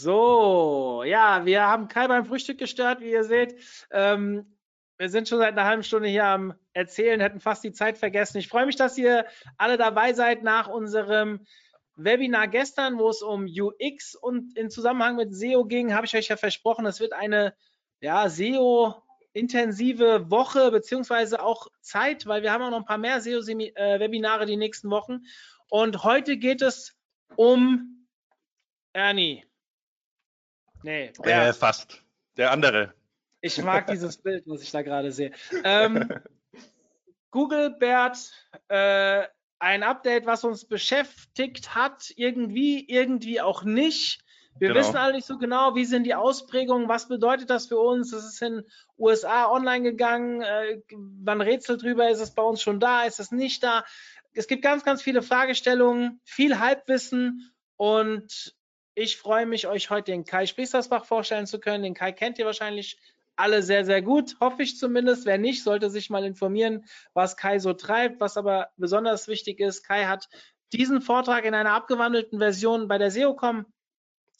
So, 0.00 1.02
ja, 1.04 1.44
wir 1.44 1.62
haben 1.62 1.88
Kai 1.88 2.06
beim 2.06 2.24
Frühstück 2.24 2.58
gestört, 2.58 3.00
wie 3.00 3.10
ihr 3.10 3.24
seht. 3.24 3.56
Ähm, 3.90 4.46
wir 4.96 5.08
sind 5.08 5.28
schon 5.28 5.38
seit 5.38 5.54
einer 5.54 5.64
halben 5.64 5.82
Stunde 5.82 6.08
hier 6.08 6.24
am 6.24 6.54
Erzählen, 6.72 7.20
hätten 7.20 7.40
fast 7.40 7.64
die 7.64 7.72
Zeit 7.72 7.98
vergessen. 7.98 8.38
Ich 8.38 8.46
freue 8.46 8.66
mich, 8.66 8.76
dass 8.76 8.96
ihr 8.96 9.26
alle 9.56 9.76
dabei 9.76 10.12
seid 10.12 10.44
nach 10.44 10.68
unserem 10.68 11.44
Webinar 11.96 12.46
gestern, 12.46 12.98
wo 12.98 13.08
es 13.08 13.22
um 13.22 13.46
UX 13.46 14.14
und 14.14 14.56
in 14.56 14.70
Zusammenhang 14.70 15.16
mit 15.16 15.34
SEO 15.34 15.64
ging, 15.64 15.94
habe 15.94 16.06
ich 16.06 16.16
euch 16.16 16.28
ja 16.28 16.36
versprochen, 16.36 16.86
es 16.86 17.00
wird 17.00 17.12
eine 17.12 17.54
ja, 18.00 18.28
SEO-intensive 18.28 20.30
Woche 20.30 20.70
beziehungsweise 20.70 21.42
auch 21.42 21.66
Zeit, 21.80 22.26
weil 22.26 22.42
wir 22.42 22.52
haben 22.52 22.62
auch 22.62 22.70
noch 22.70 22.78
ein 22.78 22.84
paar 22.84 22.98
mehr 22.98 23.20
SEO-Webinare 23.20 24.46
die 24.46 24.56
nächsten 24.56 24.90
Wochen. 24.90 25.22
Und 25.68 26.04
heute 26.04 26.36
geht 26.36 26.62
es 26.62 26.96
um 27.34 28.06
Ernie. 28.92 29.47
Nee, 30.82 31.12
äh, 31.22 31.52
fast. 31.52 32.02
Der 32.36 32.52
andere. 32.52 32.94
Ich 33.40 33.62
mag 33.62 33.86
dieses 33.90 34.16
Bild, 34.16 34.44
was 34.46 34.62
ich 34.62 34.70
da 34.70 34.82
gerade 34.82 35.12
sehe. 35.12 35.32
Ähm, 35.64 36.08
Google 37.30 37.70
Bert, 37.70 38.32
äh, 38.68 39.24
ein 39.58 39.82
Update, 39.82 40.26
was 40.26 40.44
uns 40.44 40.64
beschäftigt 40.64 41.74
hat, 41.74 42.12
irgendwie, 42.16 42.88
irgendwie 42.88 43.40
auch 43.40 43.64
nicht. 43.64 44.20
Wir 44.58 44.68
genau. 44.68 44.80
wissen 44.80 44.96
alle 44.96 45.14
nicht 45.14 45.26
so 45.26 45.38
genau, 45.38 45.76
wie 45.76 45.84
sind 45.84 46.04
die 46.04 46.14
Ausprägungen, 46.14 46.88
was 46.88 47.06
bedeutet 47.06 47.48
das 47.50 47.66
für 47.66 47.78
uns? 47.78 48.12
Es 48.12 48.24
ist 48.24 48.42
in 48.42 48.64
USA 48.98 49.50
online 49.50 49.82
gegangen, 49.82 50.42
äh, 50.42 50.80
man 50.96 51.40
rätselt 51.40 51.82
drüber, 51.82 52.10
ist 52.10 52.20
es 52.20 52.34
bei 52.34 52.42
uns 52.42 52.60
schon 52.60 52.80
da, 52.80 53.04
ist 53.04 53.20
es 53.20 53.30
nicht 53.30 53.62
da? 53.62 53.84
Es 54.32 54.48
gibt 54.48 54.62
ganz, 54.62 54.84
ganz 54.84 55.02
viele 55.02 55.22
Fragestellungen, 55.22 56.20
viel 56.24 56.58
Halbwissen 56.58 57.52
und 57.76 58.56
ich 58.98 59.16
freue 59.16 59.46
mich, 59.46 59.68
euch 59.68 59.90
heute 59.90 60.10
den 60.10 60.24
Kai 60.24 60.46
Spriestersbach 60.46 61.04
vorstellen 61.04 61.46
zu 61.46 61.60
können. 61.60 61.84
Den 61.84 61.94
Kai 61.94 62.10
kennt 62.10 62.38
ihr 62.38 62.46
wahrscheinlich 62.46 62.98
alle 63.36 63.62
sehr, 63.62 63.84
sehr 63.84 64.02
gut, 64.02 64.36
hoffe 64.40 64.62
ich 64.62 64.76
zumindest. 64.76 65.24
Wer 65.24 65.38
nicht, 65.38 65.62
sollte 65.62 65.88
sich 65.88 66.10
mal 66.10 66.24
informieren, 66.24 66.84
was 67.14 67.36
Kai 67.36 67.60
so 67.60 67.72
treibt. 67.72 68.20
Was 68.20 68.36
aber 68.36 68.70
besonders 68.76 69.28
wichtig 69.28 69.60
ist, 69.60 69.84
Kai 69.84 70.06
hat 70.06 70.28
diesen 70.72 71.00
Vortrag 71.00 71.44
in 71.44 71.54
einer 71.54 71.72
abgewandelten 71.72 72.40
Version 72.40 72.88
bei 72.88 72.98
der 72.98 73.12
SEOCom 73.12 73.66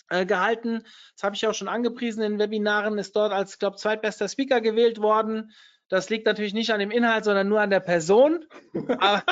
äh, 0.08 0.26
gehalten. 0.26 0.82
Das 1.14 1.22
habe 1.22 1.36
ich 1.36 1.46
auch 1.46 1.54
schon 1.54 1.68
angepriesen 1.68 2.24
in 2.24 2.40
Webinaren, 2.40 2.98
ist 2.98 3.14
dort 3.14 3.32
als, 3.32 3.60
glaube 3.60 3.76
zweitbester 3.76 4.28
Speaker 4.28 4.60
gewählt 4.60 5.00
worden. 5.00 5.52
Das 5.88 6.10
liegt 6.10 6.26
natürlich 6.26 6.52
nicht 6.52 6.70
an 6.70 6.80
dem 6.80 6.90
Inhalt, 6.90 7.24
sondern 7.24 7.48
nur 7.48 7.60
an 7.60 7.70
der 7.70 7.80
Person. 7.80 8.44
Aber, 8.98 9.22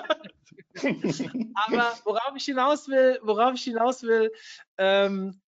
aber 1.66 1.94
worauf 2.04 2.32
ich 2.36 2.44
hinaus 2.44 2.88
will, 2.88 3.18
worauf 3.22 3.54
ich 3.54 3.62
hinaus 3.62 4.02
will, 4.02 4.32
ähm, 4.78 5.40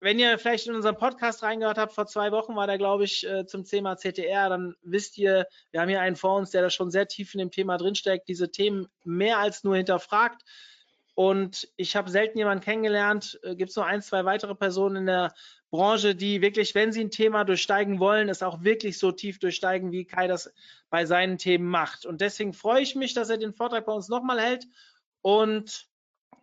wenn 0.00 0.18
ihr 0.18 0.38
vielleicht 0.38 0.66
in 0.66 0.74
unseren 0.74 0.96
Podcast 0.96 1.42
reingehört 1.42 1.76
habt, 1.76 1.92
vor 1.92 2.06
zwei 2.06 2.32
Wochen 2.32 2.56
war 2.56 2.66
der, 2.66 2.78
glaube 2.78 3.04
ich, 3.04 3.26
äh, 3.26 3.44
zum 3.46 3.64
Thema 3.64 3.96
CTR, 3.96 4.48
dann 4.48 4.74
wisst 4.82 5.18
ihr, 5.18 5.46
wir 5.70 5.80
haben 5.80 5.90
hier 5.90 6.00
einen 6.00 6.16
vor 6.16 6.36
uns, 6.36 6.50
der 6.50 6.62
da 6.62 6.70
schon 6.70 6.90
sehr 6.90 7.06
tief 7.06 7.34
in 7.34 7.38
dem 7.38 7.50
Thema 7.50 7.76
drinsteckt, 7.76 8.26
diese 8.26 8.50
Themen 8.50 8.88
mehr 9.04 9.38
als 9.38 9.62
nur 9.62 9.76
hinterfragt. 9.76 10.42
Und 11.20 11.68
ich 11.76 11.96
habe 11.96 12.08
selten 12.08 12.38
jemanden 12.38 12.64
kennengelernt, 12.64 13.38
äh, 13.42 13.54
gibt 13.54 13.68
es 13.68 13.76
noch 13.76 13.84
ein, 13.84 14.00
zwei 14.00 14.24
weitere 14.24 14.54
Personen 14.54 14.96
in 14.96 15.06
der 15.06 15.34
Branche, 15.70 16.14
die 16.14 16.40
wirklich, 16.40 16.74
wenn 16.74 16.92
sie 16.92 17.04
ein 17.04 17.10
Thema 17.10 17.44
durchsteigen 17.44 18.00
wollen, 18.00 18.30
es 18.30 18.42
auch 18.42 18.64
wirklich 18.64 18.98
so 18.98 19.12
tief 19.12 19.38
durchsteigen, 19.38 19.92
wie 19.92 20.06
Kai 20.06 20.28
das 20.28 20.50
bei 20.88 21.04
seinen 21.04 21.36
Themen 21.36 21.66
macht. 21.66 22.06
Und 22.06 22.22
deswegen 22.22 22.54
freue 22.54 22.80
ich 22.80 22.94
mich, 22.94 23.12
dass 23.12 23.28
er 23.28 23.36
den 23.36 23.52
Vortrag 23.52 23.84
bei 23.84 23.92
uns 23.92 24.08
nochmal 24.08 24.40
hält. 24.40 24.66
Und 25.20 25.88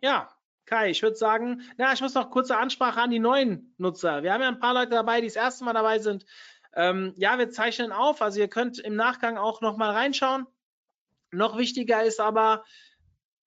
ja, 0.00 0.28
Kai, 0.64 0.90
ich 0.90 1.02
würde 1.02 1.16
sagen, 1.16 1.62
na, 1.76 1.92
ich 1.92 2.00
muss 2.00 2.14
noch 2.14 2.30
kurze 2.30 2.56
Ansprache 2.56 3.00
an 3.00 3.10
die 3.10 3.18
neuen 3.18 3.74
Nutzer. 3.78 4.22
Wir 4.22 4.32
haben 4.32 4.42
ja 4.42 4.48
ein 4.48 4.60
paar 4.60 4.74
Leute 4.74 4.90
dabei, 4.90 5.20
die 5.20 5.26
das 5.26 5.34
erste 5.34 5.64
Mal 5.64 5.72
dabei 5.72 5.98
sind. 5.98 6.24
Ähm, 6.72 7.14
ja, 7.16 7.36
wir 7.36 7.50
zeichnen 7.50 7.90
auf, 7.90 8.22
also 8.22 8.38
ihr 8.38 8.46
könnt 8.46 8.78
im 8.78 8.94
Nachgang 8.94 9.38
auch 9.38 9.60
nochmal 9.60 9.90
reinschauen. 9.90 10.46
Noch 11.32 11.58
wichtiger 11.58 12.04
ist 12.04 12.20
aber, 12.20 12.64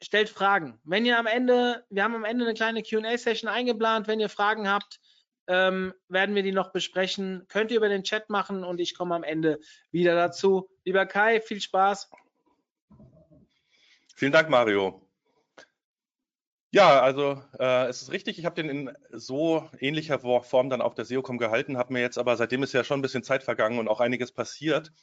stellt 0.02 0.30
Fragen. 0.30 0.80
Wenn 0.84 1.06
ihr 1.06 1.18
am 1.18 1.28
Ende, 1.28 1.86
wir 1.90 2.04
haben 2.04 2.16
am 2.16 2.26
Ende 2.26 2.46
eine 2.46 2.54
kleine 2.54 2.84
QA-Session 2.84 3.50
eingeplant, 3.50 4.08
wenn 4.08 4.20
ihr 4.20 4.30
Fragen 4.30 4.70
habt, 4.70 5.00
ähm, 5.48 5.94
werden 6.08 6.36
wir 6.36 6.44
die 6.44 6.52
noch 6.52 6.72
besprechen. 6.72 7.46
Könnt 7.48 7.72
ihr 7.72 7.78
über 7.78 7.90
den 7.90 8.04
Chat 8.04 8.30
machen 8.30 8.64
und 8.64 8.80
ich 8.80 8.96
komme 8.96 9.16
am 9.16 9.24
Ende 9.24 9.60
wieder 9.92 10.16
dazu. 10.16 10.70
Lieber 10.86 11.06
Kai, 11.06 11.42
viel 11.42 11.62
Spaß. 11.62 12.10
Vielen 14.16 14.32
Dank, 14.32 14.50
Mario. 14.50 15.08
Ja, 16.74 17.02
also 17.02 17.44
äh, 17.60 17.88
es 17.88 18.02
ist 18.02 18.12
richtig, 18.12 18.40
ich 18.40 18.46
habe 18.46 18.56
den 18.56 18.70
in 18.70 18.98
so 19.10 19.70
ähnlicher 19.80 20.20
Form 20.20 20.70
dann 20.70 20.82
auf 20.82 20.96
der 20.96 21.04
SEOCom 21.04 21.38
gehalten, 21.38 21.78
habe 21.78 21.92
mir 21.92 22.00
jetzt 22.00 22.18
aber, 22.18 22.38
seitdem 22.38 22.64
ist 22.64 22.72
ja 22.72 22.86
schon 22.86 23.00
ein 23.00 23.02
bisschen 23.02 23.24
Zeit 23.24 23.44
vergangen 23.44 23.78
und 23.78 23.90
auch 23.90 24.00
einiges 24.00 24.32
passiert, 24.32 24.94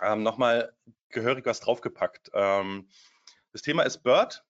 ähm, 0.00 0.22
nochmal 0.22 0.72
gehörig 1.08 1.44
was 1.44 1.58
draufgepackt. 1.58 2.30
Ähm, 2.34 2.88
das 3.52 3.62
Thema 3.62 3.82
ist 3.82 4.02
Bird 4.02 4.44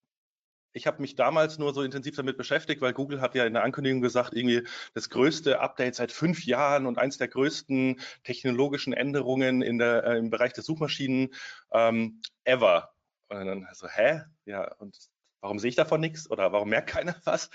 ich 0.73 0.87
habe 0.87 1.01
mich 1.01 1.15
damals 1.15 1.59
nur 1.59 1.75
so 1.75 1.83
intensiv 1.83 2.17
damit 2.17 2.37
beschäftigt, 2.37 2.81
weil 2.81 2.93
Google 2.93 3.21
hat 3.21 3.35
ja 3.35 3.45
in 3.45 3.55
der 3.55 3.63
Ankündigung 3.63 4.01
gesagt, 4.01 4.35
irgendwie 4.35 4.67
das 4.95 5.11
größte 5.11 5.61
Update 5.61 5.95
seit 5.97 6.13
fünf 6.13 6.45
Jahren 6.45 6.87
und 6.87 6.99
eins 6.99 7.19
der 7.19 7.29
größten 7.29 8.01
technologischen 8.25 8.93
Änderungen 8.93 9.62
in 9.62 9.79
der, 9.79 10.05
äh, 10.05 10.19
im 10.19 10.31
Bereich 10.31 10.53
der 10.53 10.65
Suchmaschinen 10.65 11.35
ähm, 11.73 12.23
ever. 12.45 12.91
Und 13.29 13.47
dann 13.47 13.69
so, 13.73 13.89
hä? 13.89 14.23
Ja, 14.45 14.73
und 14.77 14.97
warum 15.43 15.59
sehe 15.59 15.69
ich 15.69 15.77
davon 15.77 16.01
nichts 16.01 16.31
oder 16.31 16.53
warum 16.53 16.71
merkt 16.71 16.89
keiner 16.89 17.15
was? 17.25 17.51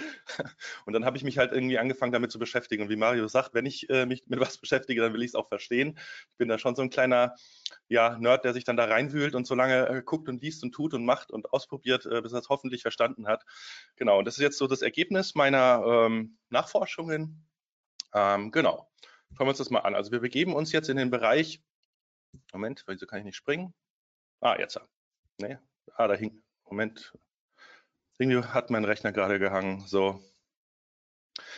Und 0.85 0.93
dann 0.93 1.05
habe 1.05 1.17
ich 1.17 1.23
mich 1.23 1.37
halt 1.37 1.51
irgendwie 1.53 1.79
angefangen 1.79 2.11
damit 2.11 2.31
zu 2.31 2.37
beschäftigen. 2.37 2.83
Und 2.83 2.89
wie 2.89 2.95
Mario 2.97 3.27
sagt, 3.27 3.53
wenn 3.53 3.65
ich 3.65 3.89
äh, 3.89 4.05
mich 4.05 4.27
mit 4.27 4.39
was 4.39 4.57
beschäftige, 4.61 5.01
dann 5.01 5.13
will 5.13 5.23
ich 5.23 5.29
es 5.29 5.35
auch 5.35 5.47
verstehen. 5.47 5.97
Ich 6.31 6.37
bin 6.37 6.49
da 6.49 6.59
schon 6.59 6.75
so 6.75 6.83
ein 6.83 6.89
kleiner 6.89 7.33
ja, 7.87 8.17
Nerd, 8.19 8.43
der 8.43 8.53
sich 8.53 8.65
dann 8.65 8.77
da 8.77 8.85
reinwühlt 8.85 9.33
und 9.33 9.47
so 9.47 9.55
lange 9.55 9.87
äh, 9.87 10.01
guckt 10.03 10.29
und 10.29 10.41
liest 10.41 10.63
und 10.63 10.73
tut 10.73 10.93
und 10.93 11.05
macht 11.05 11.31
und 11.31 11.51
ausprobiert, 11.53 12.05
äh, 12.05 12.21
bis 12.21 12.33
er 12.33 12.39
es 12.39 12.49
hoffentlich 12.49 12.81
verstanden 12.81 13.27
hat. 13.27 13.45
Genau, 13.95 14.19
und 14.19 14.25
das 14.25 14.35
ist 14.35 14.43
jetzt 14.43 14.57
so 14.57 14.67
das 14.67 14.81
Ergebnis 14.81 15.33
meiner 15.33 15.83
ähm, 15.85 16.37
Nachforschungen. 16.49 17.47
Ähm, 18.13 18.51
genau, 18.51 18.91
schauen 19.35 19.47
wir 19.47 19.49
uns 19.49 19.57
das 19.59 19.69
mal 19.69 19.79
an. 19.79 19.95
Also 19.95 20.11
wir 20.11 20.19
begeben 20.19 20.53
uns 20.53 20.73
jetzt 20.73 20.89
in 20.89 20.97
den 20.97 21.09
Bereich, 21.09 21.61
Moment, 22.51 22.83
wieso 22.87 23.05
kann 23.05 23.19
ich 23.19 23.25
nicht 23.25 23.37
springen? 23.37 23.73
Ah, 24.41 24.57
jetzt. 24.59 24.79
Nee, 25.39 25.57
ah, 25.95 26.07
da 26.07 26.15
hing, 26.15 26.43
Moment, 26.65 27.13
irgendwie 28.17 28.43
hat 28.43 28.69
mein 28.69 28.85
Rechner 28.85 29.11
gerade 29.11 29.39
gehangen. 29.39 29.83
So. 29.87 30.21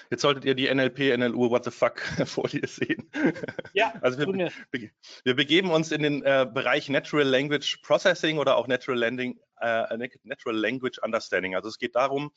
Jetzt 0.09 0.22
solltet 0.22 0.46
ihr 0.46 0.56
die 0.56 0.74
NLP, 0.74 1.18
NLU, 1.18 1.50
What 1.50 1.64
the 1.64 1.72
fuck 1.72 2.00
Folie 2.25 2.68
sehen. 2.68 3.09
Ja, 3.74 3.94
also 4.02 4.20
wir, 4.20 4.52
wir 5.24 5.36
begeben 5.36 5.72
uns 5.72 5.92
in 5.92 6.02
den 6.02 6.24
äh, 6.24 6.48
Bereich 6.52 6.90
Natural 6.90 7.25
Language 7.25 7.78
Processing 7.84 8.38
oder 8.40 8.58
auch 8.58 8.68
Natural, 8.68 9.00
Landing, 9.00 9.40
äh, 9.62 10.09
Natural 10.24 10.56
Language 10.56 11.00
Understanding. 11.02 11.56
Also 11.56 11.69
es 11.69 11.78
geht 11.78 11.96
darum, 11.96 12.31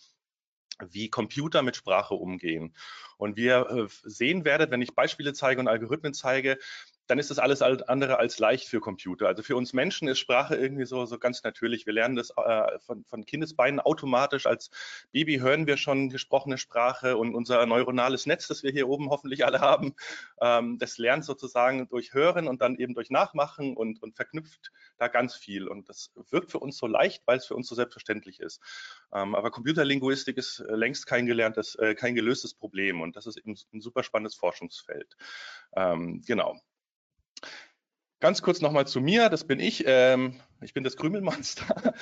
wie 0.88 1.10
Computer 1.10 1.62
mit 1.62 1.76
Sprache 1.76 2.14
umgehen. 2.14 2.74
Und 3.16 3.36
wie 3.36 3.44
ihr 3.44 3.66
äh, 3.70 3.88
sehen 4.02 4.44
werdet, 4.44 4.70
wenn 4.70 4.82
ich 4.82 4.94
Beispiele 4.94 5.32
zeige 5.32 5.60
und 5.60 5.68
Algorithmen 5.68 6.14
zeige, 6.14 6.58
dann 7.06 7.18
ist 7.18 7.30
das 7.30 7.38
alles 7.38 7.62
andere 7.62 8.18
als 8.18 8.38
leicht 8.38 8.68
für 8.68 8.80
Computer. 8.80 9.26
Also 9.26 9.42
für 9.42 9.56
uns 9.56 9.72
Menschen 9.72 10.08
ist 10.08 10.18
Sprache 10.18 10.56
irgendwie 10.56 10.84
so, 10.84 11.04
so 11.04 11.18
ganz 11.18 11.42
natürlich. 11.42 11.86
Wir 11.86 11.92
lernen 11.92 12.16
das 12.16 12.30
äh, 12.36 12.78
von, 12.80 13.04
von 13.04 13.26
Kindesbeinen 13.26 13.80
automatisch. 13.80 14.46
Als 14.46 14.70
Baby 15.12 15.38
hören 15.38 15.66
wir 15.66 15.76
schon 15.76 16.10
gesprochene 16.10 16.58
Sprache 16.58 17.16
und 17.16 17.34
unser 17.34 17.64
neuronales 17.66 18.26
Netz, 18.26 18.48
das 18.48 18.62
wir 18.62 18.70
hier 18.70 18.88
oben 18.88 19.10
hoffentlich 19.10 19.44
alle 19.44 19.60
haben, 19.60 19.94
ähm, 20.40 20.78
das 20.78 20.98
lernt 20.98 21.24
sozusagen 21.24 21.88
durch 21.88 22.14
Hören 22.14 22.48
und 22.48 22.62
dann 22.62 22.76
eben 22.76 22.94
durch 22.94 23.10
Nachmachen 23.10 23.76
und, 23.76 24.02
und 24.02 24.14
verknüpft 24.16 24.72
da 24.98 25.08
ganz 25.08 25.34
viel. 25.34 25.68
Und 25.68 25.88
das 25.88 26.12
wirkt 26.30 26.50
für 26.50 26.60
uns 26.60 26.78
so 26.78 26.86
leicht, 26.86 27.22
weil 27.26 27.38
es 27.38 27.46
für 27.46 27.56
uns 27.56 27.68
so 27.68 27.74
selbstverständlich 27.74 28.40
ist. 28.40 28.60
Ähm, 29.12 29.34
aber 29.34 29.50
Computerlinguistik 29.50 30.36
ist 30.36 30.60
äh, 30.60 30.74
längst 30.74 31.06
kein 31.06 31.26
gelerntes, 31.26 31.74
äh, 31.76 31.94
kein 31.94 32.14
gelöstes 32.14 32.54
Problem 32.54 33.00
und 33.00 33.16
das 33.16 33.26
ist 33.26 33.36
eben 33.38 33.56
ein 33.72 33.80
super 33.80 34.02
spannendes 34.02 34.34
Forschungsfeld. 34.34 35.16
Ähm, 35.74 36.22
genau. 36.26 36.58
Ganz 38.22 38.40
kurz 38.40 38.60
nochmal 38.60 38.86
zu 38.86 39.00
mir, 39.00 39.28
das 39.30 39.42
bin 39.42 39.58
ich. 39.58 39.82
Ähm, 39.84 40.40
ich 40.60 40.74
bin 40.74 40.84
das 40.84 40.96
Krümelmonster. 40.96 41.92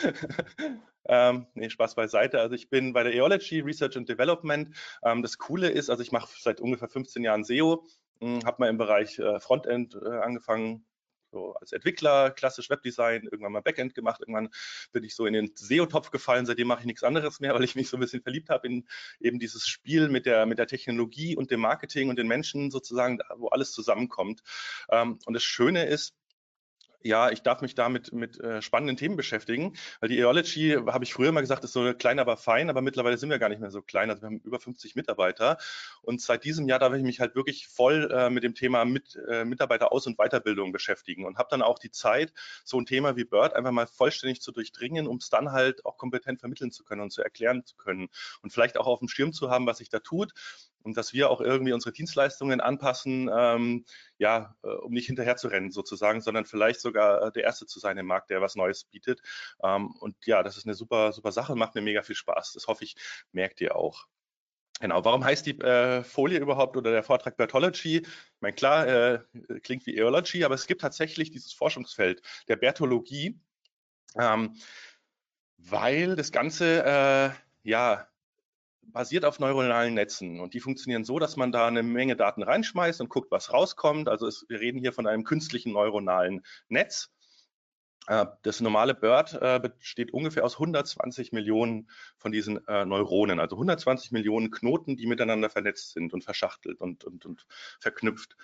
ähm, 1.09 1.47
nee, 1.55 1.71
Spaß 1.71 1.95
beiseite. 1.95 2.41
Also 2.41 2.55
ich 2.55 2.69
bin 2.69 2.93
bei 2.93 3.03
der 3.03 3.15
Eology 3.15 3.61
Research 3.61 3.97
and 3.97 4.07
Development. 4.07 4.77
Ähm, 5.03 5.23
das 5.23 5.39
Coole 5.39 5.71
ist, 5.71 5.89
also 5.89 6.03
ich 6.03 6.13
mache 6.13 6.29
seit 6.39 6.61
ungefähr 6.61 6.91
15 6.91 7.25
Jahren 7.25 7.43
SEO, 7.43 7.87
hm, 8.21 8.45
habe 8.45 8.57
mal 8.59 8.69
im 8.69 8.77
Bereich 8.77 9.19
äh, 9.19 9.41
Frontend 9.41 9.95
äh, 9.95 10.19
angefangen, 10.19 10.85
so 11.31 11.55
als 11.55 11.73
Entwickler, 11.73 12.31
klassisch 12.31 12.71
Webdesign, 12.71 13.25
irgendwann 13.25 13.53
mal 13.53 13.63
Backend 13.63 13.95
gemacht, 13.95 14.21
irgendwann 14.21 14.51
bin 14.93 15.05
ich 15.05 15.15
so 15.15 15.27
in 15.27 15.33
den 15.33 15.53
SEO-Topf 15.55 16.11
gefallen, 16.11 16.47
seitdem 16.47 16.69
mache 16.69 16.81
ich 16.81 16.87
nichts 16.87 17.03
anderes 17.03 17.41
mehr, 17.41 17.55
weil 17.55 17.65
ich 17.65 17.77
mich 17.77 17.89
so 17.89 17.97
ein 17.97 18.01
bisschen 18.01 18.23
verliebt 18.23 18.51
habe 18.51 18.67
in 18.67 18.89
eben 19.21 19.39
dieses 19.39 19.67
Spiel 19.67 20.09
mit 20.09 20.27
der, 20.27 20.47
mit 20.47 20.59
der 20.59 20.67
Technologie 20.67 21.37
und 21.37 21.51
dem 21.51 21.61
Marketing 21.61 22.11
und 22.11 22.19
den 22.19 22.29
Menschen 22.29 22.71
sozusagen, 22.71 23.19
wo 23.37 23.49
alles 23.49 23.73
zusammenkommt. 23.73 24.43
Ähm, 24.91 25.19
und 25.27 25.35
das 25.35 25.43
Schöne 25.43 25.87
ist, 25.87 26.15
ja, 27.03 27.31
ich 27.31 27.43
darf 27.43 27.63
mich 27.63 27.75
damit 27.75 28.13
mit 28.13 28.39
äh, 28.41 28.61
spannenden 28.63 28.97
Themen 28.97 29.17
beschäftigen, 29.17 29.75
weil 30.01 30.09
die 30.09 30.19
Eology, 30.19 30.77
habe 30.87 31.05
ich 31.05 31.15
früher 31.15 31.33
mal 31.33 31.41
gesagt, 31.41 31.65
ist 31.65 31.73
so 31.73 31.93
klein, 31.95 32.19
aber 32.19 32.37
fein, 32.37 32.69
aber 32.69 32.83
mittlerweile 32.83 33.17
sind 33.17 33.31
wir 33.31 33.39
gar 33.39 33.49
nicht 33.49 33.61
mehr 33.61 33.71
so 33.71 33.83
klein. 33.83 34.11
Also 34.11 34.23
wir 34.23 34.27
haben 34.27 34.41
über 34.45 34.61
50 34.61 34.97
Mitarbeiter 34.97 35.59
und 36.03 36.21
seit 36.21 36.45
diesem 36.45 36.69
Jahr 36.69 36.79
darf 36.79 36.95
ich 36.95 37.03
mich 37.03 37.21
halt 37.21 37.35
wirklich 37.35 37.69
voll 37.69 38.11
äh, 38.13 38.31
mit 38.31 38.45
dem 38.45 38.55
Thema 38.55 38.85
mit, 38.85 39.19
äh, 39.29 39.45
Mitarbeiter-Aus- 39.45 40.07
und 40.07 40.19
Weiterbildung 40.19 40.73
beschäftigen 40.73 41.25
und 41.25 41.39
habe 41.39 41.49
dann 41.51 41.63
auch 41.63 41.79
die 41.79 41.91
Zeit, 41.91 42.33
so 42.65 42.79
ein 42.79 42.87
Thema 42.87 43.17
wie 43.17 43.25
Bird 43.25 43.55
einfach 43.55 43.73
mal 43.73 43.87
vollständig 43.87 44.43
zu 44.43 44.53
durchdringen, 44.53 45.07
um 45.07 45.17
es 45.17 45.31
dann 45.31 45.53
halt 45.53 45.85
auch 45.87 45.97
kompetent 45.97 46.41
vermitteln 46.41 46.71
zu 46.71 46.85
können 46.85 47.01
und 47.01 47.13
zu 47.13 47.23
erklären 47.23 47.65
zu 47.65 47.77
können 47.77 48.09
und 48.43 48.53
vielleicht 48.53 48.77
auch 48.79 48.87
auf 48.87 48.99
dem 48.99 49.09
Schirm 49.09 49.33
zu 49.33 49.51
haben, 49.51 49.67
was 49.67 49.79
sich 49.79 49.89
da 49.89 50.01
tut 50.01 50.33
und 50.83 50.97
dass 50.97 51.13
wir 51.13 51.31
auch 51.31 51.41
irgendwie 51.41 51.73
unsere 51.73 51.93
Dienstleistungen 51.93 52.61
anpassen, 52.61 53.31
ähm, 53.33 53.85
ja, 54.19 54.57
äh, 54.63 54.69
um 54.69 54.93
nicht 54.93 55.07
hinterher 55.07 55.37
zu 55.37 55.49
rennen 55.49 55.71
sozusagen, 55.71 56.21
sondern 56.21 56.45
vielleicht 56.45 56.81
sogar 56.81 57.23
äh, 57.23 57.33
der 57.33 57.45
Erste 57.45 57.67
zu 57.67 57.81
sein 57.81 57.99
im 57.99 58.07
Markt, 58.07 58.31
der 58.31 58.41
was 58.41 58.57
Neues 58.57 58.85
bietet. 58.85 59.21
Ähm, 59.63 59.93
und 60.01 60.17
ja, 60.27 60.43
das 60.43 60.57
ist 60.57 60.67
eine 60.67 60.75
super, 60.75 61.13
super 61.13 61.33
Sache, 61.33 61.55
macht 61.57 61.75
mir 61.75 61.83
mega 61.83 62.03
viel 62.03 62.17
Spaß. 62.17 62.53
Das 62.53 62.67
hoffe 62.67 62.85
ich, 62.85 62.97
merkt 63.33 63.61
ihr 63.61 63.77
auch. 63.77 64.07
Genau, 64.81 65.05
warum 65.05 65.23
heißt 65.23 65.45
die 65.45 65.59
äh, 65.61 66.03
Folie 66.03 66.39
überhaupt 66.39 66.75
oder 66.75 66.91
der 66.91 67.03
Vortrag 67.03 67.37
Bertology? 67.37 67.99
Ich 67.99 68.09
meine, 68.41 68.55
klar, 68.55 68.89
äh, 68.89 69.19
klingt 69.63 69.85
wie 69.85 69.95
Eology, 69.95 70.43
aber 70.43 70.55
es 70.55 70.67
gibt 70.67 70.81
tatsächlich 70.81 71.31
dieses 71.31 71.53
Forschungsfeld 71.53 72.23
der 72.49 72.57
Bertologie, 72.57 73.39
ähm, 74.19 74.57
weil 75.59 76.17
das 76.17 76.33
Ganze 76.33 76.83
äh, 76.83 77.31
ja 77.69 78.10
basiert 78.93 79.25
auf 79.25 79.39
neuronalen 79.39 79.95
Netzen 79.95 80.41
und 80.41 80.55
die 80.55 80.61
funktionieren 80.61 81.05
so, 81.05 81.19
dass 81.19 81.37
man 81.37 81.53
da 81.53 81.67
eine 81.67 81.83
Menge 81.83 82.17
Daten 82.17 82.43
reinschmeißt 82.43 83.01
und 83.01 83.09
guckt, 83.09 83.31
was 83.31 83.53
rauskommt. 83.53 84.09
Also 84.09 84.27
es, 84.27 84.45
wir 84.49 84.61
reden 84.61 84.81
hier 84.81 84.93
von 84.93 85.07
einem 85.07 85.25
künstlichen 85.25 85.73
neuronalen 85.73 86.43
Netz. 86.69 87.11
Äh, 88.07 88.27
das 88.43 88.61
normale 88.61 88.95
BERT 88.95 89.35
äh, 89.41 89.61
besteht 89.61 90.13
ungefähr 90.13 90.45
aus 90.45 90.55
120 90.55 91.33
Millionen 91.33 91.89
von 92.17 92.33
diesen 92.33 92.67
äh, 92.67 92.85
Neuronen, 92.85 93.41
also 93.41 93.57
120 93.57 94.13
Millionen 94.13 94.51
Knoten, 94.51 94.97
die 94.97 95.07
miteinander 95.07 95.51
vernetzt 95.51 95.93
sind 95.93 96.13
und 96.13 96.25
verschachtelt 96.25 96.81
und, 96.81 97.05
und, 97.05 97.27
und 97.27 97.47
verknüpft. 97.79 98.37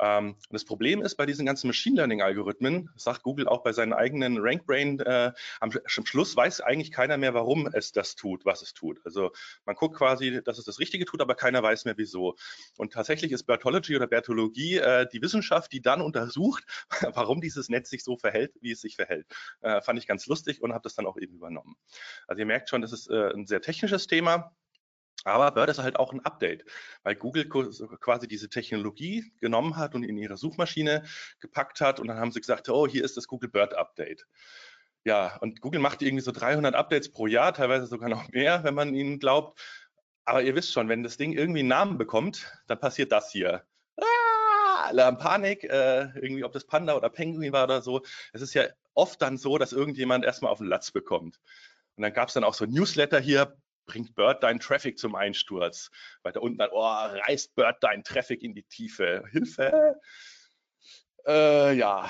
Ähm, 0.00 0.30
und 0.30 0.52
das 0.52 0.64
Problem 0.64 1.02
ist 1.02 1.16
bei 1.16 1.26
diesen 1.26 1.44
ganzen 1.44 1.66
Machine 1.66 1.96
Learning 1.96 2.22
Algorithmen, 2.22 2.90
sagt 2.96 3.22
Google 3.22 3.46
auch 3.46 3.62
bei 3.62 3.72
seinen 3.72 3.92
eigenen 3.92 4.38
RankBrain, 4.38 4.98
äh, 5.00 5.32
am, 5.60 5.70
am, 5.70 6.06
Schluss 6.06 6.34
weiß 6.34 6.62
eigentlich 6.62 6.90
keiner 6.90 7.18
mehr, 7.18 7.34
warum 7.34 7.66
es 7.66 7.92
das 7.92 8.16
tut, 8.16 8.46
was 8.46 8.62
es 8.62 8.72
tut. 8.72 9.00
Also 9.04 9.30
man 9.66 9.76
guckt 9.76 9.96
quasi, 9.96 10.40
dass 10.42 10.58
es 10.58 10.64
das 10.64 10.78
Richtige 10.78 11.04
tut, 11.04 11.20
aber 11.20 11.34
keiner 11.34 11.62
weiß 11.62 11.84
mehr 11.84 11.98
wieso. 11.98 12.36
Und 12.78 12.92
tatsächlich 12.94 13.30
ist 13.32 13.44
Bertology 13.44 13.94
oder 13.94 14.06
Bertologie 14.06 14.78
äh, 14.78 15.06
die 15.12 15.20
Wissenschaft, 15.20 15.70
die 15.72 15.82
dann 15.82 16.00
untersucht, 16.00 16.64
warum 17.14 17.42
dieses 17.42 17.68
Netz 17.68 17.90
sich 17.90 18.02
so 18.02 18.16
verhält, 18.16 18.54
wie 18.62 18.72
es 18.72 18.80
sich 18.80 18.96
verhält. 18.96 19.26
Äh, 19.60 19.82
fand 19.82 19.98
ich 19.98 20.06
ganz 20.06 20.26
lustig 20.26 20.62
und 20.62 20.72
habe 20.72 20.82
das 20.82 20.94
dann 20.94 21.06
auch 21.06 21.18
eben 21.18 21.34
übernommen. 21.34 21.76
Also 22.26 22.40
ihr 22.40 22.46
merkt 22.46 22.70
schon, 22.70 22.80
das 22.80 22.92
ist 22.92 23.10
äh, 23.10 23.32
ein 23.34 23.46
sehr 23.46 23.60
technisches 23.60 24.06
Thema. 24.06 24.54
Aber 25.24 25.50
Bird 25.50 25.70
ist 25.70 25.78
halt 25.78 25.96
auch 25.96 26.12
ein 26.12 26.24
Update, 26.24 26.64
weil 27.02 27.14
Google 27.14 27.48
quasi 27.48 28.26
diese 28.26 28.48
Technologie 28.48 29.32
genommen 29.40 29.76
hat 29.76 29.94
und 29.94 30.02
in 30.02 30.16
ihre 30.16 30.36
Suchmaschine 30.36 31.04
gepackt 31.40 31.80
hat 31.80 32.00
und 32.00 32.08
dann 32.08 32.18
haben 32.18 32.32
sie 32.32 32.40
gesagt, 32.40 32.68
oh, 32.68 32.86
hier 32.86 33.04
ist 33.04 33.16
das 33.16 33.26
Google 33.26 33.50
Bird 33.50 33.74
Update. 33.74 34.26
Ja, 35.04 35.36
und 35.38 35.60
Google 35.60 35.80
macht 35.80 36.02
irgendwie 36.02 36.22
so 36.22 36.32
300 36.32 36.74
Updates 36.74 37.10
pro 37.10 37.26
Jahr, 37.26 37.54
teilweise 37.54 37.86
sogar 37.86 38.08
noch 38.08 38.28
mehr, 38.28 38.64
wenn 38.64 38.74
man 38.74 38.94
ihnen 38.94 39.18
glaubt. 39.18 39.58
Aber 40.24 40.42
ihr 40.42 40.54
wisst 40.54 40.72
schon, 40.72 40.88
wenn 40.88 41.02
das 41.02 41.16
Ding 41.16 41.32
irgendwie 41.32 41.60
einen 41.60 41.68
Namen 41.68 41.98
bekommt, 41.98 42.52
dann 42.66 42.78
passiert 42.78 43.10
das 43.10 43.30
hier. 43.32 43.64
Ah, 43.96 44.92
haben 44.96 45.18
Panik, 45.18 45.64
äh, 45.64 46.08
irgendwie 46.16 46.44
ob 46.44 46.52
das 46.52 46.66
Panda 46.66 46.94
oder 46.94 47.08
Penguin 47.08 47.52
war 47.52 47.64
oder 47.64 47.82
so. 47.82 48.02
Es 48.32 48.42
ist 48.42 48.54
ja 48.54 48.64
oft 48.94 49.22
dann 49.22 49.38
so, 49.38 49.56
dass 49.58 49.72
irgendjemand 49.72 50.24
erstmal 50.24 50.52
auf 50.52 50.58
den 50.58 50.66
Latz 50.66 50.90
bekommt. 50.90 51.40
Und 51.96 52.02
dann 52.02 52.12
gab 52.12 52.28
es 52.28 52.34
dann 52.34 52.44
auch 52.44 52.54
so 52.54 52.66
Newsletter 52.66 53.20
hier, 53.20 53.56
bringt 53.90 54.14
Bird 54.14 54.44
deinen 54.44 54.60
Traffic 54.60 54.98
zum 54.98 55.16
Einsturz. 55.16 55.90
Weiter 56.22 56.42
unten 56.42 56.58
dann, 56.58 56.70
oh, 56.72 56.80
reißt 56.80 57.56
Bird 57.56 57.82
deinen 57.82 58.04
Traffic 58.04 58.40
in 58.42 58.54
die 58.54 58.62
Tiefe. 58.62 59.24
Hilfe! 59.32 60.00
Äh, 61.26 61.72
ja. 61.74 62.08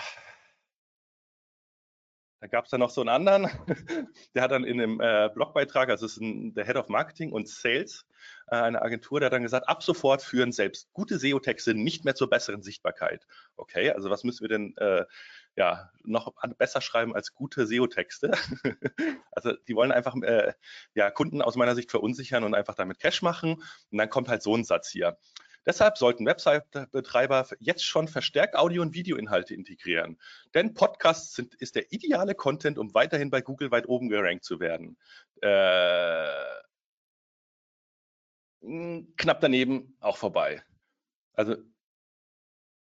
Da 2.41 2.47
gab 2.47 2.65
es 2.65 2.71
dann 2.71 2.81
noch 2.81 2.91
so 2.91 3.01
einen 3.01 3.09
anderen, 3.09 3.51
der 4.35 4.43
hat 4.43 4.51
dann 4.51 4.65
in 4.65 4.81
einem 4.81 5.01
äh, 5.01 5.29
Blogbeitrag, 5.33 5.91
also 5.91 6.07
ist 6.07 6.21
ein, 6.21 6.55
der 6.55 6.65
Head 6.65 6.77
of 6.77 6.89
Marketing 6.89 7.33
und 7.33 7.49
Sales, 7.49 8.07
äh, 8.47 8.57
eine 8.57 8.81
Agentur, 8.81 9.21
der 9.21 9.27
hat 9.27 9.35
dann 9.35 9.43
gesagt, 9.43 9.69
ab 9.69 9.83
sofort 9.83 10.23
führen 10.23 10.53
selbst 10.53 10.91
gute 10.95 11.19
SEO-Texte 11.19 11.75
nicht 11.75 12.05
mehr 12.05 12.15
zur 12.15 12.31
besseren 12.31 12.63
Sichtbarkeit. 12.63 13.27
Okay, 13.57 13.91
also 13.91 14.09
was 14.09 14.25
müssen 14.25 14.43
wir 14.43 14.49
denn 14.49 14.75
äh, 14.79 15.05
ja, 15.57 15.91
noch 16.05 16.33
besser 16.59 16.81
schreiben 16.81 17.15
als 17.15 17.35
gute 17.35 17.67
SEO-Texte. 17.67 18.33
also 19.33 19.53
die 19.69 19.75
wollen 19.75 19.93
einfach 19.93 20.15
äh, 20.23 20.53
ja, 20.95 21.11
Kunden 21.11 21.43
aus 21.43 21.57
meiner 21.57 21.75
Sicht 21.75 21.91
verunsichern 21.91 22.45
und 22.45 22.55
einfach 22.55 22.75
damit 22.75 22.99
Cash 22.99 23.23
machen. 23.23 23.63
Und 23.91 23.99
dann 23.99 24.11
kommt 24.11 24.29
halt 24.29 24.43
so 24.43 24.57
ein 24.57 24.65
Satz 24.65 24.89
hier. 24.91 25.19
Deshalb 25.67 25.99
sollten 25.99 26.25
Website-Betreiber 26.25 27.47
jetzt 27.59 27.85
schon 27.85 28.09
verstärkt 28.09 28.57
Audio- 28.57 28.81
und 28.83 28.95
Videoinhalte 28.95 29.55
integrieren. 29.55 30.19
Denn 30.55 30.73
Podcasts 30.73 31.35
sind, 31.35 31.55
ist 31.57 31.75
der 31.75 31.93
ideale 31.93 32.35
Content, 32.35 32.79
um 32.79 32.95
weiterhin 32.95 33.31
bei 33.31 33.43
Google 33.43 33.71
weit 33.71 33.87
oben 33.87 34.09
gerankt 34.09 34.45
zu 34.45 34.59
werden. 34.59 34.97
Äh, 35.43 36.29
knapp 39.17 39.41
daneben 39.41 39.97
auch 40.01 40.17
vorbei. 40.17 40.63
Also 41.35 41.57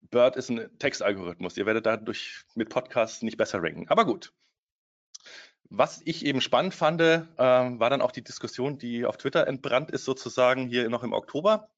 Bird 0.10 0.36
ist 0.36 0.50
ein 0.50 0.70
Textalgorithmus. 0.80 1.58
Ihr 1.58 1.66
werdet 1.66 1.86
dadurch 1.86 2.44
mit 2.56 2.70
Podcasts 2.70 3.22
nicht 3.22 3.38
besser 3.38 3.62
ranken. 3.62 3.88
Aber 3.90 4.06
gut. 4.06 4.34
Was 5.70 6.02
ich 6.04 6.26
eben 6.26 6.42
spannend 6.42 6.74
fand, 6.74 7.00
äh, 7.00 7.24
war 7.38 7.90
dann 7.90 8.02
auch 8.02 8.12
die 8.12 8.24
Diskussion, 8.24 8.78
die 8.78 9.06
auf 9.06 9.18
Twitter 9.18 9.48
entbrannt 9.48 9.90
ist, 9.92 10.04
sozusagen 10.04 10.68
hier 10.68 10.90
noch 10.90 11.04
im 11.04 11.14
Oktober. 11.14 11.70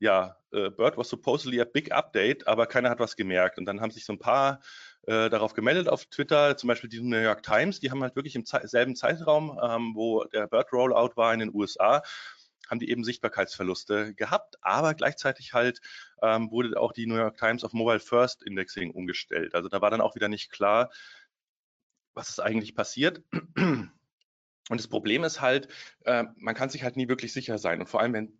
Ja, 0.00 0.36
äh, 0.52 0.70
Bird 0.70 0.96
was 0.96 1.08
supposedly 1.10 1.60
a 1.60 1.64
big 1.64 1.92
update, 1.92 2.46
aber 2.46 2.66
keiner 2.66 2.88
hat 2.88 3.00
was 3.00 3.16
gemerkt. 3.16 3.58
Und 3.58 3.66
dann 3.66 3.80
haben 3.80 3.90
sich 3.90 4.06
so 4.06 4.14
ein 4.14 4.18
paar 4.18 4.60
äh, 5.06 5.28
darauf 5.28 5.54
gemeldet 5.54 5.88
auf 5.88 6.06
Twitter, 6.06 6.56
zum 6.56 6.68
Beispiel 6.68 6.88
die 6.88 7.00
New 7.00 7.18
York 7.18 7.42
Times, 7.42 7.80
die 7.80 7.90
haben 7.90 8.02
halt 8.02 8.16
wirklich 8.16 8.36
im 8.36 8.44
Ze 8.44 8.60
selben 8.64 8.94
Zeitraum, 8.94 9.58
ähm, 9.62 9.92
wo 9.94 10.24
der 10.24 10.46
Bird 10.46 10.72
Rollout 10.72 11.16
war 11.16 11.32
in 11.32 11.40
den 11.40 11.54
USA, 11.54 12.02
haben 12.68 12.78
die 12.78 12.90
eben 12.90 13.04
Sichtbarkeitsverluste 13.04 14.14
gehabt, 14.14 14.56
aber 14.60 14.94
gleichzeitig 14.94 15.54
halt 15.54 15.80
ähm, 16.22 16.50
wurde 16.50 16.78
auch 16.80 16.92
die 16.92 17.06
New 17.06 17.16
York 17.16 17.36
Times 17.36 17.64
auf 17.64 17.72
Mobile 17.72 18.00
First 18.00 18.42
Indexing 18.42 18.90
umgestellt. 18.90 19.54
Also 19.54 19.68
da 19.68 19.80
war 19.80 19.90
dann 19.90 20.00
auch 20.00 20.14
wieder 20.14 20.28
nicht 20.28 20.50
klar, 20.50 20.90
was 22.14 22.30
ist 22.30 22.40
eigentlich 22.40 22.74
passiert. 22.74 23.22
Und 24.70 24.78
das 24.80 24.88
Problem 24.88 25.24
ist 25.24 25.40
halt, 25.40 25.68
äh, 26.04 26.24
man 26.36 26.54
kann 26.54 26.68
sich 26.68 26.82
halt 26.82 26.96
nie 26.96 27.08
wirklich 27.08 27.32
sicher 27.32 27.58
sein. 27.58 27.80
Und 27.80 27.86
vor 27.86 28.00
allem, 28.00 28.12
wenn 28.12 28.38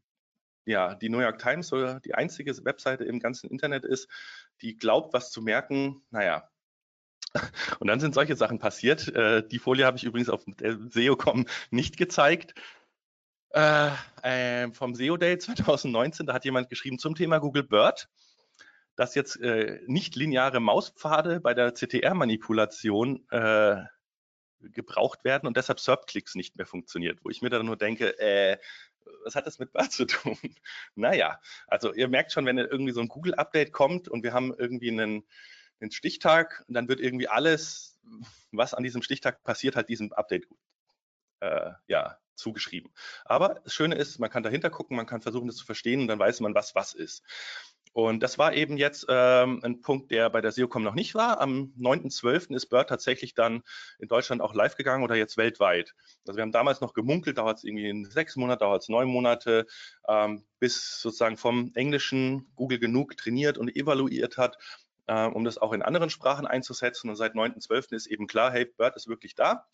ja, 0.67 0.95
die 0.95 1.09
New 1.09 1.21
York 1.21 1.39
Times 1.39 1.73
oder 1.73 1.99
die 2.01 2.15
einzige 2.15 2.53
Webseite 2.65 3.05
im 3.05 3.21
ganzen 3.21 3.49
Internet 3.51 3.85
ist, 3.85 4.09
die 4.61 4.77
glaubt, 4.77 5.15
was 5.15 5.31
zu 5.31 5.41
merken, 5.41 6.03
naja. 6.11 6.51
Und 7.79 7.87
dann 7.89 8.01
sind 8.01 8.15
solche 8.15 8.37
Sachen 8.37 8.59
passiert. 8.59 9.09
Äh, 9.09 9.47
die 9.47 9.59
Folie 9.59 9.87
habe 9.87 9.97
ich 9.97 10.05
übrigens 10.05 10.29
auf 10.29 10.45
SEO.com 10.91 11.47
nicht 11.71 11.97
gezeigt. 11.97 12.55
Äh, 13.59 13.91
äh, 14.23 14.73
vom 14.73 14.95
SEO 14.95 15.17
Day 15.17 15.37
2019, 15.37 16.27
da 16.27 16.33
hat 16.33 16.45
jemand 16.45 16.69
geschrieben 16.69 17.01
zum 17.01 17.17
Thema 17.17 17.39
Google 17.39 17.65
Bird, 17.65 18.09
dass 18.95 19.17
jetzt 19.17 19.35
äh, 19.41 19.81
nicht 19.89 20.15
lineare 20.15 20.61
Mauspfade 20.61 21.41
bei 21.41 21.55
der 21.55 21.75
CTR-Manipulation 21.75 23.27
äh, 23.31 23.83
gebraucht 24.61 25.25
werden 25.25 25.49
und 25.49 25.57
deshalb 25.57 25.81
SERP-Klicks 25.81 26.37
nicht 26.37 26.57
mehr 26.57 26.67
funktioniert, 26.67 27.19
wo 27.25 27.31
ich 27.31 27.43
mir 27.43 27.51
dann 27.51 27.67
nur 27.67 27.77
denke, 27.77 28.17
äh, 28.21 28.59
was 29.25 29.35
hat 29.35 29.49
das 29.49 29.59
mit 29.59 29.73
Bird 29.73 29.91
zu 29.91 30.05
tun? 30.05 30.39
naja, 30.95 31.41
also 31.67 31.93
ihr 31.93 32.07
merkt 32.07 32.31
schon, 32.31 32.47
wenn 32.47 32.59
irgendwie 32.59 32.93
so 32.93 33.01
ein 33.01 33.09
Google-Update 33.09 33.73
kommt 33.73 34.07
und 34.07 34.23
wir 34.23 34.33
haben 34.33 34.55
irgendwie 34.57 34.93
einen, 34.93 35.27
einen 35.81 35.91
Stichtag 35.91 36.65
dann 36.69 36.89
wird 36.89 37.01
irgendwie 37.01 37.27
alles, 37.27 37.99
was 38.53 38.73
an 38.73 38.85
diesem 38.85 39.03
Stichtag 39.03 39.43
passiert, 39.43 39.75
halt 39.75 39.89
diesem 39.89 40.13
Update 40.13 40.47
äh, 41.41 41.73
ja, 41.89 42.19
zugeschrieben. 42.39 42.91
Aber 43.25 43.61
das 43.65 43.75
Schöne 43.75 43.97
ist, 43.97 44.19
man 44.19 44.31
kann 44.31 44.43
dahinter 44.43 44.71
gucken, 44.71 44.97
man 44.97 45.07
kann 45.07 45.21
versuchen, 45.21 45.47
das 45.47 45.57
zu 45.57 45.67
verstehen 45.67 46.01
und 46.01 46.09
dann 46.09 46.19
weiß 46.19 46.41
man, 46.41 46.55
was 46.55 46.75
was 46.75 46.95
ist. 46.95 47.23
Und 47.93 48.23
das 48.23 48.39
war 48.39 48.55
eben 48.55 48.77
jetzt 48.77 49.07
ähm, 49.09 49.61
ein 49.65 49.81
Punkt, 49.81 50.11
der 50.11 50.31
bei 50.31 50.41
der 50.41 50.53
SEOCom 50.53 50.83
noch 50.83 50.95
nicht 50.95 51.15
war. 51.15 51.41
Am 51.41 51.73
9.12. 51.79 52.55
ist 52.55 52.67
BERT 52.67 52.89
tatsächlich 52.89 53.35
dann 53.35 53.63
in 53.99 54.09
Deutschland 54.09 54.41
auch 54.41 54.55
live 54.55 54.77
gegangen 54.77 55.03
oder 55.03 55.17
jetzt 55.17 55.37
weltweit. 55.37 55.95
Also 56.27 56.37
wir 56.37 56.43
haben 56.43 56.53
damals 56.53 56.81
noch 56.81 56.93
gemunkelt, 56.93 57.39
dauert 57.39 57.59
es 57.59 57.65
irgendwie 57.65 58.05
sechs 58.05 58.37
Monate, 58.37 58.61
dauert 58.61 58.83
es 58.83 58.89
neun 58.89 59.09
Monate, 59.09 59.67
ähm, 60.07 60.45
bis 60.61 61.01
sozusagen 61.01 61.37
vom 61.37 61.73
Englischen 61.75 62.47
Google 62.55 62.79
genug 62.79 63.17
trainiert 63.17 63.59
und 63.59 63.75
evaluiert 63.75 64.37
hat, 64.37 64.59
äh, 65.07 65.27
um 65.27 65.45
das 65.45 65.59
auch 65.59 65.73
in 65.73 65.83
anderen 65.83 66.11
Sprachen 66.11 66.47
einzusetzen. 66.47 67.11
Und 67.11 67.17
seit 67.17 67.35
9.12. 67.35 67.95
ist 67.97 68.07
eben 68.07 68.27
klar, 68.27 68.53
hey, 68.53 68.65
BERT 68.65 68.97
ist 68.97 69.09
wirklich 69.09 69.35
da. 69.35 69.67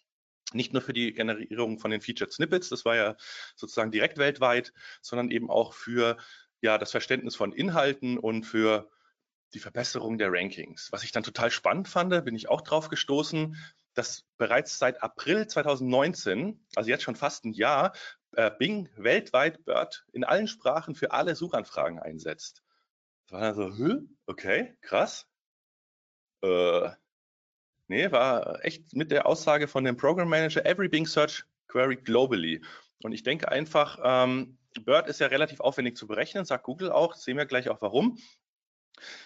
Nicht 0.54 0.73
nur 0.73 0.82
für 0.82 0.92
die 0.92 1.12
Generierung 1.12 1.78
von 1.78 1.90
den 1.90 2.00
Featured 2.00 2.32
Snippets, 2.32 2.68
das 2.68 2.84
war 2.84 2.96
ja 2.96 3.16
sozusagen 3.56 3.90
direkt 3.90 4.18
weltweit, 4.18 4.73
sondern 5.02 5.30
eben 5.30 5.50
auch 5.50 5.73
für 5.73 6.16
ja, 6.61 6.78
das 6.78 6.92
Verständnis 6.92 7.37
von 7.37 7.52
Inhalten 7.52 8.18
und 8.18 8.44
für 8.44 8.90
die 9.52 9.61
Verbesserung 9.61 10.18
der 10.18 10.32
Rankings. 10.32 10.88
Was 10.90 11.04
ich 11.04 11.12
dann 11.12 11.23
total 11.23 11.50
spannend 11.50 11.88
fand, 11.88 12.25
bin 12.25 12.34
ich 12.34 12.49
auch 12.49 12.61
drauf 12.61 12.88
gestoßen, 12.88 13.56
dass 13.94 14.25
bereits 14.37 14.78
seit 14.78 15.02
April 15.02 15.46
2019, 15.46 16.66
also 16.75 16.90
jetzt 16.90 17.04
schon 17.04 17.16
fast 17.16 17.44
ein 17.44 17.52
Jahr, 17.52 17.92
äh, 18.32 18.50
Bing 18.58 18.88
weltweit 18.96 19.64
BERT 19.64 20.04
in 20.12 20.25
allen 20.25 20.49
Sprachen 20.49 20.94
für 20.94 21.12
alle 21.12 21.37
Suchanfragen 21.37 22.00
einsetzt. 22.00 22.62
Das 23.26 23.32
war 23.32 23.40
dann 23.40 23.54
so, 23.54 24.00
okay, 24.26 24.76
krass. 24.80 25.26
Äh, 26.42 26.90
nee, 27.94 28.10
war 28.10 28.64
echt 28.64 28.94
mit 28.94 29.10
der 29.10 29.26
Aussage 29.26 29.68
von 29.68 29.84
dem 29.84 29.96
Program 29.96 30.28
Manager, 30.28 30.64
every 30.66 30.88
Bing 30.88 31.06
Search 31.06 31.44
Query 31.68 31.96
globally. 31.96 32.62
Und 33.02 33.12
ich 33.12 33.22
denke 33.22 33.50
einfach, 33.50 33.98
ähm, 34.02 34.58
BERT 34.84 35.08
ist 35.08 35.20
ja 35.20 35.28
relativ 35.28 35.60
aufwendig 35.60 35.96
zu 35.96 36.06
berechnen, 36.06 36.44
sagt 36.44 36.64
Google 36.64 36.90
auch, 36.90 37.14
sehen 37.14 37.36
wir 37.36 37.46
gleich 37.46 37.68
auch 37.68 37.80
warum, 37.80 38.18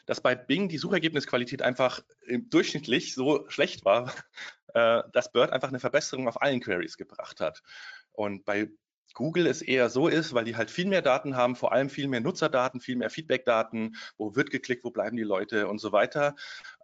dass 0.06 0.20
bei 0.20 0.34
Bing 0.34 0.68
die 0.68 0.78
Suchergebnisqualität 0.78 1.62
einfach 1.62 2.00
durchschnittlich 2.26 3.14
so 3.14 3.48
schlecht 3.48 3.84
war, 3.84 4.12
äh, 4.74 5.02
dass 5.12 5.32
BERT 5.32 5.52
einfach 5.52 5.68
eine 5.68 5.80
Verbesserung 5.80 6.28
auf 6.28 6.42
allen 6.42 6.60
Queries 6.60 6.96
gebracht 6.96 7.40
hat. 7.40 7.62
Und 8.12 8.44
bei 8.44 8.68
Google 9.14 9.46
es 9.46 9.62
eher 9.62 9.88
so 9.90 10.08
ist, 10.08 10.34
weil 10.34 10.44
die 10.44 10.56
halt 10.56 10.70
viel 10.70 10.86
mehr 10.86 11.02
Daten 11.02 11.36
haben, 11.36 11.56
vor 11.56 11.72
allem 11.72 11.90
viel 11.90 12.08
mehr 12.08 12.20
Nutzerdaten, 12.20 12.80
viel 12.80 12.96
mehr 12.96 13.10
Feedbackdaten, 13.10 13.96
wo 14.16 14.34
wird 14.36 14.50
geklickt, 14.50 14.84
wo 14.84 14.90
bleiben 14.90 15.16
die 15.16 15.22
Leute 15.22 15.68
und 15.68 15.78
so 15.78 15.92
weiter, 15.92 16.36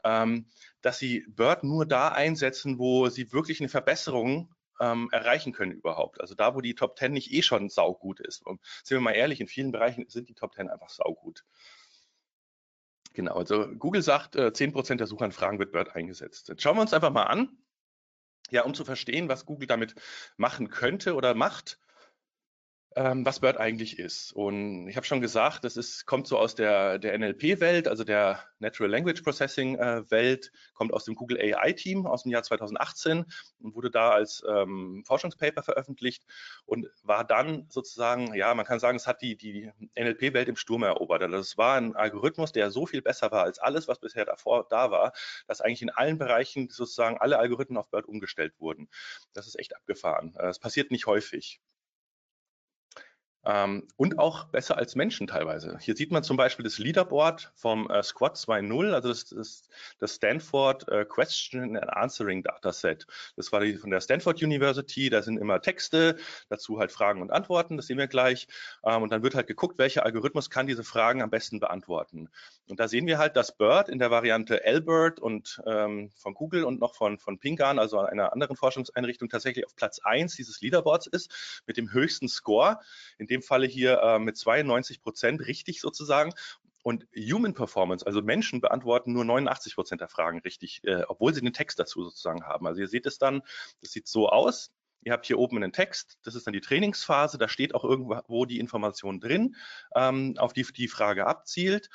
ähm, 0.05 0.47
dass 0.83 0.99
sie 0.99 1.25
BERT 1.29 1.65
nur 1.65 1.87
da 1.87 2.09
einsetzen, 2.09 2.79
wo 2.79 3.09
sie 3.09 3.33
wirklich 3.33 3.61
eine 3.61 3.69
Verbesserung 3.69 4.55
ähm, 4.81 5.09
erreichen 5.13 5.53
können 5.53 5.73
überhaupt. 5.73 6.21
Also 6.21 6.35
da, 6.35 6.55
wo 6.55 6.61
die 6.61 6.75
Top 6.75 6.99
10 6.99 7.13
nicht 7.13 7.33
eh 7.33 7.43
schon 7.43 7.69
saugut 7.69 8.21
ist. 8.21 8.45
Und 8.45 8.61
sind 8.83 8.97
wir 8.97 9.01
mal 9.01 9.13
ehrlich, 9.13 9.41
in 9.41 9.47
vielen 9.47 9.73
Bereichen 9.73 10.05
sind 10.09 10.29
die 10.29 10.35
Top 10.35 10.55
10 10.55 10.69
einfach 10.69 10.91
saugut. 10.91 11.45
Genau, 13.13 13.37
also 13.37 13.69
Google 13.69 14.03
sagt, 14.03 14.35
äh, 14.35 14.51
10% 14.53 14.97
der 14.97 15.07
Suchanfragen 15.07 15.61
wird 15.61 15.71
BERT 15.71 15.95
eingesetzt. 15.95 16.49
Jetzt 16.49 16.63
schauen 16.63 16.77
wir 16.77 16.83
uns 16.83 16.93
einfach 16.93 17.13
mal 17.13 17.25
an, 17.25 17.57
ja, 18.51 18.65
um 18.65 18.75
zu 18.75 18.85
verstehen, 18.85 19.29
was 19.29 19.47
Google 19.47 19.69
damit 19.69 19.95
machen 20.37 20.69
könnte 20.69 21.15
oder 21.15 21.35
macht 21.35 21.79
ähm, 22.97 23.27
was 23.27 23.41
BERT 23.41 23.59
eigentlich 23.59 23.99
ist. 23.99 24.33
Und 24.33 24.89
ich 24.89 24.97
habe 24.97 25.07
schon 25.07 25.21
gesagt, 25.21 25.65
das 25.65 25.77
ist, 25.77 26.07
kommt 26.07 26.27
so 26.29 26.39
aus 26.39 26.55
der, 26.55 26.99
der 26.99 27.19
NLP-Welt, 27.19 27.89
also 27.89 28.05
der 28.05 28.41
Natural 28.61 28.91
Language 28.91 29.23
Processing-Welt, 29.23 30.47
äh, 30.47 30.59
kommt 30.75 30.93
aus 30.93 31.05
dem 31.05 31.15
Google 31.15 31.39
AI-Team 31.39 32.07
aus 32.07 32.23
dem 32.23 32.33
Jahr 32.33 32.43
2018 32.43 33.25
und 33.61 33.75
wurde 33.75 33.91
da 33.91 34.11
als 34.11 34.45
ähm, 34.49 35.03
Forschungspaper 35.07 35.63
veröffentlicht 35.63 36.25
und 36.67 36.87
war 37.03 37.25
dann 37.25 37.67
sozusagen, 37.69 38.35
ja, 38.35 38.55
man 38.55 38.65
kann 38.65 38.79
sagen, 38.79 38.97
es 38.97 39.07
hat 39.07 39.23
die, 39.23 39.37
die 39.37 39.71
NLP-Welt 39.99 40.49
im 40.49 40.57
Sturm 40.57 40.85
erobert. 40.85 41.23
Also 41.23 41.39
es 41.39 41.59
war 41.59 41.77
ein 41.77 41.97
Algorithmus, 41.97 42.53
der 42.53 42.71
so 42.71 42.87
viel 42.87 43.03
besser 43.03 43.33
war 43.33 43.43
als 43.43 43.59
alles, 43.59 43.89
was 43.89 43.99
bisher 43.99 44.25
davor 44.25 44.67
da 44.71 44.91
war, 44.91 45.13
dass 45.49 45.61
eigentlich 45.61 45.83
in 45.83 45.91
allen 45.91 46.19
Bereichen 46.19 46.69
sozusagen 46.71 47.19
alle 47.19 47.39
Algorithmen 47.39 47.79
auf 47.79 47.91
BERT 47.91 48.07
umgestellt 48.07 48.55
wurden. 48.59 48.89
Das 49.33 49.47
ist 49.47 49.59
echt 49.59 49.75
abgefahren. 49.75 50.35
Es 50.39 50.59
passiert 50.59 50.91
nicht 50.91 51.07
häufig. 51.07 51.61
Ähm, 53.47 53.87
und 53.97 54.19
auch 54.19 54.45
besser 54.45 54.79
als 54.79 54.95
Menschen 54.95 55.27
teilweise. 55.27 55.77
Hier 55.81 55.97
sieht 55.97 56.11
man 56.11 56.23
zum 56.23 56.37
Beispiel 56.37 56.65
das 56.65 56.79
Leaderboard 56.79 57.53
vom 57.55 57.91
äh, 57.91 58.03
Squad 58.03 58.37
2.0, 58.37 58.93
also 58.93 59.09
das, 59.09 59.27
das, 59.27 59.69
das 59.99 60.15
Stanford 60.15 60.89
äh, 60.89 61.05
Question 61.05 61.77
and 61.77 61.91
Answering 61.91 62.43
Dataset. 62.43 63.07
Das 63.37 63.53
war 63.53 63.61
die 63.61 63.75
von 63.75 63.91
der 63.91 64.01
Stanford 64.01 64.43
University, 64.43 65.11
da 65.11 65.23
sind 65.23 65.37
immer 65.39 65.61
Texte, 65.61 66.17
dazu 66.49 66.79
halt 66.79 66.93
Fragen 66.93 67.21
und 67.21 67.31
Antworten, 67.31 67.77
das 67.77 67.87
sehen 67.87 67.99
wir 67.99 68.07
gleich. 68.07 68.47
Ähm, 68.85 69.03
und 69.03 69.11
dann 69.13 69.23
wird 69.23 69.35
halt 69.35 69.47
geguckt, 69.47 69.79
welcher 69.79 70.05
Algorithmus 70.05 70.49
kann 70.49 70.67
diese 70.67 70.85
Fragen 70.85 71.21
am 71.21 71.31
besten 71.31 71.61
beantworten. 71.61 72.31
Und 72.69 72.81
da 72.81 72.89
sehen 72.89 73.07
wir 73.07 73.19
halt, 73.19 73.37
dass 73.37 73.57
BERT 73.57 73.91
in 73.91 73.99
der 73.99 74.11
Variante 74.11 74.65
LBERT 74.65 75.21
und 75.21 75.63
ähm, 75.67 76.11
von 76.17 76.33
Google 76.35 76.65
und 76.65 76.81
noch 76.81 76.95
von, 76.95 77.19
von 77.19 77.39
Pingan, 77.39 77.79
also 77.79 77.99
einer 77.99 78.33
anderen 78.33 78.57
Forschungseinrichtung, 78.57 79.29
tatsächlich 79.29 79.67
auf 79.67 79.77
Platz 79.77 80.01
1 80.03 80.37
dieses 80.37 80.61
Leaderboards 80.63 81.07
ist, 81.07 81.63
mit 81.67 81.77
dem 81.77 81.93
höchsten 81.93 82.29
Score. 82.29 82.81
In 83.19 83.27
dem 83.27 83.34
Falle 83.43 83.67
hier 83.67 84.01
äh, 84.01 84.19
mit 84.19 84.37
92 84.37 85.03
Prozent 85.03 85.47
richtig 85.47 85.81
sozusagen. 85.81 86.33
Und 86.83 87.07
Human 87.17 87.55
Performance, 87.55 88.07
also 88.07 88.21
Menschen 88.21 88.61
beantworten 88.61 89.15
nur 89.15 89.25
89 89.25 89.75
Prozent 89.75 90.03
der 90.03 90.09
Fragen 90.09 90.41
richtig, 90.41 90.83
äh, 90.85 91.03
obwohl 91.09 91.33
sie 91.33 91.41
den 91.41 91.55
Text 91.55 91.79
dazu 91.79 92.05
sozusagen 92.05 92.45
haben. 92.45 92.67
Also 92.67 92.83
ihr 92.83 92.89
seht 92.89 93.07
es 93.07 93.17
dann, 93.17 93.41
das 93.81 93.93
sieht 93.93 94.07
so 94.07 94.29
aus. 94.29 94.71
Ihr 95.03 95.13
habt 95.13 95.25
hier 95.25 95.39
oben 95.39 95.57
einen 95.57 95.73
Text, 95.73 96.19
das 96.25 96.35
ist 96.35 96.47
dann 96.47 96.53
die 96.53 96.61
Trainingsphase, 96.61 97.39
da 97.39 97.49
steht 97.49 97.75
auch 97.75 97.85
irgendwo 97.85 98.45
die 98.45 98.59
Information 98.59 99.21
drin, 99.21 99.57
ähm, 99.95 100.35
auf 100.39 100.53
die 100.53 100.63
die 100.63 100.89
Frage 100.89 101.27
abzielt. 101.27 101.89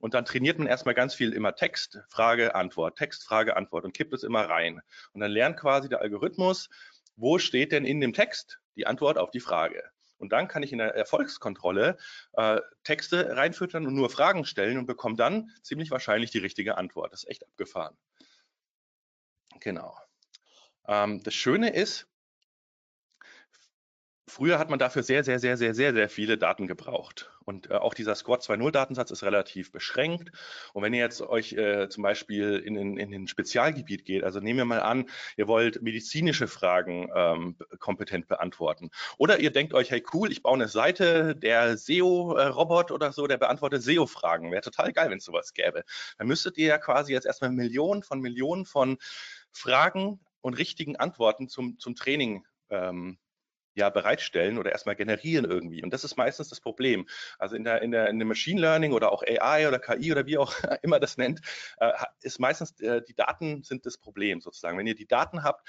Und 0.00 0.14
dann 0.14 0.26
trainiert 0.26 0.58
man 0.58 0.66
erstmal 0.66 0.94
ganz 0.94 1.14
viel 1.14 1.32
immer 1.32 1.54
Text, 1.54 2.00
Frage, 2.10 2.54
Antwort, 2.54 2.98
Text, 2.98 3.24
Frage, 3.24 3.56
Antwort 3.56 3.84
und 3.84 3.94
kippt 3.94 4.12
es 4.12 4.22
immer 4.22 4.48
rein. 4.48 4.80
Und 5.12 5.20
dann 5.22 5.30
lernt 5.30 5.58
quasi 5.58 5.88
der 5.88 6.00
Algorithmus, 6.00 6.68
wo 7.16 7.38
steht 7.38 7.72
denn 7.72 7.86
in 7.86 8.00
dem 8.00 8.12
Text 8.12 8.58
die 8.76 8.86
Antwort 8.86 9.16
auf 9.16 9.30
die 9.30 9.40
Frage. 9.40 9.82
Und 10.18 10.32
dann 10.32 10.48
kann 10.48 10.62
ich 10.62 10.72
in 10.72 10.78
der 10.78 10.94
Erfolgskontrolle 10.94 11.96
äh, 12.32 12.60
Texte 12.84 13.36
reinfüttern 13.36 13.86
und 13.86 13.94
nur 13.94 14.10
Fragen 14.10 14.44
stellen 14.44 14.78
und 14.78 14.86
bekomme 14.86 15.16
dann 15.16 15.50
ziemlich 15.62 15.90
wahrscheinlich 15.90 16.30
die 16.30 16.38
richtige 16.38 16.78
Antwort. 16.78 17.12
Das 17.12 17.24
ist 17.24 17.30
echt 17.30 17.46
abgefahren. 17.46 17.96
Genau. 19.60 19.96
Ähm, 20.88 21.22
das 21.22 21.34
Schöne 21.34 21.70
ist, 21.70 22.08
Früher 24.28 24.58
hat 24.58 24.70
man 24.70 24.80
dafür 24.80 25.04
sehr, 25.04 25.22
sehr, 25.22 25.38
sehr, 25.38 25.56
sehr, 25.56 25.72
sehr, 25.72 25.94
sehr 25.94 26.08
viele 26.08 26.36
Daten 26.36 26.66
gebraucht. 26.66 27.30
Und 27.44 27.70
äh, 27.70 27.74
auch 27.74 27.94
dieser 27.94 28.16
Squad 28.16 28.42
2.0 28.42 28.72
Datensatz 28.72 29.12
ist 29.12 29.22
relativ 29.22 29.70
beschränkt. 29.70 30.32
Und 30.72 30.82
wenn 30.82 30.92
ihr 30.92 31.00
jetzt 31.00 31.22
euch 31.22 31.52
äh, 31.52 31.88
zum 31.88 32.02
Beispiel 32.02 32.56
in, 32.56 32.74
in, 32.74 32.98
in 32.98 33.14
ein 33.14 33.28
Spezialgebiet 33.28 34.04
geht, 34.04 34.24
also 34.24 34.40
nehmen 34.40 34.58
wir 34.58 34.64
mal 34.64 34.80
an, 34.80 35.08
ihr 35.36 35.46
wollt 35.46 35.80
medizinische 35.80 36.48
Fragen 36.48 37.08
ähm, 37.14 37.56
kompetent 37.78 38.26
beantworten. 38.26 38.90
Oder 39.16 39.38
ihr 39.38 39.52
denkt 39.52 39.74
euch, 39.74 39.92
hey 39.92 40.02
cool, 40.12 40.32
ich 40.32 40.42
baue 40.42 40.54
eine 40.54 40.66
Seite, 40.66 41.36
der 41.36 41.78
SEO-Robot 41.78 42.90
oder 42.90 43.12
so, 43.12 43.28
der 43.28 43.38
beantwortet 43.38 43.84
SEO-Fragen. 43.84 44.50
Wäre 44.50 44.62
total 44.62 44.92
geil, 44.92 45.08
wenn 45.08 45.18
es 45.18 45.24
sowas 45.24 45.54
gäbe. 45.54 45.84
Dann 46.18 46.26
müsstet 46.26 46.58
ihr 46.58 46.66
ja 46.66 46.78
quasi 46.78 47.12
jetzt 47.12 47.26
erstmal 47.26 47.52
Millionen 47.52 48.02
von 48.02 48.20
Millionen 48.20 48.64
von 48.64 48.98
Fragen 49.52 50.18
und 50.40 50.54
richtigen 50.54 50.96
Antworten 50.96 51.48
zum, 51.48 51.78
zum 51.78 51.94
Training 51.94 52.44
ähm, 52.70 53.18
ja 53.76 53.90
bereitstellen 53.90 54.58
oder 54.58 54.72
erstmal 54.72 54.96
generieren 54.96 55.44
irgendwie. 55.44 55.82
Und 55.82 55.92
das 55.92 56.02
ist 56.02 56.16
meistens 56.16 56.48
das 56.48 56.60
Problem. 56.60 57.06
Also 57.38 57.54
in 57.56 57.64
der, 57.64 57.82
in 57.82 57.90
der, 57.90 58.08
in 58.08 58.18
dem 58.18 58.28
Machine 58.28 58.60
Learning 58.60 58.92
oder 58.92 59.12
auch 59.12 59.22
AI 59.22 59.68
oder 59.68 59.78
KI 59.78 60.10
oder 60.10 60.26
wie 60.26 60.38
auch 60.38 60.52
immer 60.82 60.98
das 60.98 61.16
nennt, 61.16 61.40
äh, 61.78 61.92
ist 62.22 62.40
meistens 62.40 62.78
äh, 62.80 63.02
die 63.02 63.14
Daten 63.14 63.62
sind 63.62 63.86
das 63.86 63.98
Problem 63.98 64.40
sozusagen. 64.40 64.78
Wenn 64.78 64.86
ihr 64.86 64.94
die 64.94 65.06
Daten 65.06 65.44
habt, 65.44 65.68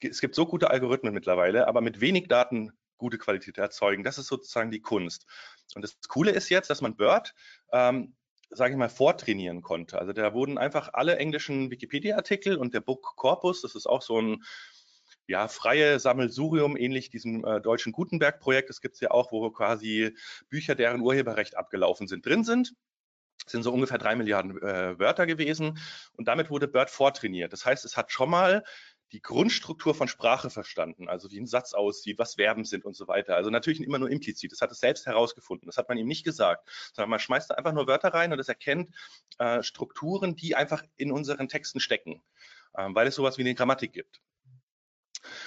es 0.00 0.20
gibt 0.20 0.34
so 0.34 0.46
gute 0.46 0.70
Algorithmen 0.70 1.14
mittlerweile, 1.14 1.68
aber 1.68 1.80
mit 1.80 2.00
wenig 2.00 2.28
Daten 2.28 2.72
gute 2.96 3.18
Qualität 3.18 3.58
erzeugen. 3.58 4.02
Das 4.02 4.18
ist 4.18 4.26
sozusagen 4.26 4.70
die 4.70 4.80
Kunst. 4.80 5.26
Und 5.74 5.82
das 5.82 5.98
Coole 6.08 6.32
ist 6.32 6.48
jetzt, 6.48 6.70
dass 6.70 6.80
man 6.80 6.96
BERT 6.96 7.34
ähm, 7.72 8.14
sage 8.50 8.72
ich 8.72 8.78
mal, 8.78 8.88
vortrainieren 8.88 9.62
konnte. 9.62 9.98
Also 9.98 10.12
da 10.12 10.32
wurden 10.32 10.58
einfach 10.58 10.90
alle 10.94 11.16
englischen 11.16 11.70
Wikipedia-Artikel 11.70 12.56
und 12.56 12.74
der 12.74 12.80
Book 12.80 13.14
Corpus, 13.16 13.62
das 13.62 13.74
ist 13.74 13.86
auch 13.86 14.02
so 14.02 14.20
ein 14.20 14.42
ja, 15.28 15.46
freie 15.46 16.00
Sammelsurium, 16.00 16.76
ähnlich 16.76 17.10
diesem 17.10 17.44
äh, 17.44 17.60
deutschen 17.60 17.92
Gutenberg-Projekt. 17.92 18.70
Das 18.70 18.80
gibt 18.80 18.94
es 18.94 19.00
ja 19.00 19.10
auch, 19.10 19.30
wo 19.30 19.48
quasi 19.50 20.16
Bücher, 20.48 20.74
deren 20.74 21.02
Urheberrecht 21.02 21.56
abgelaufen 21.56 22.08
sind, 22.08 22.24
drin 22.24 22.44
sind. 22.44 22.72
Das 23.44 23.52
sind 23.52 23.62
so 23.62 23.72
ungefähr 23.72 23.98
drei 23.98 24.16
Milliarden 24.16 24.60
äh, 24.62 24.98
Wörter 24.98 25.26
gewesen. 25.26 25.78
Und 26.14 26.28
damit 26.28 26.50
wurde 26.50 26.66
BERT 26.66 26.90
vortrainiert. 26.90 27.52
Das 27.52 27.66
heißt, 27.66 27.84
es 27.84 27.96
hat 27.96 28.10
schon 28.10 28.30
mal 28.30 28.64
die 29.12 29.20
Grundstruktur 29.20 29.94
von 29.94 30.08
Sprache 30.08 30.50
verstanden, 30.50 31.08
also 31.08 31.30
wie 31.30 31.40
ein 31.40 31.46
Satz 31.46 31.72
aussieht, 31.72 32.18
was 32.18 32.34
Verben 32.34 32.64
sind 32.64 32.84
und 32.84 32.94
so 32.94 33.06
weiter. 33.08 33.36
Also 33.36 33.50
natürlich 33.50 33.80
immer 33.80 33.98
nur 33.98 34.10
implizit. 34.10 34.52
Das 34.52 34.60
hat 34.60 34.72
es 34.72 34.80
selbst 34.80 35.06
herausgefunden. 35.06 35.66
Das 35.66 35.76
hat 35.76 35.88
man 35.88 35.98
ihm 35.98 36.06
nicht 36.06 36.24
gesagt, 36.24 36.68
sondern 36.94 37.10
man 37.10 37.18
schmeißt 37.18 37.50
da 37.50 37.54
einfach 37.54 37.72
nur 37.72 37.86
Wörter 37.86 38.12
rein 38.12 38.32
und 38.32 38.38
es 38.38 38.48
erkennt 38.48 38.90
äh, 39.38 39.62
Strukturen, 39.62 40.36
die 40.36 40.56
einfach 40.56 40.82
in 40.96 41.12
unseren 41.12 41.48
Texten 41.48 41.80
stecken, 41.80 42.22
äh, 42.74 42.88
weil 42.92 43.06
es 43.06 43.14
sowas 43.14 43.38
wie 43.38 43.42
eine 43.42 43.54
Grammatik 43.54 43.92
gibt. 43.92 44.20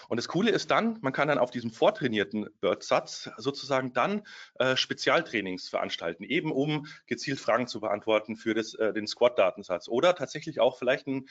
Und 0.10 0.18
das 0.18 0.28
Coole 0.28 0.52
ist 0.52 0.72
dann, 0.72 0.98
man 1.02 1.14
kann 1.14 1.28
dann 1.28 1.38
auf 1.38 1.52
diesem 1.52 1.72
vortrainierten 1.72 2.50
BERT-Satz 2.60 3.32
sozusagen 3.38 3.94
dann 3.94 4.24
äh, 4.56 4.76
Spezialtrainings 4.76 5.70
veranstalten, 5.70 6.24
eben 6.24 6.52
um 6.52 6.88
gezielt 7.08 7.40
Fragen 7.40 7.68
zu 7.68 7.80
beantworten 7.80 8.36
für 8.36 8.54
das, 8.54 8.74
äh, 8.74 8.94
den 8.94 9.08
Squad-Datensatz 9.08 9.88
oder 9.88 10.16
tatsächlich 10.16 10.60
auch 10.60 10.78
vielleicht 10.78 11.08
einen 11.08 11.26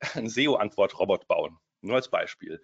SEO-Antwort-Robot 0.28 1.26
bauen. 1.26 1.58
Nur 1.82 1.96
als 1.96 2.08
Beispiel. 2.08 2.60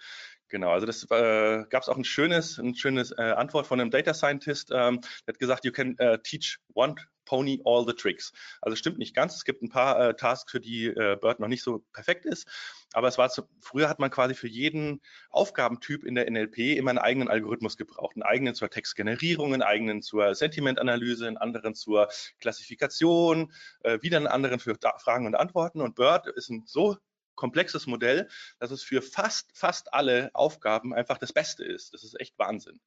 Genau, 0.49 0.70
also 0.70 0.87
das 0.87 1.04
äh, 1.11 1.64
gab 1.68 1.82
es 1.82 1.88
auch 1.88 1.96
ein 1.96 2.04
schönes, 2.04 2.58
ein 2.58 2.75
schönes 2.75 3.11
äh, 3.12 3.23
Antwort 3.23 3.66
von 3.66 3.80
einem 3.80 3.90
Data 3.90 4.14
Scientist, 4.14 4.70
ähm, 4.73 5.00
der 5.26 5.35
hat 5.35 5.38
gesagt, 5.38 5.64
you 5.64 5.73
can 5.73 5.96
uh, 6.00 6.16
teach 6.18 6.58
one 6.75 6.94
pony 7.26 7.61
all 7.64 7.85
the 7.85 7.92
tricks. 7.92 8.32
Also 8.62 8.76
stimmt 8.76 8.99
nicht 8.99 9.14
ganz. 9.14 9.35
Es 9.35 9.44
gibt 9.44 9.62
ein 9.62 9.68
paar 9.68 10.00
äh, 10.00 10.14
Tasks, 10.14 10.50
für 10.50 10.61
die 10.61 10.87
äh, 10.87 11.18
Bird 11.20 11.40
noch 11.40 11.49
nicht 11.49 11.62
so 11.62 11.85
perfekt 11.92 12.25
ist. 12.25 12.46
Aber 12.92 13.08
es 13.08 13.18
war 13.18 13.28
zu, 13.28 13.42
früher 13.61 13.88
hat 13.88 13.99
man 13.99 14.11
quasi 14.11 14.35
für 14.35 14.49
jeden 14.49 15.02
Aufgabentyp 15.30 16.04
in 16.04 16.14
der 16.14 16.30
NLP 16.30 16.58
immer 16.76 16.90
einen 16.90 16.99
eigenen 16.99 17.28
Algorithmus 17.28 17.76
gebraucht. 17.76 18.14
Einen 18.14 18.23
eigenen 18.23 18.54
zur 18.54 18.70
Textgenerierung, 18.70 19.52
einen 19.52 19.62
eigenen 19.62 20.00
zur 20.00 20.35
Sentimentanalyse, 20.35 21.26
einen 21.26 21.37
anderen 21.37 21.75
zur 21.75 22.08
Klassifikation, 22.40 23.52
äh, 23.80 23.99
wieder 24.00 24.16
einen 24.16 24.28
anderen 24.28 24.61
für 24.61 24.75
da 24.75 24.96
Fragen 24.99 25.26
und 25.26 25.35
Antworten. 25.35 25.80
Und 25.80 25.96
Bird 25.96 26.28
ist 26.28 26.49
ein 26.49 26.62
so 26.66 26.96
komplexes 27.36 27.86
Modell, 27.86 28.28
dass 28.58 28.70
es 28.70 28.82
für 28.82 29.02
fast, 29.02 29.56
fast 29.56 29.94
alle 29.94 30.30
Aufgaben 30.34 30.94
einfach 30.94 31.18
das 31.18 31.32
Beste 31.32 31.64
ist. 31.64 31.94
Das 31.94 32.02
ist 32.02 32.18
echt 32.20 32.38
Wahnsinn. 32.38 32.80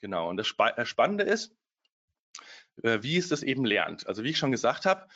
Genau. 0.00 0.28
Und 0.28 0.36
das 0.36 0.52
äh, 0.58 0.84
Spannende 0.84 1.24
ist, 1.24 1.54
äh, 2.82 2.98
wie 3.02 3.16
es 3.16 3.28
das 3.28 3.42
eben 3.42 3.64
lernt. 3.64 4.06
Also 4.06 4.24
wie 4.24 4.30
ich 4.30 4.38
schon 4.38 4.50
gesagt 4.50 4.84
habe, 4.84 5.08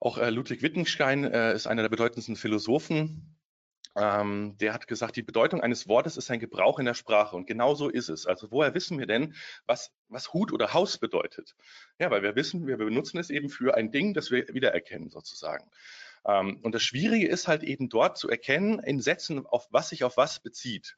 auch 0.00 0.18
äh, 0.18 0.30
Ludwig 0.30 0.62
Wittgenstein 0.62 1.24
ist 1.24 1.66
einer 1.66 1.82
der 1.82 1.88
bedeutendsten 1.88 2.36
Philosophen. 2.36 3.36
Ähm, 3.96 4.56
der 4.58 4.74
hat 4.74 4.86
gesagt, 4.86 5.16
die 5.16 5.22
Bedeutung 5.22 5.60
eines 5.60 5.88
Wortes 5.88 6.16
ist 6.16 6.30
ein 6.30 6.38
Gebrauch 6.38 6.78
in 6.78 6.84
der 6.84 6.94
Sprache. 6.94 7.34
Und 7.34 7.46
genau 7.46 7.74
so 7.74 7.88
ist 7.88 8.08
es. 8.08 8.26
Also 8.26 8.50
woher 8.52 8.74
wissen 8.74 8.98
wir 8.98 9.06
denn, 9.06 9.34
was, 9.66 9.92
was 10.08 10.32
Hut 10.32 10.52
oder 10.52 10.72
Haus 10.72 10.98
bedeutet? 10.98 11.56
Ja, 11.98 12.10
weil 12.10 12.22
wir 12.22 12.36
wissen, 12.36 12.66
wir 12.66 12.76
benutzen 12.76 13.18
es 13.18 13.28
eben 13.28 13.48
für 13.48 13.74
ein 13.76 13.90
Ding, 13.90 14.14
das 14.14 14.30
wir 14.30 14.46
wiedererkennen 14.54 15.10
sozusagen. 15.10 15.68
Ähm, 16.26 16.60
und 16.62 16.74
das 16.74 16.82
Schwierige 16.82 17.28
ist 17.28 17.48
halt 17.48 17.62
eben 17.62 17.88
dort 17.88 18.18
zu 18.18 18.28
erkennen, 18.28 18.78
in 18.80 19.00
Sätzen, 19.00 19.46
auf 19.46 19.68
was 19.70 19.90
sich 19.90 20.04
auf 20.04 20.16
was 20.16 20.40
bezieht. 20.40 20.96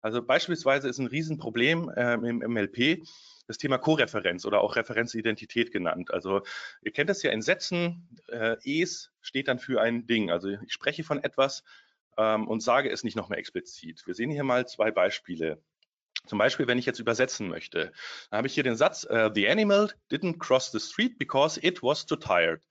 Also 0.00 0.22
beispielsweise 0.22 0.88
ist 0.88 0.98
ein 0.98 1.06
Riesenproblem 1.06 1.90
ähm, 1.96 2.24
im 2.24 2.38
MLP 2.38 3.02
das 3.46 3.58
Thema 3.58 3.78
Koreferenz 3.78 4.44
oder 4.44 4.60
auch 4.60 4.76
Referenzidentität 4.76 5.72
genannt. 5.72 6.12
Also 6.12 6.42
ihr 6.82 6.92
kennt 6.92 7.10
das 7.10 7.22
ja 7.22 7.30
in 7.30 7.42
Sätzen, 7.42 8.08
äh, 8.28 8.56
es 8.82 9.12
steht 9.20 9.48
dann 9.48 9.58
für 9.58 9.80
ein 9.80 10.06
Ding. 10.06 10.30
Also 10.30 10.48
ich 10.48 10.72
spreche 10.72 11.04
von 11.04 11.22
etwas 11.22 11.62
ähm, 12.16 12.48
und 12.48 12.62
sage 12.62 12.90
es 12.90 13.04
nicht 13.04 13.16
noch 13.16 13.28
mehr 13.28 13.38
explizit. 13.38 14.06
Wir 14.06 14.14
sehen 14.14 14.30
hier 14.30 14.44
mal 14.44 14.66
zwei 14.66 14.90
Beispiele. 14.90 15.62
Zum 16.26 16.38
Beispiel, 16.38 16.66
wenn 16.66 16.78
ich 16.78 16.86
jetzt 16.86 17.00
übersetzen 17.00 17.48
möchte, 17.48 17.92
dann 18.30 18.38
habe 18.38 18.46
ich 18.46 18.54
hier 18.54 18.62
den 18.62 18.76
Satz, 18.76 19.06
uh, 19.10 19.28
the 19.34 19.46
animal 19.46 19.92
didn't 20.10 20.38
cross 20.38 20.72
the 20.72 20.80
street 20.80 21.18
because 21.18 21.60
it 21.62 21.82
was 21.82 22.06
too 22.06 22.16
tired. 22.16 22.62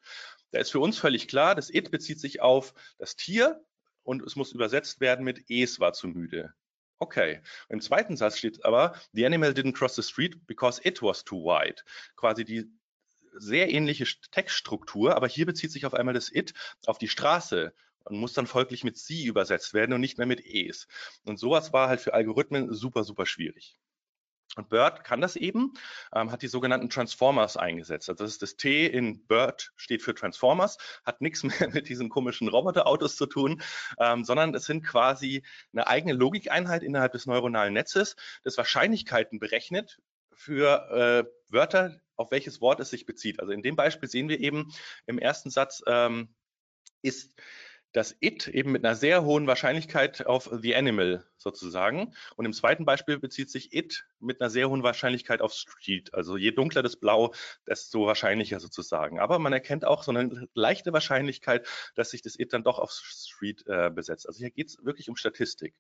Da 0.54 0.60
ist 0.60 0.72
für 0.72 0.80
uns 0.80 1.00
völlig 1.00 1.28
klar, 1.28 1.56
das 1.56 1.72
it 1.72 1.90
bezieht 1.90 2.20
sich 2.20 2.40
auf 2.42 2.76
das 3.00 3.16
Tier 3.16 3.66
und 4.04 4.22
es 4.22 4.36
muss 4.36 4.52
übersetzt 4.52 5.02
werden 5.02 5.26
mit 5.26 5.50
es 5.50 5.80
war 5.80 5.94
zu 5.94 6.08
müde. 6.08 6.54
Okay. 7.00 7.42
Im 7.70 7.82
zweiten 7.82 8.16
Satz 8.16 8.38
steht 8.38 8.64
aber, 8.64 8.94
the 9.14 9.26
animal 9.26 9.50
didn't 9.50 9.74
cross 9.74 9.96
the 9.96 10.04
street 10.04 10.46
because 10.46 10.80
it 10.84 11.02
was 11.02 11.24
too 11.24 11.44
wide. 11.44 11.82
Quasi 12.16 12.46
die 12.46 12.72
sehr 13.34 13.72
ähnliche 13.72 14.06
Textstruktur, 14.30 15.16
aber 15.16 15.28
hier 15.28 15.48
bezieht 15.48 15.72
sich 15.72 15.88
auf 15.88 15.96
einmal 15.96 16.14
das 16.14 16.32
it 16.32 16.54
auf 16.86 17.00
die 17.00 17.10
Straße 17.10 17.74
und 18.04 18.18
muss 18.18 18.34
dann 18.34 18.46
folglich 18.46 18.84
mit 18.84 18.96
sie 18.96 19.26
übersetzt 19.26 19.74
werden 19.74 19.94
und 19.94 20.02
nicht 20.02 20.20
mehr 20.20 20.28
mit 20.28 20.46
es. 20.46 20.88
Und 21.26 21.40
sowas 21.40 21.74
war 21.74 21.90
halt 21.90 22.00
für 22.00 22.14
Algorithmen 22.14 22.72
super, 22.72 23.04
super 23.04 23.26
schwierig. 23.26 23.80
Und 24.56 24.70
BERT 24.70 25.04
kann 25.04 25.20
das 25.20 25.36
eben, 25.36 25.74
ähm, 26.14 26.32
hat 26.32 26.44
die 26.44 26.48
sogenannten 26.48 26.90
Transformers 26.90 27.58
eingesetzt. 27.58 28.10
Also 28.10 28.24
das 28.24 28.38
das 28.38 28.56
T 28.56 28.86
in 28.86 29.26
BERT 29.26 29.72
steht 29.76 30.04
für 30.04 30.14
Transformers, 30.14 30.78
hat 31.06 31.22
nichts 31.22 31.44
mehr 31.44 31.70
mit 31.74 31.90
diesen 31.90 32.10
komischen 32.10 32.48
Roboterautos 32.48 33.16
zu 33.16 33.26
tun, 33.26 33.62
ähm, 34.00 34.24
sondern 34.24 34.54
es 34.54 34.66
sind 34.66 34.86
quasi 34.86 35.44
eine 35.72 35.88
eigene 35.88 36.14
Logikeinheit 36.14 36.84
innerhalb 36.84 37.14
des 37.14 37.26
neuronalen 37.26 37.74
Netzes, 37.74 38.16
das 38.44 38.58
Wahrscheinlichkeiten 38.58 39.40
berechnet 39.40 40.00
für 40.34 40.90
äh, 40.92 41.52
Wörter, 41.52 42.00
auf 42.16 42.32
welches 42.32 42.62
Wort 42.62 42.80
es 42.80 42.90
sich 42.90 43.06
bezieht. 43.06 43.40
Also 43.40 43.54
in 43.54 43.64
dem 43.64 43.76
Beispiel 43.76 44.10
sehen 44.10 44.30
wir 44.30 44.40
eben 44.40 44.72
im 45.08 45.18
ersten 45.18 45.50
Satz 45.50 45.82
ähm, 45.88 46.30
ist 47.02 47.34
das 47.94 48.16
It 48.20 48.48
eben 48.48 48.72
mit 48.72 48.84
einer 48.84 48.96
sehr 48.96 49.24
hohen 49.24 49.46
Wahrscheinlichkeit 49.46 50.26
auf 50.26 50.50
the 50.52 50.76
animal 50.76 51.24
sozusagen. 51.38 52.14
Und 52.36 52.46
im 52.46 52.54
zweiten 52.54 52.86
Beispiel 52.86 53.20
bezieht 53.20 53.52
sich 53.52 53.72
It 53.74 54.06
mit 54.20 54.42
einer 54.42 54.50
sehr 54.50 54.70
hohen 54.70 54.82
Wahrscheinlichkeit 54.82 55.42
auf 55.42 55.54
Street. 55.54 56.12
Also 56.14 56.36
je 56.36 56.52
dunkler 56.52 56.82
das 56.82 56.96
Blau, 56.96 57.34
desto 57.68 58.08
wahrscheinlicher 58.08 58.60
sozusagen. 58.60 59.20
Aber 59.20 59.38
man 59.38 59.54
erkennt 59.54 59.86
auch 59.86 60.04
so 60.04 60.12
eine 60.12 60.48
leichte 60.56 60.92
Wahrscheinlichkeit, 60.92 61.68
dass 61.94 62.10
sich 62.10 62.24
das 62.24 62.38
It 62.38 62.52
dann 62.52 62.64
doch 62.64 62.80
auf 62.80 62.92
Street 62.92 63.64
äh, 63.68 63.92
besetzt. 63.92 64.28
Also 64.28 64.40
hier 64.40 64.50
geht 64.50 64.70
es 64.70 64.84
wirklich 64.84 65.08
um 65.10 65.16
Statistik. 65.16 65.76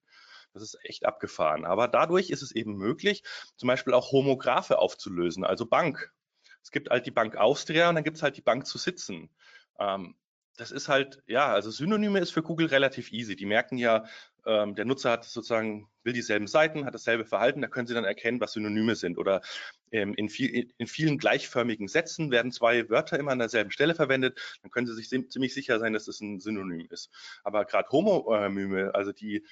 Das 0.53 0.61
ist 0.61 0.77
echt 0.83 1.05
abgefahren. 1.05 1.65
Aber 1.65 1.87
dadurch 1.87 2.29
ist 2.29 2.43
es 2.43 2.51
eben 2.51 2.77
möglich, 2.77 3.23
zum 3.57 3.67
Beispiel 3.67 3.93
auch 3.93 4.11
Homographe 4.11 4.77
aufzulösen, 4.77 5.43
also 5.43 5.65
Bank. 5.65 6.13
Es 6.61 6.69
gibt 6.69 6.91
halt 6.91 7.07
die 7.07 7.11
Bank 7.11 7.35
Austria 7.37 7.89
und 7.89 7.95
dann 7.95 8.03
gibt 8.03 8.17
es 8.17 8.23
halt 8.23 8.37
die 8.37 8.41
Bank 8.41 8.67
zu 8.67 8.77
sitzen. 8.77 9.31
Ähm, 9.79 10.15
das 10.57 10.71
ist 10.71 10.87
halt, 10.87 11.21
ja, 11.25 11.51
also 11.51 11.71
Synonyme 11.71 12.19
ist 12.19 12.31
für 12.31 12.43
Google 12.43 12.67
relativ 12.67 13.11
easy. 13.11 13.35
Die 13.35 13.45
merken 13.45 13.77
ja, 13.77 14.05
ähm, 14.45 14.75
der 14.75 14.85
Nutzer 14.85 15.11
hat 15.11 15.23
sozusagen, 15.23 15.89
will 16.03 16.13
dieselben 16.13 16.47
Seiten, 16.47 16.85
hat 16.85 16.93
dasselbe 16.93 17.25
Verhalten, 17.25 17.61
da 17.61 17.67
können 17.67 17.87
sie 17.87 17.93
dann 17.93 18.03
erkennen, 18.03 18.39
was 18.39 18.53
Synonyme 18.53 18.95
sind. 18.95 19.17
Oder 19.17 19.41
ähm, 19.91 20.13
in, 20.15 20.29
viel, 20.29 20.71
in, 20.77 20.87
vielen 20.87 21.17
gleichförmigen 21.17 21.87
Sätzen 21.87 22.29
werden 22.29 22.51
zwei 22.51 22.89
Wörter 22.89 23.17
immer 23.17 23.31
an 23.31 23.39
derselben 23.39 23.71
Stelle 23.71 23.95
verwendet, 23.95 24.39
dann 24.61 24.71
können 24.71 24.85
sie 24.85 24.93
sich 24.93 25.09
ziemlich 25.09 25.53
sicher 25.53 25.79
sein, 25.79 25.93
dass 25.93 26.03
es 26.07 26.17
das 26.17 26.21
ein 26.21 26.39
Synonym 26.39 26.87
ist. 26.89 27.09
Aber 27.43 27.65
gerade 27.65 27.89
Homonyme, 27.89 28.93
also 28.93 29.11
die 29.11 29.45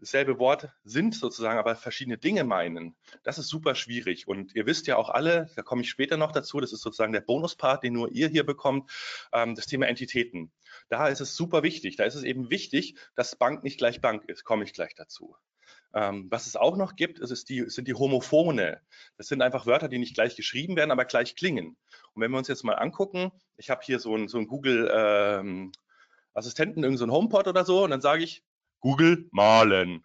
dasselbe 0.00 0.38
Wort 0.38 0.68
sind 0.84 1.14
sozusagen, 1.14 1.58
aber 1.58 1.76
verschiedene 1.76 2.18
Dinge 2.18 2.44
meinen. 2.44 2.96
Das 3.22 3.38
ist 3.38 3.48
super 3.48 3.74
schwierig. 3.74 4.28
Und 4.28 4.54
ihr 4.54 4.66
wisst 4.66 4.86
ja 4.86 4.96
auch 4.96 5.10
alle, 5.10 5.50
da 5.56 5.62
komme 5.62 5.82
ich 5.82 5.90
später 5.90 6.16
noch 6.16 6.32
dazu, 6.32 6.60
das 6.60 6.72
ist 6.72 6.82
sozusagen 6.82 7.12
der 7.12 7.20
Bonuspart, 7.20 7.82
den 7.82 7.94
nur 7.94 8.10
ihr 8.12 8.28
hier 8.28 8.44
bekommt, 8.44 8.90
ähm, 9.32 9.54
das 9.54 9.66
Thema 9.66 9.86
Entitäten. 9.86 10.52
Da 10.88 11.08
ist 11.08 11.20
es 11.20 11.34
super 11.34 11.62
wichtig. 11.62 11.96
Da 11.96 12.04
ist 12.04 12.14
es 12.14 12.22
eben 12.22 12.50
wichtig, 12.50 12.96
dass 13.14 13.36
Bank 13.36 13.64
nicht 13.64 13.78
gleich 13.78 14.00
Bank 14.00 14.24
ist. 14.26 14.44
Komme 14.44 14.64
ich 14.64 14.72
gleich 14.72 14.94
dazu. 14.94 15.36
Ähm, 15.94 16.26
was 16.30 16.46
es 16.46 16.56
auch 16.56 16.76
noch 16.76 16.96
gibt, 16.96 17.18
ist, 17.18 17.48
die, 17.48 17.68
sind 17.68 17.88
die 17.88 17.94
Homophone. 17.94 18.76
Das 19.16 19.26
sind 19.28 19.42
einfach 19.42 19.66
Wörter, 19.66 19.88
die 19.88 19.98
nicht 19.98 20.14
gleich 20.14 20.36
geschrieben 20.36 20.76
werden, 20.76 20.90
aber 20.90 21.06
gleich 21.06 21.34
klingen. 21.34 21.76
Und 22.12 22.22
wenn 22.22 22.30
wir 22.30 22.38
uns 22.38 22.48
jetzt 22.48 22.64
mal 22.64 22.74
angucken, 22.74 23.32
ich 23.56 23.70
habe 23.70 23.80
hier 23.82 23.98
so 23.98 24.14
ein, 24.14 24.28
so 24.28 24.44
Google 24.44 24.90
ähm, 24.92 25.72
Assistenten, 26.34 26.84
irgendein 26.84 27.08
so 27.08 27.14
HomePod 27.14 27.48
oder 27.48 27.64
so, 27.64 27.84
und 27.84 27.90
dann 27.90 28.00
sage 28.00 28.22
ich, 28.22 28.44
Google 28.80 29.28
malen. 29.30 30.04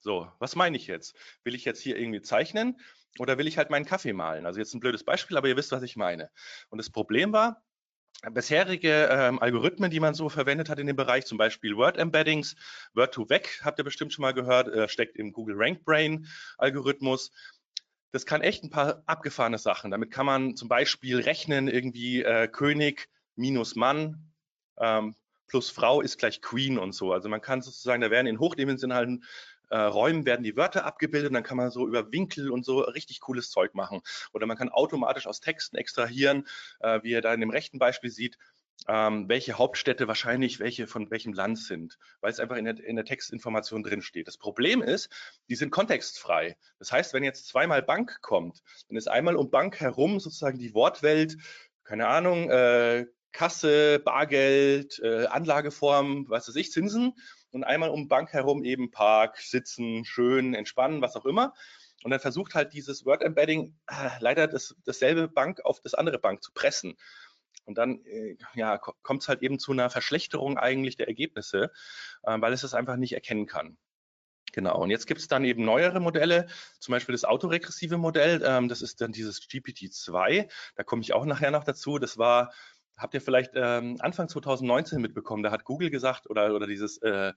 So, 0.00 0.30
was 0.38 0.56
meine 0.56 0.76
ich 0.76 0.86
jetzt? 0.86 1.14
Will 1.44 1.54
ich 1.54 1.64
jetzt 1.64 1.80
hier 1.80 1.96
irgendwie 1.96 2.22
zeichnen 2.22 2.80
oder 3.18 3.38
will 3.38 3.46
ich 3.46 3.58
halt 3.58 3.70
meinen 3.70 3.84
Kaffee 3.84 4.12
malen? 4.12 4.46
Also 4.46 4.58
jetzt 4.58 4.74
ein 4.74 4.80
blödes 4.80 5.04
Beispiel, 5.04 5.36
aber 5.36 5.48
ihr 5.48 5.56
wisst, 5.56 5.72
was 5.72 5.82
ich 5.82 5.96
meine. 5.96 6.30
Und 6.70 6.78
das 6.78 6.90
Problem 6.90 7.32
war, 7.32 7.62
bisherige 8.30 9.08
ähm, 9.10 9.38
Algorithmen, 9.40 9.90
die 9.90 10.00
man 10.00 10.14
so 10.14 10.28
verwendet 10.28 10.68
hat 10.68 10.78
in 10.78 10.86
dem 10.86 10.96
Bereich, 10.96 11.24
zum 11.26 11.38
Beispiel 11.38 11.76
Word 11.76 11.96
Embeddings, 11.96 12.56
Word 12.94 13.14
to 13.14 13.28
Vec, 13.28 13.60
habt 13.64 13.78
ihr 13.78 13.84
bestimmt 13.84 14.12
schon 14.12 14.22
mal 14.22 14.34
gehört, 14.34 14.68
äh, 14.68 14.88
steckt 14.88 15.16
im 15.16 15.32
Google 15.32 15.56
Rank 15.58 15.84
Brain 15.84 16.26
Algorithmus. 16.58 17.32
Das 18.12 18.26
kann 18.26 18.42
echt 18.42 18.62
ein 18.62 18.70
paar 18.70 19.02
abgefahrene 19.06 19.58
Sachen. 19.58 19.90
Damit 19.90 20.10
kann 20.10 20.26
man 20.26 20.56
zum 20.56 20.68
Beispiel 20.68 21.20
rechnen, 21.20 21.68
irgendwie 21.68 22.22
äh, 22.22 22.46
König 22.46 23.08
minus 23.36 23.74
Mann 23.74 24.32
ähm, 24.78 25.16
plus 25.52 25.68
Frau 25.68 26.00
ist 26.00 26.16
gleich 26.16 26.40
Queen 26.40 26.78
und 26.78 26.92
so. 26.92 27.12
Also 27.12 27.28
man 27.28 27.42
kann 27.42 27.60
sozusagen, 27.60 28.00
da 28.00 28.10
werden 28.10 28.26
in 28.26 28.38
hochdimensionalen 28.38 29.22
äh, 29.68 29.76
Räumen 29.76 30.24
werden 30.24 30.42
die 30.44 30.56
Wörter 30.56 30.86
abgebildet 30.86 31.28
und 31.28 31.34
dann 31.34 31.42
kann 31.42 31.58
man 31.58 31.70
so 31.70 31.86
über 31.86 32.10
Winkel 32.10 32.50
und 32.50 32.64
so 32.64 32.80
richtig 32.80 33.20
cooles 33.20 33.50
Zeug 33.50 33.74
machen. 33.74 34.00
Oder 34.32 34.46
man 34.46 34.56
kann 34.56 34.70
automatisch 34.70 35.26
aus 35.26 35.40
Texten 35.40 35.76
extrahieren, 35.76 36.48
äh, 36.80 37.00
wie 37.02 37.10
ihr 37.10 37.20
da 37.20 37.34
in 37.34 37.40
dem 37.40 37.50
rechten 37.50 37.78
Beispiel 37.78 38.08
sieht, 38.08 38.38
ähm, 38.88 39.28
welche 39.28 39.58
Hauptstädte 39.58 40.08
wahrscheinlich 40.08 40.58
welche 40.58 40.86
von 40.86 41.10
welchem 41.10 41.34
Land 41.34 41.58
sind, 41.58 41.98
weil 42.22 42.30
es 42.30 42.40
einfach 42.40 42.56
in 42.56 42.64
der, 42.64 42.82
in 42.82 42.96
der 42.96 43.04
Textinformation 43.04 43.82
drin 43.82 44.00
steht. 44.00 44.28
Das 44.28 44.38
Problem 44.38 44.80
ist, 44.80 45.10
die 45.50 45.54
sind 45.54 45.70
kontextfrei. 45.70 46.56
Das 46.78 46.90
heißt, 46.90 47.12
wenn 47.12 47.24
jetzt 47.24 47.46
zweimal 47.46 47.82
Bank 47.82 48.22
kommt, 48.22 48.62
dann 48.88 48.96
ist 48.96 49.06
einmal 49.06 49.36
um 49.36 49.50
Bank 49.50 49.80
herum 49.80 50.18
sozusagen 50.18 50.58
die 50.58 50.72
Wortwelt, 50.72 51.36
keine 51.84 52.08
Ahnung, 52.08 52.48
äh, 52.48 53.04
Kasse, 53.32 53.98
Bargeld, 53.98 55.00
äh, 55.02 55.26
Anlageform, 55.26 56.28
was 56.28 56.48
weiß 56.48 56.56
ich, 56.56 56.70
Zinsen 56.70 57.14
und 57.50 57.64
einmal 57.64 57.90
um 57.90 58.08
Bank 58.08 58.32
herum 58.32 58.64
eben 58.64 58.90
Park, 58.90 59.38
Sitzen, 59.38 60.04
schön, 60.04 60.54
entspannen, 60.54 61.02
was 61.02 61.16
auch 61.16 61.26
immer. 61.26 61.54
Und 62.02 62.10
dann 62.10 62.20
versucht 62.20 62.54
halt 62.54 62.72
dieses 62.72 63.04
Word 63.04 63.22
Embedding 63.22 63.78
äh, 63.86 64.10
leider 64.20 64.48
das, 64.48 64.74
dasselbe 64.84 65.28
Bank 65.28 65.64
auf 65.64 65.80
das 65.80 65.94
andere 65.94 66.18
Bank 66.18 66.42
zu 66.42 66.52
pressen. 66.52 66.96
Und 67.64 67.78
dann 67.78 68.04
äh, 68.04 68.36
ja, 68.54 68.78
kommt 68.78 69.22
es 69.22 69.28
halt 69.28 69.42
eben 69.42 69.58
zu 69.58 69.72
einer 69.72 69.88
Verschlechterung 69.88 70.58
eigentlich 70.58 70.96
der 70.96 71.08
Ergebnisse, 71.08 71.70
äh, 72.24 72.40
weil 72.40 72.52
es 72.52 72.62
das 72.62 72.74
einfach 72.74 72.96
nicht 72.96 73.12
erkennen 73.12 73.46
kann. 73.46 73.78
Genau, 74.52 74.82
und 74.82 74.90
jetzt 74.90 75.06
gibt 75.06 75.20
es 75.20 75.28
dann 75.28 75.44
eben 75.44 75.64
neuere 75.64 75.98
Modelle, 75.98 76.46
zum 76.78 76.92
Beispiel 76.92 77.14
das 77.14 77.24
autoregressive 77.24 77.96
Modell, 77.96 78.42
ähm, 78.44 78.68
das 78.68 78.82
ist 78.82 79.00
dann 79.00 79.12
dieses 79.12 79.40
GPT-2, 79.40 80.50
da 80.74 80.82
komme 80.82 81.00
ich 81.00 81.14
auch 81.14 81.24
nachher 81.24 81.50
noch 81.50 81.64
dazu, 81.64 81.98
das 81.98 82.18
war, 82.18 82.52
habt 82.96 83.14
ihr 83.14 83.20
vielleicht 83.20 83.52
ähm, 83.54 83.96
Anfang 84.00 84.28
2019 84.28 85.00
mitbekommen, 85.00 85.42
da 85.42 85.50
hat 85.50 85.64
Google 85.64 85.90
gesagt, 85.90 86.28
oder, 86.28 86.54
oder 86.54 86.66
dieses 86.66 86.98
äh, 86.98 87.32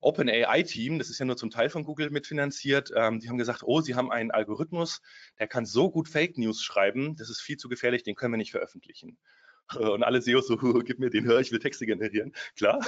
OpenAI-Team, 0.00 0.98
das 0.98 1.10
ist 1.10 1.18
ja 1.18 1.24
nur 1.24 1.36
zum 1.36 1.50
Teil 1.50 1.70
von 1.70 1.84
Google 1.84 2.10
mitfinanziert, 2.10 2.90
ähm, 2.94 3.20
die 3.20 3.28
haben 3.28 3.38
gesagt, 3.38 3.62
oh, 3.64 3.80
sie 3.80 3.94
haben 3.94 4.10
einen 4.10 4.30
Algorithmus, 4.30 5.00
der 5.38 5.48
kann 5.48 5.66
so 5.66 5.90
gut 5.90 6.08
Fake 6.08 6.36
News 6.38 6.62
schreiben, 6.62 7.16
das 7.16 7.30
ist 7.30 7.40
viel 7.40 7.56
zu 7.56 7.68
gefährlich, 7.68 8.02
den 8.02 8.14
können 8.14 8.32
wir 8.32 8.38
nicht 8.38 8.52
veröffentlichen. 8.52 9.18
Und 9.74 10.02
alle 10.02 10.20
SEOs 10.20 10.46
so, 10.46 10.56
gib 10.84 10.98
mir 10.98 11.10
den, 11.10 11.24
hör, 11.24 11.40
ich 11.40 11.52
will 11.52 11.58
Texte 11.58 11.86
generieren. 11.86 12.32
Klar, 12.56 12.80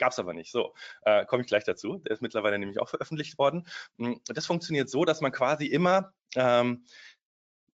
Gab 0.00 0.12
es 0.12 0.18
aber 0.18 0.32
nicht. 0.32 0.50
So, 0.50 0.72
äh, 1.02 1.26
komme 1.26 1.42
ich 1.42 1.48
gleich 1.48 1.64
dazu. 1.64 1.98
Der 1.98 2.12
ist 2.12 2.22
mittlerweile 2.22 2.58
nämlich 2.58 2.80
auch 2.80 2.88
veröffentlicht 2.88 3.36
worden. 3.36 3.66
Hm, 3.98 4.18
das 4.24 4.46
funktioniert 4.46 4.88
so, 4.88 5.04
dass 5.04 5.20
man 5.20 5.30
quasi 5.30 5.66
immer 5.66 6.14
ähm, 6.36 6.86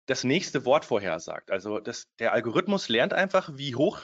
das 0.07 0.25
nächste 0.25 0.65
Wort 0.65 0.85
vorhersagt. 0.85 1.51
Also 1.51 1.79
das, 1.81 2.09
der 2.19 2.33
Algorithmus 2.33 2.89
lernt 2.89 3.15
einfach, 3.15 3.51
wie 3.55 3.75
hoch 3.75 4.01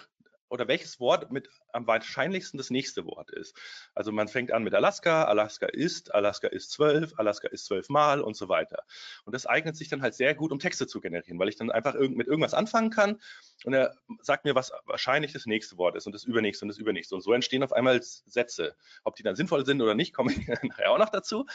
oder 0.50 0.66
welches 0.66 0.98
Wort 0.98 1.30
mit 1.30 1.48
am 1.72 1.86
wahrscheinlichsten 1.86 2.58
das 2.58 2.70
nächste 2.70 3.04
Wort 3.06 3.30
ist. 3.30 3.56
Also 3.94 4.10
man 4.10 4.26
fängt 4.26 4.50
an 4.50 4.64
mit 4.64 4.74
Alaska, 4.74 5.24
Alaska 5.24 5.66
ist, 5.66 6.12
Alaska 6.12 6.48
ist 6.48 6.72
zwölf, 6.72 7.12
Alaska 7.16 7.48
ist 7.48 7.66
zwölfmal 7.66 8.20
und 8.20 8.36
so 8.36 8.48
weiter. 8.48 8.82
Und 9.24 9.34
das 9.34 9.46
eignet 9.46 9.76
sich 9.76 9.88
dann 9.88 10.02
halt 10.02 10.14
sehr 10.14 10.34
gut, 10.34 10.50
um 10.50 10.58
Texte 10.58 10.88
zu 10.88 11.00
generieren, 11.00 11.38
weil 11.38 11.48
ich 11.48 11.56
dann 11.56 11.70
einfach 11.70 11.94
mit 11.94 12.26
irgendwas 12.26 12.52
anfangen 12.52 12.90
kann 12.90 13.20
und 13.64 13.74
er 13.74 13.94
sagt 14.20 14.44
mir, 14.44 14.56
was 14.56 14.72
wahrscheinlich 14.86 15.32
das 15.32 15.46
nächste 15.46 15.78
Wort 15.78 15.94
ist 15.94 16.06
und 16.06 16.12
das 16.12 16.24
übernächste 16.24 16.64
und 16.64 16.68
das 16.68 16.78
übernächste. 16.78 17.14
Und 17.14 17.20
so 17.20 17.32
entstehen 17.32 17.62
auf 17.62 17.72
einmal 17.72 18.02
Sätze. 18.02 18.74
Ob 19.04 19.14
die 19.14 19.22
dann 19.22 19.36
sinnvoll 19.36 19.64
sind 19.64 19.80
oder 19.80 19.94
nicht, 19.94 20.12
komme 20.14 20.32
ich 20.32 20.48
nachher 20.48 20.90
auch 20.90 20.98
noch 20.98 21.10
dazu. 21.10 21.46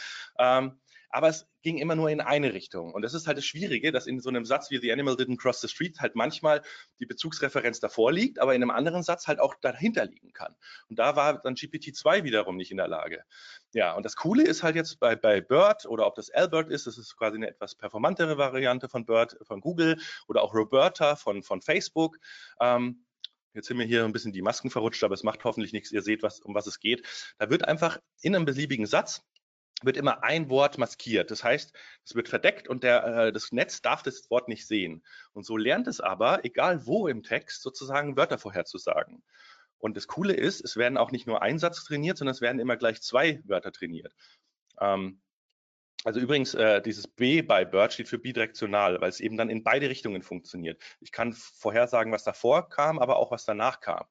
Aber 1.16 1.28
es 1.28 1.46
ging 1.62 1.78
immer 1.78 1.94
nur 1.94 2.10
in 2.10 2.20
eine 2.20 2.52
Richtung. 2.52 2.92
Und 2.92 3.00
das 3.00 3.14
ist 3.14 3.26
halt 3.26 3.38
das 3.38 3.46
Schwierige, 3.46 3.90
dass 3.90 4.06
in 4.06 4.20
so 4.20 4.28
einem 4.28 4.44
Satz 4.44 4.70
wie 4.70 4.76
The 4.76 4.92
Animal 4.92 5.14
didn't 5.14 5.38
cross 5.38 5.62
the 5.62 5.68
street 5.68 5.98
halt 5.98 6.14
manchmal 6.14 6.60
die 7.00 7.06
Bezugsreferenz 7.06 7.80
davor 7.80 8.12
liegt, 8.12 8.38
aber 8.38 8.54
in 8.54 8.60
einem 8.60 8.70
anderen 8.70 9.02
Satz 9.02 9.26
halt 9.26 9.40
auch 9.40 9.54
dahinter 9.54 10.04
liegen 10.04 10.34
kann. 10.34 10.54
Und 10.90 10.98
da 10.98 11.16
war 11.16 11.40
dann 11.40 11.54
GPT-2 11.54 12.24
wiederum 12.24 12.58
nicht 12.58 12.70
in 12.70 12.76
der 12.76 12.88
Lage. 12.88 13.24
Ja, 13.72 13.94
und 13.94 14.04
das 14.04 14.14
Coole 14.14 14.42
ist 14.42 14.62
halt 14.62 14.76
jetzt 14.76 15.00
bei, 15.00 15.16
bei 15.16 15.40
BERT 15.40 15.86
oder 15.86 16.06
ob 16.06 16.16
das 16.16 16.28
Albert 16.28 16.70
ist, 16.70 16.86
das 16.86 16.98
ist 16.98 17.16
quasi 17.16 17.36
eine 17.36 17.48
etwas 17.48 17.74
performantere 17.74 18.36
Variante 18.36 18.90
von 18.90 19.06
BERT 19.06 19.38
von 19.40 19.62
Google 19.62 19.98
oder 20.28 20.42
auch 20.42 20.52
Roberta 20.52 21.16
von, 21.16 21.42
von 21.42 21.62
Facebook. 21.62 22.18
Ähm, 22.60 23.06
Jetzt 23.54 23.68
sind 23.68 23.78
mir 23.78 23.86
hier 23.86 24.04
ein 24.04 24.12
bisschen 24.12 24.32
die 24.32 24.42
Masken 24.42 24.68
verrutscht, 24.68 25.02
aber 25.02 25.14
es 25.14 25.22
macht 25.22 25.42
hoffentlich 25.44 25.72
nichts. 25.72 25.90
Ihr 25.90 26.02
seht, 26.02 26.22
was, 26.22 26.40
um 26.40 26.54
was 26.54 26.66
es 26.66 26.78
geht. 26.78 27.06
Da 27.38 27.48
wird 27.48 27.64
einfach 27.66 27.98
in 28.20 28.36
einem 28.36 28.44
beliebigen 28.44 28.84
Satz 28.84 29.22
wird 29.82 29.96
immer 29.96 30.24
ein 30.24 30.48
Wort 30.48 30.78
maskiert. 30.78 31.30
Das 31.30 31.44
heißt, 31.44 31.74
es 32.04 32.14
wird 32.14 32.28
verdeckt 32.28 32.68
und 32.68 32.82
der, 32.82 33.04
äh, 33.04 33.32
das 33.32 33.52
Netz 33.52 33.82
darf 33.82 34.02
das 34.02 34.30
Wort 34.30 34.48
nicht 34.48 34.66
sehen. 34.66 35.04
Und 35.32 35.44
so 35.44 35.56
lernt 35.56 35.86
es 35.86 36.00
aber, 36.00 36.44
egal 36.44 36.86
wo 36.86 37.08
im 37.08 37.22
Text, 37.22 37.62
sozusagen 37.62 38.16
Wörter 38.16 38.38
vorherzusagen. 38.38 39.22
Und 39.78 39.96
das 39.96 40.06
Coole 40.06 40.32
ist, 40.32 40.64
es 40.64 40.76
werden 40.76 40.96
auch 40.96 41.10
nicht 41.10 41.26
nur 41.26 41.42
ein 41.42 41.58
Satz 41.58 41.84
trainiert, 41.84 42.16
sondern 42.16 42.34
es 42.34 42.40
werden 42.40 42.60
immer 42.60 42.76
gleich 42.76 43.02
zwei 43.02 43.42
Wörter 43.44 43.72
trainiert. 43.72 44.14
Ähm, 44.80 45.20
also 46.04 46.20
übrigens, 46.20 46.54
äh, 46.54 46.80
dieses 46.80 47.08
B 47.08 47.42
bei 47.42 47.64
BERT 47.64 47.92
steht 47.92 48.08
für 48.08 48.18
bidirektional, 48.18 49.00
weil 49.00 49.08
es 49.08 49.20
eben 49.20 49.36
dann 49.36 49.50
in 49.50 49.64
beide 49.64 49.88
Richtungen 49.88 50.22
funktioniert. 50.22 50.80
Ich 51.00 51.10
kann 51.10 51.32
vorhersagen, 51.32 52.12
was 52.12 52.24
davor 52.24 52.68
kam, 52.68 52.98
aber 52.98 53.16
auch 53.16 53.32
was 53.32 53.44
danach 53.44 53.80
kam. 53.80 54.04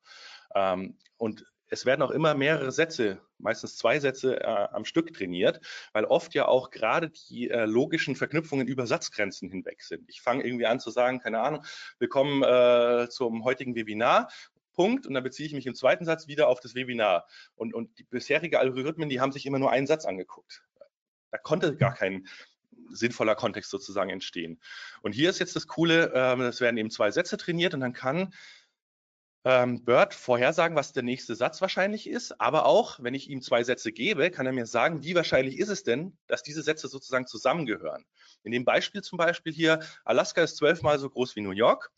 Ähm, 0.54 0.97
und 1.17 1.45
es 1.67 1.86
werden 1.86 2.01
auch 2.01 2.12
immer 2.12 2.36
mehrere 2.36 2.71
Sätze, 2.71 3.19
meistens 3.38 3.78
zwei 3.78 3.99
Sätze 3.99 4.39
äh, 4.41 4.45
am 4.45 4.86
Stück 4.86 5.13
trainiert, 5.13 5.60
weil 5.93 6.06
oft 6.06 6.34
ja 6.34 6.47
auch 6.47 6.69
gerade 6.69 7.10
die 7.10 7.49
äh, 7.49 7.65
logischen 7.65 8.15
Verknüpfungen 8.15 8.67
über 8.67 8.86
Satzgrenzen 8.88 9.49
hinweg 9.49 9.82
sind. 9.82 10.08
Ich 10.10 10.21
fange 10.21 10.45
irgendwie 10.45 10.67
an 10.67 10.80
zu 10.80 10.91
sagen, 10.91 11.19
keine 11.19 11.41
Ahnung, 11.41 11.63
willkommen 11.99 12.43
äh, 12.43 13.10
zum 13.10 13.43
heutigen 13.43 13.75
Webinar. 13.75 14.30
Punkt, 14.73 15.08
und 15.08 15.13
dann 15.13 15.23
beziehe 15.23 15.47
ich 15.47 15.54
mich 15.54 15.65
im 15.65 15.73
zweiten 15.73 16.04
Satz 16.04 16.28
wieder 16.28 16.49
auf 16.49 16.60
das 16.60 16.75
Webinar. 16.75 17.28
Und, 17.56 17.73
und 17.73 17.97
die 17.97 18.04
bisherige 18.04 18.60
Algorithmen, 18.60 19.08
die 19.08 19.21
haben 19.21 19.32
sich 19.32 19.45
immer 19.45 19.58
nur 19.58 19.71
einen 19.71 19.88
Satz 19.88 20.06
angeguckt. 20.06 20.63
Da 21.32 21.38
konnte 21.38 21.78
gar 21.78 21.93
kein 21.93 22.28
sinnvoller 22.89 23.36
Kontext 23.36 23.71
sozusagen 23.71 24.10
entstehen. 24.10 24.60
Und 25.01 25.13
hier 25.13 25.30
ist 25.30 25.39
jetzt 25.39 25.56
das 25.56 25.67
Coole, 25.67 26.12
äh, 26.13 26.41
es 26.43 26.62
werden 26.62 26.78
eben 26.78 26.91
zwei 26.91 27.12
Sätze 27.12 27.38
trainiert 27.38 27.73
und 27.73 27.80
dann 27.80 27.93
kann 27.93 28.34
ähm, 29.45 29.86
Bird 29.86 30.15
vorhersagen, 30.15 30.75
was 30.75 30.91
der 30.91 31.03
nächste 31.03 31.36
Satz 31.36 31.62
wahrscheinlich 31.62 32.10
ist, 32.10 32.41
aber 32.41 32.65
auch, 32.65 32.99
wenn 33.01 33.13
ich 33.13 33.29
ihm 33.29 33.43
zwei 33.43 33.63
Sätze 33.63 33.91
gebe, 33.91 34.31
kann 34.31 34.47
er 34.47 34.51
mir 34.51 34.65
sagen, 34.65 35.03
wie 35.03 35.13
wahrscheinlich 35.13 35.60
ist 35.60 35.69
es 35.69 35.84
denn, 35.84 36.17
dass 36.25 36.41
diese 36.41 36.63
Sätze 36.63 36.88
sozusagen 36.88 37.27
zusammengehören. 37.27 38.05
In 38.43 38.51
dem 38.51 38.65
Beispiel 38.65 39.03
zum 39.03 39.17
Beispiel 39.17 39.53
hier, 39.53 39.81
Alaska 40.03 40.41
ist 40.41 40.58
zwölfmal 40.58 40.97
so 40.97 41.10
groß 41.10 41.36
wie 41.36 41.41
New 41.41 41.51
York. 41.51 41.91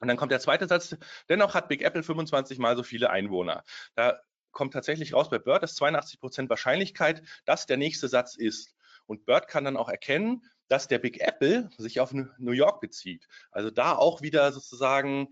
Und 0.00 0.08
dann 0.08 0.16
kommt 0.16 0.32
der 0.32 0.40
zweite 0.40 0.66
Satz, 0.66 0.96
dennoch 1.28 1.52
hat 1.52 1.68
Big 1.68 1.82
Apple 1.82 2.02
25 2.02 2.58
mal 2.58 2.74
so 2.74 2.82
viele 2.82 3.10
Einwohner. 3.10 3.62
Da 3.94 4.18
kommt 4.50 4.72
tatsächlich 4.72 5.12
raus 5.12 5.28
bei 5.28 5.38
Bird, 5.38 5.62
dass 5.62 5.74
82 5.74 6.18
Prozent 6.18 6.48
Wahrscheinlichkeit, 6.48 7.22
dass 7.44 7.66
der 7.66 7.76
nächste 7.76 8.08
Satz 8.08 8.36
ist. 8.36 8.74
Und 9.04 9.26
Bird 9.26 9.48
kann 9.48 9.64
dann 9.64 9.76
auch 9.76 9.90
erkennen, 9.90 10.42
dass 10.70 10.86
der 10.86 11.00
Big 11.00 11.20
Apple 11.20 11.68
sich 11.78 12.00
auf 12.00 12.12
New 12.12 12.52
York 12.52 12.80
bezieht. 12.80 13.26
Also 13.50 13.70
da 13.70 13.96
auch 13.96 14.22
wieder 14.22 14.52
sozusagen 14.52 15.28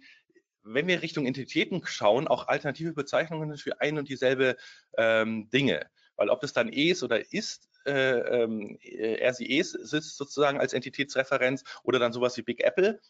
wenn 0.75 0.87
wir 0.87 1.03
Richtung 1.03 1.27
Entitäten 1.27 1.83
schauen, 1.85 2.29
auch 2.29 2.49
alternative 2.49 2.93
Bezeichnungen 2.93 3.57
für 3.57 3.81
ein 3.81 3.99
und 3.99 4.09
dieselbe 4.09 4.57
ähm, 4.97 5.49
Dinge. 5.51 5.87
Weil 6.17 6.31
ob 6.31 6.41
das 6.41 6.53
dann 6.53 6.73
es 6.73 7.03
oder 7.03 7.33
ist, 7.33 7.69
äh, 7.87 8.43
ähm, 8.43 8.79
er 8.83 9.33
sie 9.35 9.59
es 9.59 9.71
sitzt 9.71 10.17
sozusagen 10.17 10.61
als 10.61 10.73
Entitätsreferenz 10.73 11.65
oder 11.85 11.99
dann 11.99 12.13
sowas 12.13 12.37
wie 12.37 12.43
Big 12.43 12.63
Apple, 12.63 13.01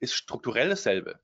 ist 0.00 0.14
strukturell 0.14 0.68
dasselbe. 0.68 1.18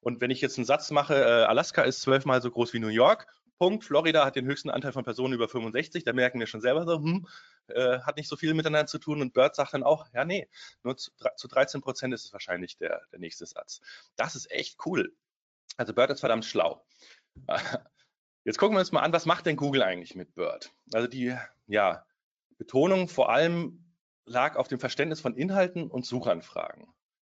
Und 0.00 0.20
wenn 0.20 0.30
ich 0.30 0.40
jetzt 0.40 0.56
einen 0.56 0.64
Satz 0.64 0.90
mache, 0.90 1.14
äh, 1.14 1.44
Alaska 1.44 1.82
ist 1.82 2.02
zwölfmal 2.02 2.40
so 2.40 2.50
groß 2.50 2.72
wie 2.72 2.78
New 2.78 2.88
York, 2.88 3.26
Punkt, 3.58 3.84
Florida 3.84 4.24
hat 4.24 4.36
den 4.36 4.46
höchsten 4.46 4.70
Anteil 4.70 4.92
von 4.92 5.04
Personen 5.04 5.34
über 5.34 5.46
65, 5.46 6.02
da 6.04 6.14
merken 6.14 6.40
wir 6.40 6.46
schon 6.46 6.62
selber 6.62 6.86
so, 6.86 6.96
hm, 6.96 7.28
äh, 7.66 7.98
hat 8.00 8.16
nicht 8.16 8.28
so 8.28 8.36
viel 8.36 8.54
miteinander 8.54 8.86
zu 8.86 8.98
tun 8.98 9.20
und 9.20 9.34
Bird 9.34 9.54
sagt 9.54 9.74
dann 9.74 9.82
auch, 9.82 10.06
ja 10.14 10.24
nee, 10.24 10.48
nur 10.82 10.96
zu, 10.96 11.10
zu 11.36 11.46
13 11.46 11.82
Prozent 11.82 12.14
ist 12.14 12.24
es 12.24 12.32
wahrscheinlich 12.32 12.78
der, 12.78 13.02
der 13.12 13.18
nächste 13.18 13.44
Satz. 13.44 13.82
Das 14.16 14.34
ist 14.34 14.50
echt 14.50 14.78
cool. 14.86 15.12
Also 15.76 15.94
Bird 15.94 16.10
ist 16.10 16.20
verdammt 16.20 16.44
schlau. 16.44 16.84
Jetzt 18.44 18.58
gucken 18.58 18.76
wir 18.76 18.80
uns 18.80 18.92
mal 18.92 19.00
an, 19.00 19.12
was 19.12 19.26
macht 19.26 19.46
denn 19.46 19.56
Google 19.56 19.82
eigentlich 19.82 20.14
mit 20.14 20.34
Bird? 20.34 20.72
Also 20.92 21.06
die 21.06 21.36
ja, 21.66 22.04
Betonung 22.58 23.08
vor 23.08 23.30
allem 23.30 23.94
lag 24.24 24.56
auf 24.56 24.68
dem 24.68 24.78
Verständnis 24.78 25.20
von 25.20 25.34
Inhalten 25.34 25.90
und 25.90 26.06
Suchanfragen. 26.06 26.92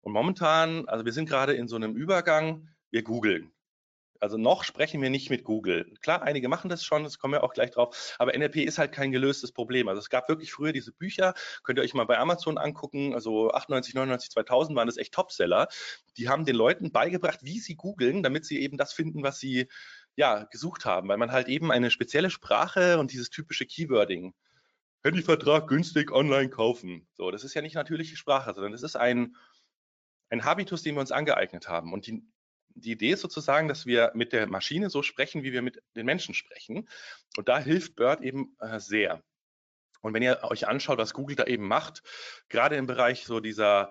Und 0.02 0.12
momentan, 0.12 0.88
also 0.88 1.04
wir 1.04 1.12
sind 1.12 1.28
gerade 1.28 1.54
in 1.54 1.68
so 1.68 1.76
einem 1.76 1.94
Übergang, 1.94 2.68
wir 2.90 3.02
googeln. 3.02 3.52
Also 4.20 4.37
noch 4.37 4.64
sprechen 4.64 5.00
wir 5.00 5.11
nicht 5.11 5.30
mit 5.30 5.44
Google. 5.44 5.94
Klar, 6.02 6.22
einige 6.22 6.48
machen 6.48 6.68
das 6.68 6.85
schon, 6.85 7.04
das 7.04 7.18
kommen 7.18 7.33
wir 7.33 7.42
auch 7.42 7.54
gleich 7.54 7.70
drauf, 7.70 8.14
aber 8.18 8.37
NLP 8.37 8.56
ist 8.56 8.78
halt 8.78 8.92
kein 8.92 9.12
gelöstes 9.12 9.52
Problem. 9.52 9.88
Also 9.88 9.98
es 9.98 10.11
gab 10.11 10.28
wirklich 10.28 10.52
früher 10.52 10.72
diese 10.72 10.92
Bücher, 10.92 11.35
könnt 11.64 11.78
ihr 11.78 11.83
euch 11.83 11.94
mal 11.94 12.04
bei 12.04 12.18
Amazon 12.18 12.59
angucken, 12.59 13.14
also 13.14 13.50
98, 13.50 13.94
99, 13.94 14.30
2000 14.30 14.76
waren 14.76 14.87
das 14.87 14.98
echt 14.98 15.14
Topseller. 15.14 15.68
Die 16.16 16.28
haben 16.28 16.44
den 16.44 16.56
Leuten 16.56 16.92
beigebracht, 16.92 17.40
wie 17.42 17.59
sie 17.59 17.76
googeln, 17.76 18.22
damit 18.22 18.44
sie 18.44 18.61
eben 18.61 18.76
das 18.76 18.92
finden, 18.92 19.22
was 19.22 19.38
sie 19.38 19.68
ja 20.16 20.44
gesucht 20.44 20.85
haben, 20.85 21.09
weil 21.09 21.16
man 21.16 21.33
halt 21.33 21.48
eben 21.48 21.72
eine 21.72 21.90
spezielle 21.90 22.30
Sprache 22.30 22.98
und 22.98 23.12
dieses 23.12 23.30
typische 23.30 23.64
Keywording 23.64 24.35
Handyvertrag 25.02 25.66
günstig 25.66 26.12
online 26.12 26.50
kaufen. 26.50 27.09
So, 27.14 27.30
das 27.30 27.42
ist 27.42 27.54
ja 27.54 27.62
nicht 27.62 27.74
natürliche 27.74 28.16
Sprache, 28.16 28.52
sondern 28.52 28.72
das 28.72 28.83
ist 28.83 28.96
ein, 28.96 29.35
ein 30.28 30.44
Habitus, 30.44 30.83
den 30.83 30.94
wir 30.94 31.00
uns 31.00 31.12
angeeignet 31.12 31.68
haben. 31.68 31.94
Und 31.94 32.06
die 32.06 32.22
die 32.74 32.92
Idee 32.92 33.11
ist 33.11 33.20
sozusagen, 33.20 33.68
dass 33.68 33.87
wir 33.87 34.12
mit 34.14 34.33
der 34.33 34.46
Maschine 34.46 34.90
so 34.90 35.02
sprechen, 35.02 35.42
wie 35.42 35.52
wir 35.52 35.62
mit 35.62 35.83
den 35.96 36.06
Menschen 36.06 36.35
sprechen. 36.35 36.88
Und 37.37 37.48
da 37.48 37.59
hilft 37.59 37.96
Bird 37.96 38.20
eben 38.22 38.56
äh, 38.61 38.80
sehr. 38.80 39.22
Und 40.00 40.14
wenn 40.14 40.22
ihr 40.22 40.40
euch 40.44 40.66
anschaut, 40.66 40.98
was 40.98 41.14
Google 41.14 41.37
da 41.37 41.44
eben 41.44 41.66
macht, 41.66 42.02
gerade 42.48 42.76
im 42.76 42.87
Bereich 42.87 43.24
so 43.24 43.40
dieser 43.40 43.90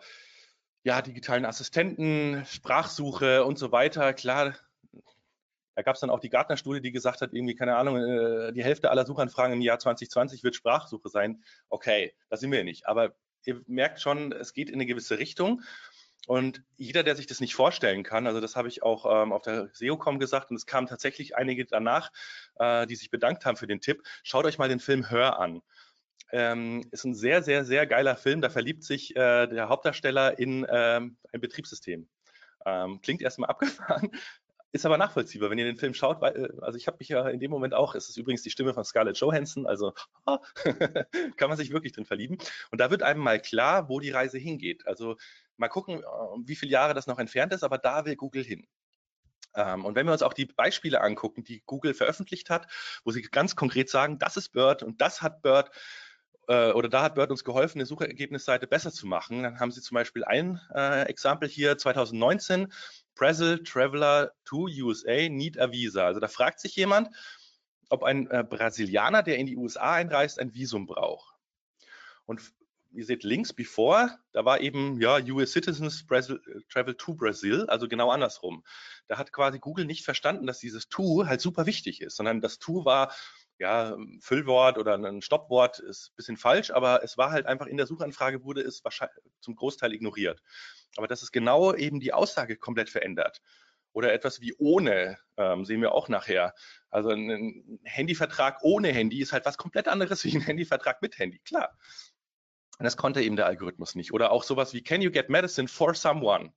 ja, 0.83 1.01
digitalen 1.01 1.45
Assistenten, 1.45 2.45
Sprachsuche 2.45 3.43
und 3.43 3.59
so 3.59 3.71
weiter, 3.71 4.13
klar, 4.13 4.55
da 5.75 5.83
gab 5.83 5.95
es 5.95 6.01
dann 6.01 6.09
auch 6.09 6.19
die 6.19 6.29
Gartner-Studie, 6.29 6.81
die 6.81 6.91
gesagt 6.91 7.21
hat, 7.21 7.31
irgendwie, 7.33 7.55
keine 7.55 7.77
Ahnung, 7.77 7.97
äh, 7.97 8.51
die 8.51 8.63
Hälfte 8.63 8.91
aller 8.91 9.05
Suchanfragen 9.05 9.53
im 9.53 9.61
Jahr 9.61 9.79
2020 9.79 10.43
wird 10.43 10.55
Sprachsuche 10.55 11.09
sein. 11.09 11.43
Okay, 11.69 12.13
da 12.29 12.37
sind 12.37 12.51
wir 12.51 12.63
nicht. 12.63 12.87
Aber 12.87 13.15
ihr 13.45 13.61
merkt 13.67 14.01
schon, 14.01 14.31
es 14.33 14.53
geht 14.53 14.69
in 14.69 14.75
eine 14.75 14.85
gewisse 14.85 15.19
Richtung. 15.19 15.61
Und 16.29 16.61
jeder, 16.77 17.01
der 17.01 17.15
sich 17.15 17.25
das 17.25 17.39
nicht 17.39 17.55
vorstellen 17.55 18.03
kann, 18.03 18.27
also 18.27 18.39
das 18.39 18.55
habe 18.55 18.67
ich 18.67 18.83
auch 18.83 19.07
ähm, 19.23 19.31
auf 19.31 19.41
der 19.41 19.71
SEOCom 19.73 20.19
gesagt 20.19 20.51
und 20.51 20.57
es 20.57 20.67
kamen 20.67 20.85
tatsächlich 20.85 21.35
einige 21.35 21.65
danach, 21.65 22.11
äh, 22.59 22.85
die 22.85 22.95
sich 22.95 23.09
bedankt 23.09 23.47
haben 23.47 23.57
für 23.57 23.65
den 23.65 23.81
Tipp. 23.81 24.03
Schaut 24.21 24.45
euch 24.45 24.59
mal 24.59 24.69
den 24.69 24.79
Film 24.79 25.09
Hör 25.09 25.39
an. 25.39 25.63
Ähm, 26.31 26.87
ist 26.91 27.03
ein 27.03 27.15
sehr, 27.15 27.41
sehr, 27.41 27.65
sehr 27.65 27.87
geiler 27.87 28.15
Film. 28.15 28.41
Da 28.41 28.51
verliebt 28.51 28.83
sich 28.83 29.15
äh, 29.15 29.47
der 29.47 29.69
Hauptdarsteller 29.69 30.37
in 30.37 30.67
ähm, 30.69 31.17
ein 31.33 31.41
Betriebssystem. 31.41 32.07
Ähm, 32.63 33.01
klingt 33.01 33.23
erstmal 33.23 33.49
abgefahren, 33.49 34.11
ist 34.71 34.85
aber 34.85 34.99
nachvollziehbar, 34.99 35.49
wenn 35.49 35.57
ihr 35.57 35.65
den 35.65 35.77
Film 35.77 35.95
schaut, 35.95 36.21
weil, 36.21 36.35
äh, 36.35 36.61
also 36.61 36.77
ich 36.77 36.85
habe 36.85 36.97
mich 36.99 37.09
ja 37.09 37.27
in 37.27 37.39
dem 37.39 37.49
Moment 37.49 37.73
auch, 37.73 37.95
es 37.95 38.07
ist 38.07 38.17
übrigens 38.17 38.43
die 38.43 38.51
Stimme 38.51 38.75
von 38.75 38.83
Scarlett 38.83 39.17
Johansson, 39.17 39.65
also 39.65 39.95
kann 41.37 41.49
man 41.49 41.57
sich 41.57 41.71
wirklich 41.71 41.93
drin 41.93 42.05
verlieben. 42.05 42.37
Und 42.69 42.79
da 42.79 42.91
wird 42.91 43.01
einem 43.01 43.21
mal 43.21 43.41
klar, 43.41 43.89
wo 43.89 43.99
die 43.99 44.11
Reise 44.11 44.37
hingeht. 44.37 44.85
Also 44.85 45.17
mal 45.59 45.69
gucken, 45.69 45.99
äh, 45.99 46.03
wie 46.45 46.55
viele 46.55 46.71
Jahre 46.71 46.93
das 46.93 47.07
noch 47.07 47.19
entfernt 47.19 47.53
ist, 47.53 47.63
aber 47.63 47.77
da 47.77 48.05
will 48.05 48.15
Google 48.15 48.43
hin. 48.43 48.67
Ähm, 49.55 49.85
und 49.85 49.95
wenn 49.95 50.05
wir 50.05 50.13
uns 50.13 50.23
auch 50.23 50.33
die 50.33 50.45
Beispiele 50.45 51.01
angucken, 51.01 51.43
die 51.43 51.61
Google 51.65 51.93
veröffentlicht 51.93 52.49
hat, 52.49 52.67
wo 53.03 53.11
sie 53.11 53.21
ganz 53.21 53.55
konkret 53.55 53.89
sagen, 53.89 54.19
das 54.19 54.37
ist 54.37 54.49
Bird 54.49 54.83
und 54.83 55.01
das 55.01 55.21
hat 55.21 55.41
Bird, 55.41 55.71
äh, 56.47 56.71
oder 56.71 56.89
da 56.89 57.03
hat 57.03 57.15
Bird 57.15 57.31
uns 57.31 57.43
geholfen, 57.43 57.79
eine 57.79 57.85
Suchergebnisseite 57.85 58.67
besser 58.67 58.91
zu 58.91 59.07
machen. 59.07 59.43
Dann 59.43 59.59
haben 59.59 59.71
sie 59.71 59.81
zum 59.81 59.95
Beispiel 59.95 60.23
ein 60.23 60.61
äh, 60.73 61.03
Exempel 61.03 61.49
hier 61.49 61.77
2019, 61.77 62.71
Brazil 63.15 63.63
Traveler 63.63 64.31
to 64.45 64.67
USA 64.67 65.29
need 65.29 65.59
a 65.59 65.71
Visa. 65.71 66.05
Also 66.05 66.19
da 66.19 66.27
fragt 66.27 66.59
sich 66.59 66.75
jemand, 66.75 67.09
ob 67.89 68.03
ein 68.03 68.29
äh, 68.29 68.43
Brasilianer, 68.47 69.23
der 69.23 69.37
in 69.37 69.47
die 69.47 69.57
USA 69.57 69.93
einreist, 69.93 70.39
ein 70.39 70.53
Visum 70.53 70.85
braucht. 70.85 71.35
Und 72.25 72.41
ihr 72.91 73.05
seht 73.05 73.23
links 73.23 73.53
before, 73.53 74.17
da 74.31 74.45
war 74.45 74.61
eben, 74.61 74.99
ja, 75.01 75.17
US 75.17 75.51
Citizens 75.51 76.05
Brazil, 76.05 76.41
äh, 76.47 76.61
travel 76.69 76.95
to 76.95 77.13
Brazil, 77.13 77.65
also 77.67 77.87
genau 77.87 78.09
andersrum. 78.11 78.63
Da 79.07 79.17
hat 79.17 79.31
quasi 79.31 79.59
Google 79.59 79.85
nicht 79.85 80.03
verstanden, 80.03 80.47
dass 80.47 80.59
dieses 80.59 80.89
to 80.89 81.25
halt 81.25 81.41
super 81.41 81.65
wichtig 81.65 82.01
ist, 82.01 82.15
sondern 82.15 82.41
das 82.41 82.59
to 82.59 82.85
war 82.85 83.13
ja, 83.59 83.97
Füllwort 84.21 84.77
oder 84.77 84.95
ein 84.95 85.21
Stoppwort 85.21 85.79
ist 85.79 86.11
ein 86.11 86.15
bisschen 86.15 86.37
falsch, 86.37 86.71
aber 86.71 87.03
es 87.03 87.17
war 87.17 87.31
halt 87.31 87.45
einfach 87.45 87.67
in 87.67 87.75
der 87.75 87.87
Suchanfrage 87.87 88.43
wurde 88.43 88.61
es 88.61 88.83
wahrscheinlich 88.85 89.17
zum 89.41 89.55
Großteil 89.55 89.93
ignoriert. 89.93 90.41
Aber 90.95 91.07
das 91.07 91.21
ist 91.21 91.33
genau 91.33 91.73
eben 91.73 91.99
die 91.99 92.13
Aussage 92.13 92.55
komplett 92.55 92.89
verändert. 92.89 93.41
Oder 93.91 94.13
etwas 94.13 94.39
wie 94.39 94.53
ohne, 94.57 95.17
ähm, 95.35 95.65
sehen 95.65 95.81
wir 95.81 95.93
auch 95.93 96.07
nachher. 96.07 96.53
Also 96.89 97.09
ein 97.09 97.79
Handyvertrag 97.83 98.59
ohne 98.61 98.89
Handy 98.89 99.19
ist 99.19 99.33
halt 99.33 99.45
was 99.45 99.57
komplett 99.57 99.87
anderes 99.89 100.23
wie 100.25 100.35
ein 100.37 100.41
Handyvertrag 100.41 101.01
mit 101.01 101.19
Handy, 101.19 101.39
klar. 101.39 101.77
Und 102.79 102.85
das 102.85 102.97
konnte 102.97 103.21
eben 103.21 103.35
der 103.35 103.45
Algorithmus 103.45 103.95
nicht. 103.95 104.13
Oder 104.13 104.31
auch 104.31 104.43
sowas 104.43 104.73
wie, 104.73 104.81
can 104.81 105.01
you 105.01 105.11
get 105.11 105.29
medicine 105.29 105.67
for 105.67 105.93
someone? 105.93 106.53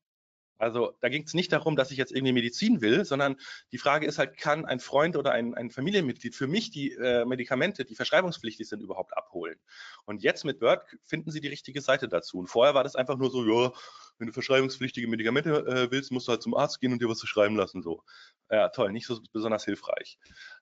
Also 0.56 0.96
da 1.00 1.08
ging 1.08 1.24
es 1.24 1.34
nicht 1.34 1.50
darum, 1.50 1.74
dass 1.74 1.90
ich 1.90 1.98
jetzt 1.98 2.12
irgendwie 2.12 2.32
Medizin 2.32 2.80
will, 2.80 3.04
sondern 3.04 3.34
die 3.72 3.78
Frage 3.78 4.06
ist 4.06 4.18
halt, 4.18 4.36
kann 4.36 4.64
ein 4.64 4.78
Freund 4.78 5.16
oder 5.16 5.32
ein, 5.32 5.54
ein 5.54 5.72
Familienmitglied 5.72 6.36
für 6.36 6.46
mich 6.46 6.70
die 6.70 6.92
äh, 6.92 7.24
Medikamente, 7.24 7.84
die 7.84 7.96
verschreibungspflichtig 7.96 8.68
sind, 8.68 8.80
überhaupt 8.80 9.16
abholen? 9.16 9.58
Und 10.04 10.22
jetzt 10.22 10.44
mit 10.44 10.60
Word 10.60 10.84
finden 11.04 11.32
Sie 11.32 11.40
die 11.40 11.48
richtige 11.48 11.80
Seite 11.80 12.06
dazu. 12.06 12.38
Und 12.38 12.46
vorher 12.46 12.74
war 12.74 12.84
das 12.84 12.94
einfach 12.94 13.16
nur 13.16 13.32
so, 13.32 13.44
ja, 13.44 13.72
wenn 14.18 14.28
du 14.28 14.32
verschreibungspflichtige 14.32 15.08
Medikamente 15.08 15.50
äh, 15.50 15.90
willst, 15.90 16.12
musst 16.12 16.28
du 16.28 16.30
halt 16.32 16.42
zum 16.42 16.54
Arzt 16.54 16.80
gehen 16.80 16.92
und 16.92 17.02
dir 17.02 17.08
was 17.08 17.18
zu 17.18 17.26
schreiben 17.26 17.56
lassen. 17.56 17.82
So, 17.82 18.04
ja, 18.48 18.68
toll, 18.68 18.92
nicht 18.92 19.06
so 19.08 19.18
besonders 19.32 19.64
hilfreich. 19.64 20.16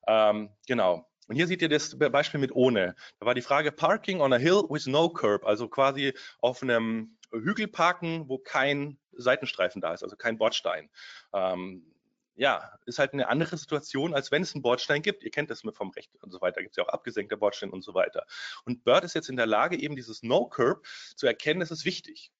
Ähm, 0.07 0.49
genau. 0.67 1.10
Und 1.31 1.37
hier 1.37 1.47
seht 1.47 1.63
ihr 1.63 1.69
das 1.69 1.97
Beispiel 1.97 2.41
mit 2.41 2.51
ohne. 2.51 2.97
Da 3.21 3.27
war 3.27 3.35
die 3.37 3.41
Frage 3.41 3.71
Parking 3.71 4.21
on 4.21 4.33
a 4.33 4.37
hill 4.37 4.65
with 4.69 4.89
no 4.89 5.09
curb, 5.09 5.47
also 5.47 5.69
quasi 5.69 6.13
auf 6.41 6.61
einem 6.61 7.17
Hügel 7.31 7.69
parken, 7.69 8.29
wo 8.29 8.39
kein 8.39 8.99
Seitenstreifen 9.13 9.81
da 9.81 9.95
ist, 9.95 10.03
also 10.03 10.17
kein 10.17 10.39
Bordstein. 10.39 10.91
Ähm, 11.33 11.87
ja, 12.35 12.73
ist 12.85 12.99
halt 12.99 13.13
eine 13.13 13.29
andere 13.29 13.57
Situation, 13.59 14.13
als 14.13 14.33
wenn 14.33 14.43
es 14.43 14.57
einen 14.57 14.63
Bordstein 14.63 15.03
gibt. 15.03 15.23
Ihr 15.23 15.31
kennt 15.31 15.51
das 15.51 15.63
mit 15.63 15.77
vom 15.77 15.91
Recht 15.91 16.11
und 16.21 16.33
so 16.33 16.41
weiter. 16.41 16.63
Gibt 16.63 16.73
es 16.73 16.77
ja 16.79 16.83
auch 16.83 16.93
abgesenkte 16.93 17.37
Bordsteine 17.37 17.71
und 17.71 17.83
so 17.83 17.95
weiter. 17.95 18.27
Und 18.65 18.83
Bird 18.83 19.05
ist 19.05 19.15
jetzt 19.15 19.29
in 19.29 19.37
der 19.37 19.47
Lage, 19.47 19.79
eben 19.79 19.95
dieses 19.95 20.25
No-Curb 20.25 20.85
zu 21.15 21.29
erkennen, 21.29 21.61
das 21.61 21.71
ist 21.71 21.85
wichtig. 21.85 22.33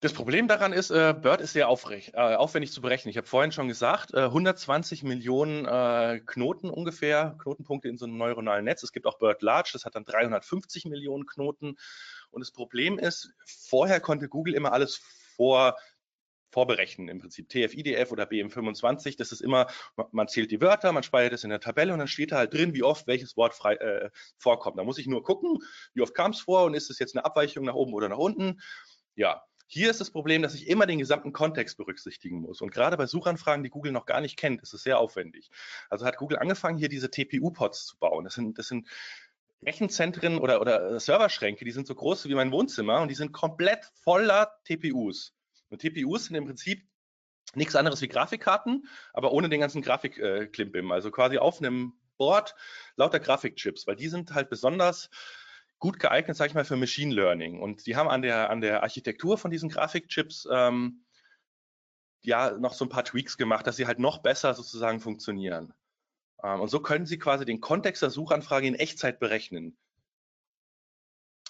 Das 0.00 0.12
Problem 0.12 0.46
daran 0.46 0.72
ist, 0.72 0.90
äh, 0.90 1.12
Bird 1.20 1.40
ist 1.40 1.54
sehr 1.54 1.64
äh, 1.64 2.34
aufwendig 2.36 2.72
zu 2.72 2.80
berechnen. 2.80 3.10
Ich 3.10 3.16
habe 3.16 3.26
vorhin 3.26 3.50
schon 3.50 3.66
gesagt, 3.66 4.14
äh, 4.14 4.20
120 4.26 5.02
Millionen 5.02 5.64
äh, 5.66 6.20
Knoten 6.24 6.70
ungefähr, 6.70 7.36
Knotenpunkte 7.42 7.88
in 7.88 7.98
so 7.98 8.04
einem 8.04 8.16
neuronalen 8.16 8.64
Netz. 8.64 8.84
Es 8.84 8.92
gibt 8.92 9.06
auch 9.06 9.18
Bird 9.18 9.42
Large, 9.42 9.70
das 9.72 9.84
hat 9.84 9.96
dann 9.96 10.04
350 10.04 10.84
Millionen 10.84 11.26
Knoten. 11.26 11.74
Und 12.30 12.40
das 12.40 12.52
Problem 12.52 12.96
ist, 12.96 13.32
vorher 13.44 13.98
konnte 13.98 14.28
Google 14.28 14.54
immer 14.54 14.72
alles 14.72 15.00
vor 15.34 15.76
vorberechnen, 16.50 17.08
im 17.08 17.18
Prinzip 17.18 17.48
TF-IDF 17.48 18.10
oder 18.10 18.24
BM25. 18.24 19.18
Das 19.18 19.32
ist 19.32 19.42
immer, 19.42 19.66
man 20.12 20.28
zählt 20.28 20.50
die 20.50 20.60
Wörter, 20.60 20.92
man 20.92 21.02
speichert 21.02 21.34
es 21.34 21.44
in 21.44 21.50
der 21.50 21.60
Tabelle 21.60 21.92
und 21.92 21.98
dann 21.98 22.08
steht 22.08 22.32
da 22.32 22.36
halt 22.36 22.54
drin, 22.54 22.72
wie 22.72 22.82
oft 22.82 23.06
welches 23.06 23.36
Wort 23.36 23.54
frei, 23.54 23.74
äh, 23.74 24.10
vorkommt. 24.38 24.78
Da 24.78 24.84
muss 24.84 24.98
ich 24.98 25.06
nur 25.06 25.22
gucken, 25.22 25.58
wie 25.92 26.00
oft 26.00 26.14
kam 26.14 26.30
es 26.30 26.40
vor 26.40 26.64
und 26.64 26.74
ist 26.74 26.88
es 26.88 26.98
jetzt 26.98 27.14
eine 27.14 27.24
Abweichung 27.24 27.64
nach 27.64 27.74
oben 27.74 27.92
oder 27.92 28.08
nach 28.08 28.16
unten. 28.16 28.60
Ja, 29.14 29.42
hier 29.70 29.90
ist 29.90 30.00
das 30.00 30.10
Problem, 30.10 30.40
dass 30.40 30.54
ich 30.54 30.66
immer 30.66 30.86
den 30.86 30.98
gesamten 30.98 31.32
Kontext 31.32 31.76
berücksichtigen 31.76 32.40
muss. 32.40 32.62
Und 32.62 32.72
gerade 32.72 32.96
bei 32.96 33.06
Suchanfragen, 33.06 33.62
die 33.62 33.68
Google 33.70 33.92
noch 33.92 34.06
gar 34.06 34.22
nicht 34.22 34.38
kennt, 34.38 34.62
ist 34.62 34.72
es 34.72 34.82
sehr 34.82 34.98
aufwendig. 34.98 35.50
Also 35.90 36.06
hat 36.06 36.16
Google 36.16 36.38
angefangen, 36.38 36.78
hier 36.78 36.88
diese 36.88 37.10
TPU-Pods 37.10 37.84
zu 37.86 37.98
bauen. 37.98 38.24
Das 38.24 38.32
sind, 38.34 38.58
das 38.58 38.68
sind 38.68 38.88
Rechenzentren 39.62 40.38
oder, 40.38 40.62
oder 40.62 40.98
Serverschränke, 40.98 41.66
die 41.66 41.70
sind 41.70 41.86
so 41.86 41.94
groß 41.94 42.28
wie 42.28 42.34
mein 42.34 42.50
Wohnzimmer 42.50 43.02
und 43.02 43.08
die 43.08 43.14
sind 43.14 43.32
komplett 43.32 43.84
voller 44.02 44.52
TPUs. 44.64 45.34
Und 45.68 45.82
TPUs 45.82 46.26
sind 46.26 46.36
im 46.36 46.46
Prinzip 46.46 46.88
nichts 47.54 47.76
anderes 47.76 48.00
wie 48.00 48.08
Grafikkarten, 48.08 48.88
aber 49.12 49.32
ohne 49.32 49.50
den 49.50 49.60
ganzen 49.60 49.82
Grafikklimbim. 49.82 50.90
Äh, 50.90 50.94
also 50.94 51.10
quasi 51.10 51.36
auf 51.36 51.60
einem 51.60 51.92
Board 52.16 52.54
lauter 52.96 53.20
Grafikchips, 53.20 53.86
weil 53.86 53.96
die 53.96 54.08
sind 54.08 54.32
halt 54.32 54.48
besonders 54.48 55.10
gut 55.78 55.98
geeignet, 55.98 56.36
sage 56.36 56.48
ich 56.48 56.54
mal, 56.54 56.64
für 56.64 56.76
Machine 56.76 57.14
Learning. 57.14 57.60
Und 57.60 57.86
die 57.86 57.96
haben 57.96 58.08
an 58.08 58.22
der, 58.22 58.50
an 58.50 58.60
der 58.60 58.82
Architektur 58.82 59.38
von 59.38 59.50
diesen 59.50 59.68
Grafikchips 59.68 60.48
ähm, 60.50 61.04
ja 62.22 62.50
noch 62.58 62.74
so 62.74 62.84
ein 62.84 62.88
paar 62.88 63.04
Tweaks 63.04 63.36
gemacht, 63.36 63.66
dass 63.66 63.76
sie 63.76 63.86
halt 63.86 63.98
noch 63.98 64.18
besser 64.18 64.54
sozusagen 64.54 65.00
funktionieren. 65.00 65.72
Ähm, 66.42 66.60
und 66.60 66.68
so 66.68 66.80
können 66.80 67.06
Sie 67.06 67.18
quasi 67.18 67.44
den 67.44 67.60
Kontext 67.60 68.02
der 68.02 68.10
Suchanfrage 68.10 68.66
in 68.66 68.74
Echtzeit 68.74 69.20
berechnen. 69.20 69.76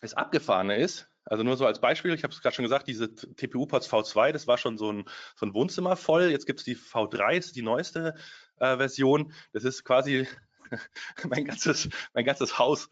Das 0.01 0.15
Abgefahrene 0.15 0.77
ist, 0.77 1.09
also 1.25 1.43
nur 1.43 1.57
so 1.57 1.67
als 1.67 1.81
Beispiel, 1.81 2.15
ich 2.15 2.23
habe 2.23 2.33
es 2.33 2.41
gerade 2.41 2.55
schon 2.55 2.63
gesagt, 2.63 2.87
diese 2.87 3.15
TPU-Pods 3.15 3.91
V2, 3.93 4.33
das 4.33 4.47
war 4.47 4.57
schon 4.57 4.79
so 4.79 4.93
ein, 4.93 5.05
so 5.37 5.45
ein 5.45 5.53
Wohnzimmer 5.53 5.97
voll. 5.97 6.31
Jetzt 6.31 6.47
gibt 6.47 6.61
es 6.61 6.65
die 6.65 6.77
V3, 6.77 7.37
das 7.37 7.47
ist 7.47 7.57
die 7.57 7.63
neueste 7.63 8.15
äh, 8.57 8.77
Version. 8.77 9.33
Das 9.53 9.65
ist 9.65 9.85
quasi 9.85 10.27
mein 11.29 11.45
ganzes, 11.45 11.89
mein 12.15 12.25
ganzes 12.25 12.59
Haus 12.59 12.89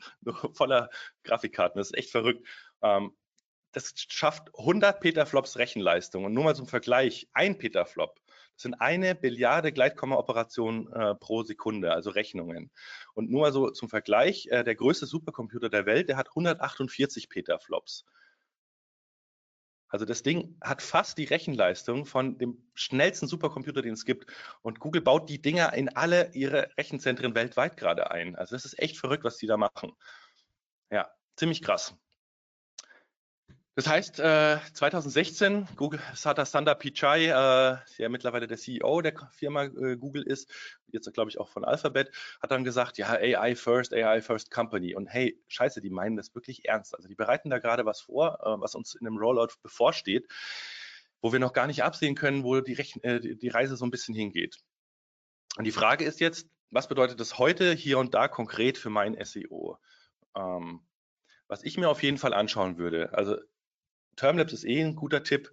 voller 0.52 0.90
Grafikkarten. 1.24 1.78
Das 1.78 1.88
ist 1.88 1.98
echt 1.98 2.10
verrückt. 2.10 2.46
Ähm, 2.82 3.16
das 3.72 3.92
schafft 4.08 4.48
100 4.58 5.00
Petaflops 5.00 5.58
Rechenleistung. 5.58 6.24
Und 6.24 6.32
nur 6.32 6.44
mal 6.44 6.54
zum 6.54 6.66
Vergleich, 6.66 7.28
ein 7.34 7.58
Petaflop, 7.58 8.18
das 8.56 8.62
sind 8.62 8.74
eine 8.74 9.14
Billiarde 9.14 9.70
Gleitkomma-Operationen 9.70 10.90
äh, 10.90 11.14
pro 11.14 11.42
Sekunde, 11.42 11.92
also 11.92 12.08
Rechnungen. 12.08 12.70
Und 13.12 13.30
nur 13.30 13.42
mal 13.42 13.52
so 13.52 13.68
zum 13.70 13.90
Vergleich, 13.90 14.46
äh, 14.46 14.64
der 14.64 14.74
größte 14.74 15.04
Supercomputer 15.04 15.68
der 15.68 15.84
Welt, 15.84 16.08
der 16.08 16.16
hat 16.16 16.28
148 16.28 17.28
Petaflops. 17.28 18.06
Also 19.88 20.04
das 20.04 20.22
Ding 20.22 20.56
hat 20.60 20.82
fast 20.82 21.18
die 21.18 21.24
Rechenleistung 21.24 22.06
von 22.06 22.38
dem 22.38 22.62
schnellsten 22.74 23.28
Supercomputer, 23.28 23.82
den 23.82 23.94
es 23.94 24.04
gibt. 24.04 24.26
Und 24.62 24.80
Google 24.80 25.02
baut 25.02 25.28
die 25.28 25.40
Dinger 25.40 25.72
in 25.74 25.88
alle 25.90 26.32
ihre 26.34 26.70
Rechenzentren 26.76 27.34
weltweit 27.34 27.76
gerade 27.76 28.10
ein. 28.10 28.36
Also 28.36 28.56
das 28.56 28.64
ist 28.64 28.78
echt 28.78 28.98
verrückt, 28.98 29.24
was 29.24 29.36
die 29.36 29.46
da 29.46 29.56
machen. 29.56 29.92
Ja, 30.90 31.08
ziemlich 31.36 31.62
krass. 31.62 31.96
Das 33.76 33.86
heißt, 33.86 34.20
äh, 34.20 34.58
2016, 34.72 35.68
Google, 35.76 36.00
Satya 36.14 36.46
Sundar 36.46 36.76
Pichai, 36.76 37.26
äh, 37.26 37.76
der 37.98 38.08
mittlerweile 38.08 38.46
der 38.46 38.56
CEO 38.56 39.02
der 39.02 39.12
Firma 39.32 39.64
äh, 39.64 39.98
Google 39.98 40.22
ist, 40.22 40.50
jetzt 40.86 41.12
glaube 41.12 41.28
ich 41.28 41.38
auch 41.38 41.50
von 41.50 41.62
Alphabet, 41.62 42.10
hat 42.40 42.50
dann 42.50 42.64
gesagt, 42.64 42.96
ja, 42.96 43.10
AI 43.10 43.54
first, 43.54 43.92
AI 43.92 44.22
first 44.22 44.50
Company. 44.50 44.94
Und 44.94 45.08
hey, 45.08 45.38
scheiße, 45.48 45.82
die 45.82 45.90
meinen 45.90 46.16
das 46.16 46.34
wirklich 46.34 46.64
ernst. 46.64 46.94
Also 46.94 47.06
die 47.06 47.14
bereiten 47.14 47.50
da 47.50 47.58
gerade 47.58 47.84
was 47.84 48.00
vor, 48.00 48.38
äh, 48.40 48.58
was 48.62 48.74
uns 48.74 48.94
in 48.94 49.06
einem 49.06 49.18
Rollout 49.18 49.52
bevorsteht, 49.62 50.26
wo 51.20 51.32
wir 51.32 51.38
noch 51.38 51.52
gar 51.52 51.66
nicht 51.66 51.84
absehen 51.84 52.14
können, 52.14 52.44
wo 52.44 52.62
die, 52.62 52.72
Rechn 52.72 53.02
äh, 53.02 53.20
die 53.20 53.48
Reise 53.48 53.76
so 53.76 53.84
ein 53.84 53.90
bisschen 53.90 54.14
hingeht. 54.14 54.56
Und 55.58 55.64
die 55.64 55.72
Frage 55.72 56.06
ist 56.06 56.20
jetzt, 56.20 56.48
was 56.70 56.88
bedeutet 56.88 57.20
das 57.20 57.36
heute 57.36 57.74
hier 57.74 57.98
und 57.98 58.14
da 58.14 58.26
konkret 58.26 58.78
für 58.78 58.88
mein 58.88 59.22
SEO? 59.22 59.76
Ähm, 60.34 60.80
was 61.46 61.62
ich 61.62 61.76
mir 61.76 61.90
auf 61.90 62.02
jeden 62.02 62.16
Fall 62.16 62.32
anschauen 62.32 62.78
würde, 62.78 63.12
also 63.12 63.36
Termlabs 64.16 64.52
ist 64.52 64.64
eh 64.64 64.82
ein 64.82 64.96
guter 64.96 65.22
Tipp, 65.22 65.52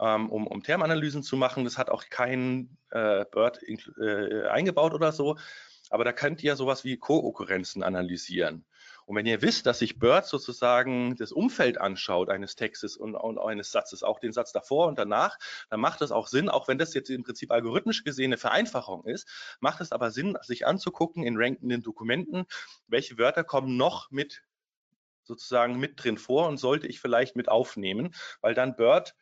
ähm, 0.00 0.30
um, 0.30 0.46
um 0.46 0.62
Termanalysen 0.62 1.22
zu 1.22 1.36
machen. 1.36 1.64
Das 1.64 1.78
hat 1.78 1.90
auch 1.90 2.04
kein 2.08 2.76
äh, 2.90 3.24
Bird 3.30 3.60
äh, 3.62 4.46
eingebaut 4.48 4.94
oder 4.94 5.12
so. 5.12 5.36
Aber 5.90 6.04
da 6.04 6.12
könnt 6.12 6.42
ihr 6.42 6.56
sowas 6.56 6.84
wie 6.84 6.96
Co-Okurrenzen 6.96 7.82
analysieren. 7.82 8.64
Und 9.06 9.16
wenn 9.16 9.26
ihr 9.26 9.42
wisst, 9.42 9.66
dass 9.66 9.80
sich 9.80 9.98
Bird 9.98 10.24
sozusagen 10.24 11.14
das 11.16 11.30
Umfeld 11.30 11.78
anschaut 11.78 12.30
eines 12.30 12.56
Textes 12.56 12.96
und, 12.96 13.14
und, 13.14 13.38
eines 13.38 13.70
Satzes, 13.70 14.02
auch 14.02 14.18
den 14.18 14.32
Satz 14.32 14.52
davor 14.52 14.88
und 14.88 14.98
danach, 14.98 15.38
dann 15.68 15.80
macht 15.80 16.00
es 16.00 16.10
auch 16.10 16.26
Sinn, 16.26 16.48
auch 16.48 16.68
wenn 16.68 16.78
das 16.78 16.94
jetzt 16.94 17.10
im 17.10 17.22
Prinzip 17.22 17.50
algorithmisch 17.50 18.02
gesehen 18.02 18.26
eine 18.30 18.38
Vereinfachung 18.38 19.04
ist, 19.04 19.28
macht 19.60 19.80
es 19.80 19.92
aber 19.92 20.10
Sinn, 20.10 20.38
sich 20.40 20.66
anzugucken 20.66 21.22
in 21.22 21.36
rankenden 21.36 21.82
Dokumenten, 21.82 22.46
welche 22.86 23.18
Wörter 23.18 23.44
kommen 23.44 23.76
noch 23.76 24.10
mit 24.10 24.42
sozusagen 25.24 25.78
mit 25.78 26.02
drin 26.02 26.18
vor 26.18 26.48
und 26.48 26.58
sollte 26.58 26.86
ich 26.86 27.00
vielleicht 27.00 27.36
mit 27.36 27.48
aufnehmen, 27.48 28.14
weil 28.40 28.54
dann 28.54 28.76
Bird 28.76 29.14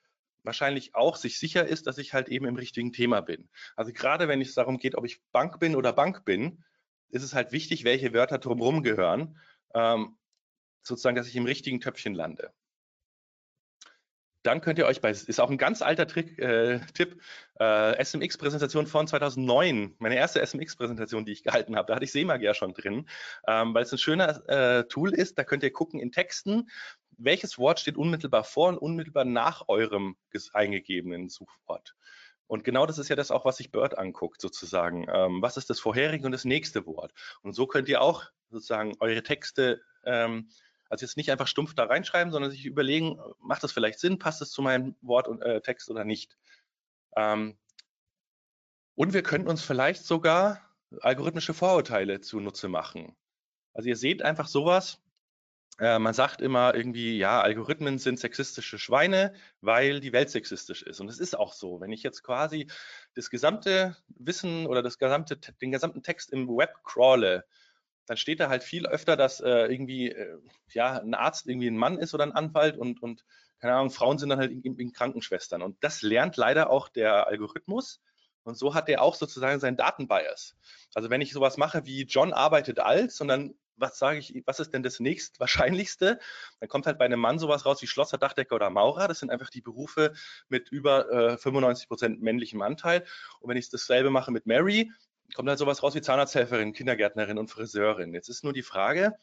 wahrscheinlich 0.45 0.95
auch 0.95 1.17
sich 1.17 1.39
sicher 1.39 1.67
ist, 1.67 1.87
dass 1.87 1.99
ich 1.99 2.13
halt 2.13 2.29
eben 2.29 2.47
im 2.47 2.57
richtigen 2.57 2.93
Thema 2.93 3.21
bin. 3.21 3.49
Also 3.77 3.93
gerade 3.93 4.29
wenn 4.29 4.41
es 4.41 4.55
darum 4.55 4.79
geht, 4.79 4.97
ob 4.97 5.05
ich 5.05 5.23
Bank 5.31 5.61
bin 5.61 5.77
oder 5.77 5.93
Bank 5.93 6.25
bin, 6.25 6.65
ist 7.11 7.23
es 7.23 7.35
halt 7.35 7.53
wichtig, 7.53 7.85
welche 7.85 8.13
Wörter 8.13 8.39
drumherum 8.39 8.83
gehören, 8.83 9.39
ähm, 9.75 10.17
sozusagen, 10.83 11.17
dass 11.17 11.29
ich 11.29 11.37
im 11.37 11.45
richtigen 11.45 11.81
Töpfchen 11.81 12.15
lande. 12.15 12.53
Dann 14.43 14.61
könnt 14.61 14.79
ihr 14.79 14.87
euch 14.87 15.01
bei, 15.01 15.11
ist 15.11 15.41
auch 15.41 15.51
ein 15.51 15.59
ganz 15.59 15.83
alter 15.83 16.07
Trick, 16.07 16.39
äh, 16.39 16.81
Tipp, 16.95 17.21
äh, 17.61 18.05
SMX-Präsentation 18.05 18.87
von 18.87 19.07
2009, 19.07 19.95
meine 19.99 20.17
erste 20.17 20.45
SMX-Präsentation, 20.45 21.25
die 21.25 21.33
ich 21.33 21.45
gehalten 21.45 21.77
habe, 21.77 21.87
da 21.87 21.95
hatte 21.95 22.05
ich 22.05 22.13
Seemagier 22.13 22.55
schon 22.55 22.75
drin, 22.75 23.09
ähm, 23.47 23.73
weil 23.75 23.85
es 23.85 23.93
ein 23.93 23.99
schöner 23.99 24.49
äh, 24.49 24.85
Tool 24.89 25.15
ist, 25.15 25.39
da 25.39 25.45
könnt 25.45 25.63
ihr 25.63 25.73
gucken 25.73 26.01
in 26.01 26.11
Texten, 26.11 26.69
welches 27.19 27.59
Wort 27.59 27.79
steht 27.79 27.97
unmittelbar 27.97 28.45
vor 28.45 28.69
und 28.69 28.79
unmittelbar 28.79 29.25
nach 29.25 29.69
eurem 29.69 30.17
eingegebenen 30.53 31.29
Suchwort. 31.29 31.95
Und 32.47 32.65
genau 32.65 32.85
das 32.85 32.99
ist 32.99 33.09
ja 33.09 33.17
das 33.17 33.31
auch, 33.31 33.45
was 33.45 33.57
sich 33.57 33.71
Bird 33.71 33.97
anguckt, 33.97 34.41
sozusagen. 34.41 35.07
Ähm, 35.11 35.41
was 35.41 35.57
ist 35.57 35.71
das 35.71 35.81
vorherige 35.81 36.27
und 36.27 36.33
das 36.33 36.45
nächste 36.45 36.85
Wort? 36.85 37.13
Und 37.43 37.55
so 37.55 37.67
könnt 37.67 37.89
ihr 37.89 38.03
auch 38.03 38.25
sozusagen 38.51 38.95
eure 39.01 39.23
Texte, 39.23 39.81
ähm, 40.05 40.49
also 40.93 41.07
jetzt 41.07 41.17
nicht 41.17 41.33
einfach 41.33 41.47
stumpf 41.47 41.73
da 41.73 41.85
reinschreiben, 41.85 42.31
sondern 42.31 42.51
sich 42.51 42.67
überlegen, 42.67 43.19
macht 43.41 43.63
das 43.63 43.73
vielleicht 43.73 43.99
Sinn, 43.99 44.19
passt 44.19 44.43
es 44.43 44.51
zu 44.51 44.61
meinem 44.61 44.95
Wort 45.01 45.27
und 45.27 45.41
äh, 45.41 45.63
Text 45.63 45.89
oder 45.89 46.05
nicht? 46.05 46.37
Ähm, 47.17 47.57
und 48.95 49.15
wir 49.15 49.23
könnten 49.23 49.49
uns 49.49 49.63
vielleicht 49.63 50.05
sogar 50.05 50.61
algorithmische 51.01 51.55
Vorurteile 51.55 52.21
zunutze 52.21 52.69
machen. 52.69 53.17
Also 53.73 53.89
ihr 53.89 53.97
seht 53.97 54.21
einfach 54.21 54.47
sowas, 54.47 55.01
äh, 55.79 55.99
man 55.99 56.13
sagt 56.13 56.43
immer 56.43 56.75
irgendwie, 56.75 57.17
ja, 57.17 57.41
Algorithmen 57.41 57.99
sind 57.99 58.21
sexistische 58.21 58.79
Schweine, 58.79 59.33
weil 59.63 59.99
die 59.99 60.13
Welt 60.13 60.29
sexistisch 60.29 60.83
ist. 60.83 61.01
Und 61.01 61.09
es 61.09 61.19
ist 61.19 61.39
auch 61.39 61.55
so. 61.55 61.81
Wenn 61.81 61.91
ich 61.91 62.03
jetzt 62.03 62.23
quasi 62.23 62.67
das 63.15 63.31
gesamte 63.31 63.97
Wissen 64.09 64.67
oder 64.67 64.83
das 64.83 64.99
gesamte, 64.99 65.39
den 65.39 65.73
gesamten 65.73 66.03
Text 66.03 66.31
im 66.35 66.49
Web 66.49 66.85
crawle, 66.85 67.47
dann 68.07 68.17
steht 68.17 68.41
da 68.41 68.49
halt 68.49 68.63
viel 68.63 68.87
öfter, 68.87 69.17
dass 69.17 69.41
äh, 69.41 69.67
irgendwie 69.67 70.11
äh, 70.11 70.39
ja 70.73 70.99
ein 70.99 71.15
Arzt 71.15 71.47
irgendwie 71.47 71.69
ein 71.69 71.77
Mann 71.77 71.99
ist 71.99 72.15
oder 72.15 72.25
ein 72.25 72.33
Anwalt 72.33 72.77
und, 72.77 73.03
und 73.03 73.25
keine 73.59 73.75
Ahnung, 73.75 73.91
Frauen 73.91 74.19
sind 74.19 74.29
dann 74.29 74.41
halt 74.41 74.51
irgendwie 74.51 74.91
Krankenschwestern. 74.91 75.63
Und 75.63 75.83
das 75.85 76.03
lernt 76.03 76.37
leider 76.37 76.71
auch 76.71 76.89
der 76.89 77.29
Algorithmus. 77.29 78.01
Und 78.43 78.59
so 78.59 78.75
hat 78.75 78.89
er 78.89 79.03
auch 79.03 79.15
sozusagen 79.15 79.61
seinen 79.61 79.77
Datenbias. 79.77 80.57
Also 80.95 81.11
wenn 81.11 81.21
ich 81.21 81.33
sowas 81.33 81.57
mache 81.57 81.87
wie 81.87 82.03
John 82.03 82.33
arbeitet 82.33 82.81
als 82.81 83.21
und 83.21 83.29
dann 83.29 83.55
was 83.77 83.99
sage 83.99 84.19
ich, 84.19 84.43
was 84.47 84.61
ist 84.61 84.73
denn 84.73 84.83
das 84.83 85.01
nächstwahrscheinlichste? 85.01 86.19
Dann 86.61 86.69
kommt 86.69 86.87
halt 86.87 86.99
bei 86.99 87.05
einem 87.05 87.21
Mann 87.21 87.39
sowas 87.39 87.67
raus 87.67 87.83
wie 87.83 87.87
Schlosser, 87.87 88.19
Dachdecker 88.19 88.55
oder 88.55 88.71
Maurer. 88.71 89.09
Das 89.09 89.19
sind 89.19 89.31
einfach 89.31 89.51
die 89.51 89.61
Berufe 89.61 90.13
mit 90.49 90.71
über 90.71 91.11
äh, 91.11 91.39
95 91.39 91.89
Prozent 91.89 92.23
männlichem 92.23 92.63
Anteil. 92.63 93.05
Und 93.41 93.51
wenn 93.51 93.57
ich 93.57 93.69
dasselbe 93.71 94.11
mache 94.11 94.31
mit 94.31 94.47
Mary, 94.47 94.93
kommt 95.35 95.49
halt 95.49 95.59
sowas 95.59 95.83
raus 95.83 95.95
wie 95.95 96.01
Zahnarzthelferin, 96.01 96.73
Kindergärtnerin 96.73 97.39
und 97.39 97.49
Friseurin. 97.49 98.15
Jetzt 98.15 98.29
ist 98.29 98.45
nur 98.45 98.53
die 98.53 98.63
Frage, 98.63 99.17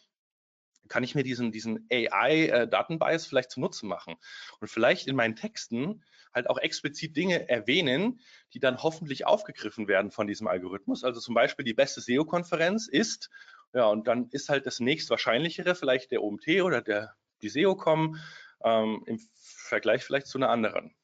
kann 0.87 1.03
ich 1.03 1.13
mir 1.13 1.23
diesen, 1.23 1.51
diesen 1.51 1.87
AI-Datenbias 1.91 3.25
äh, 3.25 3.29
vielleicht 3.29 3.51
zunutze 3.51 3.85
machen 3.85 4.15
und 4.59 4.69
vielleicht 4.69 5.07
in 5.07 5.15
meinen 5.15 5.35
Texten 5.35 6.03
halt 6.33 6.49
auch 6.49 6.57
explizit 6.57 7.15
Dinge 7.15 7.49
erwähnen, 7.49 8.19
die 8.53 8.59
dann 8.59 8.81
hoffentlich 8.81 9.25
aufgegriffen 9.25 9.87
werden 9.87 10.11
von 10.11 10.27
diesem 10.27 10.47
Algorithmus. 10.47 11.03
Also 11.03 11.19
zum 11.19 11.35
Beispiel 11.35 11.65
die 11.65 11.73
beste 11.73 12.01
SEO-Konferenz 12.01 12.87
ist 12.87 13.29
ja, 13.73 13.85
und 13.85 14.07
dann 14.07 14.29
ist 14.29 14.49
halt 14.49 14.65
das 14.65 14.79
nächstwahrscheinlichere 14.79 15.75
vielleicht 15.75 16.11
der 16.11 16.23
OMT 16.23 16.47
oder 16.63 16.81
der, 16.81 17.15
die 17.41 17.49
SEOCom 17.49 18.17
ähm, 18.63 19.03
im 19.05 19.19
Vergleich 19.35 20.03
vielleicht 20.03 20.27
zu 20.27 20.37
einer 20.37 20.49
anderen. 20.49 20.95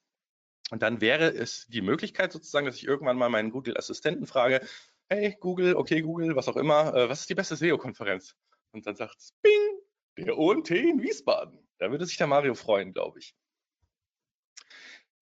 Und 0.72 0.82
dann 0.82 1.00
wäre 1.00 1.32
es 1.32 1.68
die 1.68 1.82
Möglichkeit 1.82 2.32
sozusagen, 2.32 2.65
dass 2.65 2.76
ich 2.76 2.88
irgendwann 2.88 3.18
mal 3.18 3.30
meinen 3.30 3.52
Google-Assistenten 3.52 4.26
frage, 4.26 4.65
hey 5.10 5.36
Google, 5.39 5.76
okay 5.76 6.02
Google, 6.02 6.36
was 6.36 6.48
auch 6.48 6.58
immer, 6.58 6.94
äh, 6.94 7.10
was 7.10 7.22
ist 7.22 7.30
die 7.30 7.36
beste 7.36 7.56
SEO-Konferenz? 7.56 8.36
Und 8.72 8.86
dann 8.86 8.96
sagt 8.96 9.15
es, 9.18 9.34
bing, 9.41 10.26
der 10.26 10.38
OMT 10.38 10.72
in 10.72 11.02
Wiesbaden. 11.02 11.68
Da 11.78 11.91
würde 11.91 12.06
sich 12.06 12.18
der 12.18 12.28
Mario 12.28 12.56
freuen, 12.56 12.94
glaube 12.94 13.20
ich. 13.20 13.36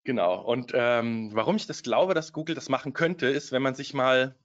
Genau. 0.03 0.41
Und 0.41 0.71
ähm, 0.73 1.31
warum 1.33 1.55
ich 1.55 1.65
das 1.65 1.81
glaube, 1.81 2.13
dass 2.13 2.33
Google 2.33 2.55
das 2.55 2.69
machen 2.69 2.93
könnte, 2.93 3.27
ist, 3.27 3.51
wenn 3.51 3.61
man 3.61 3.75
sich 3.75 3.93
mal 3.93 4.35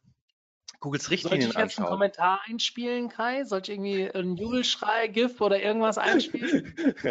Googles 0.81 1.11
Richtlinien 1.11 1.51
Sollte 1.51 1.59
ich 1.59 1.65
jetzt 1.65 1.79
einen 1.79 1.89
Kommentar 1.89 2.41
einspielen, 2.47 3.09
Kai? 3.09 3.45
Sollte 3.45 3.73
ich 3.73 3.79
irgendwie 3.79 4.11
einen 4.13 4.37
Jubelschrei, 4.37 5.09
GIF 5.09 5.41
oder 5.41 5.61
irgendwas 5.61 5.99
einspielen? 5.99 6.73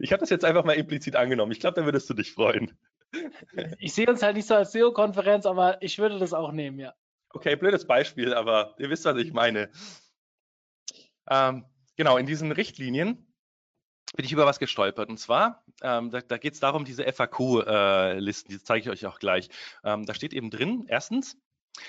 ich 0.00 0.12
habe 0.12 0.20
das 0.20 0.30
jetzt 0.30 0.46
einfach 0.46 0.64
mal 0.64 0.76
implizit 0.76 1.14
angenommen. 1.16 1.52
Ich 1.52 1.60
glaube, 1.60 1.78
da 1.78 1.84
würdest 1.84 2.08
du 2.08 2.14
dich 2.14 2.32
freuen. 2.32 2.72
Ich 3.78 3.94
sehe 3.94 4.08
uns 4.08 4.22
halt 4.22 4.36
nicht 4.36 4.48
so 4.48 4.54
als 4.54 4.72
SEO-Konferenz, 4.72 5.46
aber 5.46 5.80
ich 5.82 5.98
würde 5.98 6.18
das 6.18 6.34
auch 6.34 6.52
nehmen, 6.52 6.78
ja. 6.78 6.94
Okay, 7.30 7.56
blödes 7.56 7.86
Beispiel, 7.86 8.34
aber 8.34 8.74
ihr 8.78 8.90
wisst, 8.90 9.04
was 9.04 9.16
ich 9.18 9.32
meine. 9.32 9.70
Ähm, 11.28 11.64
genau, 11.96 12.16
in 12.16 12.26
diesen 12.26 12.52
Richtlinien 12.52 13.26
bin 14.14 14.24
ich 14.24 14.32
über 14.32 14.46
was 14.46 14.58
gestolpert. 14.58 15.08
Und 15.08 15.18
zwar, 15.18 15.64
ähm, 15.82 16.10
da, 16.10 16.20
da 16.20 16.38
geht 16.38 16.54
es 16.54 16.60
darum, 16.60 16.84
diese 16.84 17.04
FAQ-Listen, 17.04 18.52
äh, 18.52 18.54
die 18.54 18.62
zeige 18.62 18.82
ich 18.84 18.90
euch 18.90 19.06
auch 19.06 19.18
gleich. 19.18 19.48
Ähm, 19.84 20.06
da 20.06 20.14
steht 20.14 20.32
eben 20.32 20.50
drin, 20.50 20.86
erstens, 20.88 21.36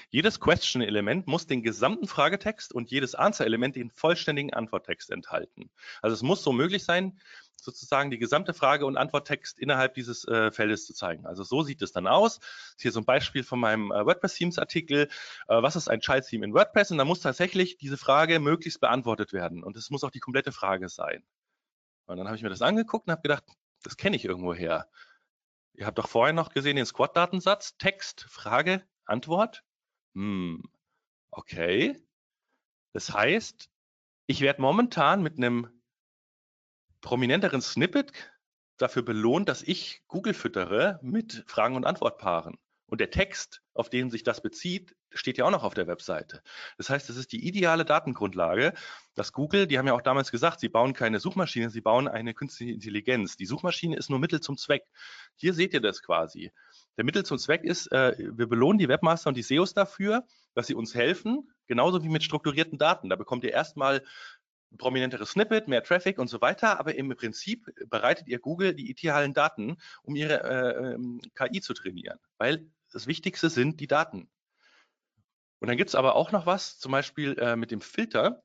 jedes 0.10 0.40
Question-Element 0.40 1.28
muss 1.28 1.48
den 1.48 1.64
gesamten 1.64 2.08
Fragetext 2.08 2.74
und 2.74 2.92
jedes 2.92 3.16
Answer-Element 3.16 3.76
den 3.76 3.90
vollständigen 3.92 4.54
Antworttext 4.54 5.10
enthalten. 5.10 5.70
Also 6.02 6.14
es 6.14 6.24
muss 6.24 6.44
so 6.44 6.52
möglich 6.52 6.84
sein, 6.84 7.20
sozusagen 7.56 8.12
die 8.12 8.20
gesamte 8.20 8.54
Frage- 8.54 8.86
und 8.86 8.98
Antworttext 8.98 9.60
innerhalb 9.60 9.96
dieses 9.96 10.28
äh, 10.28 10.52
Feldes 10.52 10.86
zu 10.86 10.94
zeigen. 10.94 11.26
Also 11.26 11.44
so 11.44 11.64
sieht 11.64 11.82
es 11.82 11.92
dann 11.92 12.08
aus. 12.08 12.40
Hier 12.80 12.92
so 12.92 13.00
ein 13.00 13.06
Beispiel 13.06 13.44
von 13.44 13.60
meinem 13.60 13.92
äh, 13.92 14.06
WordPress-Themes-Artikel. 14.06 15.10
Äh, 15.48 15.62
was 15.62 15.76
ist 15.76 15.90
ein 15.90 16.00
Child-Theme 16.00 16.46
in 16.46 16.54
WordPress? 16.54 16.92
Und 16.92 16.98
da 16.98 17.06
muss 17.06 17.20
tatsächlich 17.20 17.78
diese 17.78 17.98
Frage 17.98 18.40
möglichst 18.40 18.80
beantwortet 18.80 19.34
werden. 19.34 19.64
Und 19.64 19.76
es 19.76 19.90
muss 19.90 20.04
auch 20.04 20.12
die 20.12 20.20
komplette 20.20 20.52
Frage 20.52 20.88
sein. 20.90 21.24
Und 22.06 22.18
dann 22.18 22.28
habe 22.28 22.38
ich 22.38 22.44
mir 22.44 22.50
das 22.50 22.62
angeguckt 22.62 23.08
und 23.08 23.12
habe 23.12 23.22
gedacht, 23.22 23.44
das 23.84 23.98
kenne 23.98 24.16
ich 24.16 24.26
irgendwo 24.26 24.54
her. 24.54 24.88
Ihr 25.74 25.86
habt 25.86 25.98
doch 25.98 26.08
vorher 26.08 26.34
noch 26.34 26.50
gesehen 26.50 26.76
den 26.76 26.86
Squad-Datensatz, 26.86 27.78
Text, 27.78 28.26
Frage, 28.30 28.84
Antwort. 29.06 29.64
Hm, 30.18 30.64
okay. 31.30 31.96
Das 32.94 33.14
heißt, 33.14 33.70
ich 34.26 34.42
werde 34.42 34.62
momentan 34.62 35.22
mit 35.22 35.38
einem 35.38 35.70
prominenteren 37.02 37.62
Snippet 37.62 38.12
dafür 38.78 39.04
belohnt, 39.04 39.48
dass 39.48 39.62
ich 39.62 40.02
Google 40.08 40.34
füttere 40.34 41.00
mit 41.04 41.44
Fragen- 41.46 41.76
und 41.76 41.86
Antwortpaaren. 41.86 42.58
Und 42.88 43.00
der 43.00 43.12
Text, 43.12 43.62
auf 43.76 43.90
den 43.92 44.10
sich 44.10 44.24
das 44.24 44.42
bezieht, 44.42 44.96
steht 45.12 45.38
ja 45.38 45.46
auch 45.46 45.52
noch 45.52 45.64
auf 45.64 45.76
der 45.76 45.86
Webseite. 45.86 46.42
Das 46.78 46.90
heißt, 46.90 47.12
es 47.12 47.18
ist 47.18 47.32
die 47.32 47.48
ideale 47.48 47.86
Datengrundlage, 47.86 48.74
dass 49.14 49.34
Google, 49.34 49.68
die 49.68 49.78
haben 49.78 49.88
ja 49.88 49.94
auch 49.94 50.02
damals 50.02 50.32
gesagt, 50.32 50.62
sie 50.62 50.70
bauen 50.70 50.94
keine 50.94 51.20
Suchmaschine, 51.20 51.70
sie 51.70 51.82
bauen 51.82 52.08
eine 52.08 52.34
künstliche 52.34 52.74
Intelligenz. 52.74 53.38
Die 53.38 53.46
Suchmaschine 53.46 53.98
ist 53.98 54.10
nur 54.10 54.18
Mittel 54.18 54.40
zum 54.40 54.58
Zweck. 54.58 54.84
Hier 55.36 55.54
seht 55.54 55.76
ihr 55.76 55.82
das 55.82 56.02
quasi. 56.02 56.52
Der 56.98 57.06
Mittel 57.06 57.24
zum 57.24 57.38
Zweck 57.38 57.64
ist, 57.64 57.92
äh, 57.92 58.16
wir 58.18 58.48
belohnen 58.48 58.80
die 58.80 58.88
Webmaster 58.88 59.30
und 59.30 59.38
die 59.38 59.44
SEOs 59.44 59.74
dafür, 59.74 60.26
dass 60.56 60.68
sie 60.68 60.74
uns 60.74 60.96
helfen, 60.96 61.52
genauso 61.68 62.04
wie 62.04 62.10
mit 62.10 62.24
strukturierten 62.24 62.80
Daten. 62.80 63.10
Da 63.10 63.16
bekommt 63.16 63.44
ihr 63.44 63.54
erstmal 63.54 64.04
ein 64.72 64.78
prominenteres 64.78 65.32
Snippet, 65.32 65.68
mehr 65.68 65.84
Traffic 65.84 66.18
und 66.18 66.28
so 66.28 66.42
weiter, 66.42 66.80
aber 66.80 66.96
im 66.96 67.16
Prinzip 67.16 67.68
bereitet 67.90 68.28
ihr 68.28 68.40
Google 68.40 68.74
die 68.74 68.90
idealen 68.90 69.34
Daten, 69.34 69.78
um 70.02 70.16
ihre 70.16 70.44
äh, 70.44 70.94
ähm, 70.94 71.22
KI 71.36 71.62
zu 71.62 71.74
trainieren, 71.74 72.20
weil 72.38 72.68
das 72.92 73.08
Wichtigste 73.08 73.50
sind 73.50 73.80
die 73.80 73.88
Daten. 73.88 74.30
Und 75.60 75.68
dann 75.68 75.78
gibt 75.78 75.90
es 75.90 75.96
aber 75.96 76.16
auch 76.16 76.32
noch 76.32 76.46
was, 76.46 76.80
zum 76.80 76.92
Beispiel 76.92 77.38
äh, 77.40 77.56
mit 77.56 77.72
dem 77.72 77.82
Filter 77.82 78.44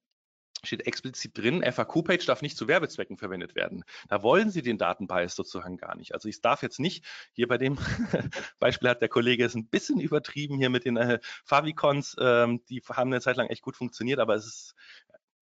steht 0.64 0.86
explizit 0.86 1.36
drin, 1.36 1.62
FAQ-Page 1.62 2.24
darf 2.26 2.42
nicht 2.42 2.56
zu 2.56 2.68
Werbezwecken 2.68 3.16
verwendet 3.16 3.54
werden. 3.54 3.84
Da 4.08 4.22
wollen 4.22 4.50
Sie 4.50 4.62
den 4.62 4.78
Datenbias 4.78 5.34
sozusagen 5.34 5.76
gar 5.76 5.96
nicht. 5.96 6.14
Also 6.14 6.28
ich 6.28 6.40
darf 6.40 6.62
jetzt 6.62 6.78
nicht, 6.78 7.04
hier 7.32 7.48
bei 7.48 7.58
dem 7.58 7.78
Beispiel 8.58 8.88
hat 8.88 9.02
der 9.02 9.08
Kollege 9.08 9.44
es 9.44 9.54
ein 9.54 9.68
bisschen 9.68 10.00
übertrieben 10.00 10.58
hier 10.58 10.70
mit 10.70 10.84
den 10.84 10.96
äh, 10.96 11.18
Favicons, 11.44 12.16
ähm, 12.20 12.62
die 12.68 12.82
haben 12.88 13.12
eine 13.12 13.20
Zeit 13.20 13.36
lang 13.36 13.48
echt 13.48 13.62
gut 13.62 13.76
funktioniert, 13.76 14.20
aber 14.20 14.34
es 14.34 14.46
ist 14.46 14.74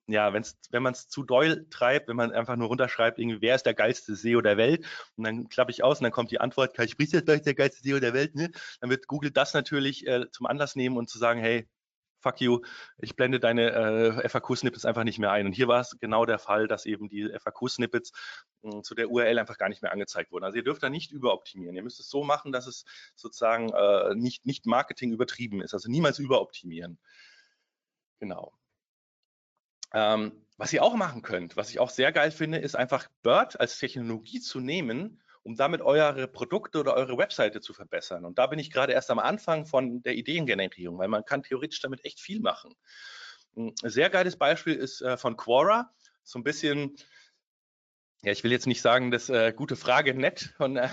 ja, 0.06 0.32
wenn's, 0.32 0.58
wenn 0.70 0.82
man 0.82 0.92
es 0.92 1.08
zu 1.08 1.22
doll 1.22 1.66
treibt, 1.70 2.08
wenn 2.08 2.16
man 2.16 2.32
einfach 2.32 2.56
nur 2.56 2.68
runterschreibt, 2.68 3.18
irgendwie, 3.18 3.40
wer 3.42 3.54
ist 3.54 3.64
der 3.64 3.74
geilste 3.74 4.16
SEO 4.16 4.40
der 4.40 4.56
Welt? 4.56 4.84
Und 5.16 5.24
dann 5.24 5.48
klappe 5.48 5.70
ich 5.70 5.84
aus 5.84 6.00
und 6.00 6.04
dann 6.04 6.12
kommt 6.12 6.30
die 6.30 6.40
Antwort, 6.40 6.74
Kai 6.74 6.88
Sprichst 6.88 7.14
ist 7.14 7.28
der 7.28 7.54
geilste 7.54 7.82
SEO 7.82 8.00
der 8.00 8.12
Welt, 8.12 8.34
ne? 8.34 8.50
Dann 8.80 8.90
wird 8.90 9.06
Google 9.06 9.30
das 9.30 9.54
natürlich 9.54 10.06
äh, 10.06 10.28
zum 10.32 10.46
Anlass 10.46 10.74
nehmen 10.74 10.96
und 10.96 11.08
zu 11.08 11.18
sagen, 11.18 11.40
hey, 11.40 11.68
fuck 12.20 12.40
you, 12.40 12.60
ich 12.98 13.16
blende 13.16 13.40
deine 13.40 13.72
äh, 13.72 14.28
FAQ-Snippets 14.28 14.84
einfach 14.84 15.04
nicht 15.04 15.18
mehr 15.18 15.32
ein. 15.32 15.46
Und 15.46 15.52
hier 15.52 15.68
war 15.68 15.80
es 15.80 15.98
genau 15.98 16.26
der 16.26 16.38
Fall, 16.38 16.68
dass 16.68 16.86
eben 16.86 17.08
die 17.08 17.28
FAQ-Snippets 17.28 18.12
äh, 18.62 18.82
zu 18.82 18.94
der 18.94 19.10
URL 19.10 19.38
einfach 19.38 19.58
gar 19.58 19.68
nicht 19.68 19.82
mehr 19.82 19.92
angezeigt 19.92 20.30
wurden. 20.32 20.44
Also 20.44 20.56
ihr 20.56 20.64
dürft 20.64 20.82
da 20.82 20.90
nicht 20.90 21.12
überoptimieren. 21.12 21.76
Ihr 21.76 21.82
müsst 21.82 22.00
es 22.00 22.08
so 22.08 22.22
machen, 22.22 22.52
dass 22.52 22.66
es 22.66 22.84
sozusagen 23.16 23.70
äh, 23.72 24.14
nicht, 24.14 24.46
nicht 24.46 24.66
Marketing 24.66 25.12
übertrieben 25.12 25.60
ist. 25.62 25.74
Also 25.74 25.90
niemals 25.90 26.18
überoptimieren. 26.18 26.98
Genau. 28.20 28.52
Ähm, 29.92 30.32
was 30.56 30.72
ihr 30.72 30.82
auch 30.82 30.94
machen 30.94 31.22
könnt, 31.22 31.56
was 31.56 31.70
ich 31.70 31.80
auch 31.80 31.90
sehr 31.90 32.12
geil 32.12 32.30
finde, 32.30 32.58
ist 32.58 32.76
einfach 32.76 33.08
Bird 33.22 33.58
als 33.58 33.78
Technologie 33.78 34.40
zu 34.40 34.60
nehmen, 34.60 35.20
um 35.42 35.56
damit 35.56 35.80
eure 35.80 36.28
Produkte 36.28 36.80
oder 36.80 36.94
eure 36.94 37.16
Webseite 37.16 37.60
zu 37.60 37.72
verbessern. 37.72 38.24
Und 38.24 38.38
da 38.38 38.46
bin 38.46 38.58
ich 38.58 38.70
gerade 38.70 38.92
erst 38.92 39.10
am 39.10 39.18
Anfang 39.18 39.66
von 39.66 40.02
der 40.02 40.14
Ideengenerierung, 40.14 40.98
weil 40.98 41.08
man 41.08 41.24
kann 41.24 41.42
theoretisch 41.42 41.80
damit 41.80 42.04
echt 42.04 42.20
viel 42.20 42.40
machen. 42.40 42.74
Ein 43.56 43.74
sehr 43.82 44.10
geiles 44.10 44.36
Beispiel 44.36 44.74
ist 44.74 45.00
äh, 45.00 45.16
von 45.16 45.36
Quora, 45.36 45.92
so 46.22 46.38
ein 46.38 46.44
bisschen 46.44 46.96
ja, 48.22 48.32
ich 48.32 48.44
will 48.44 48.52
jetzt 48.52 48.66
nicht 48.66 48.82
sagen, 48.82 49.10
das 49.10 49.30
äh, 49.30 49.52
gute 49.54 49.76
Frage 49.76 50.12
nett 50.12 50.52
von, 50.58 50.76
äh, 50.76 50.90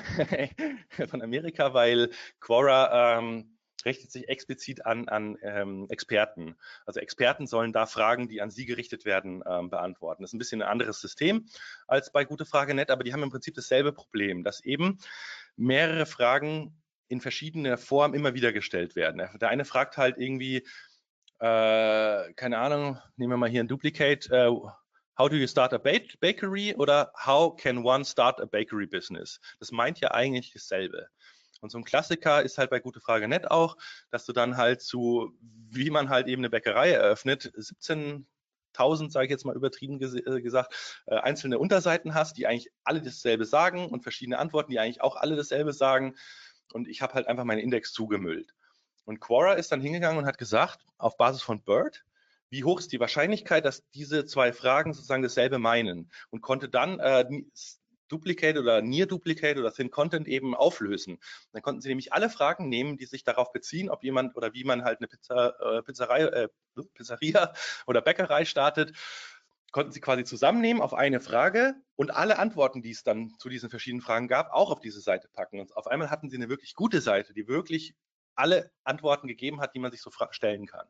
von 1.10 1.22
Amerika, 1.22 1.74
weil 1.74 2.10
Quora 2.40 3.20
ähm, 3.20 3.57
richtet 3.88 4.12
sich 4.12 4.30
explizit 4.30 4.86
an, 4.86 5.10
an 5.10 5.38
ähm, 5.42 5.88
Experten. 5.90 6.56
Also 6.86 7.00
Experten 7.00 7.48
sollen 7.48 7.74
da 7.74 7.88
Fragen, 7.88 8.28
die 8.28 8.42
an 8.42 8.52
sie 8.52 8.68
gerichtet 8.68 9.06
werden, 9.06 9.44
ähm, 9.50 9.72
beantworten. 9.72 10.22
Das 10.22 10.30
ist 10.30 10.36
ein 10.36 10.40
bisschen 10.40 10.62
ein 10.62 10.70
anderes 10.70 11.02
System 11.02 11.48
als 11.88 12.12
bei 12.12 12.24
Gute 12.26 12.46
Frage 12.46 12.76
nett, 12.76 12.92
aber 12.92 13.04
die 13.04 13.14
haben 13.14 13.24
im 13.24 13.32
Prinzip 13.32 13.56
dasselbe 13.56 13.94
Problem, 13.94 14.44
dass 14.44 14.64
eben 14.64 15.00
mehrere 15.56 16.06
Fragen 16.06 16.80
in 17.08 17.22
verschiedener 17.22 17.78
Form 17.78 18.14
immer 18.14 18.34
wieder 18.34 18.54
gestellt 18.54 18.96
werden. 18.96 19.28
Der 19.40 19.50
eine 19.50 19.66
fragt 19.66 19.98
halt 19.98 20.18
irgendwie, 20.18 20.58
äh, 21.40 22.34
keine 22.34 22.58
Ahnung, 22.58 23.00
nehmen 23.16 23.32
wir 23.32 23.38
mal 23.38 23.50
hier 23.50 23.64
ein 23.64 23.68
Duplicate, 23.68 24.30
äh, 24.30 24.52
How 25.20 25.28
do 25.28 25.36
you 25.36 25.48
start 25.48 25.74
a 25.74 25.80
bakery 25.80 26.76
oder 26.76 27.12
How 27.26 27.56
can 27.56 27.84
one 27.84 28.06
start 28.06 28.40
a 28.40 28.46
bakery 28.46 28.86
business? 28.86 29.40
Das 29.60 29.72
meint 29.72 30.00
ja 30.00 30.12
eigentlich 30.12 30.54
dasselbe. 30.54 31.08
Und 31.62 31.72
so 31.72 31.78
ein 31.78 31.84
Klassiker 31.84 32.44
ist 32.44 32.58
halt 32.58 32.70
bei 32.70 32.80
Gute 32.80 33.00
Frage 33.00 33.28
nett 33.28 33.50
auch, 33.50 33.78
dass 34.10 34.26
du 34.26 34.34
dann 34.34 34.58
halt 34.58 34.82
zu, 34.82 35.38
wie 35.42 35.90
man 35.90 36.10
halt 36.10 36.28
eben 36.28 36.42
eine 36.42 36.50
Bäckerei 36.50 36.92
eröffnet, 36.92 37.52
17.000, 37.56 39.12
sage 39.12 39.26
ich 39.26 39.32
jetzt 39.32 39.46
mal 39.46 39.56
übertrieben 39.56 40.00
äh, 40.02 40.42
gesagt, 40.42 41.04
äh, 41.06 41.16
einzelne 41.16 41.60
Unterseiten 41.60 42.14
hast, 42.14 42.38
die 42.38 42.48
eigentlich 42.48 42.72
alle 42.84 43.02
dasselbe 43.02 43.46
sagen 43.46 43.88
und 43.88 44.04
verschiedene 44.04 44.40
Antworten, 44.40 44.72
die 44.72 44.80
eigentlich 44.80 45.02
auch 45.02 45.16
alle 45.16 45.36
dasselbe 45.36 45.74
sagen. 45.74 46.16
Und 46.74 46.88
ich 46.88 47.02
habe 47.02 47.14
halt 47.14 47.28
einfach 47.28 47.46
meinen 47.46 47.60
Index 47.60 47.94
zugemüllt. 47.94 48.54
Und 49.06 49.22
Quora 49.22 49.54
ist 49.54 49.72
dann 49.72 49.80
hingegangen 49.80 50.18
und 50.18 50.26
hat 50.26 50.38
gesagt, 50.38 50.86
auf 50.98 51.16
Basis 51.16 51.42
von 51.42 51.64
BERT, 51.64 52.04
wie 52.50 52.64
hoch 52.64 52.80
ist 52.80 52.92
die 52.92 53.00
Wahrscheinlichkeit, 53.00 53.66
dass 53.66 53.88
diese 53.90 54.26
zwei 54.26 54.54
Fragen 54.54 54.94
sozusagen 54.94 55.24
dasselbe 55.24 55.60
meinen 55.60 56.12
und 56.30 56.42
konnte 56.42 56.70
dann 56.70 57.00
äh, 57.00 57.26
Duplicate 58.08 58.60
oder 58.60 58.82
Near 58.82 59.08
Duplicate 59.08 59.60
oder 59.60 59.74
Thin 59.74 59.92
Content 59.92 60.28
eben 60.28 60.56
auflösen. 60.56 61.20
Dann 61.52 61.62
konnten 61.62 61.82
sie 61.82 61.90
nämlich 61.90 62.14
alle 62.14 62.30
Fragen 62.30 62.70
nehmen, 62.70 62.98
die 62.98 63.06
sich 63.06 63.24
darauf 63.24 63.52
beziehen, 63.52 63.90
ob 63.90 64.04
jemand 64.04 64.36
oder 64.36 64.54
wie 64.54 64.64
man 64.64 64.84
halt 64.84 65.00
eine 65.00 65.08
Pizza, 65.08 65.56
äh, 65.60 65.82
Pizzerei, 65.84 66.24
äh, 66.24 66.48
Pizzeria 66.94 67.54
oder 67.86 68.02
Bäckerei 68.02 68.46
startet, 68.46 68.94
konnten 69.72 69.92
sie 69.92 70.02
quasi 70.02 70.24
zusammennehmen 70.24 70.82
auf 70.82 70.94
eine 70.94 71.20
Frage 71.20 71.76
und 71.96 72.12
alle 72.12 72.40
Antworten, 72.40 72.82
die 72.82 72.92
es 72.92 73.04
dann 73.04 73.34
zu 73.38 73.50
diesen 73.50 73.70
verschiedenen 73.70 74.02
Fragen 74.02 74.28
gab, 74.28 74.52
auch 74.52 74.72
auf 74.72 74.80
diese 74.80 75.02
Seite 75.02 75.28
packen. 75.28 75.60
Und 75.60 75.76
auf 75.76 75.88
einmal 75.88 76.10
hatten 76.10 76.30
sie 76.30 76.38
eine 76.38 76.50
wirklich 76.50 76.74
gute 76.74 77.02
Seite, 77.02 77.34
die 77.34 77.48
wirklich 77.48 77.94
alle 78.36 78.72
Antworten 78.84 79.28
gegeben 79.28 79.60
hat, 79.60 79.76
die 79.76 79.80
man 79.80 79.92
sich 79.92 80.02
so 80.02 80.12
stellen 80.32 80.68
kann. 80.68 80.88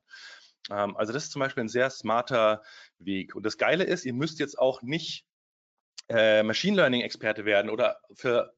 Ähm, 0.69 0.95
also 0.97 1.13
das 1.13 1.25
ist 1.25 1.31
zum 1.31 1.39
Beispiel 1.39 1.63
ein 1.63 1.69
sehr 1.69 1.89
smarter 1.89 2.61
Weg. 2.99 3.35
Und 3.35 3.45
das 3.45 3.57
Geile 3.57 3.83
ist, 3.83 4.05
ihr 4.05 4.13
müsst 4.13 4.39
jetzt 4.39 4.59
auch 4.59 4.81
nicht 4.81 5.25
äh, 6.09 6.43
Machine 6.43 6.77
Learning 6.77 7.01
Experte 7.01 7.45
werden 7.45 7.69
oder 7.69 7.99
für 8.13 8.53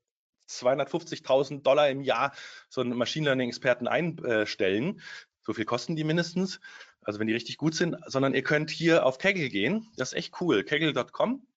250.000 0.50 1.62
Dollar 1.62 1.89
im 1.89 2.02
Jahr 2.02 2.34
so 2.70 2.82
einen 2.82 2.95
Machine 2.95 3.26
Learning 3.26 3.50
Experten 3.50 3.88
einstellen. 3.88 5.02
So 5.43 5.54
viel 5.54 5.66
kosten 5.66 5.95
die 5.95 6.04
mindestens. 6.04 6.60
Also 7.02 7.20
wenn 7.20 7.28
die 7.28 7.34
richtig 7.34 7.58
gut 7.58 7.76
sind, 7.76 7.97
sondern 8.08 8.34
ihr 8.34 8.43
könnt 8.43 8.70
hier 8.70 9.06
auf 9.06 9.18
Kaggle 9.18 9.50
gehen. 9.50 9.88
Das 9.95 10.12
ist 10.12 10.18
echt 10.18 10.41
cool. 10.41 10.64
Kaggle.com. 10.64 11.47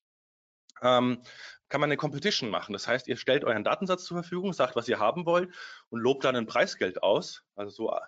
Ähm, 0.83 1.23
kann 1.69 1.81
man 1.81 1.89
eine 1.89 1.97
Competition 1.97 2.51
machen. 2.51 2.73
Das 2.75 2.87
heißt, 2.87 3.09
ihr 3.09 3.17
stellt 3.17 3.45
euren 3.45 3.65
Datensatz 3.65 4.05
zur 4.05 4.19
Verfügung, 4.19 4.53
sagt, 4.53 4.77
was 4.77 4.89
ihr 4.89 4.99
haben 4.99 5.25
wollt 5.27 5.55
und 5.89 6.01
lobt 6.01 6.25
dann 6.25 6.37
ein 6.37 6.47
Preisgeld 6.47 7.03
aus. 7.03 7.45
Also 7.55 7.71
so 7.71 7.99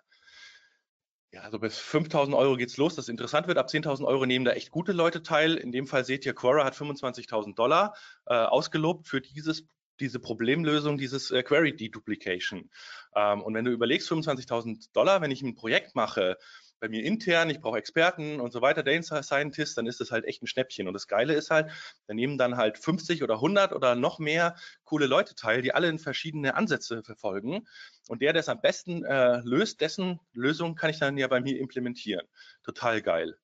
ja, 1.35 1.41
also 1.41 1.59
bis 1.59 1.79
5.000 1.79 2.37
Euro 2.37 2.57
geht's 2.57 2.77
los, 2.77 2.95
das 2.95 3.09
interessant 3.09 3.49
wird. 3.49 3.59
Ab 3.59 3.67
10.000 3.69 4.05
Euro 4.05 4.25
nehmen 4.25 4.45
da 4.45 4.53
echt 4.53 4.71
gute 4.71 4.93
Leute 4.93 5.23
teil. 5.23 5.57
In 5.57 5.73
dem 5.73 5.89
Fall 5.89 6.05
seht 6.05 6.25
ihr, 6.25 6.33
Quora 6.33 6.65
hat 6.65 6.75
25.000 6.77 7.57
Dollar 7.57 7.95
äh, 8.27 8.35
ausgelobt 8.35 9.09
für 9.09 9.21
dieses 9.21 9.67
diese 10.01 10.19
Problemlösung, 10.19 10.99
dieses 10.99 11.31
äh, 11.31 11.43
Query 11.45 11.77
Deduplication. 11.77 12.71
Ähm, 13.15 13.43
und 13.43 13.55
wenn 13.55 13.65
du 13.65 13.71
überlegst, 13.71 14.11
25.000 14.11 14.93
Dollar, 14.93 15.21
wenn 15.21 15.31
ich 15.31 15.43
ein 15.43 15.55
Projekt 15.55 15.95
mache, 15.95 16.37
bei 16.81 16.89
mir 16.89 17.03
intern, 17.05 17.51
ich 17.51 17.61
brauche 17.61 17.79
Experten 17.79 18.41
und 18.41 18.53
so 18.53 18.61
weiter, 18.61 18.83
Data 18.83 19.23
Scientist, 19.23 19.79
dann 19.79 19.87
ist 19.87 20.01
das 20.01 20.11
halt 20.11 20.25
echt 20.25 20.43
ein 20.43 20.47
Schnäppchen. 20.47 20.87
Und 20.87 20.95
das 20.95 21.09
Geile 21.09 21.35
ist 21.35 21.51
halt, 21.51 21.71
da 22.07 22.15
nehmen 22.15 22.39
dann 22.39 22.57
halt 22.57 22.79
50 22.79 23.23
oder 23.23 23.35
100 23.35 23.73
oder 23.73 23.95
noch 23.95 24.19
mehr 24.19 24.57
coole 24.85 25.07
Leute 25.07 25.35
teil, 25.35 25.63
die 25.63 25.75
alle 25.75 25.89
in 25.89 25.99
verschiedene 25.99 26.55
Ansätze 26.55 27.03
verfolgen. 27.03 27.67
Und 28.09 28.23
der, 28.23 28.33
der 28.33 28.41
es 28.41 28.49
am 28.49 28.61
besten 28.61 29.05
äh, 29.05 29.41
löst, 29.45 29.81
dessen 29.81 30.21
Lösung 30.33 30.75
kann 30.75 30.91
ich 30.91 30.99
dann 30.99 31.17
ja 31.17 31.29
bei 31.29 31.41
mir 31.41 31.59
implementieren. 31.59 32.27
Total 32.63 33.01
geil. 33.01 33.37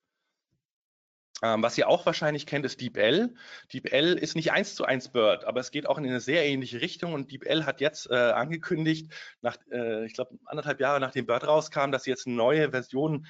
Ähm, 1.42 1.62
was 1.62 1.78
ihr 1.78 1.88
auch 1.88 2.04
wahrscheinlich 2.06 2.46
kennt, 2.46 2.64
ist 2.64 2.80
DeepL. 2.80 3.34
DeepL 3.72 4.18
ist 4.18 4.36
nicht 4.36 4.52
eins 4.52 4.74
zu 4.74 4.84
eins 4.84 5.08
Bird, 5.08 5.44
aber 5.44 5.60
es 5.60 5.70
geht 5.70 5.86
auch 5.86 5.98
in 5.98 6.04
eine 6.04 6.20
sehr 6.20 6.44
ähnliche 6.46 6.80
Richtung 6.80 7.14
und 7.14 7.30
DeepL 7.30 7.64
hat 7.64 7.80
jetzt 7.80 8.10
äh, 8.10 8.14
angekündigt, 8.14 9.10
nach, 9.40 9.56
äh, 9.70 10.04
ich 10.04 10.14
glaube, 10.14 10.38
anderthalb 10.44 10.80
Jahre 10.80 11.00
nachdem 11.00 11.26
Bird 11.26 11.46
rauskam, 11.46 11.92
dass 11.92 12.04
sie 12.04 12.10
jetzt 12.10 12.26
eine 12.26 12.36
neue 12.36 12.70
Version 12.70 13.26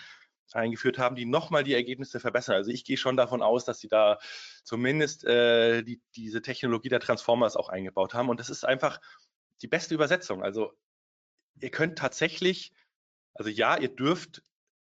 eingeführt 0.53 0.99
haben, 0.99 1.17
die 1.17 1.27
nochmal 1.27 1.65
die 1.65 1.75
Ergebnisse 1.75 2.21
verbessern. 2.21 2.57
Also 2.57 2.71
ich 2.71 2.85
gehe 2.85 2.97
schon 2.97 3.17
davon 3.17 3.43
aus, 3.43 3.65
dass 3.65 3.81
sie 3.81 3.89
da 3.89 4.19
zumindest 4.65 5.25
äh, 5.25 5.83
die, 5.83 6.01
diese 6.17 6.43
Technologie 6.43 6.89
der 6.89 7.01
Transformers 7.01 7.57
auch 7.57 7.69
eingebaut 7.69 8.15
haben. 8.15 8.29
Und 8.29 8.41
das 8.41 8.51
ist 8.51 8.65
einfach 8.65 9.01
die 9.63 9.69
beste 9.69 9.95
Übersetzung. 9.95 10.43
Also 10.43 10.73
ihr 11.61 11.71
könnt 11.71 11.99
tatsächlich, 11.99 12.73
also 13.35 13.51
ja, 13.51 13.77
ihr 13.77 13.95
dürft 13.95 14.43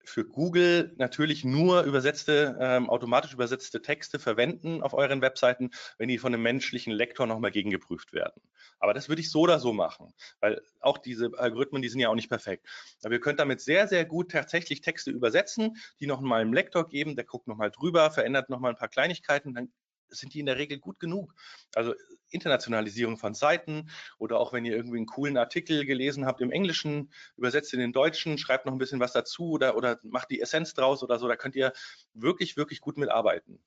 für 0.07 0.25
Google 0.25 0.93
natürlich 0.97 1.43
nur 1.43 1.83
übersetzte, 1.83 2.57
ähm, 2.61 2.89
automatisch 2.89 3.33
übersetzte 3.33 3.81
Texte 3.81 4.19
verwenden 4.19 4.81
auf 4.81 4.93
euren 4.93 5.21
Webseiten, 5.21 5.71
wenn 5.97 6.07
die 6.07 6.17
von 6.17 6.33
einem 6.33 6.43
menschlichen 6.43 6.93
Lektor 6.93 7.27
nochmal 7.27 7.51
gegengeprüft 7.51 8.13
werden. 8.13 8.41
Aber 8.79 8.93
das 8.93 9.09
würde 9.09 9.21
ich 9.21 9.29
so 9.29 9.41
oder 9.41 9.59
so 9.59 9.73
machen, 9.73 10.13
weil 10.39 10.61
auch 10.79 10.97
diese 10.97 11.31
Algorithmen, 11.37 11.81
die 11.81 11.89
sind 11.89 11.99
ja 11.99 12.09
auch 12.09 12.15
nicht 12.15 12.29
perfekt. 12.29 12.65
Aber 13.03 13.15
ihr 13.15 13.19
könnt 13.19 13.39
damit 13.39 13.59
sehr, 13.59 13.87
sehr 13.87 14.05
gut 14.05 14.31
tatsächlich 14.31 14.81
Texte 14.81 15.11
übersetzen, 15.11 15.75
die 15.99 16.07
nochmal 16.07 16.41
einem 16.41 16.53
Lektor 16.53 16.87
geben, 16.87 17.15
der 17.15 17.25
guckt 17.25 17.47
nochmal 17.47 17.71
drüber, 17.71 18.09
verändert 18.09 18.49
nochmal 18.49 18.71
ein 18.71 18.77
paar 18.77 18.87
Kleinigkeiten, 18.87 19.53
dann 19.53 19.73
sind 20.09 20.33
die 20.33 20.39
in 20.39 20.45
der 20.45 20.57
Regel 20.57 20.79
gut 20.79 20.99
genug. 20.99 21.33
Also 21.75 21.93
Internationalisierung 22.29 23.17
von 23.17 23.33
Seiten 23.33 23.89
oder 24.17 24.39
auch 24.39 24.53
wenn 24.53 24.65
ihr 24.65 24.75
irgendwie 24.75 24.97
einen 24.97 25.05
coolen 25.05 25.37
Artikel 25.37 25.85
gelesen 25.85 26.25
habt 26.25 26.41
im 26.41 26.51
Englischen, 26.51 27.11
übersetzt 27.35 27.73
in 27.73 27.79
den 27.79 27.93
Deutschen, 27.93 28.37
schreibt 28.37 28.65
noch 28.65 28.73
ein 28.73 28.79
bisschen 28.79 28.99
was 28.99 29.13
dazu 29.13 29.51
oder, 29.51 29.77
oder 29.77 29.99
macht 30.03 30.29
die 30.29 30.41
Essenz 30.41 30.73
draus 30.73 31.03
oder 31.03 31.19
so, 31.19 31.27
da 31.27 31.35
könnt 31.35 31.55
ihr 31.55 31.73
wirklich, 32.13 32.57
wirklich 32.57 32.81
gut 32.81 32.97
mitarbeiten. 32.97 33.59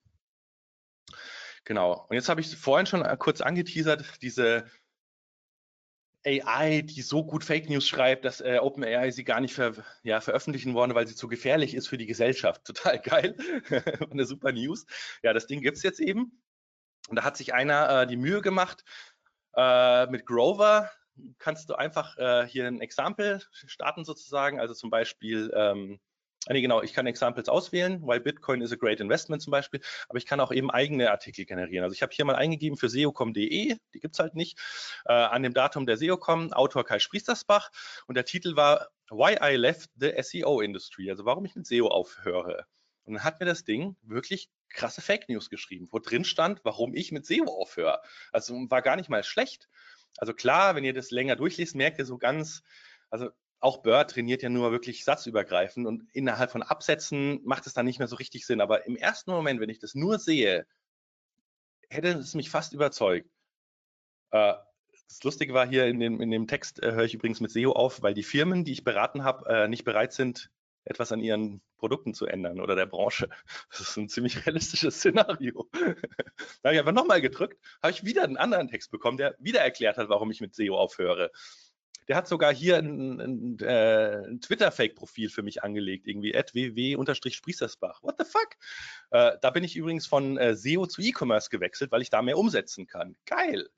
Genau. 1.65 2.07
Und 2.09 2.17
jetzt 2.17 2.29
habe 2.29 2.41
ich 2.41 2.57
vorhin 2.57 2.87
schon 2.87 3.03
kurz 3.19 3.41
angeteasert, 3.41 4.23
diese 4.23 4.65
AI, 6.27 6.83
die 6.83 7.03
so 7.03 7.25
gut 7.25 7.45
Fake 7.45 7.69
News 7.69 7.89
schreibt, 7.89 8.25
dass 8.25 8.41
äh, 8.41 8.59
OpenAI 8.61 9.11
sie 9.11 9.25
gar 9.25 9.41
nicht 9.41 9.55
ver, 9.55 9.73
ja, 10.03 10.21
veröffentlichen 10.21 10.75
wollen, 10.75 10.95
weil 10.95 11.07
sie 11.07 11.17
zu 11.17 11.29
gefährlich 11.29 11.75
ist 11.75 11.89
für 11.89 11.99
die 11.99 12.07
Gesellschaft. 12.07 12.65
Total 12.67 12.99
geil. 12.99 13.37
Eine 14.11 14.25
super 14.27 14.53
News. 14.53 14.87
Ja, 15.23 15.33
das 15.33 15.47
Ding 15.47 15.61
gibt's 15.61 15.83
jetzt 15.83 16.01
eben. 16.01 16.43
Und 17.09 17.17
da 17.17 17.25
hat 17.25 17.37
sich 17.37 17.55
einer 17.55 18.03
äh, 18.03 18.07
die 18.07 18.17
Mühe 18.17 18.43
gemacht, 18.43 18.85
äh, 19.57 20.07
mit 20.07 20.27
Grover 20.27 20.91
kannst 21.39 21.69
du 21.69 21.75
einfach 21.75 22.17
äh, 22.19 22.47
hier 22.47 22.67
ein 22.67 22.81
Exempel 22.81 23.43
starten 23.53 24.05
sozusagen. 24.05 24.61
Also 24.61 24.75
zum 24.75 24.91
Beispiel 24.91 25.53
ähm, 25.55 26.01
nee, 26.49 26.61
genau, 26.63 26.83
ich 26.83 26.93
kann 26.93 27.07
Examples 27.07 27.49
auswählen, 27.49 28.03
why 28.03 28.19
Bitcoin 28.19 28.63
is 28.63 28.73
a 28.73 28.77
great 28.77 29.01
investment 29.01 29.43
zum 29.43 29.51
Beispiel, 29.51 29.81
aber 30.09 30.19
ich 30.19 30.27
kann 30.27 30.41
auch 30.41 30.53
eben 30.53 30.71
eigene 30.71 31.11
Artikel 31.11 31.45
generieren. 31.45 31.85
Also 31.85 31.95
ich 31.95 32.03
habe 32.03 32.13
hier 32.15 32.25
mal 32.25 32.37
eingegeben 32.37 32.79
für 32.79 32.89
seocom.de, 32.89 33.77
die 33.95 34.01
gibt's 34.01 34.19
halt 34.19 34.35
nicht, 34.35 34.59
äh, 35.05 35.13
an 35.13 35.43
dem 35.43 35.55
Datum 35.55 35.87
der 35.87 35.97
SEOcom, 35.97 36.53
Autor 36.53 36.85
Kai 36.85 36.99
Spriestersbach 36.99 37.71
und 38.07 38.15
der 38.17 38.25
Titel 38.25 38.57
war 38.57 38.89
Why 39.11 39.37
I 39.43 39.57
Left 39.57 39.91
the 39.97 40.13
SEO 40.23 40.61
Industry, 40.61 41.11
also 41.11 41.25
warum 41.25 41.45
ich 41.45 41.55
mit 41.55 41.67
SEO 41.67 41.89
aufhöre. 41.89 42.65
Und 43.05 43.15
dann 43.15 43.25
hat 43.25 43.41
mir 43.41 43.47
das 43.47 43.65
Ding 43.65 43.97
wirklich 44.03 44.49
krasse 44.69 45.01
Fake 45.01 45.29
News 45.29 45.51
geschrieben, 45.51 45.89
wo 45.91 45.99
drin 45.99 46.25
stand, 46.25 46.61
warum 46.65 46.95
ich 46.95 47.11
mit 47.13 47.27
SEO 47.27 47.47
aufhöre. 47.47 48.01
Also 48.33 48.55
war 48.71 48.83
gar 48.83 48.97
nicht 48.97 49.09
mal 49.09 49.25
schlecht. 49.25 49.69
Also 50.17 50.33
klar, 50.33 50.75
wenn 50.77 50.85
ihr 50.85 50.95
das 50.95 51.11
länger 51.11 51.37
durchliest, 51.37 51.75
merkt 51.75 51.99
ihr 51.99 52.05
so 52.05 52.19
ganz, 52.19 52.63
also 53.11 53.31
auch 53.61 53.83
Bird 53.83 54.11
trainiert 54.11 54.43
ja 54.43 54.49
nur 54.49 54.73
wirklich 54.73 55.05
satzübergreifend 55.05 55.87
und 55.87 56.09
innerhalb 56.13 56.51
von 56.51 56.63
Absätzen 56.63 57.41
macht 57.45 57.67
es 57.67 57.75
dann 57.75 57.87
nicht 57.87 57.99
mehr 57.99 58.09
so 58.09 58.17
richtig 58.17 58.47
Sinn. 58.47 58.61
Aber 58.61 58.87
im 58.87 58.97
ersten 58.97 59.31
Moment, 59.31 59.61
wenn 59.61 59.69
ich 59.69 59.79
das 59.79 59.95
nur 59.95 60.19
sehe, 60.19 60.67
hätte 61.91 62.09
es 62.09 62.35
mich 62.35 62.51
fast 62.51 62.73
überzeugt. 62.73 63.29
Äh, 64.31 64.55
das 65.09 65.23
Lustige 65.25 65.55
war 65.55 65.69
hier 65.69 65.87
in 65.87 66.01
dem, 66.01 66.21
in 66.21 66.31
dem 66.31 66.47
Text, 66.47 66.83
äh, 66.83 66.93
höre 66.93 67.05
ich 67.05 67.15
übrigens 67.15 67.41
mit 67.41 67.51
SEO 67.51 67.73
auf, 67.73 68.03
weil 68.03 68.15
die 68.15 68.23
Firmen, 68.23 68.65
die 68.65 68.73
ich 68.73 68.85
beraten 68.85 69.25
habe, 69.25 69.49
äh, 69.49 69.69
nicht 69.69 69.85
bereit 69.85 70.13
sind, 70.13 70.51
etwas 70.85 71.13
an 71.13 71.21
ihren 71.21 71.61
Produkten 71.77 72.15
zu 72.15 72.27
ändern 72.27 72.61
oder 72.61 72.77
der 72.77 72.87
Branche. 72.87 73.29
Das 73.71 73.81
ist 73.81 73.97
ein 73.97 74.09
ziemlich 74.09 74.35
realistisches 74.47 74.97
Szenario. 74.97 75.69
da 75.73 76.69
habe 76.69 76.75
ich 76.75 76.79
einfach 76.79 76.93
nochmal 76.93 77.21
gedrückt, 77.21 77.59
habe 77.83 77.93
ich 77.93 78.05
wieder 78.05 78.25
einen 78.25 78.37
anderen 78.37 78.69
Text 78.69 78.91
bekommen, 78.91 79.19
der 79.19 79.37
wieder 79.39 79.61
erklärt 79.61 79.99
hat, 79.99 80.09
warum 80.09 80.31
ich 80.31 80.41
mit 80.41 80.55
SEO 80.55 80.77
aufhöre. 80.77 81.31
Der 82.11 82.17
hat 82.17 82.27
sogar 82.27 82.53
hier 82.53 82.77
ein, 82.77 83.21
ein, 83.21 83.59
äh, 83.61 84.27
ein 84.27 84.41
Twitter-Fake-Profil 84.41 85.31
für 85.31 85.45
mich 85.45 85.63
angelegt, 85.63 86.09
irgendwie 86.09 86.35
ww-sprießersbach. 86.35 88.03
What 88.03 88.17
the 88.19 88.25
fuck? 88.25 88.57
Äh, 89.13 89.39
da 89.41 89.51
bin 89.51 89.63
ich 89.63 89.77
übrigens 89.77 90.09
von 90.09 90.37
äh, 90.37 90.57
SEO 90.57 90.87
zu 90.87 91.03
E-Commerce 91.03 91.51
gewechselt, 91.51 91.93
weil 91.93 92.03
ich 92.03 92.11
da 92.11 92.21
mehr 92.21 92.37
umsetzen 92.37 92.89
kann. 92.89 93.15
Geil. 93.27 93.69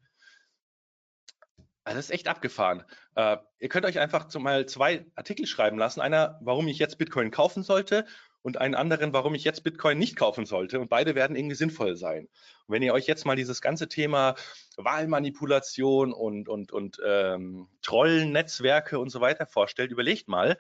Also 1.84 1.98
das 1.98 2.06
ist 2.06 2.10
echt 2.10 2.26
abgefahren. 2.26 2.84
Äh, 3.16 3.36
ihr 3.58 3.68
könnt 3.68 3.84
euch 3.84 3.98
einfach 3.98 4.28
zum 4.28 4.44
mal 4.44 4.64
zwei 4.64 5.04
Artikel 5.14 5.46
schreiben 5.46 5.76
lassen. 5.76 6.00
Einer, 6.00 6.38
warum 6.40 6.68
ich 6.68 6.78
jetzt 6.78 6.96
Bitcoin 6.96 7.30
kaufen 7.30 7.62
sollte 7.62 8.06
und 8.40 8.56
einen 8.56 8.74
anderen, 8.74 9.12
warum 9.12 9.34
ich 9.34 9.44
jetzt 9.44 9.62
Bitcoin 9.62 9.98
nicht 9.98 10.16
kaufen 10.16 10.46
sollte. 10.46 10.80
Und 10.80 10.88
beide 10.88 11.14
werden 11.14 11.36
irgendwie 11.36 11.56
sinnvoll 11.56 11.96
sein. 11.96 12.30
Und 12.66 12.74
wenn 12.74 12.82
ihr 12.82 12.92
euch 12.94 13.06
jetzt 13.06 13.26
mal 13.26 13.36
dieses 13.36 13.60
ganze 13.60 13.88
Thema 13.88 14.34
Wahlmanipulation 14.76 16.12
und, 16.12 16.48
und, 16.48 16.72
und 16.72 17.00
ähm, 17.04 17.68
Trollennetzwerke 17.82 18.98
und 18.98 19.10
so 19.10 19.20
weiter 19.20 19.46
vorstellt, 19.46 19.90
überlegt 19.90 20.28
mal, 20.28 20.58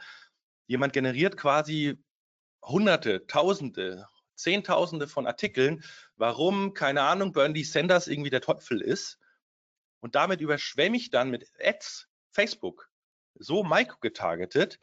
jemand 0.66 0.92
generiert 0.92 1.36
quasi 1.36 1.98
Hunderte, 2.62 3.26
Tausende, 3.26 4.06
Zehntausende 4.34 5.06
von 5.06 5.26
Artikeln, 5.26 5.84
warum, 6.16 6.74
keine 6.74 7.02
Ahnung, 7.02 7.32
Bernie 7.32 7.64
Sanders 7.64 8.08
irgendwie 8.08 8.30
der 8.30 8.40
Teufel 8.40 8.80
ist. 8.80 9.18
Und 10.00 10.14
damit 10.14 10.40
überschwemme 10.40 10.96
ich 10.96 11.10
dann 11.10 11.30
mit 11.30 11.50
Ads 11.60 12.08
Facebook 12.30 12.88
so 13.34 13.62
micro 13.62 13.98
getargetet, 14.00 14.78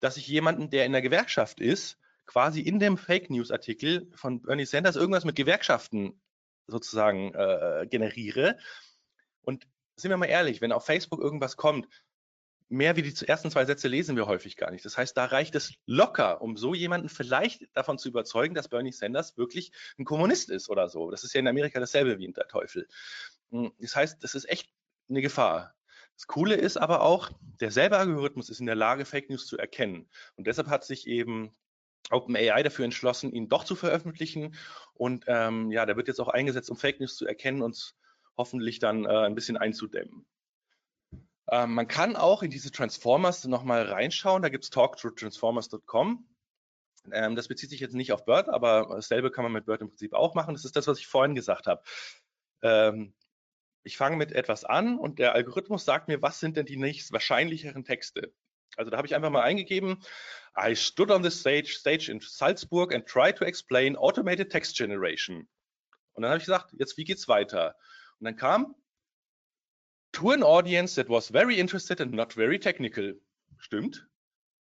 dass 0.00 0.16
ich 0.16 0.26
jemanden, 0.26 0.70
der 0.70 0.86
in 0.86 0.92
der 0.92 1.02
Gewerkschaft 1.02 1.60
ist, 1.60 1.98
quasi 2.26 2.60
in 2.60 2.78
dem 2.78 2.96
Fake 2.98 3.30
News 3.30 3.50
Artikel 3.50 4.10
von 4.14 4.42
Bernie 4.42 4.66
Sanders 4.66 4.96
irgendwas 4.96 5.24
mit 5.24 5.36
Gewerkschaften 5.36 6.20
sozusagen 6.68 7.34
äh, 7.34 7.86
generiere. 7.90 8.56
Und 9.42 9.66
sind 9.96 10.10
wir 10.10 10.16
mal 10.16 10.26
ehrlich, 10.26 10.60
wenn 10.60 10.72
auf 10.72 10.86
Facebook 10.86 11.20
irgendwas 11.20 11.56
kommt, 11.56 11.88
mehr 12.68 12.96
wie 12.96 13.02
die 13.02 13.26
ersten 13.26 13.50
zwei 13.50 13.64
Sätze 13.64 13.88
lesen 13.88 14.16
wir 14.16 14.26
häufig 14.26 14.56
gar 14.56 14.70
nicht. 14.70 14.84
Das 14.84 14.96
heißt, 14.96 15.16
da 15.16 15.24
reicht 15.24 15.54
es 15.54 15.74
locker, 15.86 16.42
um 16.42 16.56
so 16.56 16.74
jemanden 16.74 17.08
vielleicht 17.08 17.64
davon 17.74 17.98
zu 17.98 18.08
überzeugen, 18.08 18.54
dass 18.54 18.68
Bernie 18.68 18.92
Sanders 18.92 19.36
wirklich 19.36 19.72
ein 19.98 20.04
Kommunist 20.04 20.50
ist 20.50 20.68
oder 20.68 20.88
so. 20.88 21.10
Das 21.10 21.24
ist 21.24 21.34
ja 21.34 21.40
in 21.40 21.48
Amerika 21.48 21.80
dasselbe 21.80 22.18
wie 22.18 22.26
in 22.26 22.34
der 22.34 22.46
Teufel. 22.46 22.86
Hm, 23.50 23.72
das 23.78 23.96
heißt, 23.96 24.22
das 24.22 24.34
ist 24.34 24.48
echt 24.48 24.70
eine 25.08 25.22
Gefahr. 25.22 25.74
Das 26.14 26.26
Coole 26.26 26.56
ist 26.56 26.76
aber 26.76 27.02
auch, 27.02 27.30
derselbe 27.60 27.96
Algorithmus 27.96 28.50
ist 28.50 28.60
in 28.60 28.66
der 28.66 28.74
Lage, 28.74 29.04
Fake 29.04 29.30
News 29.30 29.46
zu 29.46 29.56
erkennen. 29.56 30.08
Und 30.36 30.46
deshalb 30.46 30.68
hat 30.68 30.84
sich 30.84 31.06
eben 31.06 31.54
OpenAI 32.10 32.62
dafür 32.62 32.84
entschlossen, 32.84 33.32
ihn 33.32 33.48
doch 33.48 33.64
zu 33.64 33.76
veröffentlichen. 33.76 34.54
Und 34.94 35.24
ähm, 35.26 35.70
ja, 35.70 35.86
der 35.86 35.96
wird 35.96 36.08
jetzt 36.08 36.20
auch 36.20 36.28
eingesetzt, 36.28 36.70
um 36.70 36.76
Fake 36.76 37.00
News 37.00 37.16
zu 37.16 37.26
erkennen 37.26 37.62
und 37.62 37.94
hoffentlich 38.36 38.78
dann 38.78 39.04
äh, 39.04 39.08
ein 39.08 39.34
bisschen 39.34 39.56
einzudämmen. 39.56 40.26
Ähm, 41.50 41.74
man 41.74 41.88
kann 41.88 42.16
auch 42.16 42.42
in 42.42 42.50
diese 42.50 42.70
Transformers 42.70 43.44
nochmal 43.44 43.82
reinschauen. 43.82 44.42
Da 44.42 44.48
gibt 44.48 44.64
es 44.64 44.70
talktotransformers.com. 44.70 46.28
Ähm, 47.12 47.36
das 47.36 47.48
bezieht 47.48 47.70
sich 47.70 47.80
jetzt 47.80 47.94
nicht 47.94 48.12
auf 48.12 48.24
Bird, 48.24 48.48
aber 48.48 48.88
dasselbe 48.90 49.30
kann 49.30 49.44
man 49.44 49.52
mit 49.52 49.66
Bird 49.66 49.80
im 49.80 49.88
Prinzip 49.88 50.12
auch 50.12 50.34
machen. 50.34 50.54
Das 50.54 50.64
ist 50.64 50.76
das, 50.76 50.86
was 50.86 50.98
ich 50.98 51.06
vorhin 51.06 51.34
gesagt 51.34 51.66
habe. 51.66 51.82
Ähm, 52.62 53.14
ich 53.82 53.96
fange 53.96 54.16
mit 54.16 54.32
etwas 54.32 54.64
an 54.64 54.98
und 54.98 55.18
der 55.18 55.34
Algorithmus 55.34 55.84
sagt 55.84 56.08
mir, 56.08 56.20
was 56.20 56.40
sind 56.40 56.56
denn 56.56 56.66
die 56.66 56.76
nächst 56.76 57.12
wahrscheinlicheren 57.12 57.84
Texte. 57.84 58.32
Also 58.76 58.90
da 58.90 58.96
habe 58.96 59.06
ich 59.06 59.14
einfach 59.14 59.30
mal 59.30 59.42
eingegeben, 59.42 60.02
I 60.56 60.74
stood 60.74 61.10
on 61.10 61.22
the 61.22 61.30
stage, 61.30 61.76
stage 61.78 62.10
in 62.10 62.20
Salzburg 62.20 62.94
and 62.94 63.06
tried 63.06 63.36
to 63.36 63.44
explain 63.44 63.96
automated 63.96 64.50
text 64.50 64.76
generation. 64.76 65.48
Und 66.14 66.22
dann 66.22 66.30
habe 66.30 66.38
ich 66.38 66.46
gesagt, 66.46 66.72
jetzt 66.78 66.96
wie 66.96 67.04
geht's 67.04 67.28
weiter? 67.28 67.76
Und 68.18 68.24
dann 68.24 68.36
kam 68.36 68.74
to 70.12 70.30
an 70.30 70.42
audience 70.42 70.94
that 70.96 71.08
was 71.08 71.30
very 71.30 71.58
interested 71.58 72.00
and 72.00 72.12
not 72.12 72.32
very 72.32 72.58
technical. 72.58 73.14
Stimmt. 73.58 74.04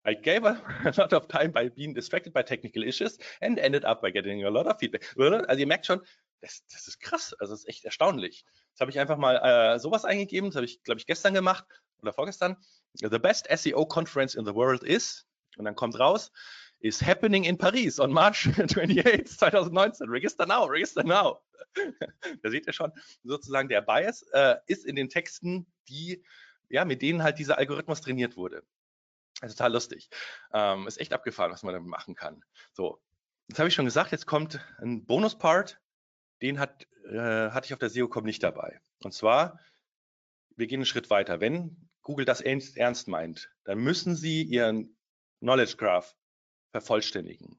I 0.07 0.15
gave 0.15 0.45
a 0.45 0.61
lot 0.99 1.13
of 1.13 1.29
time 1.29 1.53
by 1.53 1.69
being 1.69 1.95
distracted 1.95 2.33
by 2.33 2.43
technical 2.43 2.83
issues 2.83 3.19
and 3.41 3.59
ended 3.59 3.85
up 3.85 4.03
by 4.03 4.11
getting 4.11 4.45
a 4.45 4.51
lot 4.51 4.67
of 4.67 4.79
feedback. 4.79 5.15
Also 5.17 5.61
ihr 5.61 5.67
merkt 5.67 5.87
schon, 5.87 6.01
das, 6.41 6.63
das 6.71 6.89
ist 6.89 7.01
krass, 7.01 7.35
also 7.35 7.53
das 7.53 7.61
ist 7.61 7.69
echt 7.69 7.85
erstaunlich. 7.85 8.45
Jetzt 8.71 8.81
habe 8.81 8.91
ich 8.91 8.99
einfach 8.99 9.17
mal 9.17 9.37
äh, 9.37 9.79
sowas 9.79 10.05
eingegeben, 10.05 10.51
das 10.51 10.57
habe 10.57 10.67
ich, 10.67 10.83
glaube 10.83 11.01
ich, 11.01 11.07
gestern 11.07 11.33
gemacht 11.33 11.65
oder 12.03 12.13
vorgestern. 12.13 12.57
The 13.01 13.19
best 13.19 13.49
SEO 13.51 13.87
conference 13.89 14.35
in 14.35 14.45
the 14.45 14.55
world 14.55 14.83
is, 14.83 15.27
und 15.57 15.65
dann 15.65 15.75
kommt 15.75 15.99
raus, 15.99 16.31
is 16.81 17.01
happening 17.01 17.45
in 17.45 17.57
Paris 17.57 17.99
on 17.99 18.13
March 18.13 18.47
28, 18.59 19.27
2019. 19.27 20.09
Register 20.09 20.47
now, 20.47 20.65
register 20.65 21.03
now. 21.03 21.41
da 22.43 22.51
seht 22.51 22.67
ihr 22.67 22.73
schon, 22.73 22.93
sozusagen 23.23 23.69
der 23.69 23.81
Bias 23.81 24.23
äh, 24.33 24.57
ist 24.67 24.85
in 24.85 24.97
den 24.97 25.09
Texten, 25.09 25.67
die, 25.89 26.23
ja, 26.69 26.85
mit 26.85 27.03
denen 27.03 27.23
halt 27.23 27.39
dieser 27.39 27.59
Algorithmus 27.59 28.01
trainiert 28.01 28.37
wurde. 28.37 28.63
Also 29.41 29.55
total 29.55 29.73
lustig. 29.73 30.11
Ähm, 30.53 30.87
ist 30.87 31.01
echt 31.01 31.13
abgefahren, 31.13 31.51
was 31.51 31.63
man 31.63 31.75
damit 31.75 31.89
machen 31.89 32.15
kann. 32.15 32.45
So, 32.73 33.01
jetzt 33.49 33.59
habe 33.59 33.69
ich 33.69 33.75
schon 33.75 33.85
gesagt, 33.85 34.13
jetzt 34.13 34.27
kommt 34.27 34.61
ein 34.81 35.05
Bonus-Part 35.05 35.81
den 36.45 36.59
hat, 36.59 36.87
äh, 37.11 37.51
hatte 37.51 37.67
ich 37.67 37.73
auf 37.73 37.79
der 37.79 37.89
SEOCom 37.89 38.25
nicht 38.25 38.43
dabei. 38.43 38.81
Und 39.03 39.13
zwar, 39.13 39.59
wir 40.57 40.67
gehen 40.67 40.79
einen 40.79 40.87
Schritt 40.87 41.11
weiter. 41.11 41.41
Wenn 41.41 41.89
Google 42.05 42.25
das 42.25 42.41
ernst, 42.41 42.77
ernst 42.77 43.09
meint, 43.09 43.51
dann 43.65 43.79
müssen 43.79 44.15
sie 44.15 44.43
ihren 44.43 44.97
Knowledge 45.41 45.77
Graph 45.77 46.15
vervollständigen. 46.71 47.59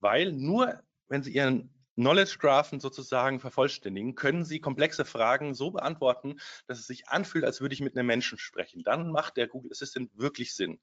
Weil 0.00 0.32
nur 0.32 0.82
wenn 1.08 1.22
sie 1.22 1.32
ihren 1.32 1.74
Knowledge 1.98 2.36
Graphen 2.38 2.78
sozusagen 2.78 3.40
vervollständigen, 3.40 4.14
können 4.14 4.44
Sie 4.44 4.60
komplexe 4.60 5.04
Fragen 5.04 5.54
so 5.54 5.72
beantworten, 5.72 6.38
dass 6.68 6.78
es 6.78 6.86
sich 6.86 7.08
anfühlt, 7.08 7.44
als 7.44 7.60
würde 7.60 7.74
ich 7.74 7.80
mit 7.80 7.96
einem 7.96 8.06
Menschen 8.06 8.38
sprechen. 8.38 8.84
Dann 8.84 9.10
macht 9.10 9.36
der 9.36 9.48
Google 9.48 9.72
Assistant 9.72 10.16
wirklich 10.16 10.54
Sinn. 10.54 10.78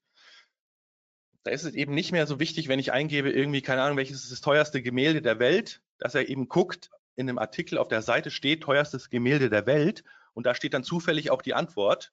Da 1.43 1.51
ist 1.51 1.63
es 1.63 1.73
eben 1.73 1.93
nicht 1.93 2.11
mehr 2.11 2.27
so 2.27 2.39
wichtig, 2.41 2.67
wenn 2.67 2.79
ich 2.79 2.91
eingebe, 2.91 3.31
irgendwie, 3.31 3.61
keine 3.61 3.83
Ahnung, 3.83 3.95
welches 3.95 4.23
ist 4.23 4.31
das 4.31 4.41
teuerste 4.41 4.81
Gemälde 4.81 5.21
der 5.21 5.39
Welt, 5.39 5.81
dass 5.99 6.15
er 6.15 6.27
eben 6.27 6.49
guckt, 6.49 6.89
in 7.15 7.29
einem 7.29 7.37
Artikel 7.37 7.77
auf 7.77 7.87
der 7.87 8.01
Seite 8.01 8.29
steht, 8.29 8.63
teuerstes 8.63 9.09
Gemälde 9.09 9.49
der 9.49 9.65
Welt 9.65 10.03
und 10.33 10.45
da 10.45 10.53
steht 10.53 10.73
dann 10.73 10.83
zufällig 10.83 11.31
auch 11.31 11.41
die 11.41 11.53
Antwort. 11.53 12.11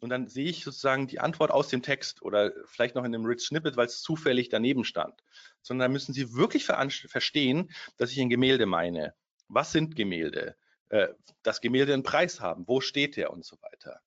Und 0.00 0.08
dann 0.08 0.28
sehe 0.28 0.48
ich 0.48 0.64
sozusagen 0.64 1.06
die 1.06 1.20
Antwort 1.20 1.50
aus 1.50 1.68
dem 1.68 1.82
Text 1.82 2.22
oder 2.22 2.52
vielleicht 2.64 2.94
noch 2.94 3.04
in 3.04 3.14
einem 3.14 3.26
Rich 3.26 3.42
Snippet, 3.42 3.76
weil 3.76 3.86
es 3.86 4.00
zufällig 4.00 4.48
daneben 4.48 4.84
stand. 4.84 5.22
Sondern 5.60 5.88
da 5.88 5.92
müssen 5.92 6.14
Sie 6.14 6.34
wirklich 6.34 6.64
verstehen, 6.64 7.70
dass 7.98 8.10
ich 8.10 8.20
ein 8.20 8.30
Gemälde 8.30 8.66
meine. 8.66 9.14
Was 9.48 9.72
sind 9.72 9.96
Gemälde? 9.96 10.56
Äh, 10.88 11.08
das 11.42 11.60
Gemälde 11.60 11.92
einen 11.92 12.02
Preis 12.02 12.40
haben. 12.40 12.66
Wo 12.66 12.80
steht 12.80 13.16
der 13.16 13.30
und 13.30 13.44
so 13.44 13.56
weiter. 13.60 14.00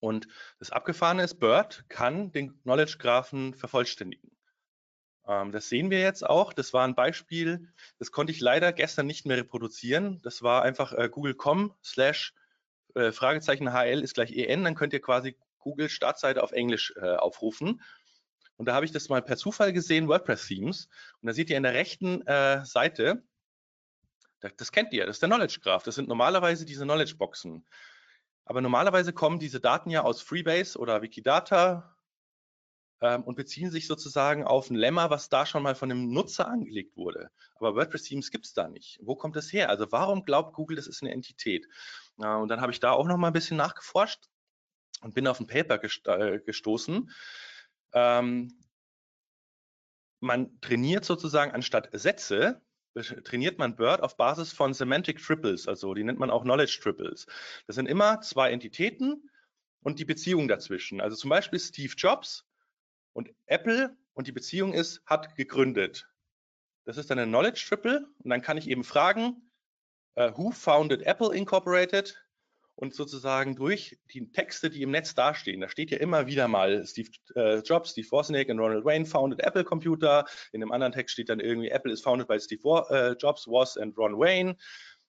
Und 0.00 0.28
das 0.58 0.70
Abgefahrene 0.70 1.24
ist, 1.24 1.40
Bird 1.40 1.84
kann 1.88 2.30
den 2.30 2.60
Knowledge 2.62 2.98
Graphen 2.98 3.54
vervollständigen. 3.54 4.30
Ähm, 5.26 5.52
das 5.52 5.68
sehen 5.68 5.90
wir 5.90 6.00
jetzt 6.00 6.24
auch. 6.24 6.52
Das 6.52 6.72
war 6.72 6.84
ein 6.86 6.94
Beispiel, 6.94 7.72
das 7.98 8.12
konnte 8.12 8.32
ich 8.32 8.40
leider 8.40 8.72
gestern 8.72 9.06
nicht 9.06 9.26
mehr 9.26 9.36
reproduzieren. 9.36 10.20
Das 10.22 10.42
war 10.42 10.62
einfach 10.62 10.92
äh, 10.92 11.08
google.com 11.08 11.74
slash 11.82 12.34
äh, 12.94 13.12
Fragezeichen 13.12 13.72
HL 13.72 14.02
ist 14.02 14.14
gleich 14.14 14.32
EN. 14.32 14.64
Dann 14.64 14.74
könnt 14.74 14.92
ihr 14.92 15.00
quasi 15.00 15.36
Google 15.58 15.88
Startseite 15.88 16.42
auf 16.42 16.52
Englisch 16.52 16.94
äh, 16.96 17.16
aufrufen. 17.16 17.82
Und 18.56 18.66
da 18.66 18.74
habe 18.74 18.84
ich 18.84 18.92
das 18.92 19.08
mal 19.08 19.22
per 19.22 19.36
Zufall 19.36 19.72
gesehen, 19.72 20.08
WordPress-Themes. 20.08 20.88
Und 21.20 21.26
da 21.26 21.32
seht 21.32 21.50
ihr 21.50 21.56
in 21.56 21.62
der 21.62 21.74
rechten 21.74 22.26
äh, 22.26 22.64
Seite, 22.64 23.22
das, 24.40 24.52
das, 24.56 24.72
kennt 24.72 24.92
ihr, 24.92 25.06
das 25.06 25.16
ist 25.16 25.22
der 25.22 25.28
Knowledge 25.28 25.60
Graph. 25.62 25.84
Das 25.84 25.94
sind 25.94 26.08
normalerweise 26.08 26.64
diese 26.64 26.84
Knowledge-Boxen. 26.84 27.64
Aber 28.44 28.60
normalerweise 28.60 29.12
kommen 29.12 29.38
diese 29.38 29.60
Daten 29.60 29.90
ja 29.90 30.02
aus 30.02 30.22
Freebase 30.22 30.78
oder 30.78 31.02
Wikidata 31.02 31.96
ähm, 33.00 33.22
und 33.24 33.36
beziehen 33.36 33.70
sich 33.70 33.86
sozusagen 33.86 34.44
auf 34.44 34.70
ein 34.70 34.76
Lemma, 34.76 35.10
was 35.10 35.28
da 35.28 35.46
schon 35.46 35.62
mal 35.62 35.74
von 35.74 35.88
dem 35.88 36.12
Nutzer 36.12 36.48
angelegt 36.48 36.96
wurde. 36.96 37.30
Aber 37.56 37.76
WordPress-Themes 37.76 38.30
gibt 38.30 38.46
es 38.46 38.54
da 38.54 38.68
nicht. 38.68 38.98
Wo 39.02 39.14
kommt 39.14 39.36
das 39.36 39.52
her? 39.52 39.68
Also 39.68 39.92
warum 39.92 40.24
glaubt 40.24 40.54
Google, 40.54 40.76
das 40.76 40.86
ist 40.86 41.02
eine 41.02 41.12
Entität? 41.12 41.68
Äh, 42.20 42.34
und 42.34 42.48
dann 42.48 42.60
habe 42.60 42.72
ich 42.72 42.80
da 42.80 42.92
auch 42.92 43.06
noch 43.06 43.16
mal 43.16 43.28
ein 43.28 43.32
bisschen 43.32 43.56
nachgeforscht 43.56 44.28
und 45.00 45.14
bin 45.14 45.26
auf 45.26 45.40
ein 45.40 45.46
Paper 45.46 45.80
äh, 45.82 46.40
gestoßen. 46.40 47.10
Ähm, 47.92 48.58
man 50.20 50.60
trainiert 50.60 51.04
sozusagen 51.04 51.52
anstatt 51.52 51.90
Sätze, 51.92 52.60
trainiert 53.24 53.58
man 53.58 53.76
Bird 53.76 54.02
auf 54.02 54.16
Basis 54.16 54.52
von 54.52 54.74
Semantic 54.74 55.22
Triples, 55.22 55.68
also 55.68 55.94
die 55.94 56.02
nennt 56.02 56.18
man 56.18 56.30
auch 56.30 56.42
Knowledge 56.42 56.80
Triples. 56.82 57.26
Das 57.66 57.76
sind 57.76 57.86
immer 57.86 58.20
zwei 58.20 58.50
Entitäten 58.50 59.30
und 59.82 60.00
die 60.00 60.04
Beziehung 60.04 60.48
dazwischen. 60.48 61.00
Also 61.00 61.16
zum 61.16 61.30
Beispiel 61.30 61.60
Steve 61.60 61.94
Jobs 61.96 62.44
und 63.12 63.30
Apple 63.46 63.96
und 64.14 64.26
die 64.26 64.32
Beziehung 64.32 64.72
ist, 64.72 65.00
hat 65.06 65.36
gegründet. 65.36 66.08
Das 66.84 66.96
ist 66.96 67.10
dann 67.10 67.18
ein 67.20 67.28
Knowledge 67.28 67.64
Triple 67.68 68.08
und 68.18 68.30
dann 68.30 68.42
kann 68.42 68.56
ich 68.56 68.68
eben 68.68 68.82
fragen, 68.82 69.47
who 70.16 70.50
founded 70.50 71.02
Apple 71.02 71.34
Incorporated? 71.34 72.16
und 72.80 72.94
sozusagen 72.94 73.56
durch 73.56 73.98
die 74.12 74.30
Texte, 74.30 74.70
die 74.70 74.82
im 74.82 74.92
Netz 74.92 75.12
dastehen, 75.12 75.60
da 75.60 75.68
steht 75.68 75.90
ja 75.90 75.98
immer 75.98 76.28
wieder 76.28 76.46
mal 76.46 76.86
Steve 76.86 77.10
äh, 77.34 77.58
Jobs, 77.58 77.90
Steve 77.90 78.06
Wozniak 78.12 78.48
und 78.50 78.60
Ronald 78.60 78.84
Wayne 78.84 79.04
founded 79.04 79.40
Apple 79.40 79.64
Computer. 79.64 80.24
In 80.52 80.62
einem 80.62 80.70
anderen 80.70 80.92
Text 80.92 81.14
steht 81.14 81.28
dann 81.28 81.40
irgendwie 81.40 81.70
Apple 81.70 81.92
is 81.92 82.00
founded 82.00 82.28
by 82.28 82.38
Steve 82.38 82.86
äh, 82.90 83.16
Jobs, 83.20 83.48
Woz 83.48 83.76
and 83.76 83.98
Ron 83.98 84.16
Wayne. 84.16 84.56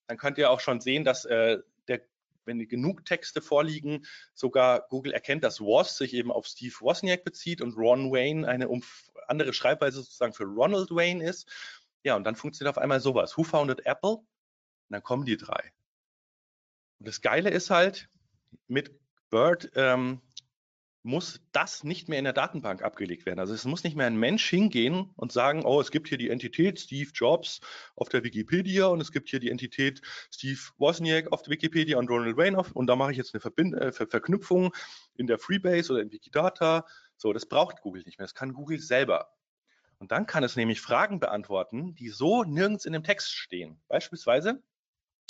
Dann 0.07 0.17
könnt 0.17 0.39
ihr 0.39 0.49
auch 0.49 0.59
schon 0.59 0.81
sehen, 0.81 1.03
dass 1.03 1.25
äh, 1.25 1.59
der 1.87 2.01
wenn 2.45 2.67
genug 2.67 3.05
Texte 3.05 3.39
vorliegen, 3.39 4.07
sogar 4.33 4.87
Google 4.89 5.13
erkennt, 5.13 5.43
dass 5.43 5.61
Woz 5.61 5.95
sich 5.95 6.15
eben 6.15 6.31
auf 6.31 6.47
Steve 6.47 6.73
Wozniak 6.79 7.23
bezieht 7.23 7.61
und 7.61 7.77
Ron 7.77 8.11
Wayne 8.11 8.47
eine 8.47 8.67
andere 9.27 9.53
Schreibweise 9.53 9.97
sozusagen 9.97 10.33
für 10.33 10.45
Ronald 10.45 10.89
Wayne 10.89 11.23
ist. 11.23 11.47
Ja, 12.01 12.15
und 12.15 12.23
dann 12.23 12.35
funktioniert 12.35 12.75
auf 12.75 12.81
einmal 12.81 12.99
sowas. 12.99 13.37
Who 13.37 13.43
founded 13.43 13.85
Apple? 13.85 14.23
Und 14.89 14.93
dann 14.93 15.03
kommen 15.03 15.25
die 15.25 15.37
drei. 15.37 15.71
Und 16.99 17.07
das 17.07 17.21
Geile 17.21 17.49
ist 17.49 17.69
halt, 17.69 18.09
mit 18.67 18.91
Bird 19.29 19.71
ähm, 19.75 20.21
muss 21.03 21.41
das 21.53 21.83
nicht 21.83 22.09
mehr 22.09 22.19
in 22.19 22.25
der 22.25 22.33
Datenbank 22.33 22.81
abgelegt 22.81 23.25
werden. 23.25 23.39
Also 23.39 23.53
es 23.53 23.63
muss 23.65 23.83
nicht 23.83 23.95
mehr 23.95 24.07
ein 24.07 24.17
Mensch 24.17 24.49
hingehen 24.49 25.11
und 25.15 25.31
sagen, 25.31 25.63
oh, 25.63 25.79
es 25.79 25.91
gibt 25.91 26.09
hier 26.09 26.17
die 26.17 26.29
Entität 26.29 26.79
Steve 26.79 27.09
Jobs 27.13 27.61
auf 27.95 28.09
der 28.09 28.23
Wikipedia 28.23 28.87
und 28.87 28.99
es 28.99 29.11
gibt 29.11 29.29
hier 29.29 29.39
die 29.39 29.49
Entität 29.49 30.01
Steve 30.31 30.59
Wozniak 30.77 31.31
auf 31.31 31.41
der 31.41 31.51
Wikipedia 31.51 31.97
und 31.97 32.09
Ronald 32.09 32.35
Wayne 32.35 32.57
auf 32.57 32.71
und 32.73 32.87
da 32.87 32.95
mache 32.95 33.11
ich 33.11 33.17
jetzt 33.17 33.33
eine 33.33 33.39
Verbind 33.39 33.75
äh, 33.75 33.91
Ver 33.91 34.07
Verknüpfung 34.07 34.73
in 35.15 35.27
der 35.27 35.39
Freebase 35.39 35.93
oder 35.93 36.01
in 36.01 36.11
Wikidata. 36.11 36.85
So, 37.15 37.31
das 37.31 37.45
braucht 37.45 37.81
Google 37.81 38.03
nicht 38.05 38.17
mehr. 38.17 38.25
Das 38.25 38.35
kann 38.35 38.53
Google 38.53 38.79
selber. 38.79 39.29
Und 39.99 40.11
dann 40.11 40.25
kann 40.25 40.43
es 40.43 40.55
nämlich 40.55 40.81
Fragen 40.81 41.19
beantworten, 41.19 41.95
die 41.95 42.09
so 42.09 42.43
nirgends 42.43 42.85
in 42.85 42.93
dem 42.93 43.03
Text 43.03 43.33
stehen. 43.33 43.81
Beispielsweise, 43.87 44.61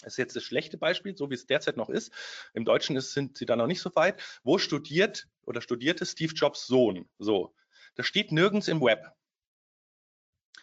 ist 0.04 0.18
jetzt 0.18 0.36
das 0.36 0.44
schlechte 0.44 0.78
Beispiel, 0.78 1.16
so 1.16 1.30
wie 1.30 1.36
es 1.36 1.46
derzeit 1.46 1.78
noch 1.78 1.90
ist. 1.90 2.12
Im 2.54 2.66
Deutschen 2.66 2.96
ist, 2.96 3.14
sind 3.14 3.38
sie 3.38 3.46
da 3.46 3.56
noch 3.56 3.68
nicht 3.68 3.82
so 3.82 3.94
weit. 3.96 4.22
Wo 4.44 4.58
studiert 4.58 5.28
oder 5.46 5.62
studierte 5.62 6.06
Steve 6.06 6.34
Jobs 6.34 6.68
Sohn? 6.68 7.10
So. 7.18 7.54
Das 7.96 8.06
steht 8.06 8.32
nirgends 8.32 8.68
im 8.68 8.82
Web. 8.82 9.12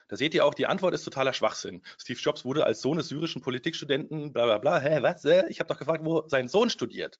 Da 0.08 0.16
seht 0.16 0.34
ihr 0.34 0.44
auch, 0.44 0.54
die 0.54 0.66
Antwort 0.66 0.94
ist 0.94 1.04
totaler 1.04 1.32
Schwachsinn. 1.32 1.82
Steve 1.98 2.18
Jobs 2.20 2.44
wurde 2.44 2.64
als 2.64 2.80
Sohn 2.80 2.96
des 2.96 3.08
syrischen 3.08 3.42
Politikstudenten, 3.42 4.32
bla 4.32 4.44
bla 4.44 4.58
bla. 4.58 4.78
Hä, 4.78 5.02
was? 5.02 5.24
Ich 5.48 5.58
habe 5.58 5.68
doch 5.68 5.78
gefragt, 5.78 6.04
wo 6.04 6.26
sein 6.28 6.48
Sohn 6.48 6.70
studiert. 6.70 7.18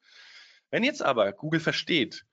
Wenn 0.71 0.85
jetzt 0.85 1.03
aber 1.03 1.33
Google 1.33 1.61
versteht, 1.61 2.25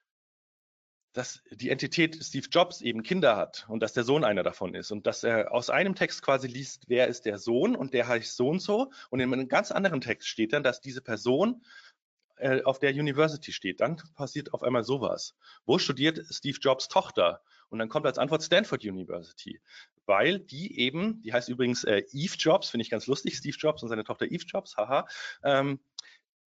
dass 1.14 1.43
die 1.51 1.70
Entität 1.70 2.18
Steve 2.22 2.47
Jobs 2.51 2.82
eben 2.82 3.03
Kinder 3.03 3.38
hat 3.38 3.66
und 3.70 3.82
dass 3.82 3.93
der 3.93 4.03
Sohn 4.03 4.24
einer 4.24 4.43
davon 4.43 4.76
ist 4.76 4.91
und 4.91 5.05
dass 5.07 5.24
er 5.24 5.53
aus 5.53 5.70
einem 5.70 5.95
Text 5.95 6.24
quasi 6.24 6.47
liest, 6.47 6.86
wer 6.88 7.07
ist 7.07 7.26
der 7.26 7.38
Sohn 7.38 7.76
und 7.76 7.93
der 7.93 8.07
heißt 8.07 8.36
so 8.36 8.49
und 8.49 8.59
so 8.59 8.91
und 9.09 9.20
in 9.20 9.32
einem 9.32 9.47
ganz 9.47 9.72
anderen 9.72 10.01
Text 10.01 10.28
steht 10.28 10.53
dann, 10.53 10.64
dass 10.64 10.82
diese 10.82 11.01
Person 11.01 11.64
äh, 12.38 12.64
auf 12.64 12.80
der 12.80 12.91
University 12.91 13.51
steht. 13.51 13.80
Dann 13.80 14.01
passiert 14.16 14.53
auf 14.53 14.64
einmal 14.64 14.84
sowas. 14.84 15.36
Wo 15.66 15.78
studiert 15.78 16.20
Steve 16.32 16.57
Jobs 16.59 16.88
Tochter? 16.88 17.41
Und 17.70 17.80
dann 17.80 17.89
kommt 17.89 18.05
als 18.05 18.18
Antwort 18.18 18.43
Stanford 18.43 18.84
University, 18.84 19.59
weil 20.05 20.39
die 20.39 20.80
eben, 20.80 21.22
die 21.22 21.34
heißt 21.34 21.49
übrigens 21.49 21.84
äh, 21.84 22.03
Eve 22.11 22.36
Jobs, 22.38 22.70
finde 22.70 22.84
ich 22.84 22.89
ganz 22.89 23.07
lustig, 23.07 23.36
Steve 23.38 23.55
Jobs 23.57 23.82
und 23.82 23.89
seine 23.89 24.03
Tochter 24.03 24.26
Eve 24.26 24.43
Jobs, 24.45 24.78
haha, 24.78 25.07
ähm, 25.43 25.80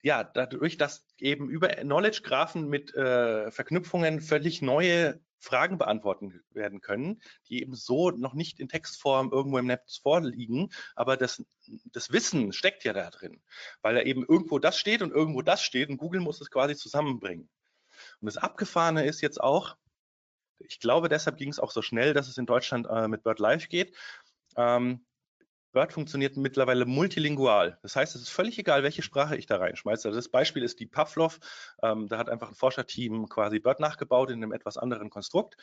ja, 0.05 0.22
dadurch, 0.22 0.76
dass 0.76 1.07
eben 1.18 1.48
über 1.48 1.68
Knowledge-Graphen 1.68 2.68
mit 2.68 2.94
äh, 2.94 3.50
Verknüpfungen 3.50 4.20
völlig 4.20 4.61
neue 4.61 5.18
Fragen 5.38 5.78
beantworten 5.78 6.42
werden 6.50 6.82
können, 6.82 7.22
die 7.48 7.62
eben 7.62 7.74
so 7.74 8.11
noch 8.11 8.34
nicht 8.34 8.61
in 8.61 8.68
Textform 8.68 9.32
irgendwo 9.32 9.57
im 9.57 9.66
Netz 9.66 9.96
vorliegen, 9.96 10.70
aber 10.94 11.16
das, 11.16 11.42
das 11.90 12.12
Wissen 12.12 12.52
steckt 12.52 12.84
ja 12.84 12.92
da 12.92 13.09
drin, 13.09 13.40
weil 13.80 13.94
da 13.94 14.02
eben 14.02 14.26
irgendwo 14.26 14.59
das 14.59 14.78
steht 14.78 15.00
und 15.00 15.11
irgendwo 15.11 15.40
das 15.40 15.62
steht 15.62 15.88
und 15.88 15.96
Google 15.96 16.20
muss 16.20 16.38
es 16.42 16.50
quasi 16.50 16.76
zusammenbringen. 16.76 17.48
Und 18.20 18.26
das 18.26 18.36
Abgefahrene 18.36 19.07
ist 19.07 19.22
jetzt 19.22 19.40
auch, 19.40 19.74
ich 20.59 20.80
glaube, 20.80 21.09
deshalb 21.09 21.38
ging 21.38 21.48
es 21.48 21.59
auch 21.59 21.70
so 21.70 21.80
schnell, 21.80 22.12
dass 22.12 22.28
es 22.28 22.36
in 22.36 22.44
Deutschland 22.44 22.86
äh, 22.90 23.09
mit 23.09 23.22
Bird 23.22 23.38
Live 23.38 23.70
geht. 23.70 23.96
Ähm, 24.59 25.07
Bird 25.75 25.93
funktioniert 25.93 26.39
mittlerweile 26.39 26.87
multilingual. 26.87 27.79
Das 27.83 27.97
heißt, 27.97 28.14
es 28.14 28.22
ist 28.22 28.31
völlig 28.31 28.59
egal, 28.59 28.83
welche 28.83 29.03
Sprache 29.03 29.37
ich 29.37 29.45
da 29.45 29.59
reinschmeiße. 29.59 30.09
Also 30.09 30.18
das 30.18 30.31
Beispiel 30.31 30.62
ist 30.62 30.81
die 30.81 30.87
Pavlov. 30.87 31.39
Ähm, 31.83 32.09
da 32.09 32.16
hat 32.16 32.31
einfach 32.31 32.49
ein 32.49 32.55
Forscherteam 32.55 33.29
quasi 33.29 33.59
Bird 33.59 33.81
nachgebaut 33.81 34.31
in 34.31 34.43
einem 34.43 34.53
etwas 34.53 34.79
anderen 34.79 35.11
Konstrukt. 35.11 35.57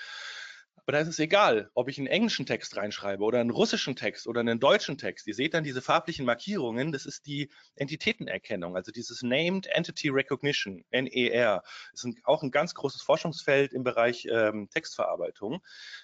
Aber 0.83 0.93
da 0.93 0.99
ist 0.99 1.07
es 1.07 1.19
egal, 1.19 1.69
ob 1.75 1.89
ich 1.89 1.97
einen 1.97 2.07
englischen 2.07 2.45
Text 2.45 2.75
reinschreibe 2.75 3.23
oder 3.23 3.39
einen 3.39 3.51
russischen 3.51 3.95
Text 3.95 4.27
oder 4.27 4.39
einen 4.39 4.59
deutschen 4.59 4.97
Text. 4.97 5.27
Ihr 5.27 5.35
seht 5.35 5.53
dann 5.53 5.63
diese 5.63 5.81
farblichen 5.81 6.25
Markierungen, 6.25 6.91
das 6.91 7.05
ist 7.05 7.27
die 7.27 7.49
Entitätenerkennung, 7.75 8.75
also 8.75 8.91
dieses 8.91 9.21
Named 9.21 9.67
Entity 9.67 10.09
Recognition, 10.09 10.83
NER. 10.91 11.63
Das 11.91 12.03
ist 12.03 12.17
auch 12.23 12.41
ein 12.41 12.51
ganz 12.51 12.73
großes 12.73 13.03
Forschungsfeld 13.03 13.73
im 13.73 13.83
Bereich 13.83 14.27
ähm, 14.31 14.69
Textverarbeitung. 14.69 15.61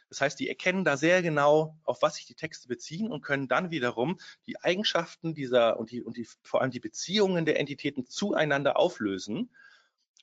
Das 0.10 0.22
heißt, 0.22 0.40
die 0.40 0.48
erkennen 0.48 0.86
da 0.86 0.96
sehr 0.96 1.22
genau, 1.22 1.76
auf 1.84 2.02
was 2.02 2.16
sich 2.16 2.26
die 2.26 2.36
Texte 2.36 2.68
beziehen 2.68 3.12
und 3.12 3.22
können 3.22 3.48
dann 3.48 3.72
wiederum 3.72 4.20
die 4.46 4.62
Eigenschaften 4.62 5.34
dieser 5.34 5.80
und 5.80 5.92
die, 5.92 6.04
und 6.04 6.18
die, 6.18 6.28
vor 6.44 6.62
allem 6.62 6.72
die 6.72 6.80
Beziehungen 6.80 7.46
der 7.46 7.60
Entitäten 7.60 8.06
zueinander 8.06 8.78
auflösen. 8.78 9.50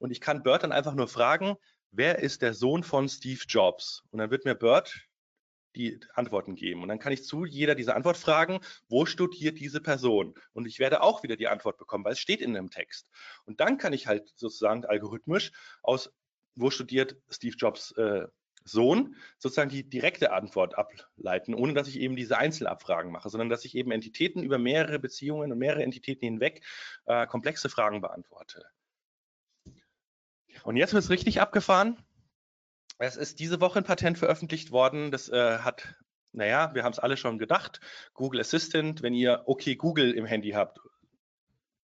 Und 0.00 0.10
ich 0.10 0.20
kann 0.20 0.42
Bird 0.42 0.62
dann 0.62 0.72
einfach 0.72 0.94
nur 0.94 1.08
fragen, 1.08 1.56
wer 1.96 2.18
ist 2.18 2.42
der 2.42 2.54
Sohn 2.54 2.82
von 2.82 3.08
Steve 3.08 3.40
Jobs? 3.48 4.02
Und 4.10 4.18
dann 4.18 4.30
wird 4.30 4.44
mir 4.44 4.54
Bird 4.54 5.06
die 5.76 5.98
Antworten 6.14 6.54
geben. 6.54 6.82
Und 6.82 6.88
dann 6.88 6.98
kann 6.98 7.12
ich 7.12 7.24
zu 7.24 7.44
jeder 7.44 7.74
dieser 7.74 7.96
Antwort 7.96 8.16
fragen, 8.16 8.60
wo 8.88 9.06
studiert 9.06 9.58
diese 9.58 9.80
Person? 9.80 10.34
Und 10.52 10.66
ich 10.66 10.78
werde 10.78 11.02
auch 11.02 11.22
wieder 11.22 11.36
die 11.36 11.48
Antwort 11.48 11.78
bekommen, 11.78 12.04
weil 12.04 12.12
es 12.12 12.20
steht 12.20 12.40
in 12.40 12.54
dem 12.54 12.70
Text. 12.70 13.08
Und 13.44 13.60
dann 13.60 13.78
kann 13.78 13.92
ich 13.92 14.06
halt 14.06 14.28
sozusagen 14.36 14.84
algorithmisch 14.84 15.52
aus, 15.82 16.12
wo 16.54 16.70
studiert 16.70 17.16
Steve 17.28 17.56
Jobs 17.56 17.90
äh, 17.92 18.26
Sohn, 18.64 19.16
sozusagen 19.38 19.68
die 19.68 19.88
direkte 19.88 20.32
Antwort 20.32 20.78
ableiten, 20.78 21.54
ohne 21.54 21.74
dass 21.74 21.88
ich 21.88 22.00
eben 22.00 22.16
diese 22.16 22.38
Einzelabfragen 22.38 23.12
mache, 23.12 23.28
sondern 23.28 23.50
dass 23.50 23.64
ich 23.64 23.74
eben 23.74 23.90
Entitäten 23.90 24.42
über 24.42 24.58
mehrere 24.58 24.98
Beziehungen 24.98 25.52
und 25.52 25.58
mehrere 25.58 25.82
Entitäten 25.82 26.24
hinweg 26.24 26.62
äh, 27.04 27.26
komplexe 27.26 27.68
Fragen 27.68 28.00
beantworte. 28.00 28.64
Und 30.64 30.76
jetzt 30.76 30.94
wird 30.94 31.04
es 31.04 31.10
richtig 31.10 31.40
abgefahren. 31.40 31.98
Es 32.98 33.16
ist 33.16 33.38
diese 33.38 33.60
Woche 33.60 33.80
ein 33.80 33.84
Patent 33.84 34.18
veröffentlicht 34.18 34.70
worden. 34.70 35.10
Das 35.10 35.28
äh, 35.28 35.58
hat, 35.58 35.94
naja, 36.32 36.74
wir 36.74 36.84
haben 36.84 36.92
es 36.92 36.98
alle 36.98 37.18
schon 37.18 37.38
gedacht. 37.38 37.80
Google 38.14 38.40
Assistant, 38.40 39.02
wenn 39.02 39.12
ihr 39.12 39.42
OK 39.46 39.76
Google 39.76 40.12
im 40.12 40.24
Handy 40.24 40.50
habt. 40.50 40.80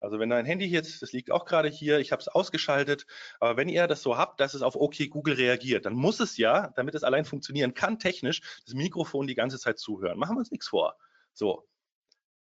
Also 0.01 0.21
wenn 0.21 0.31
dein 0.31 0.47
Handy 0.47 0.67
jetzt, 0.67 1.03
das 1.03 1.13
liegt 1.13 1.33
auch 1.33 1.45
gerade 1.45 1.69
hier, 1.69 1.99
ich 1.99 2.13
habe 2.13 2.21
es 2.21 2.29
ausgeschaltet, 2.29 3.05
aber 3.41 3.57
wenn 3.57 3.69
ihr 3.69 3.89
das 3.89 4.01
so 4.01 4.17
habt, 4.17 4.39
dass 4.39 4.55
es 4.55 4.63
auf 4.63 4.77
OK 4.77 5.11
Google 5.11 5.35
reagiert, 5.35 5.87
dann 5.87 5.95
muss 5.95 6.21
es 6.21 6.37
ja, 6.37 6.69
damit 6.77 6.95
es 6.95 7.03
allein 7.03 7.25
funktionieren 7.25 7.75
kann, 7.75 7.99
technisch 7.99 8.41
das 8.65 8.75
Mikrofon 8.75 9.27
die 9.27 9.35
ganze 9.35 9.59
Zeit 9.59 9.81
zuhören. 9.81 10.19
Machen 10.19 10.37
wir 10.37 10.41
uns 10.41 10.53
nichts 10.53 10.69
vor. 10.69 10.97
So. 11.33 11.67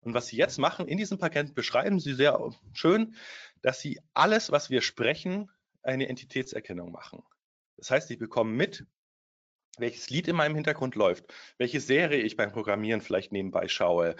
Und 0.03 0.15
was 0.15 0.29
Sie 0.29 0.37
jetzt 0.37 0.59
machen 0.59 0.87
in 0.87 0.97
diesem 0.97 1.19
Patent, 1.19 1.57
beschreiben 1.57 1.99
Sie 1.99 2.15
sehr 2.15 2.41
schön, 2.73 3.17
dass 3.63 3.81
Sie 3.81 4.01
alles, 4.15 4.53
was 4.53 4.71
wir 4.71 4.81
sprechen, 4.81 5.51
eine 5.83 6.09
Entitätserkennung 6.09 6.93
machen. 6.93 7.23
Das 7.77 7.91
heißt, 7.91 8.11
ich 8.11 8.19
bekomme 8.19 8.53
mit, 8.53 8.87
welches 9.79 10.11
Lied 10.11 10.29
in 10.29 10.37
meinem 10.37 10.55
Hintergrund 10.55 10.95
läuft, 10.95 11.33
welche 11.59 11.81
Serie 11.81 12.21
ich 12.23 12.37
beim 12.37 12.53
Programmieren 12.53 13.01
vielleicht 13.01 13.33
nebenbei 13.33 13.69
schaue. 13.69 14.17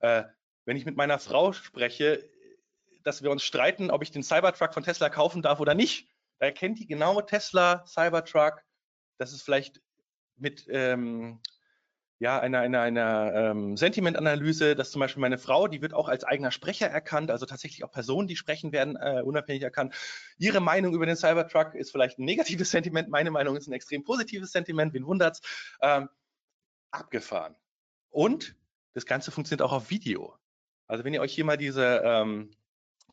Äh, 0.00 0.24
wenn 0.64 0.76
ich 0.76 0.86
mit 0.86 0.96
meiner 0.96 1.18
Frau 1.18 1.52
spreche, 1.52 2.28
dass 3.02 3.22
wir 3.22 3.30
uns 3.30 3.44
streiten, 3.44 3.90
ob 3.90 4.02
ich 4.02 4.10
den 4.10 4.22
Cybertruck 4.22 4.74
von 4.74 4.82
Tesla 4.82 5.10
kaufen 5.10 5.42
darf 5.42 5.60
oder 5.60 5.74
nicht, 5.74 6.08
da 6.38 6.46
erkennt 6.46 6.78
die 6.78 6.86
genau 6.86 7.20
Tesla, 7.20 7.84
Cybertruck, 7.86 8.62
das 9.18 9.32
ist 9.32 9.42
vielleicht 9.42 9.80
mit 10.36 10.66
ähm, 10.68 11.40
ja, 12.20 12.38
einer, 12.38 12.60
einer, 12.60 12.80
einer 12.80 13.34
ähm, 13.34 13.76
Sentimentanalyse, 13.76 14.76
dass 14.76 14.90
zum 14.90 15.00
Beispiel 15.00 15.20
meine 15.20 15.38
Frau, 15.38 15.66
die 15.66 15.82
wird 15.82 15.94
auch 15.94 16.08
als 16.08 16.24
eigener 16.24 16.50
Sprecher 16.50 16.86
erkannt, 16.86 17.30
also 17.30 17.44
tatsächlich 17.44 17.84
auch 17.84 17.90
Personen, 17.90 18.28
die 18.28 18.36
sprechen, 18.36 18.72
werden 18.72 18.96
äh, 18.96 19.22
unabhängig 19.24 19.62
erkannt. 19.62 19.94
Ihre 20.38 20.60
Meinung 20.60 20.94
über 20.94 21.06
den 21.06 21.16
Cybertruck 21.16 21.74
ist 21.74 21.90
vielleicht 21.90 22.18
ein 22.18 22.24
negatives 22.24 22.70
Sentiment, 22.70 23.08
meine 23.08 23.30
Meinung 23.30 23.56
ist 23.56 23.66
ein 23.66 23.72
extrem 23.72 24.04
positives 24.04 24.52
Sentiment, 24.52 24.94
wen 24.94 25.06
wundert's? 25.06 25.40
Ähm, 25.80 26.08
abgefahren. 26.92 27.56
Und 28.10 28.54
das 28.92 29.06
Ganze 29.06 29.32
funktioniert 29.32 29.62
auch 29.62 29.72
auf 29.72 29.90
Video. 29.90 30.36
Also 30.86 31.04
wenn 31.04 31.14
ihr 31.14 31.20
euch 31.20 31.34
hier 31.34 31.44
mal 31.44 31.56
diese 31.56 32.02
ähm, 32.04 32.54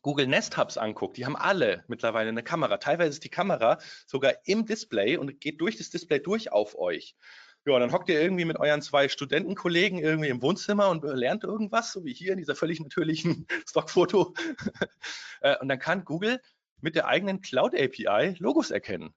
Google 0.02 0.26
Nest 0.26 0.56
Hubs 0.56 0.78
anguckt, 0.78 1.16
die 1.16 1.26
haben 1.26 1.36
alle 1.36 1.84
mittlerweile 1.88 2.28
eine 2.28 2.42
Kamera. 2.42 2.76
Teilweise 2.76 3.10
ist 3.10 3.24
die 3.24 3.28
Kamera 3.28 3.78
sogar 4.06 4.34
im 4.44 4.66
Display 4.66 5.16
und 5.16 5.40
geht 5.40 5.60
durch 5.60 5.76
das 5.76 5.90
Display 5.90 6.20
durch 6.20 6.52
auf 6.52 6.78
euch. 6.78 7.16
Ja, 7.64 7.74
und 7.74 7.80
dann 7.80 7.92
hockt 7.92 8.08
ihr 8.08 8.20
irgendwie 8.20 8.44
mit 8.44 8.58
euren 8.58 8.82
zwei 8.82 9.08
Studentenkollegen 9.08 10.00
irgendwie 10.00 10.28
im 10.28 10.42
Wohnzimmer 10.42 10.88
und 10.88 11.04
lernt 11.04 11.44
irgendwas, 11.44 11.92
so 11.92 12.04
wie 12.04 12.12
hier 12.12 12.32
in 12.32 12.38
dieser 12.38 12.56
völlig 12.56 12.80
natürlichen 12.80 13.46
Stockfoto. 13.68 14.34
Äh, 15.44 15.58
und 15.58 15.68
dann 15.68 15.80
kann 15.80 16.04
Google 16.04 16.40
mit 16.82 16.94
der 16.94 17.08
eigenen 17.08 17.40
Cloud 17.40 17.74
API 17.74 18.36
Logos 18.38 18.70
erkennen, 18.70 19.12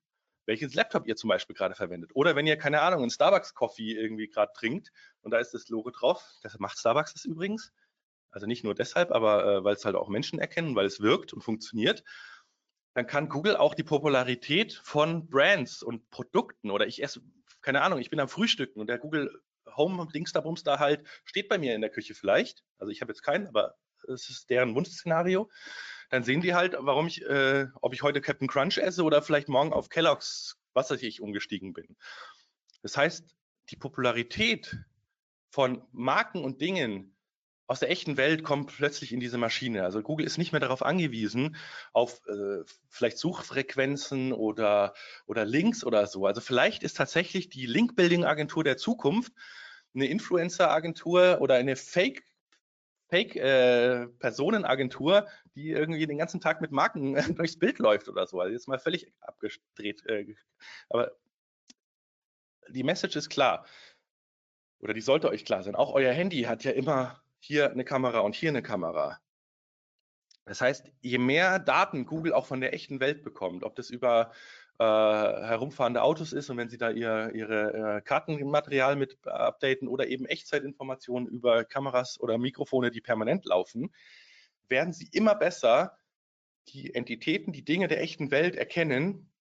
welches 0.48 0.74
Laptop 0.74 1.06
ihr 1.06 1.16
zum 1.16 1.28
Beispiel 1.28 1.56
gerade 1.56 1.76
verwendet. 1.76 2.10
Oder 2.16 2.36
wenn 2.36 2.48
ihr, 2.48 2.58
keine 2.58 2.82
Ahnung, 2.82 3.02
einen 3.02 3.12
Starbucks-Coffee 3.12 3.91
irgendwie 3.93 4.28
gerade 4.28 4.52
trinkt 4.54 4.91
und 5.22 5.30
da 5.30 5.38
ist 5.38 5.54
das 5.54 5.70
Logo 5.70 5.91
drauf, 5.91 6.24
das 6.41 6.58
macht 6.58 6.80
Starbucks 6.80 7.14
das 7.14 7.26
übrigens. 7.26 7.72
Also 8.32 8.48
nicht 8.48 8.64
nur 8.64 8.74
deshalb, 8.74 9.12
aber 9.12 9.46
äh, 9.46 9.64
weil 9.64 9.76
es 9.76 9.86
halt 9.86 9.96
auch 9.96 10.10
Menschen 10.10 10.39
erkennen, 10.39 10.76
weil 10.76 10.88
es 10.88 11.00
wirkt 11.00 11.32
und 11.32 11.43
funktioniert. 11.43 12.04
dann 12.96 13.06
kann 13.06 13.30
Google 13.30 13.56
auch 13.56 13.76
die 13.76 13.84
Popularität 13.84 14.74
von 14.74 15.30
Brands 15.30 15.84
und 15.84 16.10
Produkten 16.10 16.72
oder 16.72 16.88
ich 16.88 17.04
esse, 17.04 17.22
keine 17.66 17.82
Ahnung, 17.82 17.97
ich 17.97 18.11
bin 18.11 18.20
am 18.20 18.30
Frühstücken 18.30 18.80
und 18.80 18.88
der 18.88 18.99
Google 18.99 19.41
Home 19.76 20.07
Links 20.13 20.32
da 20.32 20.41
Bums 20.41 20.61
da 20.61 20.78
halt 20.78 21.03
steht 21.24 21.49
bei 21.49 21.57
mir 21.57 21.74
in 21.74 21.82
der 21.82 21.89
Küche 21.89 22.13
vielleicht. 22.13 22.63
Also 22.78 22.91
ich 22.91 23.01
habe 23.01 23.11
jetzt 23.11 23.24
keinen, 23.24 23.47
aber 23.47 23.76
es 24.07 24.30
ist 24.30 24.51
deren 24.51 24.76
Wunschszenario. 24.76 25.49
Dann 26.11 26.24
sehen 26.24 26.41
die 26.41 26.53
halt, 26.53 26.76
warum 26.78 27.07
ich, 27.07 27.24
äh, 27.24 27.66
ob 27.82 27.95
ich 27.95 28.03
heute 28.03 28.22
Captain 28.22 28.47
Crunch 28.47 28.78
esse 28.78 29.01
oder 29.03 29.24
vielleicht 29.24 29.49
morgen 29.49 29.74
auf 29.74 29.89
Kellogg's, 29.89 30.59
was 30.74 30.91
weiß 30.91 31.01
ich, 31.01 31.22
umgestiegen 31.22 31.74
bin. 31.74 31.97
Das 32.84 32.95
heißt, 32.95 33.36
die 33.72 33.78
Popularität 33.78 34.78
von 35.49 35.82
Marken 35.91 36.43
und 36.43 36.61
Dingen 36.61 37.14
aus 37.68 37.80
der 37.80 37.89
echten 37.89 38.18
Welt 38.18 38.43
kommt 38.43 38.76
plötzlich 38.76 39.11
in 39.11 39.20
diese 39.20 39.38
Maschine. 39.38 39.84
Also 39.84 40.01
Google 40.01 40.26
ist 40.26 40.38
nicht 40.38 40.51
mehr 40.51 40.61
darauf 40.61 40.84
angewiesen, 40.84 41.55
auf 41.93 42.22
äh, 42.28 42.63
vielleicht 42.89 43.18
Suchfrequenzen 43.18 44.34
oder, 44.34 44.93
oder 45.26 45.45
Links 45.45 45.84
oder 45.84 46.05
so. 46.07 46.28
Also 46.28 46.41
vielleicht 46.41 46.84
ist 46.84 46.97
tatsächlich 46.97 47.49
die 47.49 47.66
Link-Building-Agentur 47.66 48.63
der 48.63 48.78
Zukunft 48.78 49.34
eine 49.95 50.07
Influencer-Agentur 50.07 51.39
oder 51.41 51.55
eine 51.55 51.76
Fake 51.76 52.24
Fake-Personenagentur, 53.09 55.18
äh, 55.20 55.24
die 55.55 55.70
irgendwie 55.70 56.07
den 56.07 56.18
ganzen 56.18 56.41
Tag 56.41 56.61
mit 56.61 56.72
Marken 56.72 57.16
durchs 57.36 57.57
Bild 57.57 57.80
läuft 57.80 58.09
oder 58.09 58.28
so. 58.28 58.39
Also 58.39 58.53
jetzt 58.53 58.68
mal 58.68 58.80
völlig 58.80 59.11
abgedreht. 59.22 60.05
Äh, 60.05 60.36
aber 60.89 61.11
die 62.70 62.84
Message 62.84 63.16
ist 63.16 63.30
klar. 63.30 63.66
Oder 64.80 64.93
die 64.93 65.01
sollte 65.01 65.30
euch 65.30 65.45
klar 65.45 65.63
sein. 65.63 65.76
Auch 65.76 65.93
euer 65.93 66.13
Handy 66.13 66.43
hat 66.43 66.63
ja 66.63 66.72
immer 66.72 67.22
hier 67.46 67.72
eine 67.72 67.86
Kamera 67.86 68.20
und 68.20 68.36
hier 68.36 68.50
eine 68.50 68.62
Kamera. 68.62 69.20
Das 70.46 70.62
heißt, 70.62 70.91
je 71.02 71.18
mehr 71.18 71.60
Daten 71.60 72.06
Google 72.06 72.34
auch 72.34 72.46
von 72.46 72.62
der 72.62 72.74
echten 72.74 73.00
Welt 73.00 73.24
bekommt, 73.24 73.64
ob 73.64 73.76
das 73.76 73.89
über 73.89 74.32
äh, 74.78 74.84
herumfahrende 74.84 76.02
Autos 76.02 76.34
ist 76.34 76.50
und 76.50 76.58
wenn 76.58 76.70
Sie 76.70 76.78
da 76.78 76.91
ihr, 76.91 77.32
Ihre 77.34 77.98
äh, 77.98 78.02
Kartenmaterial 78.02 78.96
mit 78.96 79.18
updaten 79.26 79.88
oder 79.88 80.08
eben 80.08 80.26
Echtzeitinformationen 80.26 81.28
über 81.28 81.64
Kameras 81.64 82.20
oder 82.20 82.38
Mikrofone, 82.38 82.91
die 82.91 83.02
permanent 83.02 83.46
laufen, 83.46 83.93
werden 84.68 84.93
Sie 84.93 85.08
immer 85.12 85.36
besser 85.36 85.98
die 86.68 86.93
Entitäten, 86.93 87.54
die 87.54 87.64
Dinge 87.64 87.88
der 87.88 88.02
echten 88.02 88.32
Welt 88.32 88.56
erkennen 88.56 89.32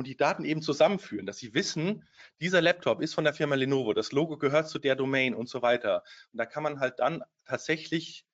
und 0.00 0.06
die 0.06 0.16
Daten 0.16 0.46
eben 0.46 0.62
zusammenführen, 0.62 1.26
dass 1.26 1.36
Sie 1.36 1.52
wissen, 1.52 2.08
dieser 2.40 2.62
Laptop 2.62 3.02
ist 3.02 3.12
von 3.12 3.24
der 3.24 3.34
Firma 3.34 3.54
Lenovo, 3.54 3.92
das 3.92 4.12
Logo 4.12 4.38
gehört 4.38 4.66
zu 4.70 4.78
der 4.78 4.96
Domain 4.96 5.34
und 5.34 5.46
so 5.46 5.60
weiter. 5.60 6.04
Und 6.32 6.38
da 6.38 6.46
kann 6.46 6.62
man 6.62 6.80
halt 6.80 7.00
dann 7.00 7.22
tatsächlich 7.44 8.24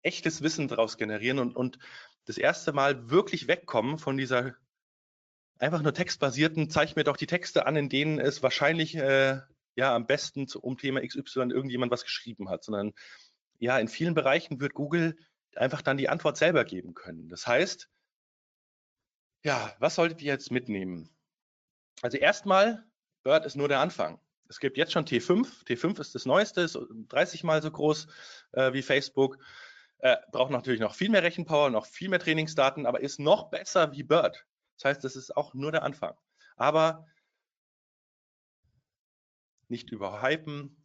echtes 0.00 0.42
Wissen 0.42 0.66
daraus 0.66 0.96
generieren 0.96 1.38
und, 1.38 1.54
und 1.54 1.78
das 2.24 2.38
erste 2.38 2.72
Mal 2.72 3.10
wirklich 3.10 3.48
wegkommen 3.48 3.98
von 3.98 4.16
dieser 4.16 4.54
einfach 5.58 5.82
nur 5.82 5.92
textbasierten, 5.92 6.70
zeig 6.70 6.96
mir 6.96 7.04
doch 7.04 7.18
die 7.18 7.26
Texte 7.26 7.66
an, 7.66 7.76
in 7.76 7.90
denen 7.90 8.18
es 8.18 8.42
wahrscheinlich 8.42 8.96
äh, 8.96 9.40
ja 9.76 9.94
am 9.94 10.06
besten 10.06 10.46
um 10.58 10.78
Thema 10.78 11.06
XY 11.06 11.50
irgendjemand 11.50 11.92
was 11.92 12.04
geschrieben 12.04 12.48
hat, 12.48 12.64
sondern 12.64 12.94
ja, 13.58 13.78
in 13.78 13.88
vielen 13.88 14.14
Bereichen 14.14 14.58
wird 14.58 14.72
Google 14.72 15.18
einfach 15.54 15.82
dann 15.82 15.98
die 15.98 16.08
Antwort 16.08 16.38
selber 16.38 16.64
geben 16.64 16.94
können. 16.94 17.28
Das 17.28 17.46
heißt, 17.46 17.90
ja, 19.44 19.74
was 19.78 19.94
solltet 19.94 20.22
ihr 20.22 20.32
jetzt 20.32 20.50
mitnehmen? 20.50 21.10
Also 22.02 22.16
erstmal, 22.16 22.84
Bird 23.22 23.44
ist 23.46 23.56
nur 23.56 23.68
der 23.68 23.80
Anfang. 23.80 24.18
Es 24.48 24.58
gibt 24.58 24.76
jetzt 24.76 24.92
schon 24.92 25.04
T5. 25.04 25.64
T5 25.64 26.00
ist 26.00 26.14
das 26.14 26.26
Neueste, 26.26 26.62
ist 26.62 26.78
30 27.08 27.44
mal 27.44 27.62
so 27.62 27.70
groß 27.70 28.06
äh, 28.52 28.72
wie 28.72 28.82
Facebook. 28.82 29.38
Äh, 29.98 30.16
braucht 30.32 30.50
natürlich 30.50 30.80
noch 30.80 30.94
viel 30.94 31.10
mehr 31.10 31.22
Rechenpower, 31.22 31.70
noch 31.70 31.86
viel 31.86 32.08
mehr 32.08 32.18
Trainingsdaten, 32.18 32.86
aber 32.86 33.00
ist 33.00 33.20
noch 33.20 33.50
besser 33.50 33.92
wie 33.92 34.02
Bird. 34.02 34.46
Das 34.76 34.84
heißt, 34.86 35.04
das 35.04 35.16
ist 35.16 35.36
auch 35.36 35.54
nur 35.54 35.72
der 35.72 35.82
Anfang. 35.82 36.14
Aber 36.56 37.06
nicht 39.68 39.90
überhypen. 39.90 40.82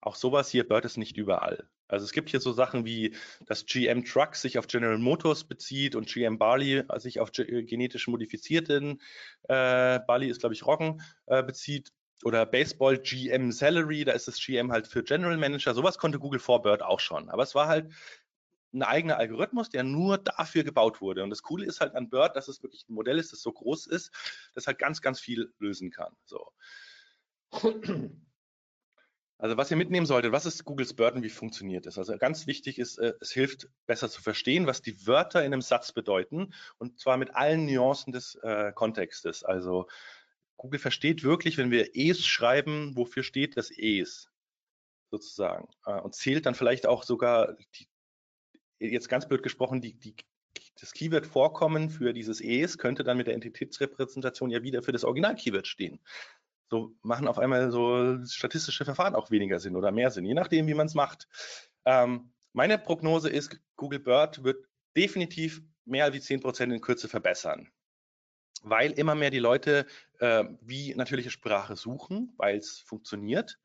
Auch 0.00 0.14
sowas 0.14 0.48
hier, 0.48 0.66
Bird 0.66 0.84
ist 0.84 0.96
nicht 0.96 1.16
überall. 1.16 1.68
Also 1.88 2.04
es 2.04 2.12
gibt 2.12 2.30
hier 2.30 2.40
so 2.40 2.52
Sachen 2.52 2.84
wie, 2.84 3.14
dass 3.46 3.66
GM 3.66 4.04
Trucks 4.04 4.42
sich 4.42 4.58
auf 4.58 4.66
General 4.66 4.98
Motors 4.98 5.44
bezieht 5.44 5.94
und 5.94 6.08
GM 6.08 6.38
Barley 6.38 6.84
sich 6.96 7.20
auf 7.20 7.30
äh, 7.38 7.62
genetisch 7.62 8.08
modifizierten, 8.08 9.00
äh, 9.44 10.00
Barley 10.00 10.28
ist 10.28 10.40
glaube 10.40 10.54
ich 10.54 10.66
Roggen, 10.66 11.02
äh, 11.26 11.42
bezieht. 11.42 11.92
Oder 12.24 12.46
Baseball 12.46 12.96
GM 12.96 13.52
Salary, 13.52 14.04
da 14.04 14.12
ist 14.12 14.26
das 14.26 14.40
GM 14.40 14.72
halt 14.72 14.86
für 14.86 15.02
General 15.02 15.36
Manager. 15.36 15.74
Sowas 15.74 15.98
konnte 15.98 16.18
Google 16.18 16.40
for 16.40 16.62
Bird 16.62 16.82
auch 16.82 16.98
schon. 17.00 17.28
Aber 17.28 17.42
es 17.42 17.54
war 17.54 17.68
halt 17.68 17.92
ein 18.72 18.82
eigener 18.82 19.18
Algorithmus, 19.18 19.68
der 19.68 19.82
nur 19.82 20.18
dafür 20.18 20.64
gebaut 20.64 21.00
wurde. 21.00 21.22
Und 21.22 21.30
das 21.30 21.42
Coole 21.42 21.66
ist 21.66 21.80
halt 21.80 21.94
an 21.94 22.08
Bird, 22.08 22.36
dass 22.36 22.48
es 22.48 22.62
wirklich 22.62 22.88
ein 22.88 22.94
Modell 22.94 23.18
ist, 23.18 23.32
das 23.32 23.42
so 23.42 23.52
groß 23.52 23.86
ist, 23.86 24.12
das 24.54 24.66
halt 24.66 24.78
ganz, 24.78 25.02
ganz 25.02 25.20
viel 25.20 25.52
lösen 25.58 25.90
kann. 25.90 26.14
So. 26.24 26.52
Also 29.38 29.58
was 29.58 29.70
ihr 29.70 29.76
mitnehmen 29.76 30.06
solltet, 30.06 30.32
was 30.32 30.46
ist 30.46 30.64
Googles 30.64 30.94
Bird 30.94 31.14
und 31.14 31.22
wie 31.22 31.28
funktioniert 31.28 31.86
es? 31.86 31.98
Also 31.98 32.16
ganz 32.16 32.46
wichtig 32.46 32.78
ist, 32.78 32.98
äh, 32.98 33.12
es 33.20 33.32
hilft 33.32 33.68
besser 33.86 34.08
zu 34.08 34.22
verstehen, 34.22 34.66
was 34.66 34.80
die 34.80 35.06
Wörter 35.06 35.44
in 35.44 35.52
einem 35.52 35.62
Satz 35.62 35.92
bedeuten 35.92 36.54
und 36.78 36.98
zwar 36.98 37.18
mit 37.18 37.34
allen 37.34 37.66
Nuancen 37.66 38.12
des 38.12 38.36
äh, 38.36 38.72
Kontextes. 38.72 39.44
Also 39.44 39.88
Google 40.56 40.80
versteht 40.80 41.22
wirklich, 41.22 41.58
wenn 41.58 41.70
wir 41.70 41.90
es 41.94 42.24
schreiben, 42.24 42.96
wofür 42.96 43.22
steht 43.22 43.58
das 43.58 43.70
es 43.70 44.30
sozusagen 45.10 45.68
äh, 45.84 46.00
und 46.00 46.14
zählt 46.14 46.46
dann 46.46 46.54
vielleicht 46.54 46.86
auch 46.86 47.02
sogar 47.02 47.56
die, 47.74 47.88
jetzt 48.78 49.08
ganz 49.08 49.28
blöd 49.28 49.42
gesprochen, 49.42 49.82
die, 49.82 49.94
die, 49.94 50.16
das 50.80 50.92
Keyword-Vorkommen 50.92 51.90
für 51.90 52.12
dieses 52.12 52.40
es 52.40 52.78
könnte 52.78 53.04
dann 53.04 53.18
mit 53.18 53.26
der 53.26 53.34
Entitätsrepräsentation 53.34 54.50
ja 54.50 54.62
wieder 54.62 54.82
für 54.82 54.92
das 54.92 55.04
Original-Keyword 55.04 55.66
stehen. 55.66 56.00
So 56.68 56.94
machen 57.02 57.28
auf 57.28 57.38
einmal 57.38 57.70
so 57.70 58.24
statistische 58.26 58.84
Verfahren 58.84 59.14
auch 59.14 59.30
weniger 59.30 59.60
Sinn 59.60 59.76
oder 59.76 59.92
mehr 59.92 60.10
Sinn, 60.10 60.24
je 60.24 60.34
nachdem, 60.34 60.66
wie 60.66 60.74
man 60.74 60.86
es 60.86 60.94
macht. 60.94 61.28
Ähm, 61.84 62.32
meine 62.52 62.78
Prognose 62.78 63.28
ist, 63.28 63.60
Google 63.76 64.00
Bird 64.00 64.42
wird 64.42 64.64
definitiv 64.96 65.62
mehr 65.84 66.04
als 66.04 66.24
10 66.24 66.40
Prozent 66.40 66.72
in 66.72 66.80
Kürze 66.80 67.08
verbessern, 67.08 67.68
weil 68.62 68.92
immer 68.92 69.14
mehr 69.14 69.30
die 69.30 69.38
Leute 69.38 69.86
äh, 70.18 70.44
wie 70.60 70.94
natürliche 70.94 71.30
Sprache 71.30 71.76
suchen, 71.76 72.32
weil 72.36 72.56
es 72.56 72.78
funktioniert 72.80 73.58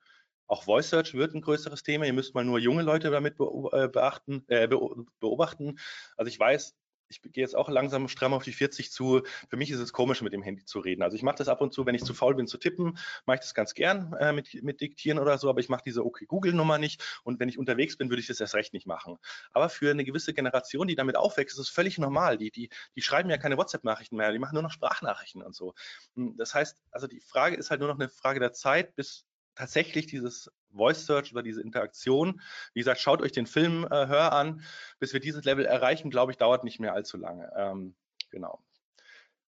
auch 0.51 0.63
Voice 0.63 0.89
Search 0.89 1.13
wird 1.13 1.33
ein 1.33 1.39
größeres 1.39 1.81
Thema. 1.81 2.05
Ihr 2.05 2.11
müsst 2.11 2.35
mal 2.35 2.43
nur 2.43 2.59
junge 2.59 2.81
Leute 2.81 3.09
damit 3.09 3.35
äh, 3.39 3.87
beachten, 3.87 4.43
äh, 4.49 4.67
beobachten. 4.67 5.79
Also 6.17 6.27
ich 6.27 6.37
weiß, 6.37 6.75
ich 7.11 7.21
gehe 7.21 7.43
jetzt 7.43 7.55
auch 7.55 7.69
langsam 7.69 8.07
stramm 8.07 8.33
auf 8.33 8.43
die 8.43 8.53
40 8.53 8.91
zu. 8.91 9.21
Für 9.49 9.57
mich 9.57 9.69
ist 9.69 9.79
es 9.79 9.93
komisch, 9.93 10.21
mit 10.21 10.33
dem 10.33 10.41
Handy 10.41 10.65
zu 10.65 10.79
reden. 10.79 11.03
Also 11.03 11.15
ich 11.15 11.23
mache 11.23 11.35
das 11.35 11.47
ab 11.47 11.61
und 11.61 11.73
zu, 11.73 11.85
wenn 11.85 11.93
ich 11.93 12.03
zu 12.03 12.13
faul 12.13 12.35
bin 12.35 12.47
zu 12.47 12.57
tippen, 12.57 12.97
mache 13.25 13.35
ich 13.35 13.41
das 13.41 13.53
ganz 13.53 13.73
gern 13.73 14.13
äh, 14.13 14.31
mit, 14.33 14.63
mit 14.63 14.81
Diktieren 14.81 15.19
oder 15.19 15.37
so, 15.37 15.49
aber 15.49 15.59
ich 15.59 15.69
mache 15.69 15.83
diese 15.85 16.05
OK 16.05 16.21
Google-Nummer 16.27 16.77
nicht. 16.77 17.03
Und 17.23 17.39
wenn 17.39 17.49
ich 17.49 17.59
unterwegs 17.59 17.97
bin, 17.97 18.09
würde 18.09 18.21
ich 18.21 18.27
das 18.27 18.39
erst 18.39 18.55
recht 18.55 18.73
nicht 18.73 18.87
machen. 18.87 19.17
Aber 19.51 19.69
für 19.69 19.91
eine 19.91 20.05
gewisse 20.05 20.33
Generation, 20.33 20.87
die 20.87 20.95
damit 20.95 21.17
aufwächst, 21.17 21.55
ist 21.57 21.67
es 21.67 21.69
völlig 21.69 21.97
normal. 21.97 22.37
Die, 22.37 22.51
die, 22.51 22.69
die 22.95 23.01
schreiben 23.01 23.29
ja 23.29 23.37
keine 23.37 23.57
WhatsApp-Nachrichten 23.57 24.15
mehr, 24.15 24.31
die 24.31 24.39
machen 24.39 24.53
nur 24.53 24.63
noch 24.63 24.71
Sprachnachrichten 24.71 25.41
und 25.41 25.53
so. 25.53 25.73
Hm, 26.15 26.37
das 26.37 26.53
heißt, 26.53 26.77
also 26.91 27.07
die 27.07 27.19
Frage 27.19 27.55
ist 27.57 27.69
halt 27.69 27.81
nur 27.81 27.89
noch 27.89 27.99
eine 27.99 28.09
Frage 28.09 28.39
der 28.39 28.53
Zeit, 28.53 28.95
bis 28.95 29.25
tatsächlich 29.55 30.07
dieses 30.07 30.49
Voice 30.73 31.05
Search 31.05 31.31
oder 31.31 31.43
diese 31.43 31.61
Interaktion. 31.61 32.41
Wie 32.73 32.79
gesagt, 32.79 32.99
schaut 32.99 33.21
euch 33.21 33.31
den 33.31 33.47
Film 33.47 33.85
äh, 33.85 34.07
Hör 34.07 34.33
an. 34.33 34.63
Bis 34.99 35.13
wir 35.13 35.19
dieses 35.19 35.43
Level 35.43 35.65
erreichen, 35.65 36.09
glaube 36.09 36.31
ich, 36.31 36.37
dauert 36.37 36.63
nicht 36.63 36.79
mehr 36.79 36.93
allzu 36.93 37.17
lange. 37.17 37.51
Ähm, 37.55 37.95
genau. 38.29 38.63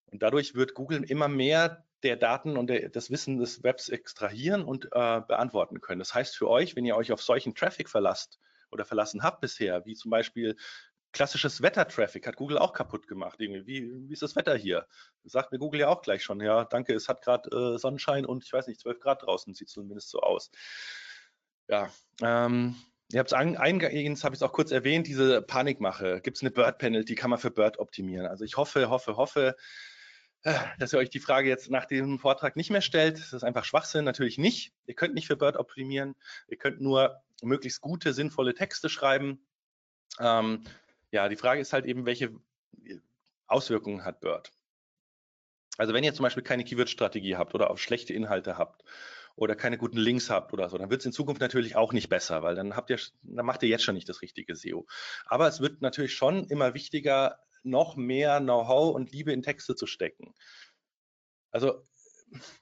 Und 0.07 0.21
dadurch 0.21 0.55
wird 0.55 0.73
Google 0.73 1.03
immer 1.03 1.27
mehr 1.27 1.85
der 2.03 2.17
Daten 2.17 2.57
und 2.57 2.67
der, 2.67 2.89
das 2.89 3.09
Wissen 3.09 3.39
des 3.39 3.63
Webs 3.63 3.89
extrahieren 3.89 4.63
und 4.63 4.85
äh, 4.85 5.21
beantworten 5.21 5.81
können. 5.81 5.99
Das 5.99 6.13
heißt 6.13 6.35
für 6.35 6.49
euch, 6.49 6.75
wenn 6.75 6.85
ihr 6.85 6.95
euch 6.95 7.11
auf 7.11 7.21
solchen 7.23 7.55
Traffic 7.55 7.89
verlasst 7.89 8.39
oder 8.71 8.85
verlassen 8.85 9.23
habt 9.23 9.41
bisher, 9.41 9.85
wie 9.85 9.95
zum 9.95 10.11
Beispiel 10.11 10.55
klassisches 11.13 11.61
Wetter-Traffic 11.61 12.27
hat 12.27 12.35
Google 12.35 12.57
auch 12.57 12.73
kaputt 12.73 13.07
gemacht. 13.07 13.39
Irgendwie. 13.39 13.65
Wie, 13.65 14.09
wie 14.09 14.13
ist 14.13 14.21
das 14.21 14.35
Wetter 14.35 14.55
hier? 14.55 14.87
Sagt 15.23 15.51
mir 15.51 15.59
Google 15.59 15.81
ja 15.81 15.87
auch 15.87 16.01
gleich 16.01 16.23
schon. 16.23 16.41
Ja, 16.41 16.65
danke, 16.65 16.93
es 16.93 17.07
hat 17.07 17.21
gerade 17.21 17.49
äh, 17.55 17.77
Sonnenschein 17.77 18.25
und 18.25 18.43
ich 18.43 18.51
weiß 18.51 18.67
nicht, 18.67 18.81
12 18.81 18.99
Grad 18.99 19.21
draußen, 19.21 19.53
sieht 19.53 19.69
zumindest 19.69 20.09
so 20.09 20.19
aus. 20.19 20.51
Ja, 21.67 21.89
ähm, 22.21 22.75
ihr 23.11 23.19
habt 23.19 23.31
es 23.31 23.33
eingehend, 23.33 24.23
habe 24.23 24.35
ich 24.35 24.39
es 24.39 24.43
auch 24.43 24.53
kurz 24.53 24.71
erwähnt, 24.71 25.07
diese 25.07 25.41
Panikmache. 25.41 26.21
Gibt 26.21 26.37
es 26.37 26.43
eine 26.43 26.51
Bird-Penalty, 26.51 27.15
kann 27.15 27.29
man 27.29 27.39
für 27.39 27.51
Bird 27.51 27.79
optimieren. 27.79 28.25
Also 28.27 28.43
ich 28.43 28.57
hoffe, 28.57 28.89
hoffe, 28.89 29.17
hoffe, 29.17 29.55
äh, 30.43 30.53
dass 30.77 30.93
ihr 30.93 30.99
euch 30.99 31.09
die 31.09 31.19
Frage 31.19 31.47
jetzt 31.47 31.69
nach 31.69 31.85
diesem 31.85 32.19
Vortrag 32.19 32.55
nicht 32.55 32.69
mehr 32.69 32.81
stellt. 32.81 33.17
Das 33.17 33.33
ist 33.33 33.43
einfach 33.43 33.63
Schwachsinn, 33.63 34.03
natürlich 34.03 34.37
nicht. 34.37 34.73
Ihr 34.85 34.95
könnt 34.95 35.13
nicht 35.13 35.27
für 35.27 35.37
Bird 35.37 35.57
optimieren. 35.57 36.15
Ihr 36.47 36.57
könnt 36.57 36.81
nur 36.81 37.21
möglichst 37.41 37.81
gute, 37.81 38.13
sinnvolle 38.13 38.53
Texte 38.53 38.89
schreiben. 38.89 39.45
Ähm, 40.19 40.63
ja, 41.11 41.29
die 41.29 41.37
Frage 41.37 41.61
ist 41.61 41.73
halt 41.73 41.85
eben, 41.85 42.05
welche 42.05 42.31
Auswirkungen 43.47 44.03
hat 44.03 44.19
Bird? 44.19 44.51
Also 45.77 45.93
wenn 45.93 46.03
ihr 46.03 46.13
zum 46.13 46.23
Beispiel 46.23 46.43
keine 46.43 46.63
Keyword-Strategie 46.63 47.35
habt 47.35 47.55
oder 47.55 47.71
auch 47.71 47.77
schlechte 47.77 48.13
Inhalte 48.13 48.57
habt 48.57 48.83
oder 49.35 49.55
keine 49.55 49.77
guten 49.77 49.97
Links 49.97 50.29
habt 50.29 50.53
oder 50.53 50.69
so, 50.69 50.77
dann 50.77 50.89
wird 50.89 51.01
es 51.01 51.05
in 51.05 51.11
Zukunft 51.11 51.41
natürlich 51.41 51.75
auch 51.75 51.93
nicht 51.93 52.09
besser, 52.09 52.43
weil 52.43 52.55
dann 52.55 52.75
habt 52.75 52.89
ihr, 52.89 52.99
dann 53.23 53.45
macht 53.45 53.63
ihr 53.63 53.69
jetzt 53.69 53.83
schon 53.83 53.95
nicht 53.95 54.07
das 54.09 54.21
richtige 54.21 54.55
SEO. 54.55 54.85
Aber 55.25 55.47
es 55.47 55.59
wird 55.59 55.81
natürlich 55.81 56.13
schon 56.13 56.45
immer 56.45 56.73
wichtiger, 56.73 57.39
noch 57.63 57.95
mehr 57.95 58.39
Know-how 58.39 58.93
und 58.93 59.11
Liebe 59.11 59.31
in 59.31 59.41
Texte 59.41 59.75
zu 59.75 59.87
stecken. 59.87 60.33
Also 61.51 61.81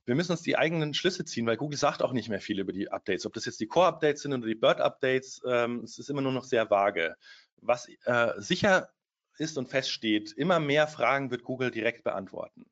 wir 0.05 0.15
müssen 0.15 0.33
uns 0.33 0.41
die 0.41 0.57
eigenen 0.57 0.93
Schlüsse 0.93 1.25
ziehen, 1.25 1.45
weil 1.45 1.57
Google 1.57 1.77
sagt 1.77 2.01
auch 2.01 2.13
nicht 2.13 2.29
mehr 2.29 2.41
viel 2.41 2.59
über 2.59 2.73
die 2.73 2.89
Updates. 2.91 3.25
Ob 3.25 3.33
das 3.33 3.45
jetzt 3.45 3.59
die 3.59 3.67
Core-Updates 3.67 4.21
sind 4.21 4.33
oder 4.33 4.47
die 4.47 4.55
Bird-Updates, 4.55 5.41
ähm, 5.47 5.83
es 5.83 5.97
ist 5.97 6.09
immer 6.09 6.21
nur 6.21 6.33
noch 6.33 6.43
sehr 6.43 6.69
vage. 6.69 7.15
Was 7.57 7.87
äh, 8.05 8.33
sicher 8.37 8.89
ist 9.37 9.57
und 9.57 9.69
feststeht, 9.69 10.33
immer 10.33 10.59
mehr 10.59 10.87
Fragen 10.87 11.31
wird 11.31 11.43
Google 11.43 11.71
direkt 11.71 12.03
beantworten. 12.03 12.65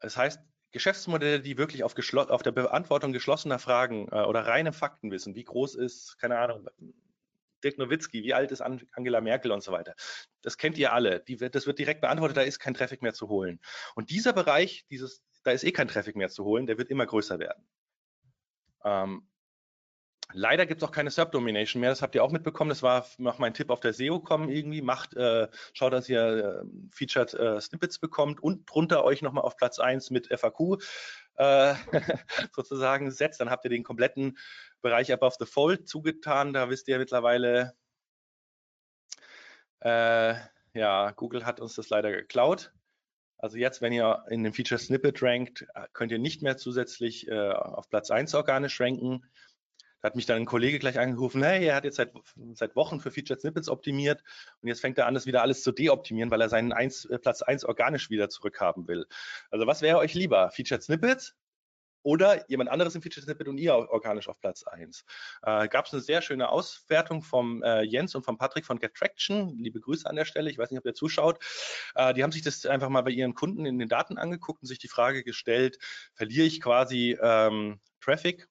Das 0.00 0.16
heißt, 0.16 0.40
Geschäftsmodelle, 0.70 1.40
die 1.40 1.56
wirklich 1.56 1.82
auf, 1.84 1.94
auf 2.14 2.42
der 2.42 2.52
Beantwortung 2.52 3.12
geschlossener 3.12 3.58
Fragen 3.58 4.08
äh, 4.08 4.22
oder 4.22 4.46
reine 4.46 4.72
Fakten 4.72 5.10
wissen, 5.10 5.34
wie 5.34 5.44
groß 5.44 5.74
ist, 5.74 6.18
keine 6.18 6.38
Ahnung, 6.38 6.68
Dirk 7.64 7.78
Nowitzki, 7.78 8.22
wie 8.22 8.34
alt 8.34 8.52
ist 8.52 8.60
Angela 8.60 9.20
Merkel 9.20 9.50
und 9.50 9.62
so 9.62 9.72
weiter. 9.72 9.94
Das 10.42 10.58
kennt 10.58 10.78
ihr 10.78 10.92
alle. 10.92 11.20
Die, 11.20 11.36
das 11.36 11.66
wird 11.66 11.78
direkt 11.78 12.00
beantwortet, 12.00 12.36
da 12.36 12.42
ist 12.42 12.58
kein 12.58 12.74
Traffic 12.74 13.02
mehr 13.02 13.14
zu 13.14 13.28
holen. 13.28 13.60
Und 13.94 14.10
dieser 14.10 14.32
Bereich, 14.32 14.86
dieses, 14.90 15.24
da 15.42 15.50
ist 15.50 15.64
eh 15.64 15.72
kein 15.72 15.88
Traffic 15.88 16.16
mehr 16.16 16.28
zu 16.28 16.44
holen, 16.44 16.66
der 16.66 16.78
wird 16.78 16.90
immer 16.90 17.06
größer 17.06 17.38
werden. 17.38 17.66
Ähm, 18.84 19.28
Leider 20.34 20.66
gibt 20.66 20.82
es 20.82 20.88
auch 20.88 20.92
keine 20.92 21.10
Subdomination 21.10 21.80
mehr. 21.80 21.88
Das 21.88 22.02
habt 22.02 22.14
ihr 22.14 22.22
auch 22.22 22.30
mitbekommen. 22.30 22.68
Das 22.68 22.82
war 22.82 23.06
noch 23.16 23.38
mein 23.38 23.54
Tipp 23.54 23.70
auf 23.70 23.80
der 23.80 23.94
SEO-Com 23.94 24.50
irgendwie. 24.50 24.82
Macht, 24.82 25.14
äh, 25.14 25.48
schaut, 25.72 25.94
dass 25.94 26.08
ihr 26.08 26.62
äh, 26.62 26.64
Featured 26.92 27.32
äh, 27.32 27.60
Snippets 27.60 27.98
bekommt 27.98 28.42
und 28.42 28.66
drunter 28.70 29.04
euch 29.04 29.22
nochmal 29.22 29.44
auf 29.44 29.56
Platz 29.56 29.78
1 29.78 30.10
mit 30.10 30.26
FAQ 30.26 30.82
äh, 31.36 31.74
sozusagen 32.52 33.10
setzt. 33.10 33.40
Dann 33.40 33.48
habt 33.48 33.64
ihr 33.64 33.70
den 33.70 33.84
kompletten 33.84 34.36
Bereich 34.82 35.10
Above 35.12 35.36
the 35.38 35.46
Fold 35.46 35.88
zugetan. 35.88 36.52
Da 36.52 36.68
wisst 36.68 36.88
ihr 36.88 36.98
mittlerweile, 36.98 37.74
äh, 39.80 40.34
ja, 40.74 41.10
Google 41.12 41.46
hat 41.46 41.58
uns 41.58 41.74
das 41.74 41.88
leider 41.88 42.10
geklaut. 42.10 42.72
Also 43.38 43.56
jetzt, 43.56 43.80
wenn 43.80 43.92
ihr 43.92 44.24
in 44.28 44.42
dem 44.42 44.52
Feature 44.52 44.78
Snippet 44.78 45.22
rankt, 45.22 45.66
könnt 45.92 46.12
ihr 46.12 46.18
nicht 46.18 46.42
mehr 46.42 46.56
zusätzlich 46.56 47.28
äh, 47.28 47.50
auf 47.50 47.88
Platz 47.88 48.10
1 48.10 48.34
organisch 48.34 48.78
ranken. 48.80 49.24
Hat 50.02 50.16
mich 50.16 50.26
dann 50.26 50.36
ein 50.38 50.46
Kollege 50.46 50.78
gleich 50.78 50.98
angerufen, 50.98 51.42
hey, 51.42 51.64
er 51.66 51.76
hat 51.76 51.84
jetzt 51.84 51.96
seit, 51.96 52.12
seit 52.54 52.76
Wochen 52.76 53.00
für 53.00 53.10
Featured 53.10 53.40
Snippets 53.40 53.68
optimiert 53.68 54.22
und 54.60 54.68
jetzt 54.68 54.80
fängt 54.80 54.98
er 54.98 55.06
an, 55.06 55.14
das 55.14 55.26
wieder 55.26 55.42
alles 55.42 55.62
zu 55.62 55.72
deoptimieren, 55.72 56.30
weil 56.30 56.40
er 56.40 56.48
seinen 56.48 56.72
1, 56.72 57.06
äh, 57.06 57.18
Platz 57.18 57.42
1 57.42 57.64
organisch 57.64 58.10
wieder 58.10 58.28
zurückhaben 58.28 58.86
will. 58.88 59.06
Also 59.50 59.66
was 59.66 59.82
wäre 59.82 59.98
euch 59.98 60.14
lieber? 60.14 60.50
Featured 60.50 60.82
Snippets 60.82 61.34
oder 62.02 62.48
jemand 62.48 62.70
anderes 62.70 62.94
im 62.94 63.02
Featured 63.02 63.24
Snippet 63.24 63.48
und 63.48 63.58
ihr 63.58 63.74
organisch 63.74 64.28
auf 64.28 64.40
Platz 64.40 64.62
1. 64.62 65.04
Äh, 65.42 65.68
Gab 65.68 65.86
es 65.86 65.92
eine 65.92 66.02
sehr 66.02 66.22
schöne 66.22 66.48
Auswertung 66.48 67.22
vom 67.22 67.62
äh, 67.62 67.82
Jens 67.82 68.14
und 68.14 68.24
vom 68.24 68.38
Patrick 68.38 68.64
von 68.64 68.78
GetTraction. 68.78 69.58
Liebe 69.58 69.80
Grüße 69.80 70.08
an 70.08 70.16
der 70.16 70.24
Stelle. 70.24 70.50
Ich 70.50 70.58
weiß 70.58 70.70
nicht, 70.70 70.78
ob 70.78 70.86
ihr 70.86 70.94
zuschaut. 70.94 71.44
Äh, 71.94 72.14
die 72.14 72.22
haben 72.22 72.32
sich 72.32 72.42
das 72.42 72.64
einfach 72.66 72.88
mal 72.88 73.02
bei 73.02 73.10
ihren 73.10 73.34
Kunden 73.34 73.66
in 73.66 73.78
den 73.78 73.88
Daten 73.88 74.16
angeguckt 74.16 74.62
und 74.62 74.68
sich 74.68 74.78
die 74.78 74.88
Frage 74.88 75.24
gestellt, 75.24 75.78
verliere 76.14 76.46
ich 76.46 76.60
quasi 76.60 77.18
ähm, 77.20 77.80
Traffic 78.00 78.48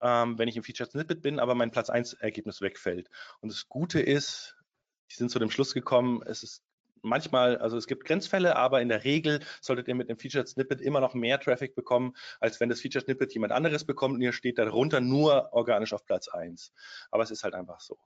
ähm, 0.00 0.38
wenn 0.38 0.48
ich 0.48 0.56
im 0.56 0.62
Featured 0.62 0.90
Snippet 0.90 1.22
bin, 1.22 1.38
aber 1.38 1.54
mein 1.54 1.70
Platz 1.70 1.90
1 1.90 2.14
Ergebnis 2.14 2.60
wegfällt. 2.60 3.08
Und 3.40 3.50
das 3.50 3.68
Gute 3.68 4.00
ist, 4.00 4.56
die 5.10 5.14
sind 5.14 5.30
zu 5.30 5.38
dem 5.38 5.50
Schluss 5.50 5.74
gekommen, 5.74 6.22
es 6.26 6.42
ist 6.42 6.62
manchmal, 7.02 7.58
also 7.58 7.76
es 7.76 7.86
gibt 7.86 8.04
Grenzfälle, 8.04 8.56
aber 8.56 8.82
in 8.82 8.88
der 8.88 9.04
Regel 9.04 9.40
solltet 9.60 9.88
ihr 9.88 9.94
mit 9.94 10.08
einem 10.08 10.18
Featured 10.18 10.48
Snippet 10.48 10.80
immer 10.80 11.00
noch 11.00 11.14
mehr 11.14 11.40
Traffic 11.40 11.74
bekommen, 11.74 12.14
als 12.40 12.60
wenn 12.60 12.68
das 12.68 12.80
Featured 12.80 13.04
Snippet 13.04 13.32
jemand 13.32 13.52
anderes 13.52 13.84
bekommt 13.84 14.14
und 14.14 14.20
ihr 14.20 14.32
steht 14.32 14.58
darunter 14.58 15.00
nur 15.00 15.52
organisch 15.52 15.92
auf 15.92 16.04
Platz 16.04 16.28
1. 16.28 16.72
Aber 17.10 17.22
es 17.22 17.30
ist 17.30 17.44
halt 17.44 17.54
einfach 17.54 17.80
so. 17.80 17.98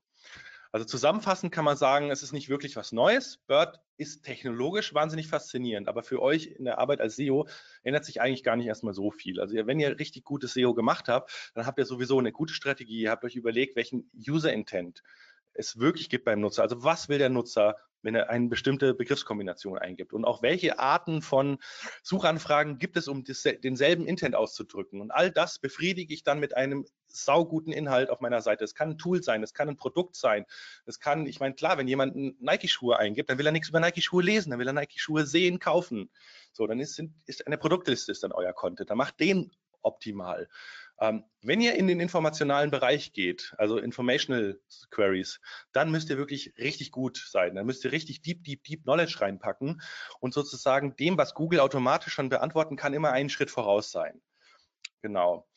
Also 0.72 0.86
zusammenfassend 0.86 1.52
kann 1.52 1.66
man 1.66 1.76
sagen, 1.76 2.10
es 2.10 2.22
ist 2.22 2.32
nicht 2.32 2.48
wirklich 2.48 2.76
was 2.76 2.92
Neues. 2.92 3.38
Bird 3.46 3.78
ist 3.98 4.24
technologisch 4.24 4.94
wahnsinnig 4.94 5.28
faszinierend, 5.28 5.86
aber 5.86 6.02
für 6.02 6.22
euch 6.22 6.46
in 6.46 6.64
der 6.64 6.78
Arbeit 6.78 7.02
als 7.02 7.16
SEO 7.16 7.46
ändert 7.82 8.06
sich 8.06 8.22
eigentlich 8.22 8.42
gar 8.42 8.56
nicht 8.56 8.66
erstmal 8.66 8.94
so 8.94 9.10
viel. 9.10 9.38
Also 9.38 9.54
wenn 9.54 9.78
ihr 9.78 9.98
richtig 9.98 10.24
gutes 10.24 10.54
SEO 10.54 10.72
gemacht 10.72 11.08
habt, 11.08 11.52
dann 11.54 11.66
habt 11.66 11.78
ihr 11.78 11.84
sowieso 11.84 12.18
eine 12.18 12.32
gute 12.32 12.54
Strategie. 12.54 13.02
Ihr 13.02 13.10
habt 13.10 13.22
euch 13.24 13.36
überlegt, 13.36 13.76
welchen 13.76 14.10
User 14.26 14.50
Intent 14.50 15.02
es 15.52 15.78
wirklich 15.78 16.08
gibt 16.08 16.24
beim 16.24 16.40
Nutzer. 16.40 16.62
Also 16.62 16.82
was 16.82 17.10
will 17.10 17.18
der 17.18 17.28
Nutzer, 17.28 17.76
wenn 18.02 18.14
er 18.14 18.30
eine 18.30 18.48
bestimmte 18.48 18.94
Begriffskombination 18.94 19.78
eingibt? 19.78 20.12
Und 20.12 20.24
auch 20.24 20.42
welche 20.42 20.78
Arten 20.78 21.22
von 21.22 21.58
Suchanfragen 22.02 22.78
gibt 22.78 22.96
es, 22.96 23.08
um 23.08 23.24
denselben 23.24 24.06
Intent 24.06 24.34
auszudrücken? 24.34 25.00
Und 25.00 25.10
all 25.10 25.30
das 25.30 25.58
befriedige 25.58 26.12
ich 26.14 26.24
dann 26.24 26.40
mit 26.40 26.56
einem 26.56 26.86
sauguten 27.08 27.72
Inhalt 27.72 28.10
auf 28.10 28.20
meiner 28.20 28.40
Seite. 28.40 28.64
Es 28.64 28.74
kann 28.74 28.90
ein 28.90 28.98
Tool 28.98 29.22
sein, 29.22 29.42
es 29.42 29.54
kann 29.54 29.68
ein 29.68 29.76
Produkt 29.76 30.16
sein. 30.16 30.46
Es 30.86 30.98
kann, 30.98 31.26
ich 31.26 31.40
meine, 31.40 31.54
klar, 31.54 31.78
wenn 31.78 31.88
jemand 31.88 32.16
Nike-Schuhe 32.40 32.98
eingibt, 32.98 33.30
dann 33.30 33.38
will 33.38 33.46
er 33.46 33.52
nichts 33.52 33.68
über 33.68 33.80
Nike-Schuhe 33.80 34.22
lesen, 34.22 34.50
dann 34.50 34.58
will 34.58 34.66
er 34.66 34.72
Nike-Schuhe 34.72 35.26
sehen, 35.26 35.58
kaufen. 35.58 36.10
So, 36.52 36.66
dann 36.66 36.80
ist, 36.80 37.02
ist 37.26 37.46
eine 37.46 37.58
Produktliste 37.58 38.12
ist 38.12 38.22
dann 38.22 38.32
euer 38.32 38.52
Content. 38.52 38.90
Dann 38.90 38.98
macht 38.98 39.20
den 39.20 39.50
optimal. 39.82 40.48
Ähm, 41.02 41.24
wenn 41.40 41.60
ihr 41.60 41.74
in 41.74 41.88
den 41.88 41.98
informationalen 41.98 42.70
Bereich 42.70 43.12
geht, 43.12 43.52
also 43.58 43.76
Informational 43.76 44.60
Queries, 44.92 45.40
dann 45.72 45.90
müsst 45.90 46.08
ihr 46.10 46.16
wirklich 46.16 46.54
richtig 46.58 46.92
gut 46.92 47.16
sein. 47.28 47.56
Dann 47.56 47.66
müsst 47.66 47.84
ihr 47.84 47.90
richtig 47.90 48.22
deep, 48.22 48.44
deep, 48.44 48.62
deep 48.62 48.84
Knowledge 48.84 49.20
reinpacken 49.20 49.82
und 50.20 50.32
sozusagen 50.32 50.94
dem, 50.94 51.18
was 51.18 51.34
Google 51.34 51.58
automatisch 51.58 52.12
schon 52.12 52.28
beantworten 52.28 52.76
kann, 52.76 52.94
immer 52.94 53.10
einen 53.10 53.30
Schritt 53.30 53.50
voraus 53.50 53.90
sein. 53.90 54.22
Genau. 55.00 55.48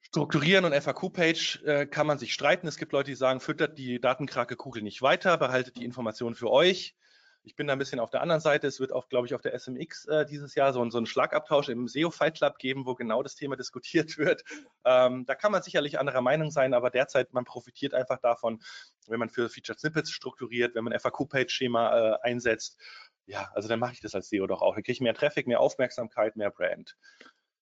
Strukturieren 0.00 0.64
und 0.64 0.74
FAQ-Page 0.74 1.62
äh, 1.64 1.86
kann 1.86 2.08
man 2.08 2.18
sich 2.18 2.34
streiten. 2.34 2.66
Es 2.66 2.76
gibt 2.76 2.90
Leute, 2.90 3.12
die 3.12 3.16
sagen, 3.16 3.38
füttert 3.38 3.78
die 3.78 4.00
Datenkrake 4.00 4.56
Google 4.56 4.82
nicht 4.82 5.02
weiter, 5.02 5.38
behaltet 5.38 5.76
die 5.76 5.84
Informationen 5.84 6.34
für 6.34 6.50
euch. 6.50 6.96
Ich 7.46 7.56
bin 7.56 7.66
da 7.66 7.74
ein 7.74 7.78
bisschen 7.78 8.00
auf 8.00 8.08
der 8.08 8.22
anderen 8.22 8.40
Seite. 8.40 8.66
Es 8.66 8.80
wird 8.80 8.90
auch, 8.90 9.08
glaube 9.10 9.26
ich, 9.26 9.34
auf 9.34 9.42
der 9.42 9.52
SMX 9.58 10.06
äh, 10.06 10.24
dieses 10.24 10.54
Jahr 10.54 10.72
so, 10.72 10.88
so 10.88 10.96
einen 10.96 11.06
Schlagabtausch 11.06 11.68
im 11.68 11.88
SEO 11.88 12.10
Fight 12.10 12.38
Club 12.38 12.58
geben, 12.58 12.86
wo 12.86 12.94
genau 12.94 13.22
das 13.22 13.34
Thema 13.34 13.54
diskutiert 13.56 14.16
wird. 14.16 14.44
Ähm, 14.84 15.26
da 15.26 15.34
kann 15.34 15.52
man 15.52 15.62
sicherlich 15.62 15.98
anderer 15.98 16.22
Meinung 16.22 16.50
sein, 16.50 16.72
aber 16.72 16.88
derzeit, 16.88 17.34
man 17.34 17.44
profitiert 17.44 17.92
einfach 17.92 18.18
davon, 18.18 18.62
wenn 19.06 19.18
man 19.18 19.28
für 19.28 19.50
Featured 19.50 19.78
Snippets 19.78 20.10
strukturiert, 20.10 20.74
wenn 20.74 20.84
man 20.84 20.98
FAQ-Page-Schema 20.98 22.14
äh, 22.14 22.18
einsetzt. 22.22 22.78
Ja, 23.26 23.50
also 23.54 23.68
dann 23.68 23.78
mache 23.78 23.92
ich 23.92 24.00
das 24.00 24.14
als 24.14 24.30
SEO 24.30 24.46
doch 24.46 24.62
auch. 24.62 24.74
Dann 24.74 24.82
kriege 24.82 24.92
ich 24.92 25.00
mehr 25.00 25.14
Traffic, 25.14 25.46
mehr 25.46 25.60
Aufmerksamkeit, 25.60 26.36
mehr 26.36 26.50
Brand. 26.50 26.96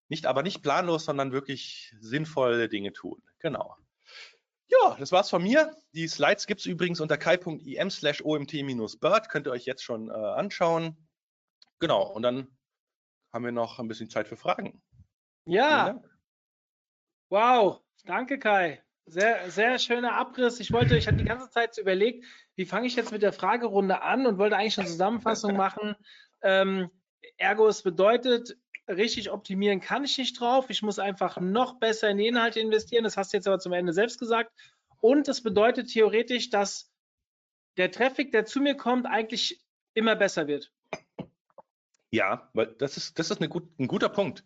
Nicht, 0.09 0.27
aber 0.27 0.45
nicht 0.45 0.63
planlos, 0.63 1.07
sondern 1.07 1.33
wirklich 1.33 1.95
sinnvolle 1.99 2.69
Dinge 2.69 2.93
tun. 2.93 3.23
Genau. 3.41 3.77
Ja, 4.81 4.97
das 4.99 5.13
war's 5.13 5.29
von 5.29 5.43
mir. 5.43 5.77
Die 5.93 6.09
Slides 6.09 6.47
gibt 6.47 6.61
es 6.61 6.67
übrigens 6.67 7.01
unter 7.01 7.19
kai.im 7.19 7.91
slash 7.91 8.23
omt-bird. 8.25 9.29
Könnt 9.29 9.47
ihr 9.47 9.51
euch 9.51 9.67
jetzt 9.67 9.83
schon 9.83 10.09
äh, 10.09 10.13
anschauen. 10.13 10.97
Genau, 11.79 12.07
und 12.11 12.23
dann 12.23 12.47
haben 13.33 13.45
wir 13.45 13.53
noch 13.53 13.79
ein 13.79 13.89
bisschen 13.89 14.09
Zeit 14.09 14.29
für 14.29 14.37
Fragen. 14.37 14.83
Ja. 15.47 16.01
Wow, 17.29 17.81
danke 18.05 18.39
Kai. 18.39 18.83
Sehr, 19.07 19.51
sehr 19.51 19.79
schöner 19.79 20.15
Abriss. 20.15 20.61
Ich 20.61 20.73
wollte, 20.73 20.97
ich 20.97 21.09
hatte 21.09 21.17
die 21.17 21.25
ganze 21.25 21.51
Zeit 21.51 21.77
überlegt, 21.77 22.25
wie 22.55 22.67
fange 22.67 22.87
ich 22.87 22.95
jetzt 22.95 23.11
mit 23.11 23.23
der 23.23 23.33
Fragerunde 23.33 24.03
an 24.03 24.27
und 24.27 24.39
wollte 24.39 24.57
eigentlich 24.57 24.79
eine 24.79 24.87
Zusammenfassung 24.87 25.57
machen. 25.57 25.97
Ähm, 26.43 26.91
ergo, 27.37 27.67
es 27.67 27.83
bedeutet, 27.83 28.57
richtig 28.89 29.31
optimieren 29.31 29.81
kann 29.81 30.05
ich 30.05 30.19
nicht 30.19 30.41
drauf. 30.41 30.67
Ich 30.69 30.83
muss 30.83 30.99
einfach 30.99 31.41
noch 31.41 31.79
besser 31.79 32.11
in 32.11 32.19
die 32.19 32.27
Inhalte 32.27 32.61
investieren. 32.61 33.05
Das 33.05 33.17
hast 33.17 33.33
du 33.33 33.37
jetzt 33.37 33.47
aber 33.47 33.59
zum 33.59 33.73
Ende 33.73 33.93
selbst 33.93 34.19
gesagt. 34.19 34.53
Und 35.01 35.29
das 35.29 35.43
bedeutet 35.43 35.89
theoretisch, 35.89 36.51
dass 36.51 36.91
der 37.77 37.91
Traffic, 37.91 38.33
der 38.33 38.45
zu 38.45 38.61
mir 38.61 38.77
kommt, 38.77 39.07
eigentlich 39.07 39.65
immer 39.95 40.17
besser 40.17 40.47
wird. 40.47 40.73
Ja, 42.11 42.51
weil 42.53 42.67
das 42.79 42.97
ist, 42.97 43.19
das 43.19 43.31
ist 43.31 43.49
gut, 43.49 43.79
ein 43.79 43.89
guter 43.89 44.09
Punkt 44.09 44.45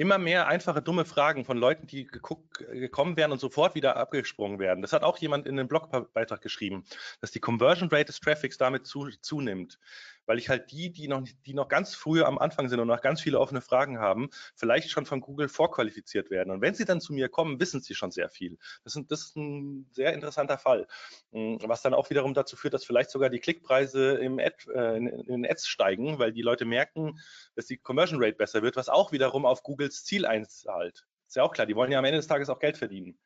immer 0.00 0.16
mehr 0.16 0.46
einfache, 0.46 0.80
dumme 0.80 1.04
Fragen 1.04 1.44
von 1.44 1.58
Leuten, 1.58 1.86
die 1.86 2.06
geguckt, 2.06 2.58
gekommen 2.58 3.18
wären 3.18 3.32
und 3.32 3.38
sofort 3.38 3.74
wieder 3.74 3.98
abgesprungen 3.98 4.58
werden. 4.58 4.80
Das 4.80 4.94
hat 4.94 5.02
auch 5.02 5.18
jemand 5.18 5.46
in 5.46 5.58
einem 5.58 5.68
Blogbeitrag 5.68 6.40
geschrieben, 6.40 6.84
dass 7.20 7.32
die 7.32 7.40
Conversion 7.40 7.90
Rate 7.90 8.06
des 8.06 8.20
Traffics 8.20 8.56
damit 8.56 8.86
zu, 8.86 9.10
zunimmt 9.20 9.78
weil 10.26 10.38
ich 10.38 10.48
halt 10.48 10.70
die, 10.70 10.90
die 10.90 11.08
noch, 11.08 11.26
die 11.46 11.54
noch 11.54 11.68
ganz 11.68 11.94
früh 11.94 12.22
am 12.22 12.38
Anfang 12.38 12.68
sind 12.68 12.80
und 12.80 12.88
noch 12.88 13.00
ganz 13.00 13.20
viele 13.20 13.38
offene 13.38 13.60
Fragen 13.60 13.98
haben, 13.98 14.30
vielleicht 14.54 14.90
schon 14.90 15.06
von 15.06 15.20
Google 15.20 15.48
vorqualifiziert 15.48 16.30
werden. 16.30 16.50
Und 16.50 16.60
wenn 16.60 16.74
sie 16.74 16.84
dann 16.84 17.00
zu 17.00 17.12
mir 17.12 17.28
kommen, 17.28 17.60
wissen 17.60 17.80
sie 17.80 17.94
schon 17.94 18.10
sehr 18.10 18.28
viel. 18.28 18.58
Das, 18.84 18.92
sind, 18.92 19.10
das 19.10 19.22
ist 19.22 19.36
ein 19.36 19.88
sehr 19.90 20.12
interessanter 20.12 20.58
Fall, 20.58 20.86
hm, 21.32 21.58
was 21.64 21.82
dann 21.82 21.94
auch 21.94 22.10
wiederum 22.10 22.34
dazu 22.34 22.56
führt, 22.56 22.74
dass 22.74 22.84
vielleicht 22.84 23.10
sogar 23.10 23.30
die 23.30 23.40
Klickpreise 23.40 24.14
im 24.14 24.38
Ad, 24.38 24.56
äh, 24.74 24.96
in, 24.96 25.06
in 25.06 25.46
Ads 25.46 25.66
steigen, 25.66 26.18
weil 26.18 26.32
die 26.32 26.42
Leute 26.42 26.64
merken, 26.64 27.18
dass 27.54 27.66
die 27.66 27.76
Conversion 27.76 28.22
Rate 28.22 28.36
besser 28.36 28.62
wird, 28.62 28.76
was 28.76 28.88
auch 28.88 29.12
wiederum 29.12 29.46
auf 29.46 29.62
Googles 29.62 30.04
Ziel 30.04 30.26
einzahlt. 30.26 31.06
Ist 31.26 31.36
ja 31.36 31.42
auch 31.42 31.52
klar, 31.52 31.66
die 31.66 31.76
wollen 31.76 31.92
ja 31.92 31.98
am 31.98 32.04
Ende 32.04 32.18
des 32.18 32.26
Tages 32.26 32.50
auch 32.50 32.58
Geld 32.58 32.76
verdienen. 32.76 33.18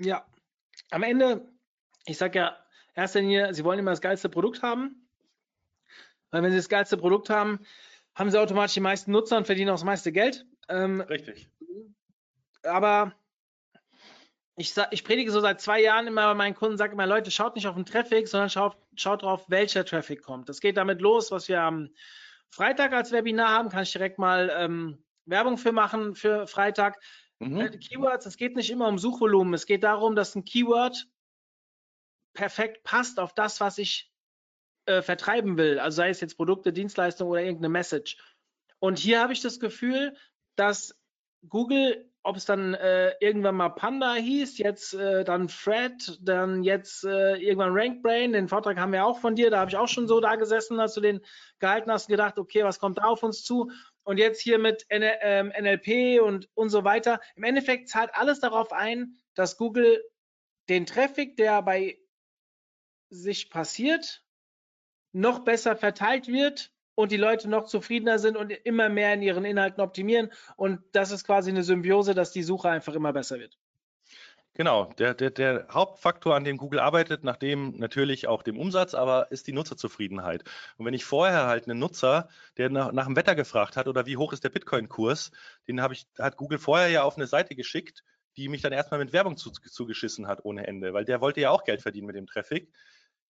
Ja, 0.00 0.26
am 0.90 1.02
Ende, 1.02 1.46
ich 2.06 2.16
sage 2.16 2.38
ja, 2.38 2.66
erster 2.94 3.20
Linie, 3.20 3.52
sie 3.54 3.64
wollen 3.64 3.78
immer 3.78 3.90
das 3.90 4.00
geilste 4.00 4.28
Produkt 4.28 4.62
haben. 4.62 5.03
Weil 6.34 6.42
wenn 6.42 6.50
sie 6.50 6.56
das 6.56 6.68
geilste 6.68 6.96
Produkt 6.96 7.30
haben, 7.30 7.60
haben 8.16 8.28
sie 8.28 8.40
automatisch 8.40 8.74
die 8.74 8.80
meisten 8.80 9.12
Nutzer 9.12 9.36
und 9.36 9.46
verdienen 9.46 9.70
auch 9.70 9.74
das 9.74 9.84
meiste 9.84 10.10
Geld. 10.10 10.44
Ähm, 10.68 11.00
Richtig. 11.02 11.48
Aber 12.64 13.14
ich, 14.56 14.74
ich 14.90 15.04
predige 15.04 15.30
so 15.30 15.38
seit 15.38 15.60
zwei 15.60 15.80
Jahren 15.80 16.08
immer 16.08 16.26
bei 16.26 16.34
meinen 16.34 16.56
Kunden, 16.56 16.76
sage 16.76 16.94
immer, 16.94 17.06
Leute, 17.06 17.30
schaut 17.30 17.54
nicht 17.54 17.68
auf 17.68 17.76
den 17.76 17.86
Traffic, 17.86 18.26
sondern 18.26 18.50
schaut, 18.50 18.76
schaut 18.96 19.22
drauf, 19.22 19.44
welcher 19.46 19.84
Traffic 19.84 20.24
kommt. 20.24 20.48
Das 20.48 20.60
geht 20.60 20.76
damit 20.76 21.00
los, 21.00 21.30
was 21.30 21.46
wir 21.46 21.60
am 21.62 21.90
Freitag 22.50 22.92
als 22.92 23.12
Webinar 23.12 23.50
haben, 23.50 23.68
kann 23.68 23.84
ich 23.84 23.92
direkt 23.92 24.18
mal 24.18 24.52
ähm, 24.56 25.04
Werbung 25.26 25.56
für 25.56 25.70
machen 25.70 26.16
für 26.16 26.48
Freitag. 26.48 27.00
Mhm. 27.38 27.60
Äh, 27.60 27.78
Keywords, 27.78 28.26
es 28.26 28.36
geht 28.36 28.56
nicht 28.56 28.72
immer 28.72 28.88
um 28.88 28.98
Suchvolumen, 28.98 29.54
es 29.54 29.66
geht 29.66 29.84
darum, 29.84 30.16
dass 30.16 30.34
ein 30.34 30.44
Keyword 30.44 31.06
perfekt 32.32 32.82
passt 32.82 33.20
auf 33.20 33.34
das, 33.34 33.60
was 33.60 33.78
ich 33.78 34.10
äh, 34.86 35.02
vertreiben 35.02 35.56
will. 35.56 35.78
Also 35.78 35.96
sei 35.96 36.10
es 36.10 36.20
jetzt 36.20 36.36
Produkte, 36.36 36.72
Dienstleistungen 36.72 37.30
oder 37.30 37.42
irgendeine 37.42 37.70
Message. 37.70 38.16
Und 38.78 38.98
hier 38.98 39.20
habe 39.20 39.32
ich 39.32 39.40
das 39.40 39.60
Gefühl, 39.60 40.16
dass 40.56 40.98
Google, 41.48 42.10
ob 42.22 42.36
es 42.36 42.44
dann 42.44 42.74
äh, 42.74 43.12
irgendwann 43.20 43.56
mal 43.56 43.70
Panda 43.70 44.14
hieß, 44.14 44.58
jetzt 44.58 44.94
äh, 44.94 45.24
dann 45.24 45.48
Fred, 45.48 46.18
dann 46.22 46.62
jetzt 46.62 47.04
äh, 47.04 47.36
irgendwann 47.36 47.72
RankBrain, 47.72 48.32
den 48.32 48.48
Vortrag 48.48 48.78
haben 48.78 48.92
wir 48.92 49.04
auch 49.04 49.18
von 49.18 49.36
dir, 49.36 49.50
da 49.50 49.60
habe 49.60 49.70
ich 49.70 49.76
auch 49.76 49.88
schon 49.88 50.08
so 50.08 50.20
da 50.20 50.36
gesessen, 50.36 50.80
als 50.80 50.94
du 50.94 51.00
den 51.00 51.20
gehalten 51.58 51.90
hast 51.90 52.08
und 52.08 52.12
gedacht, 52.12 52.38
okay, 52.38 52.64
was 52.64 52.78
kommt 52.78 52.98
da 52.98 53.04
auf 53.04 53.22
uns 53.22 53.42
zu? 53.42 53.70
Und 54.04 54.18
jetzt 54.18 54.40
hier 54.40 54.58
mit 54.58 54.84
N 54.88 55.02
ähm, 55.02 55.52
NLP 55.58 56.20
und, 56.22 56.48
und 56.54 56.70
so 56.70 56.84
weiter. 56.84 57.20
Im 57.36 57.44
Endeffekt 57.44 57.88
zahlt 57.88 58.14
alles 58.14 58.40
darauf 58.40 58.72
ein, 58.72 59.16
dass 59.34 59.56
Google 59.56 60.02
den 60.68 60.86
Traffic, 60.86 61.36
der 61.36 61.62
bei 61.62 61.98
sich 63.10 63.50
passiert, 63.50 64.23
noch 65.14 65.40
besser 65.40 65.76
verteilt 65.76 66.28
wird 66.28 66.70
und 66.94 67.12
die 67.12 67.16
Leute 67.16 67.48
noch 67.48 67.64
zufriedener 67.64 68.18
sind 68.18 68.36
und 68.36 68.50
immer 68.50 68.88
mehr 68.88 69.14
in 69.14 69.22
ihren 69.22 69.44
Inhalten 69.44 69.80
optimieren. 69.80 70.30
Und 70.56 70.80
das 70.92 71.10
ist 71.10 71.24
quasi 71.24 71.50
eine 71.50 71.62
Symbiose, 71.62 72.14
dass 72.14 72.32
die 72.32 72.42
Suche 72.42 72.68
einfach 72.68 72.94
immer 72.94 73.12
besser 73.12 73.38
wird. 73.38 73.56
Genau, 74.56 74.92
der, 74.98 75.14
der, 75.14 75.30
der 75.30 75.66
Hauptfaktor, 75.72 76.36
an 76.36 76.44
dem 76.44 76.58
Google 76.58 76.78
arbeitet, 76.78 77.24
nach 77.24 77.36
dem 77.36 77.76
natürlich 77.76 78.28
auch 78.28 78.44
dem 78.44 78.56
Umsatz, 78.56 78.94
aber 78.94 79.32
ist 79.32 79.48
die 79.48 79.52
Nutzerzufriedenheit. 79.52 80.44
Und 80.76 80.86
wenn 80.86 80.94
ich 80.94 81.04
vorher 81.04 81.48
halt 81.48 81.68
einen 81.68 81.80
Nutzer, 81.80 82.28
der 82.56 82.70
nach, 82.70 82.92
nach 82.92 83.06
dem 83.06 83.16
Wetter 83.16 83.34
gefragt 83.34 83.76
hat 83.76 83.88
oder 83.88 84.06
wie 84.06 84.16
hoch 84.16 84.32
ist 84.32 84.44
der 84.44 84.50
Bitcoin-Kurs, 84.50 85.32
den 85.66 85.80
habe 85.80 85.94
ich, 85.94 86.06
hat 86.20 86.36
Google 86.36 86.58
vorher 86.58 86.88
ja 86.88 87.02
auf 87.02 87.16
eine 87.16 87.26
Seite 87.26 87.56
geschickt, 87.56 88.04
die 88.36 88.48
mich 88.48 88.62
dann 88.62 88.72
erstmal 88.72 89.00
mit 89.00 89.12
Werbung 89.12 89.36
zu, 89.36 89.50
zugeschissen 89.50 90.28
hat 90.28 90.44
ohne 90.44 90.68
Ende, 90.68 90.92
weil 90.92 91.04
der 91.04 91.20
wollte 91.20 91.40
ja 91.40 91.50
auch 91.50 91.64
Geld 91.64 91.82
verdienen 91.82 92.06
mit 92.06 92.14
dem 92.14 92.28
Traffic. 92.28 92.70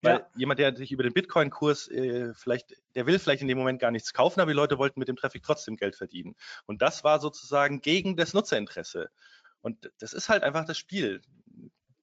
Weil 0.01 0.19
Ja. 0.19 0.29
jemand, 0.35 0.59
der 0.59 0.75
sich 0.75 0.91
über 0.91 1.03
den 1.03 1.13
Bitcoin-Kurs 1.13 1.87
äh, 1.89 2.33
vielleicht, 2.33 2.75
der 2.95 3.05
will 3.07 3.17
vielleicht 3.17 3.41
in 3.41 3.47
dem 3.47 3.57
Moment 3.57 3.79
gar 3.79 3.91
nichts 3.91 4.13
kaufen, 4.13 4.39
aber 4.41 4.51
die 4.51 4.55
Leute 4.55 4.77
wollten 4.77 4.99
mit 4.99 5.07
dem 5.07 5.15
Traffic 5.15 5.43
trotzdem 5.43 5.77
Geld 5.77 5.95
verdienen. 5.95 6.35
Und 6.65 6.81
das 6.81 7.03
war 7.03 7.19
sozusagen 7.19 7.81
gegen 7.81 8.15
das 8.15 8.33
Nutzerinteresse. 8.33 9.09
Und 9.61 9.91
das 9.99 10.13
ist 10.13 10.29
halt 10.29 10.43
einfach 10.43 10.65
das 10.65 10.77
Spiel. 10.77 11.21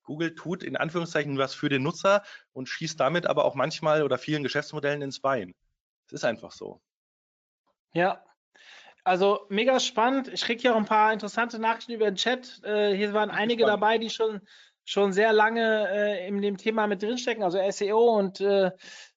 Google 0.02 0.34
tut 0.34 0.64
in 0.64 0.76
Anführungszeichen 0.76 1.38
was 1.38 1.54
für 1.54 1.68
den 1.68 1.82
Nutzer 1.84 2.22
und 2.52 2.68
schießt 2.68 2.98
damit 2.98 3.26
aber 3.26 3.44
auch 3.44 3.54
manchmal 3.54 4.02
oder 4.02 4.18
vielen 4.18 4.42
Geschäftsmodellen 4.42 5.02
ins 5.02 5.20
Bein. 5.20 5.54
Es 6.06 6.12
ist 6.14 6.24
einfach 6.24 6.50
so. 6.50 6.80
Ja. 7.92 8.24
Also 9.04 9.46
mega 9.48 9.80
spannend. 9.80 10.28
Ich 10.28 10.42
kriege 10.42 10.60
hier 10.60 10.72
auch 10.74 10.78
ein 10.78 10.84
paar 10.84 11.12
interessante 11.12 11.58
Nachrichten 11.58 11.92
über 11.92 12.04
den 12.06 12.16
Chat. 12.16 12.60
Äh, 12.62 12.94
hier 12.96 13.12
waren 13.14 13.30
einige 13.30 13.62
spannend. 13.62 13.82
dabei, 13.82 13.98
die 13.98 14.10
schon, 14.10 14.40
schon 14.92 15.12
sehr 15.12 15.32
lange 15.32 15.88
äh, 15.90 16.28
in 16.28 16.42
dem 16.42 16.58
Thema 16.58 16.86
mit 16.86 17.02
drinstecken, 17.02 17.42
also 17.42 17.58
SEO 17.70 18.18
und 18.18 18.40
äh, 18.40 18.72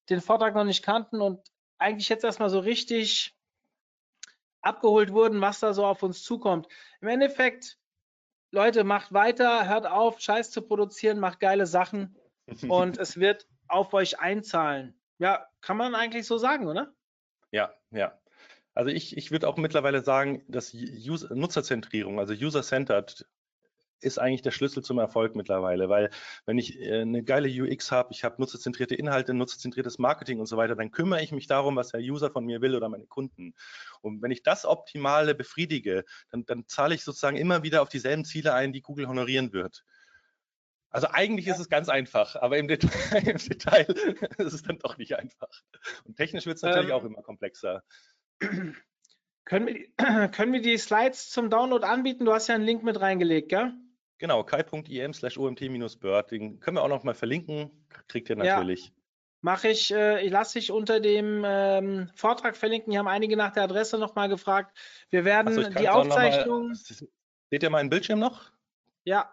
den 0.09 0.21
Vortrag 0.21 0.55
noch 0.55 0.63
nicht 0.63 0.83
kannten 0.83 1.21
und 1.21 1.41
eigentlich 1.77 2.07
jetzt 2.07 2.23
erstmal 2.23 2.49
so 2.49 2.59
richtig 2.59 3.35
abgeholt 4.61 5.11
wurden, 5.11 5.41
was 5.41 5.59
da 5.59 5.73
so 5.73 5.85
auf 5.85 6.01
uns 6.01 6.23
zukommt. 6.23 6.67
Im 7.01 7.09
Endeffekt, 7.09 7.77
Leute, 8.51 8.85
macht 8.85 9.11
weiter, 9.11 9.67
hört 9.67 9.85
auf, 9.85 10.21
Scheiß 10.21 10.49
zu 10.49 10.61
produzieren, 10.61 11.19
macht 11.19 11.41
geile 11.41 11.65
Sachen 11.65 12.15
und 12.69 12.97
es 12.97 13.17
wird 13.17 13.45
auf 13.67 13.93
euch 13.93 14.19
einzahlen. 14.19 14.97
Ja, 15.17 15.45
kann 15.59 15.75
man 15.75 15.93
eigentlich 15.93 16.25
so 16.25 16.37
sagen, 16.37 16.67
oder? 16.67 16.93
Ja, 17.51 17.73
ja. 17.91 18.17
Also 18.73 18.91
ich, 18.91 19.17
ich 19.17 19.31
würde 19.31 19.47
auch 19.47 19.57
mittlerweile 19.57 20.01
sagen, 20.01 20.43
dass 20.47 20.73
User, 20.73 21.33
Nutzerzentrierung, 21.35 22.19
also 22.19 22.33
User-Centered, 22.33 23.25
ist 24.01 24.19
eigentlich 24.19 24.41
der 24.41 24.51
Schlüssel 24.51 24.83
zum 24.83 24.99
Erfolg 24.99 25.35
mittlerweile, 25.35 25.89
weil 25.89 26.09
wenn 26.45 26.57
ich 26.57 26.79
äh, 26.79 27.01
eine 27.01 27.23
geile 27.23 27.49
UX 27.49 27.91
habe, 27.91 28.09
ich 28.11 28.23
habe 28.23 28.35
nutzerzentrierte 28.39 28.95
Inhalte, 28.95 29.33
nutzerzentriertes 29.33 29.97
Marketing 29.99 30.39
und 30.39 30.45
so 30.45 30.57
weiter, 30.57 30.75
dann 30.75 30.91
kümmere 30.91 31.23
ich 31.23 31.31
mich 31.31 31.47
darum, 31.47 31.75
was 31.75 31.89
der 31.89 32.01
User 32.01 32.29
von 32.29 32.45
mir 32.45 32.61
will 32.61 32.75
oder 32.75 32.89
meine 32.89 33.05
Kunden. 33.05 33.55
Und 34.01 34.21
wenn 34.21 34.31
ich 34.31 34.43
das 34.43 34.65
Optimale 34.65 35.35
befriedige, 35.35 36.05
dann, 36.29 36.45
dann 36.45 36.67
zahle 36.67 36.95
ich 36.95 37.03
sozusagen 37.03 37.37
immer 37.37 37.63
wieder 37.63 37.81
auf 37.81 37.89
dieselben 37.89 38.25
Ziele 38.25 38.53
ein, 38.53 38.73
die 38.73 38.81
Google 38.81 39.07
honorieren 39.07 39.53
wird. 39.53 39.83
Also 40.89 41.07
eigentlich 41.11 41.47
ist 41.47 41.59
es 41.59 41.67
ganz 41.67 41.89
einfach, 41.89 42.37
aber 42.37 42.57
im 42.57 42.69
Detail, 42.69 42.89
im 43.27 43.37
Detail 43.37 43.85
ist 44.37 44.53
es 44.53 44.63
dann 44.63 44.79
doch 44.79 44.97
nicht 44.97 45.17
einfach. 45.17 45.49
Und 46.05 46.15
technisch 46.15 46.45
wird 46.45 46.57
es 46.57 46.63
natürlich 46.63 46.89
Ähm, 46.89 46.95
auch 46.95 47.03
immer 47.03 47.21
komplexer. 47.21 47.83
Können 48.39 49.67
wir, 49.67 49.73
die, 49.73 49.93
können 50.31 50.53
wir 50.53 50.61
die 50.61 50.77
Slides 50.77 51.29
zum 51.29 51.49
Download 51.49 51.85
anbieten? 51.85 52.25
Du 52.25 52.33
hast 52.33 52.47
ja 52.47 52.55
einen 52.55 52.63
Link 52.63 52.83
mit 52.83 52.99
reingelegt, 52.99 53.49
gell? 53.49 53.73
Genau, 54.17 54.43
kai.im 54.43 55.13
slash 55.13 55.37
omt-bird, 55.37 56.31
den 56.31 56.59
können 56.59 56.77
wir 56.77 56.83
auch 56.83 56.87
noch 56.89 57.03
mal 57.03 57.13
verlinken, 57.15 57.85
kriegt 58.07 58.29
ihr 58.29 58.37
Ja. 58.37 58.55
natürlich. 58.57 58.93
Mache 59.41 59.67
ich, 59.67 59.91
äh, 59.93 60.25
ich 60.25 60.31
lasse 60.31 60.57
dich 60.57 60.71
unter 60.71 60.99
dem 60.99 61.43
ähm, 61.45 62.09
Vortrag 62.15 62.57
verlinken. 62.57 62.91
Hier 62.91 62.99
haben 62.99 63.07
einige 63.07 63.37
nach 63.37 63.51
der 63.51 63.63
Adresse 63.63 63.99
nochmal 63.99 64.27
gefragt. 64.29 64.75
Wir 65.11 65.23
werden 65.23 65.53
kann 65.55 65.75
die 65.75 65.83
noch 65.83 65.93
mal- 65.93 66.07
Aufzeichnung, 66.07 66.73
Seht 66.73 67.61
ihr 67.61 67.69
meinen 67.69 67.89
Bildschirm 67.89 68.19
noch? 68.19 68.51
ja, 69.03 69.29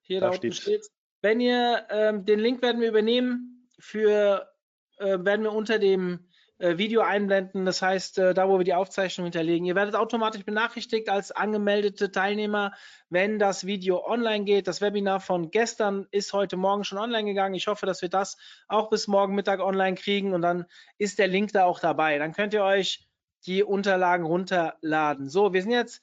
hier 0.00 0.20
Da 0.20 0.28
da 0.28 0.32
unten 0.34 0.52
steht. 0.52 0.86
Wenn 1.20 1.40
ihr, 1.40 1.86
ähm, 1.90 2.24
den 2.24 2.40
Link 2.40 2.62
werden 2.62 2.80
wir 2.80 2.88
übernehmen 2.88 3.68
für, 3.78 4.50
äh, 4.98 5.18
werden 5.24 5.42
wir 5.42 5.52
unter 5.52 5.78
dem 5.78 6.26
Video 6.62 7.02
einblenden. 7.02 7.64
Das 7.64 7.82
heißt, 7.82 8.18
äh, 8.18 8.34
da 8.34 8.48
wo 8.48 8.58
wir 8.58 8.64
die 8.64 8.74
Aufzeichnung 8.74 9.26
hinterlegen. 9.26 9.66
Ihr 9.66 9.74
werdet 9.74 9.94
automatisch 9.94 10.44
benachrichtigt 10.44 11.08
als 11.08 11.32
angemeldete 11.32 12.12
Teilnehmer, 12.12 12.72
wenn 13.10 13.38
das 13.38 13.66
Video 13.66 14.06
online 14.06 14.44
geht. 14.44 14.68
Das 14.68 14.80
Webinar 14.80 15.20
von 15.20 15.50
gestern 15.50 16.06
ist 16.10 16.32
heute 16.32 16.56
Morgen 16.56 16.84
schon 16.84 16.98
online 16.98 17.24
gegangen. 17.24 17.54
Ich 17.54 17.66
hoffe, 17.66 17.86
dass 17.86 18.02
wir 18.02 18.08
das 18.08 18.36
auch 18.68 18.90
bis 18.90 19.08
morgen 19.08 19.34
Mittag 19.34 19.60
online 19.60 19.96
kriegen 19.96 20.34
und 20.34 20.42
dann 20.42 20.66
ist 20.98 21.18
der 21.18 21.28
Link 21.28 21.52
da 21.52 21.64
auch 21.64 21.80
dabei. 21.80 22.18
Dann 22.18 22.32
könnt 22.32 22.54
ihr 22.54 22.62
euch 22.62 23.06
die 23.46 23.64
Unterlagen 23.64 24.24
runterladen. 24.24 25.28
So, 25.28 25.52
wir 25.52 25.62
sind 25.62 25.72
jetzt 25.72 26.00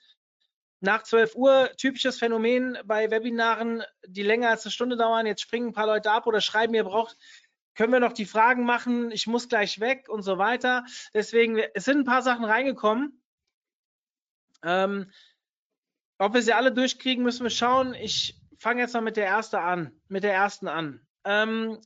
nach 0.81 1.03
12 1.03 1.35
Uhr, 1.35 1.71
typisches 1.77 2.19
Phänomen 2.19 2.77
bei 2.85 3.11
Webinaren, 3.11 3.83
die 4.05 4.23
länger 4.23 4.49
als 4.49 4.65
eine 4.65 4.71
Stunde 4.71 4.97
dauern. 4.97 5.25
Jetzt 5.25 5.41
springen 5.41 5.67
ein 5.67 5.73
paar 5.73 5.87
Leute 5.87 6.11
ab 6.11 6.25
oder 6.25 6.41
schreiben, 6.41 6.73
ihr 6.73 6.85
braucht, 6.85 7.17
können 7.79 7.93
wir 7.93 8.01
noch 8.01 8.11
die 8.11 8.25
Fragen 8.25 8.65
machen, 8.65 9.09
ich 9.09 9.25
muss 9.25 9.47
gleich 9.47 9.79
weg 9.79 10.09
und 10.09 10.21
so 10.21 10.37
weiter. 10.37 10.83
Deswegen, 11.13 11.57
es 11.73 11.85
sind 11.85 11.99
ein 11.99 12.03
paar 12.03 12.21
Sachen 12.21 12.43
reingekommen. 12.43 13.23
Ähm, 14.63 15.09
ob 16.17 16.33
wir 16.33 16.41
sie 16.41 16.51
alle 16.51 16.73
durchkriegen, 16.73 17.23
müssen 17.23 17.43
wir 17.43 17.49
schauen. 17.49 17.93
Ich 17.93 18.37
fange 18.57 18.81
jetzt 18.81 18.95
mal 18.95 18.99
mit 18.99 19.15
der 19.15 19.27
erste 19.27 19.61
an, 19.61 19.97
mit 20.09 20.25
der 20.25 20.33
ersten 20.33 20.67
an. 20.67 21.07
Ähm, 21.23 21.79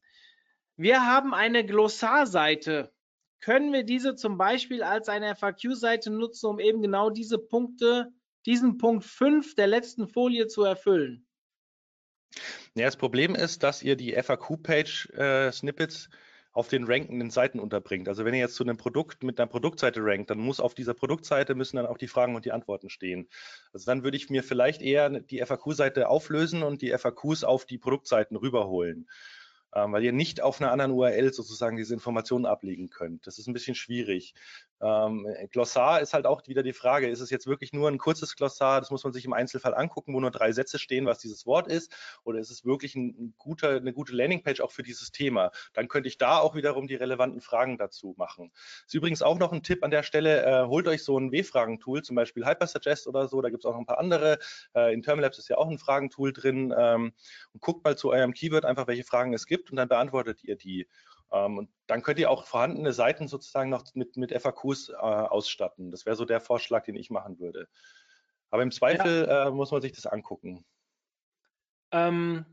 wir 0.78 1.06
haben 1.06 1.32
eine 1.32 1.64
Glossarseite. 1.64 2.91
Können 3.39 3.72
wir 3.72 3.84
diese 3.84 4.16
zum 4.16 4.39
Beispiel 4.39 4.82
als 4.82 5.10
eine 5.10 5.36
FAQ-Seite 5.36 6.10
nutzen, 6.10 6.48
um 6.48 6.60
eben 6.60 6.82
genau 6.82 7.12
diese 7.12 7.38
Punkte, 7.38 8.12
diesen 8.48 8.80
Punkt 8.80 9.06
5 9.06 9.54
der 9.54 9.68
letzten 9.68 10.08
Folie 10.08 10.48
zu 10.48 10.64
erfüllen? 10.64 11.28
Ja, 12.75 12.86
das 12.86 12.97
Problem 12.97 13.36
ist, 13.36 13.63
dass 13.63 13.84
ihr 13.84 13.95
die 13.95 14.13
FAQ-Page-Snippets 14.13 16.09
auf 16.53 16.67
den 16.67 16.86
rankenden 16.86 17.31
Seiten 17.31 17.59
unterbringt. 17.59 18.07
Also 18.07 18.25
wenn 18.25 18.36
ihr 18.36 18.39
jetzt 18.39 18.55
zu 18.55 18.63
einem 18.63 18.77
Produkt 18.77 19.23
mit 19.23 19.39
einer 19.39 19.47
Produktseite 19.47 20.01
rankt, 20.03 20.29
dann 20.29 20.38
muss 20.38 20.59
auf 20.59 20.75
dieser 20.75 20.93
Produktseite 20.93 21.55
müssen 21.55 21.77
dann 21.77 21.88
auch 21.88 21.97
die 21.97 22.07
Fragen 22.07 22.36
und 22.36 22.45
die 22.45 22.51
Antworten 22.51 22.89
stehen. 22.89 23.27
Also 23.73 23.86
dann 23.86 24.03
würde 24.03 24.17
ich 24.17 24.29
mir 24.29 24.43
vielleicht 24.43 24.81
eher 24.81 25.09
die 25.09 25.43
FAQ-Seite 25.43 26.07
auflösen 26.07 26.61
und 26.61 26.81
die 26.84 26.95
FAQs 26.95 27.43
auf 27.43 27.65
die 27.65 27.79
Produktseiten 27.79 28.38
rüberholen. 28.38 29.09
Ähm, 29.75 29.91
weil 29.91 30.03
ihr 30.03 30.13
nicht 30.13 30.41
auf 30.41 30.61
einer 30.61 30.71
anderen 30.71 30.91
URL 30.91 31.34
sozusagen 31.34 31.77
diese 31.77 31.95
Informationen 31.95 32.45
ablegen 32.45 32.91
könnt. 32.91 33.25
Das 33.25 33.39
ist 33.39 33.47
ein 33.47 33.53
bisschen 33.53 33.73
schwierig. 33.73 34.36
Ähm, 34.84 35.25
Glossar 35.51 36.01
ist 36.01 36.13
halt 36.13 36.25
auch 36.25 36.45
wieder 36.47 36.61
die 36.61 36.73
Frage, 36.73 37.07
ist 37.07 37.21
es 37.21 37.29
jetzt 37.29 37.47
wirklich 37.47 37.71
nur 37.71 37.89
ein 37.89 37.97
kurzes 37.97 38.36
Glossar, 38.36 38.81
das 38.81 38.91
muss 38.91 39.03
man 39.03 39.13
sich 39.13 39.23
im 39.23 39.34
Einzelfall 39.34 39.73
angucken, 39.73 40.13
wo 40.13 40.19
nur 40.19 40.31
drei 40.31 40.51
Sätze 40.51 40.77
stehen, 40.77 41.05
was 41.05 41.19
dieses 41.19 41.45
Wort 41.45 41.67
ist, 41.67 41.95
oder 42.23 42.39
ist 42.39 42.51
es 42.51 42.65
wirklich 42.65 42.95
ein, 42.95 43.07
ein 43.17 43.34
guter, 43.38 43.77
eine 43.77 43.93
gute 43.93 44.13
Landingpage 44.13 44.59
auch 44.59 44.71
für 44.71 44.84
dieses 44.84 45.11
Thema? 45.11 45.51
Dann 45.73 45.88
könnte 45.88 46.09
ich 46.09 46.17
da 46.17 46.39
auch 46.39 46.55
wiederum 46.55 46.88
die 46.88 46.95
relevanten 46.95 47.39
Fragen 47.39 47.77
dazu 47.77 48.13
machen. 48.17 48.51
Ist 48.86 48.93
übrigens 48.93 49.21
auch 49.21 49.39
noch 49.39 49.53
ein 49.53 49.63
Tipp 49.63 49.84
an 49.84 49.91
der 49.91 50.03
Stelle, 50.03 50.43
äh, 50.43 50.65
holt 50.65 50.88
euch 50.88 51.03
so 51.03 51.17
ein 51.17 51.31
W-Fragen-Tool, 51.31 52.01
zum 52.03 52.15
Beispiel 52.17 52.45
Hypersuggest 52.45 53.07
oder 53.07 53.27
so, 53.29 53.41
da 53.41 53.49
gibt 53.49 53.63
es 53.63 53.65
auch 53.65 53.73
noch 53.73 53.79
ein 53.79 53.86
paar 53.86 53.99
andere. 53.99 54.38
Äh, 54.75 54.93
in 54.93 55.01
Termlabs 55.01 55.38
ist 55.38 55.47
ja 55.47 55.57
auch 55.57 55.69
ein 55.69 55.77
Fragentool 55.77 56.34
drin 56.34 56.73
ähm, 56.77 57.13
und 57.53 57.61
guckt 57.61 57.86
mal 57.86 57.97
zu 57.97 58.11
eurem 58.11 58.34
Keyword 58.34 58.65
einfach, 58.65 58.88
welche 58.88 59.05
Fragen 59.05 59.34
es 59.34 59.45
gibt 59.45 59.71
und 59.71 59.77
dann 59.77 59.88
beantwortet 59.88 60.43
ihr 60.43 60.57
die. 60.57 60.88
Ähm, 61.34 61.57
und 61.57 61.69
dann 61.88 62.03
könnt 62.03 62.19
ihr 62.19 62.29
auch 62.29 62.45
vorhandene 62.45 62.93
Seiten 62.93 63.27
sozusagen 63.27 63.69
noch 63.69 63.84
mit, 63.95 64.15
mit 64.15 64.31
FAQs 64.31 64.89
äh, 64.89 64.93
ausstatten. 64.93 65.91
Das 65.91 66.05
wäre 66.05 66.15
so 66.15 66.25
der 66.25 66.39
Vorschlag, 66.39 66.86
den 66.86 66.95
ich 66.95 67.09
machen 67.09 67.39
würde. 67.39 67.67
Aber 68.51 68.61
im 68.61 68.71
Zweifel 68.71 69.27
äh, 69.27 69.49
muss 69.49 69.71
man 69.71 69.81
sich 69.81 69.93
das 69.93 70.05
angucken. 70.05 70.63
Ähm, 71.91 72.45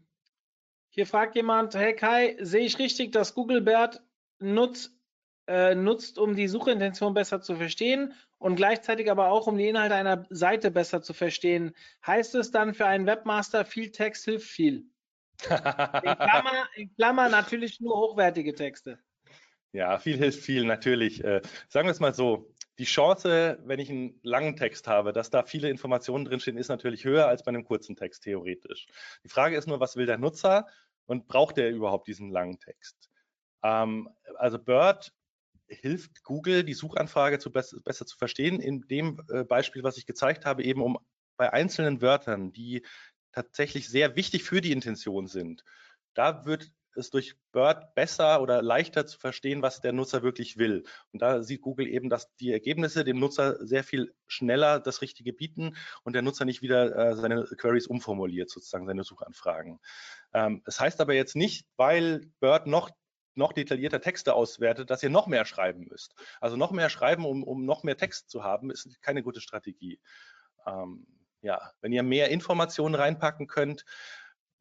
hier 0.89 1.07
fragt 1.07 1.37
jemand, 1.37 1.75
hey 1.75 1.95
Kai, 1.95 2.37
sehe 2.41 2.65
ich 2.65 2.79
richtig, 2.79 3.13
dass 3.13 3.35
Google 3.35 3.61
Bert 3.61 4.03
nutzt, 4.39 4.99
äh, 5.47 5.75
nutzt, 5.75 6.19
um 6.19 6.35
die 6.35 6.49
Suchintention 6.49 7.13
besser 7.13 7.43
zu 7.43 7.57
verstehen 7.57 8.15
und 8.39 8.57
gleichzeitig 8.57 9.11
aber 9.11 9.29
auch, 9.29 9.47
um 9.47 9.59
die 9.59 9.69
Inhalte 9.69 9.95
einer 9.95 10.27
Seite 10.31 10.71
besser 10.71 11.03
zu 11.03 11.13
verstehen? 11.13 11.77
Heißt 12.07 12.35
es 12.35 12.51
dann 12.51 12.73
für 12.73 12.87
einen 12.87 13.07
Webmaster, 13.07 13.67
viel 13.67 13.91
Text 13.91 14.25
hilft 14.25 14.49
viel? 14.49 14.91
In 15.45 16.17
Klammer, 16.17 16.69
in 16.75 16.95
Klammer 16.95 17.29
natürlich 17.29 17.81
nur 17.81 17.97
hochwertige 17.97 18.55
Texte. 18.55 18.99
Ja, 19.73 19.99
viel 19.99 20.17
hilft 20.17 20.43
viel, 20.43 20.65
natürlich. 20.65 21.23
Äh, 21.23 21.43
sagen 21.69 21.87
wir 21.87 21.93
es 21.93 22.01
mal 22.01 22.15
so, 22.15 22.53
die 22.79 22.85
Chance, 22.85 23.59
wenn 23.65 23.79
ich 23.79 23.91
einen 23.91 24.19
langen 24.23 24.57
Text 24.57 24.89
habe, 24.89 25.13
dass 25.13 25.31
da 25.31 25.43
viele 25.45 25.69
Informationen 25.69 26.25
drinstehen, 26.25 26.57
ist 26.57 26.69
natürlich 26.69 27.05
höher 27.05 27.29
als 27.29 27.43
bei 27.43 27.51
einem 27.51 27.65
kurzen 27.65 27.95
Text 27.95 28.25
theoretisch. 28.25 28.87
Die 29.23 29.29
Frage 29.29 29.57
ist 29.57 29.69
nur, 29.69 29.81
was 29.81 29.97
will 29.97 30.07
der 30.07 30.19
Nutzer 30.19 30.67
und 31.07 31.29
braucht 31.29 31.59
er 31.59 31.71
überhaupt 31.71 32.09
diesen 32.09 32.31
langen 32.31 32.59
Text? 32.59 33.11
Ähm, 33.63 34.09
also 34.39 34.59
Bird 34.59 35.13
hilft 35.69 36.25
Google, 36.25 36.65
die 36.65 36.75
Suchanfrage 36.75 37.39
zu 37.39 37.53
besser, 37.53 37.79
besser 37.85 38.07
zu 38.07 38.17
verstehen. 38.17 38.61
In 38.61 38.89
dem 38.89 39.21
äh, 39.29 39.45
Beispiel, 39.45 39.83
was 39.83 39.99
ich 39.99 40.07
gezeigt 40.07 40.45
habe, 40.47 40.65
eben 40.65 40.83
um 40.83 40.99
bei 41.37 41.53
einzelnen 41.53 42.03
Wörtern, 42.03 42.53
die 42.53 42.85
tatsächlich 43.33 43.89
sehr 43.89 44.17
wichtig 44.17 44.45
für 44.45 44.61
die 44.61 44.73
Intention 44.73 45.27
sind, 45.27 45.65
da 46.15 46.45
wird 46.45 46.73
es 46.97 47.11
durch 47.11 47.37
Bird 47.53 47.95
besser 47.95 48.43
oder 48.43 48.63
leichter 48.63 49.07
zu 49.07 49.19
verstehen, 49.19 49.63
was 49.63 49.81
der 49.81 49.93
Nutzer 49.93 50.23
wirklich 50.23 50.57
will. 50.59 50.85
Und 51.13 51.23
da 51.23 51.43
sieht 51.43 51.63
Google 51.63 51.87
eben, 51.87 52.11
dass 52.11 52.35
die 52.37 52.53
Ergebnisse 52.53 53.05
dem 53.05 53.19
Nutzer 53.19 53.65
sehr 53.65 53.85
viel 53.85 54.15
schneller 54.27 54.81
das 54.81 55.03
Richtige 55.03 55.33
bieten 55.33 55.77
und 56.03 56.15
der 56.15 56.23
Nutzer 56.23 56.45
nicht 56.45 56.63
wieder 56.63 56.97
äh, 56.97 57.17
seine 57.17 57.45
Queries 57.45 57.87
umformuliert, 57.87 58.51
sozusagen 58.51 58.87
seine 58.87 59.05
Suchanfragen. 59.05 59.79
Ähm, 60.33 60.63
das 60.65 60.81
heißt 60.81 61.01
aber 61.01 61.15
jetzt 61.15 61.37
nicht, 61.37 61.67
weil 61.77 62.23
Bird 62.41 62.67
noch 62.67 62.91
noch 63.37 63.53
detaillierter 63.53 64.01
Texte 64.01 64.35
auswertet, 64.35 64.91
dass 64.91 65.05
ihr 65.05 65.09
noch 65.09 65.29
mehr 65.29 65.45
schreiben 65.45 65.87
müsst. 65.89 66.15
Also 66.41 66.57
noch 66.57 66.73
mehr 66.73 66.91
schreiben, 66.91 67.25
um, 67.25 67.45
um 67.45 67.65
noch 67.65 67.85
mehr 67.85 67.97
Text 67.97 68.29
zu 68.29 68.43
haben, 68.43 68.71
ist 68.71 69.01
keine 69.03 69.23
gute 69.23 69.41
Strategie. 69.41 70.01
Ähm, 70.67 71.07
ja, 71.43 71.73
wenn 71.81 71.93
ihr 71.93 72.03
mehr 72.03 72.31
Informationen 72.31 72.95
reinpacken 72.95 73.47
könnt, 73.47 73.85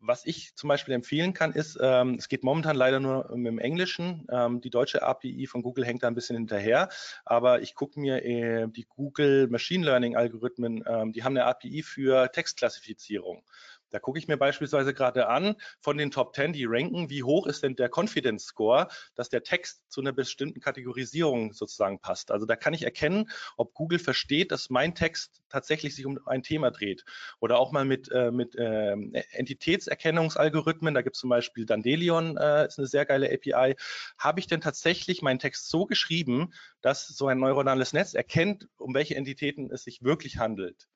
was 0.02 0.26
ich 0.26 0.56
zum 0.56 0.70
Beispiel 0.70 0.94
empfehlen 0.94 1.34
kann, 1.34 1.52
ist, 1.52 1.78
ähm, 1.82 2.16
es 2.18 2.30
geht 2.30 2.44
momentan 2.44 2.76
leider 2.76 3.00
nur 3.00 3.30
im 3.32 3.60
Englischen. 3.60 4.26
Ähm, 4.32 4.62
die 4.62 4.70
deutsche 4.70 5.04
API 5.04 5.46
von 5.46 5.62
Google 5.62 5.86
hängt 5.86 6.04
da 6.04 6.08
ein 6.08 6.16
bisschen 6.16 6.38
hinterher. 6.38 6.90
Aber 7.26 7.62
ich 7.62 7.76
gucke 7.76 8.00
mir 8.00 8.24
äh, 8.24 8.68
die 8.70 8.86
Google 8.86 9.48
Machine 9.50 9.86
Learning 9.86 10.16
Algorithmen, 10.16 10.84
ähm, 10.88 11.12
die 11.12 11.24
haben 11.24 11.36
eine 11.36 11.46
API 11.46 11.84
für 11.84 12.32
Textklassifizierung. 12.32 13.44
Da 13.90 14.00
gucke 14.00 14.20
ich 14.20 14.28
mir 14.28 14.38
beispielsweise 14.38 14.94
gerade 14.94 15.28
an, 15.28 15.56
von 15.80 15.98
den 15.98 16.12
Top 16.12 16.36
10, 16.36 16.54
die 16.54 16.66
ranken, 16.66 17.10
wie 17.10 17.24
hoch 17.24 17.48
ist 17.48 17.64
denn 17.64 17.76
der 17.76 17.90
Confidence 17.94 18.46
Score, 18.46 18.88
dass 19.16 19.30
der 19.30 19.44
Text 19.44 19.84
zu 19.90 20.02
einer 20.02 20.12
bestimmten 20.12 20.60
Kategorisierung 20.60 21.54
sozusagen 21.54 22.00
passt. 22.00 22.32
Also 22.32 22.46
da 22.46 22.56
kann 22.56 22.74
ich 22.74 22.84
erkennen, 22.84 23.30
ob 23.58 23.74
Google 23.74 24.00
versteht, 24.00 24.52
dass 24.52 24.70
mein 24.70 24.96
Text 24.96 25.42
tatsächlich 25.50 25.96
sich 25.96 26.06
um 26.06 26.20
ein 26.26 26.44
Thema 26.44 26.72
dreht. 26.72 27.04
Oder 27.40 27.60
auch 27.60 27.72
mal 27.72 27.86
mit, 27.86 28.12
äh, 28.12 28.32
mit 28.32 28.56
äh, 28.56 28.92
Entitätserkennungsalgorithmen, 29.32 30.94
da 30.94 31.02
gibt 31.02 31.16
es 31.16 31.20
zum 31.20 31.30
Beispiel 31.30 31.66
Dandelion, 31.66 32.38
äh, 32.38 32.68
ist 32.68 32.80
eine 32.80 32.88
sehr 32.88 33.06
geile 33.06 33.32
API. 33.32 33.76
Habe 34.18 34.40
ich 34.40 34.48
denn 34.48 34.62
tatsächlich 34.62 35.22
meinen 35.22 35.40
Text 35.40 35.70
so 35.70 35.86
geschrieben, 35.86 36.54
dass 36.82 37.08
so 37.08 37.28
ein 37.28 37.40
neuronales 37.40 37.94
Netz 37.94 38.14
erkennt, 38.14 38.68
um 38.78 38.94
welche 38.94 39.16
Entitäten 39.16 39.72
es 39.72 39.84
sich 39.84 40.04
wirklich 40.04 40.38
handelt? 40.38 40.88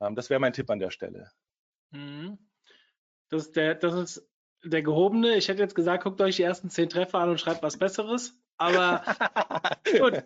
Ähm, 0.00 0.14
das 0.14 0.30
wäre 0.30 0.40
mein 0.40 0.52
Tipp 0.52 0.70
an 0.70 0.78
der 0.78 0.90
Stelle. 0.90 1.30
Mhm. 1.90 2.38
Das 3.28 3.46
ist 3.46 3.56
der, 3.56 3.74
das 3.74 3.94
ist 3.94 4.30
der 4.64 4.82
gehobene. 4.82 5.36
Ich 5.36 5.48
hätte 5.48 5.62
jetzt 5.62 5.74
gesagt, 5.74 6.04
guckt 6.04 6.20
euch 6.20 6.36
die 6.36 6.42
ersten 6.42 6.70
zehn 6.70 6.88
Treffer 6.88 7.18
an 7.18 7.30
und 7.30 7.40
schreibt 7.40 7.62
was 7.62 7.78
Besseres. 7.78 8.38
Aber 8.56 9.02
gut, 9.98 10.22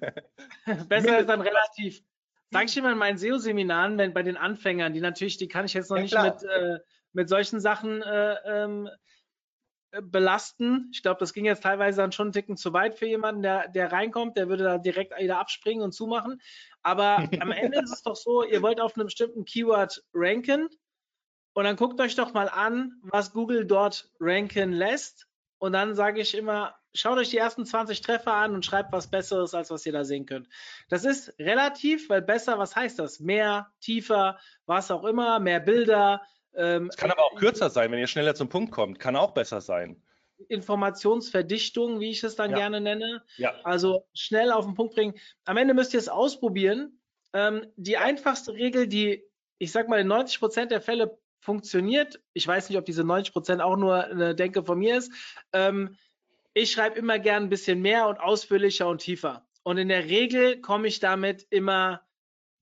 besser 0.88 1.20
ist 1.20 1.28
dann 1.28 1.40
relativ. 1.40 2.02
Sag 2.50 2.64
ich 2.64 2.76
immer 2.76 2.92
in 2.92 2.98
meinen 2.98 3.18
SEO-Seminaren, 3.18 3.98
wenn 3.98 4.14
bei 4.14 4.22
den 4.22 4.36
Anfängern, 4.36 4.92
die 4.92 5.00
natürlich, 5.00 5.36
die 5.36 5.48
kann 5.48 5.64
ich 5.64 5.74
jetzt 5.74 5.90
noch 5.90 5.96
ja, 5.96 6.02
nicht 6.02 6.16
mit, 6.16 6.50
äh, 6.50 6.78
mit 7.12 7.28
solchen 7.28 7.60
Sachen 7.60 8.02
äh, 8.02 8.36
ähm, 8.44 8.88
äh, 9.92 10.02
belasten. 10.02 10.90
Ich 10.92 11.02
glaube, 11.02 11.20
das 11.20 11.32
ging 11.32 11.44
jetzt 11.44 11.62
teilweise 11.62 12.00
dann 12.00 12.12
schon 12.12 12.26
einen 12.26 12.32
Ticken 12.32 12.56
zu 12.56 12.72
weit 12.72 12.96
für 12.96 13.06
jemanden, 13.06 13.42
der, 13.42 13.68
der 13.68 13.92
reinkommt, 13.92 14.36
der 14.36 14.48
würde 14.48 14.64
da 14.64 14.78
direkt 14.78 15.16
wieder 15.18 15.38
abspringen 15.38 15.82
und 15.82 15.92
zumachen. 15.92 16.40
Aber 16.82 17.28
am 17.40 17.52
Ende 17.52 17.80
ist 17.80 17.92
es 17.92 18.02
doch 18.02 18.16
so, 18.16 18.44
ihr 18.44 18.62
wollt 18.62 18.80
auf 18.80 18.96
einem 18.96 19.06
bestimmten 19.06 19.44
Keyword 19.44 20.02
ranken 20.12 20.68
und 21.54 21.64
dann 21.64 21.76
guckt 21.76 22.00
euch 22.00 22.16
doch 22.16 22.34
mal 22.34 22.48
an, 22.48 23.00
was 23.02 23.32
Google 23.32 23.64
dort 23.64 24.10
ranken 24.20 24.72
lässt. 24.72 25.28
Und 25.58 25.72
dann 25.72 25.94
sage 25.94 26.20
ich 26.20 26.36
immer, 26.36 26.74
schaut 26.92 27.16
euch 27.16 27.30
die 27.30 27.38
ersten 27.38 27.64
20 27.64 28.00
Treffer 28.00 28.34
an 28.34 28.54
und 28.54 28.66
schreibt 28.66 28.92
was 28.92 29.06
Besseres, 29.06 29.54
als 29.54 29.70
was 29.70 29.86
ihr 29.86 29.92
da 29.92 30.04
sehen 30.04 30.26
könnt. 30.26 30.48
Das 30.88 31.04
ist 31.04 31.32
relativ, 31.38 32.10
weil 32.10 32.22
besser, 32.22 32.58
was 32.58 32.74
heißt 32.74 32.98
das? 32.98 33.20
Mehr, 33.20 33.72
tiefer, 33.80 34.38
was 34.66 34.90
auch 34.90 35.04
immer, 35.04 35.38
mehr 35.38 35.60
Bilder. 35.60 36.22
Ähm, 36.54 36.88
es 36.88 36.96
kann 36.96 37.12
aber 37.12 37.22
auch 37.22 37.36
kürzer 37.36 37.70
sein, 37.70 37.90
wenn 37.92 38.00
ihr 38.00 38.08
schneller 38.08 38.34
zum 38.34 38.48
Punkt 38.48 38.72
kommt. 38.72 38.98
Kann 38.98 39.14
auch 39.14 39.30
besser 39.30 39.60
sein. 39.60 40.02
Informationsverdichtung, 40.48 42.00
wie 42.00 42.10
ich 42.10 42.24
es 42.24 42.34
dann 42.34 42.50
ja. 42.50 42.56
gerne 42.56 42.80
nenne. 42.80 43.22
Ja. 43.36 43.54
Also 43.62 44.06
schnell 44.12 44.50
auf 44.50 44.64
den 44.64 44.74
Punkt 44.74 44.96
bringen. 44.96 45.14
Am 45.44 45.56
Ende 45.56 45.72
müsst 45.72 45.94
ihr 45.94 46.00
es 46.00 46.08
ausprobieren. 46.08 47.00
Ähm, 47.32 47.66
die 47.76 47.96
einfachste 47.96 48.52
Regel, 48.52 48.88
die 48.88 49.24
ich 49.58 49.72
sag 49.72 49.88
mal 49.88 50.00
in 50.00 50.08
90 50.08 50.40
Prozent 50.40 50.72
der 50.72 50.80
Fälle 50.80 51.18
funktioniert. 51.44 52.20
Ich 52.32 52.46
weiß 52.46 52.68
nicht, 52.68 52.78
ob 52.78 52.86
diese 52.86 53.04
90 53.04 53.32
Prozent 53.32 53.60
auch 53.60 53.76
nur 53.76 54.04
eine 54.04 54.34
Denke 54.34 54.64
von 54.64 54.78
mir 54.78 54.96
ist. 54.96 55.12
Ähm, 55.52 55.96
ich 56.54 56.72
schreibe 56.72 56.98
immer 56.98 57.18
gern 57.18 57.44
ein 57.44 57.48
bisschen 57.50 57.82
mehr 57.82 58.08
und 58.08 58.18
ausführlicher 58.18 58.88
und 58.88 58.98
tiefer. 58.98 59.46
Und 59.62 59.76
in 59.76 59.88
der 59.88 60.04
Regel 60.04 60.60
komme 60.60 60.88
ich 60.88 61.00
damit 61.00 61.46
immer 61.50 62.02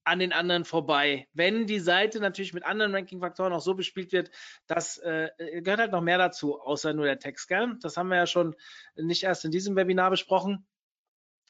an 0.04 0.18
den 0.18 0.32
anderen 0.32 0.64
vorbei. 0.64 1.28
Wenn 1.32 1.66
die 1.66 1.78
Seite 1.78 2.18
natürlich 2.18 2.54
mit 2.54 2.64
anderen 2.64 2.92
Ranking-Faktoren 2.92 3.52
auch 3.52 3.60
so 3.60 3.74
bespielt 3.74 4.10
wird, 4.12 4.30
das 4.66 4.98
äh, 4.98 5.30
gehört 5.62 5.80
halt 5.80 5.92
noch 5.92 6.00
mehr 6.00 6.18
dazu, 6.18 6.60
außer 6.60 6.92
nur 6.92 7.04
der 7.04 7.20
Text. 7.20 7.46
Gell? 7.48 7.76
Das 7.80 7.96
haben 7.96 8.08
wir 8.08 8.16
ja 8.16 8.26
schon 8.26 8.56
nicht 8.96 9.22
erst 9.22 9.44
in 9.44 9.52
diesem 9.52 9.76
Webinar 9.76 10.10
besprochen. 10.10 10.66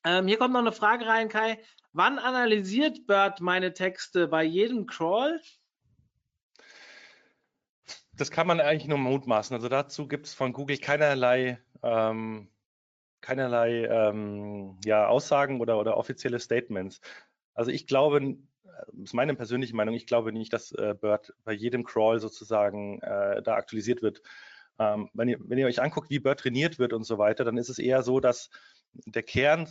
Ähm, 0.05 0.27
hier 0.27 0.37
kommt 0.37 0.53
noch 0.53 0.61
eine 0.61 0.73
Frage 0.73 1.07
rein, 1.07 1.31
Kai. 1.31 1.63
Wann 1.93 2.19
analysiert 2.19 3.07
Bird 3.07 3.41
meine 3.41 3.73
Texte? 3.73 4.29
Bei 4.29 4.43
jedem 4.43 4.87
Crawl? 4.87 5.41
Das 8.23 8.31
kann 8.31 8.47
man 8.47 8.61
eigentlich 8.61 8.87
nur 8.87 8.99
mutmaßen. 8.99 9.53
Also 9.53 9.69
dazu 9.69 10.07
gibt 10.07 10.27
es 10.27 10.35
von 10.35 10.53
Google 10.53 10.79
keinerlei, 10.79 11.59
ähm, 11.83 12.49
keinerlei 13.21 13.85
ähm, 13.87 14.79
ja, 14.85 15.09
Aussagen 15.09 15.61
oder, 15.61 15.77
oder 15.77 15.97
offizielle 15.97 16.39
Statements. 16.39 17.01
Also 17.53 17.73
ich 17.73 17.89
glaube, 17.89 18.37
das 18.93 19.11
ist 19.11 19.15
meine 19.15 19.35
persönliche 19.35 19.75
Meinung, 19.75 19.97
ich 19.97 20.07
glaube 20.07 20.33
nicht, 20.33 20.53
dass 20.53 20.71
äh, 20.71 20.95
Bird 20.95 21.35
bei 21.43 21.53
jedem 21.53 21.83
Crawl 21.83 22.21
sozusagen 22.21 23.01
äh, 23.01 23.43
da 23.43 23.57
aktualisiert 23.57 24.03
wird. 24.03 24.23
Ähm, 24.79 25.11
wenn, 25.15 25.29
ihr, 25.29 25.39
wenn 25.41 25.59
ihr 25.59 25.67
euch 25.67 25.83
anguckt, 25.83 26.09
wie 26.09 26.21
Bird 26.21 26.39
trainiert 26.39 26.79
wird 26.79 26.93
und 26.93 27.03
so 27.03 27.19
weiter, 27.19 27.43
dann 27.43 27.57
ist 27.57 27.71
es 27.71 27.81
eher 27.81 28.05
so, 28.05 28.21
dass 28.21 28.51
der 28.93 29.25
Kern 29.25 29.69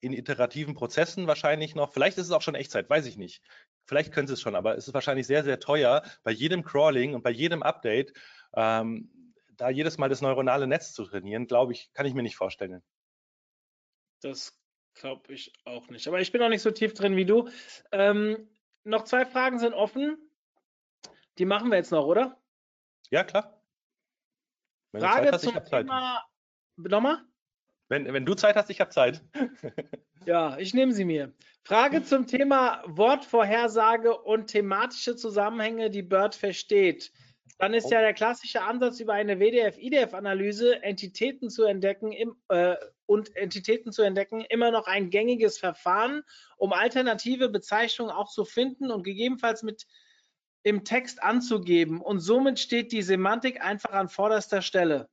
in 0.00 0.12
iterativen 0.12 0.74
Prozessen 0.74 1.26
wahrscheinlich 1.26 1.74
noch, 1.74 1.94
vielleicht 1.94 2.18
ist 2.18 2.26
es 2.26 2.32
auch 2.32 2.42
schon 2.42 2.54
Echtzeit, 2.54 2.90
weiß 2.90 3.06
ich 3.06 3.16
nicht. 3.16 3.42
Vielleicht 3.86 4.12
können 4.12 4.26
sie 4.26 4.34
es 4.34 4.40
schon, 4.40 4.54
aber 4.56 4.76
es 4.76 4.88
ist 4.88 4.94
wahrscheinlich 4.94 5.26
sehr, 5.26 5.44
sehr 5.44 5.60
teuer, 5.60 6.02
bei 6.22 6.32
jedem 6.32 6.64
Crawling 6.64 7.14
und 7.14 7.22
bei 7.22 7.30
jedem 7.30 7.62
Update 7.62 8.12
ähm, 8.54 9.10
da 9.56 9.70
jedes 9.70 9.98
Mal 9.98 10.08
das 10.08 10.20
neuronale 10.20 10.66
Netz 10.66 10.92
zu 10.92 11.04
trainieren, 11.04 11.46
glaube 11.46 11.72
ich, 11.72 11.92
kann 11.92 12.06
ich 12.06 12.14
mir 12.14 12.22
nicht 12.22 12.36
vorstellen. 12.36 12.82
Das 14.20 14.58
glaube 14.94 15.32
ich 15.32 15.52
auch 15.64 15.88
nicht. 15.88 16.08
Aber 16.08 16.20
ich 16.20 16.32
bin 16.32 16.42
auch 16.42 16.48
nicht 16.48 16.62
so 16.62 16.70
tief 16.70 16.94
drin 16.94 17.16
wie 17.16 17.26
du. 17.26 17.48
Ähm, 17.92 18.48
noch 18.84 19.04
zwei 19.04 19.24
Fragen 19.24 19.58
sind 19.58 19.74
offen. 19.74 20.18
Die 21.38 21.44
machen 21.44 21.70
wir 21.70 21.76
jetzt 21.76 21.92
noch, 21.92 22.06
oder? 22.06 22.40
Ja, 23.10 23.24
klar. 23.24 23.62
Wenn 24.92 25.02
Frage 25.02 25.38
zum 25.38 25.64
Thema. 25.64 26.24
Nochmal? 26.76 27.24
Wenn, 27.88 28.12
wenn 28.12 28.26
du 28.26 28.34
Zeit 28.34 28.56
hast, 28.56 28.70
ich 28.70 28.80
habe 28.80 28.90
Zeit. 28.90 29.22
ja, 30.26 30.58
ich 30.58 30.74
nehme 30.74 30.92
sie 30.92 31.04
mir. 31.04 31.32
Frage 31.62 32.02
zum 32.02 32.26
Thema 32.26 32.82
Wortvorhersage 32.86 34.16
und 34.16 34.48
thematische 34.48 35.16
Zusammenhänge, 35.16 35.90
die 35.90 36.02
Bird 36.02 36.34
versteht. 36.34 37.12
Dann 37.58 37.74
ist 37.74 37.86
oh. 37.86 37.90
ja 37.90 38.00
der 38.00 38.12
klassische 38.12 38.62
Ansatz 38.62 39.00
über 39.00 39.14
eine 39.14 39.38
WDF-IDF-Analyse 39.38 40.82
Entitäten 40.82 41.48
zu 41.48 41.64
entdecken 41.64 42.12
im, 42.12 42.36
äh, 42.48 42.76
und 43.06 43.34
Entitäten 43.36 43.92
zu 43.92 44.02
entdecken 44.02 44.44
immer 44.48 44.70
noch 44.70 44.86
ein 44.86 45.10
gängiges 45.10 45.58
Verfahren, 45.58 46.22
um 46.56 46.72
alternative 46.72 47.48
Bezeichnungen 47.48 48.10
auch 48.10 48.28
zu 48.28 48.44
finden 48.44 48.90
und 48.90 49.04
gegebenenfalls 49.04 49.62
mit 49.62 49.86
im 50.64 50.84
Text 50.84 51.22
anzugeben. 51.22 52.00
Und 52.00 52.18
somit 52.18 52.58
steht 52.58 52.90
die 52.90 53.02
Semantik 53.02 53.64
einfach 53.64 53.92
an 53.92 54.08
vorderster 54.08 54.60
Stelle. 54.60 55.08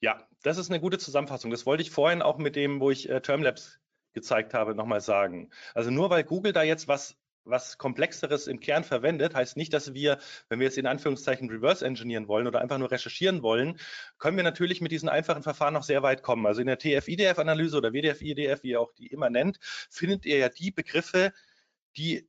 Ja, 0.00 0.28
das 0.44 0.58
ist 0.58 0.70
eine 0.70 0.80
gute 0.80 0.98
Zusammenfassung. 0.98 1.50
Das 1.50 1.66
wollte 1.66 1.82
ich 1.82 1.90
vorhin 1.90 2.22
auch 2.22 2.38
mit 2.38 2.54
dem, 2.54 2.80
wo 2.80 2.90
ich 2.90 3.08
äh, 3.08 3.20
Termlabs 3.20 3.80
gezeigt 4.12 4.54
habe, 4.54 4.74
nochmal 4.74 5.00
sagen. 5.00 5.50
Also 5.74 5.90
nur 5.90 6.10
weil 6.10 6.22
Google 6.22 6.52
da 6.52 6.62
jetzt 6.62 6.86
was 6.86 7.16
was 7.44 7.78
Komplexeres 7.78 8.46
im 8.46 8.58
Kern 8.58 8.84
verwendet, 8.84 9.34
heißt 9.34 9.56
nicht, 9.56 9.72
dass 9.74 9.94
wir, 9.94 10.18
wenn 10.48 10.60
wir 10.60 10.64
jetzt 10.64 10.78
in 10.78 10.86
Anführungszeichen 10.86 11.50
reverse 11.50 11.84
engineeren 11.84 12.26
wollen 12.26 12.46
oder 12.46 12.60
einfach 12.60 12.78
nur 12.78 12.90
recherchieren 12.90 13.42
wollen, 13.42 13.78
können 14.18 14.36
wir 14.36 14.44
natürlich 14.44 14.80
mit 14.80 14.92
diesen 14.92 15.08
einfachen 15.08 15.42
Verfahren 15.42 15.74
noch 15.74 15.82
sehr 15.82 16.02
weit 16.02 16.22
kommen. 16.22 16.46
Also 16.46 16.62
in 16.62 16.66
der 16.66 16.78
TF-IDF-Analyse 16.78 17.76
oder 17.76 17.92
WDF-IDF, 17.92 18.62
wie 18.62 18.70
ihr 18.70 18.80
auch 18.80 18.92
die 18.92 19.08
immer 19.08 19.30
nennt, 19.30 19.58
findet 19.90 20.24
ihr 20.24 20.38
ja 20.38 20.48
die 20.48 20.70
Begriffe, 20.70 21.32
die 21.96 22.26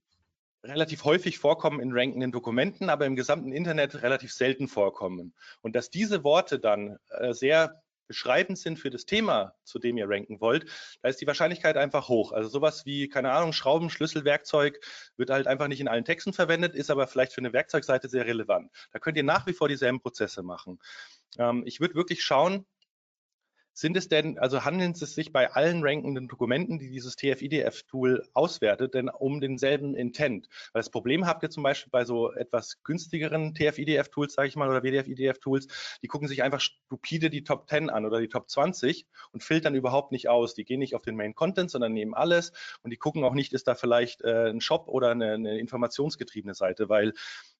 relativ 0.63 1.05
häufig 1.05 1.37
vorkommen 1.37 1.79
in 1.79 1.93
rankenden 1.93 2.31
Dokumenten, 2.31 2.89
aber 2.89 3.05
im 3.05 3.15
gesamten 3.15 3.51
Internet 3.51 4.01
relativ 4.01 4.33
selten 4.33 4.67
vorkommen. 4.67 5.33
Und 5.61 5.75
dass 5.75 5.91
diese 5.91 6.23
Worte 6.23 6.59
dann 6.59 6.97
äh, 7.09 7.33
sehr 7.33 7.81
beschreibend 8.07 8.57
sind 8.57 8.77
für 8.79 8.89
das 8.89 9.05
Thema, 9.05 9.55
zu 9.63 9.79
dem 9.79 9.97
ihr 9.97 10.09
ranken 10.09 10.39
wollt, 10.41 10.65
da 11.01 11.09
ist 11.09 11.21
die 11.21 11.27
Wahrscheinlichkeit 11.27 11.77
einfach 11.77 12.07
hoch. 12.07 12.31
Also 12.31 12.49
sowas 12.49 12.85
wie, 12.85 13.07
keine 13.07 13.31
Ahnung, 13.31 13.53
Schrauben, 13.53 13.89
Schlüssel, 13.89 14.25
Werkzeug 14.25 14.79
wird 15.17 15.29
halt 15.29 15.47
einfach 15.47 15.67
nicht 15.67 15.79
in 15.81 15.87
allen 15.87 16.05
Texten 16.05 16.33
verwendet, 16.33 16.75
ist 16.75 16.89
aber 16.89 17.07
vielleicht 17.07 17.33
für 17.33 17.39
eine 17.39 17.53
Werkzeugseite 17.53 18.09
sehr 18.09 18.25
relevant. 18.25 18.71
Da 18.91 18.99
könnt 18.99 19.17
ihr 19.17 19.23
nach 19.23 19.47
wie 19.47 19.53
vor 19.53 19.67
dieselben 19.67 19.99
Prozesse 19.99 20.43
machen. 20.43 20.79
Ähm, 21.37 21.63
ich 21.65 21.79
würde 21.79 21.95
wirklich 21.95 22.23
schauen, 22.23 22.65
sind 23.75 23.97
es 23.97 24.07
denn, 24.07 24.39
also 24.39 24.63
handeln 24.63 24.91
es 24.93 24.99
sich 24.99 25.33
bei 25.33 25.51
allen 25.51 25.83
rankenden 25.83 26.29
Dokumenten, 26.29 26.79
die 26.79 26.89
dieses 26.89 27.17
TF-IDF-Tool 27.17 28.25
auswertet, 28.33 28.93
denn 28.93 29.09
um 29.09 29.41
denselben 29.41 29.95
Intent? 29.95 30.47
Weil 30.71 30.79
das 30.79 30.89
Problem 30.89 31.27
habt 31.27 31.43
ihr 31.43 31.49
zum 31.49 31.61
Beispiel 31.61 31.91
bei 31.91 32.05
so 32.05 32.31
etwas 32.31 32.81
günstigeren 32.83 33.53
TF-IDF-Tools, 33.53 34.33
sage 34.33 34.47
ich 34.47 34.55
mal, 34.55 34.69
oder 34.69 34.81
WDF-IDF-Tools, 34.81 35.67
die 36.01 36.07
gucken 36.07 36.29
sich 36.29 36.41
einfach 36.41 36.61
stupide 36.61 37.29
die 37.29 37.43
Top 37.43 37.69
10 37.69 37.89
an 37.89 38.05
oder 38.05 38.21
die 38.21 38.29
Top 38.29 38.49
20 38.49 39.05
und 39.33 39.43
filtern 39.43 39.75
überhaupt 39.75 40.13
nicht 40.13 40.29
aus. 40.29 40.53
Die 40.53 40.63
gehen 40.63 40.79
nicht 40.79 40.95
auf 40.95 41.01
den 41.01 41.17
Main 41.17 41.35
Content, 41.35 41.69
sondern 41.69 41.91
nehmen 41.91 42.13
alles 42.13 42.53
und 42.81 42.91
die 42.91 42.97
gucken 42.97 43.25
auch 43.25 43.33
nicht, 43.33 43.51
ist 43.51 43.67
da 43.67 43.75
vielleicht 43.75 44.21
äh, 44.21 44.49
ein 44.49 44.61
Shop 44.61 44.87
oder 44.87 45.11
eine, 45.11 45.33
eine 45.33 45.59
informationsgetriebene 45.59 46.53
Seite, 46.53 46.87
weil 46.87 47.13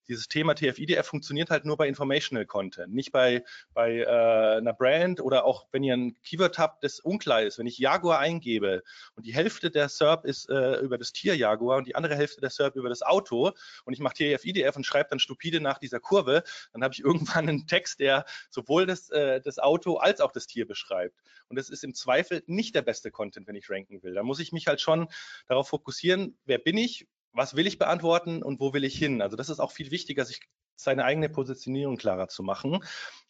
dieses 0.08 0.28
Thema 0.28 0.54
TF-IDF 0.54 1.06
funktioniert 1.06 1.50
halt 1.50 1.64
nur 1.64 1.76
bei 1.76 1.88
Informational 1.88 2.46
Content, 2.46 2.94
nicht 2.94 3.12
bei, 3.12 3.44
bei 3.74 3.98
äh, 3.98 4.58
einer 4.58 4.72
Brand 4.72 5.20
oder 5.20 5.44
auch 5.44 5.66
wenn 5.72 5.82
ihr 5.82 5.94
ein 5.94 6.16
Keyword 6.22 6.58
habt, 6.58 6.84
das 6.84 7.00
unklar 7.00 7.42
ist. 7.42 7.58
Wenn 7.58 7.66
ich 7.66 7.78
Jaguar 7.78 8.18
eingebe 8.18 8.82
und 9.14 9.26
die 9.26 9.34
Hälfte 9.34 9.70
der 9.70 9.88
SERP 9.88 10.24
ist 10.24 10.48
äh, 10.48 10.80
über 10.80 10.98
das 10.98 11.12
Tier 11.12 11.36
Jaguar 11.36 11.78
und 11.78 11.86
die 11.86 11.94
andere 11.94 12.16
Hälfte 12.16 12.40
der 12.40 12.50
SERP 12.50 12.76
über 12.76 12.88
das 12.88 13.02
Auto 13.02 13.52
und 13.84 13.92
ich 13.92 14.00
mache 14.00 14.14
TF-IDF 14.14 14.76
und 14.76 14.84
schreibe 14.84 15.10
dann 15.10 15.18
stupide 15.18 15.60
nach 15.60 15.78
dieser 15.78 16.00
Kurve, 16.00 16.42
dann 16.72 16.82
habe 16.82 16.94
ich 16.94 17.00
irgendwann 17.00 17.48
einen 17.48 17.66
Text, 17.66 18.00
der 18.00 18.24
sowohl 18.50 18.86
das, 18.86 19.10
äh, 19.10 19.40
das 19.40 19.58
Auto 19.58 19.96
als 19.96 20.20
auch 20.20 20.32
das 20.32 20.46
Tier 20.46 20.66
beschreibt. 20.66 21.20
Und 21.48 21.56
das 21.56 21.68
ist 21.68 21.84
im 21.84 21.94
Zweifel 21.94 22.42
nicht 22.46 22.74
der 22.74 22.82
beste 22.82 23.10
Content, 23.10 23.46
wenn 23.46 23.54
ich 23.54 23.70
ranken 23.70 24.02
will. 24.02 24.14
Da 24.14 24.22
muss 24.22 24.40
ich 24.40 24.52
mich 24.52 24.66
halt 24.66 24.80
schon 24.80 25.08
darauf 25.46 25.68
fokussieren, 25.68 26.36
wer 26.44 26.58
bin 26.58 26.76
ich, 26.76 27.06
was 27.36 27.54
will 27.54 27.66
ich 27.66 27.78
beantworten 27.78 28.42
und 28.42 28.60
wo 28.60 28.72
will 28.72 28.84
ich 28.84 28.96
hin? 28.96 29.20
Also 29.20 29.36
das 29.36 29.50
ist 29.50 29.60
auch 29.60 29.72
viel 29.72 29.90
wichtiger, 29.90 30.24
sich 30.24 30.40
seine 30.76 31.04
eigene 31.04 31.28
Positionierung 31.28 31.96
klarer 31.96 32.28
zu 32.28 32.42
machen 32.42 32.80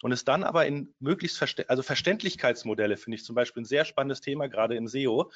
und 0.03 0.13
es 0.13 0.25
dann 0.25 0.43
aber 0.43 0.67
in 0.67 0.95
möglichst 0.99 1.39
Verste 1.39 1.69
also 1.71 1.83
Verständlichkeitsmodelle 1.83 2.97
finde 2.97 3.17
ich 3.17 3.25
zum 3.25 3.35
Beispiel 3.35 3.63
ein 3.63 3.67
sehr 3.67 3.85
spannendes 3.85 4.21
Thema 4.21 4.49
gerade 4.49 4.77
im 4.77 4.89
SEO. 4.89 5.31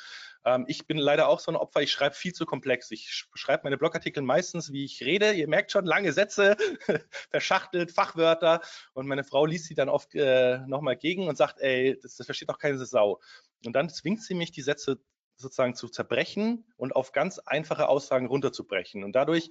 Ähm, 0.45 0.65
ich 0.69 0.87
bin 0.87 0.99
leider 0.99 1.29
auch 1.29 1.39
so 1.39 1.53
ein 1.53 1.57
Opfer. 1.57 1.83
Ich 1.83 1.93
schreibe 1.93 2.15
viel 2.15 2.33
zu 2.33 2.47
komplex. 2.47 2.91
Ich 2.91 3.27
schreibe 3.35 3.63
meine 3.65 3.79
Blogartikel 3.79 4.23
meistens, 4.23 4.73
wie 4.73 4.85
ich 4.85 5.03
rede. 5.03 5.33
Ihr 5.33 5.49
merkt 5.49 5.71
schon 5.71 5.87
lange 5.87 6.13
Sätze, 6.13 6.57
verschachtelt, 7.31 7.93
Fachwörter 7.93 8.61
und 8.93 9.07
meine 9.07 9.25
Frau 9.25 9.47
liest 9.47 9.67
sie 9.67 9.75
dann 9.75 9.89
oft 9.89 10.15
äh, 10.15 10.59
nochmal 10.67 10.97
gegen 10.97 11.29
und 11.29 11.37
sagt, 11.37 11.61
ey, 11.61 11.99
das, 12.01 12.17
das 12.17 12.27
versteht 12.27 12.49
doch 12.49 12.59
keine 12.59 12.85
Sau. 12.85 13.21
Und 13.65 13.75
dann 13.75 13.89
zwingt 13.89 14.23
sie 14.23 14.35
mich, 14.35 14.51
die 14.51 14.63
Sätze 14.63 15.01
sozusagen 15.41 15.75
zu 15.75 15.89
zerbrechen 15.89 16.65
und 16.77 16.95
auf 16.95 17.13
ganz 17.13 17.39
einfache 17.39 17.89
Aussagen 17.89 18.27
runterzubrechen. 18.27 19.05
Und 19.05 19.13
dadurch 19.13 19.51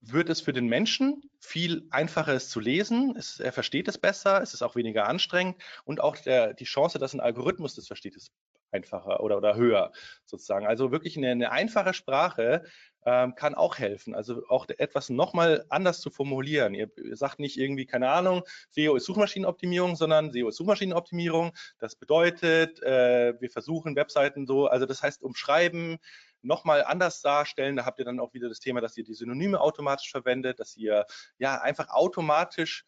wird 0.00 0.28
es 0.28 0.40
für 0.40 0.52
den 0.52 0.66
Menschen 0.66 1.22
viel 1.40 1.86
einfacher, 1.90 2.34
es 2.34 2.50
zu 2.50 2.60
lesen. 2.60 3.14
Es, 3.16 3.40
er 3.40 3.52
versteht 3.52 3.88
es 3.88 3.98
besser, 3.98 4.42
es 4.42 4.54
ist 4.54 4.62
auch 4.62 4.76
weniger 4.76 5.08
anstrengend 5.08 5.56
und 5.84 6.00
auch 6.00 6.16
der, 6.16 6.54
die 6.54 6.64
Chance, 6.64 6.98
dass 6.98 7.14
ein 7.14 7.20
Algorithmus 7.20 7.74
das 7.74 7.86
versteht, 7.86 8.16
ist 8.16 8.32
einfacher 8.70 9.20
oder, 9.20 9.38
oder 9.38 9.56
höher 9.56 9.92
sozusagen. 10.26 10.66
Also 10.66 10.90
wirklich 10.90 11.16
eine, 11.16 11.30
eine 11.30 11.52
einfache 11.52 11.94
Sprache 11.94 12.64
ähm, 13.04 13.34
kann 13.34 13.54
auch 13.54 13.78
helfen. 13.78 14.14
Also 14.14 14.42
auch 14.48 14.66
etwas 14.68 15.10
nochmal 15.10 15.64
anders 15.68 16.00
zu 16.00 16.10
formulieren. 16.10 16.74
Ihr, 16.74 16.90
ihr, 16.96 17.16
sagt 17.16 17.38
nicht 17.38 17.58
irgendwie, 17.58 17.86
keine 17.86 18.08
Ahnung, 18.08 18.42
SEO 18.70 18.96
ist 18.96 19.04
Suchmaschinenoptimierung, 19.04 19.96
sondern 19.96 20.32
SEO 20.32 20.48
ist 20.48 20.56
Suchmaschinenoptimierung. 20.56 21.52
Das 21.78 21.96
bedeutet, 21.96 22.82
äh, 22.82 23.34
wir 23.40 23.50
versuchen 23.50 23.96
Webseiten 23.96 24.46
so, 24.46 24.66
also 24.66 24.86
das 24.86 25.02
heißt 25.02 25.22
umschreiben, 25.22 25.98
nochmal 26.42 26.84
anders 26.84 27.20
darstellen. 27.20 27.76
Da 27.76 27.84
habt 27.84 27.98
ihr 27.98 28.04
dann 28.04 28.20
auch 28.20 28.34
wieder 28.34 28.48
das 28.48 28.60
Thema, 28.60 28.80
dass 28.80 28.96
ihr 28.96 29.04
die 29.04 29.14
Synonyme 29.14 29.60
automatisch 29.60 30.10
verwendet, 30.10 30.60
dass 30.60 30.76
ihr 30.76 31.06
ja 31.38 31.60
einfach 31.60 31.88
automatisch 31.90 32.84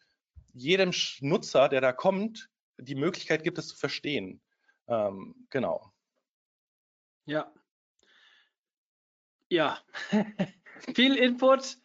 jedem 0.53 0.91
Nutzer, 1.19 1.69
der 1.69 1.81
da 1.81 1.93
kommt, 1.93 2.49
die 2.77 2.95
Möglichkeit 2.95 3.43
gibt, 3.43 3.57
es 3.57 3.67
zu 3.67 3.77
verstehen. 3.77 4.41
Ähm, 4.87 5.35
genau. 5.49 5.91
Ja. 7.25 7.51
Ja. 9.49 9.79
Viel 10.95 11.15
Input. 11.15 11.77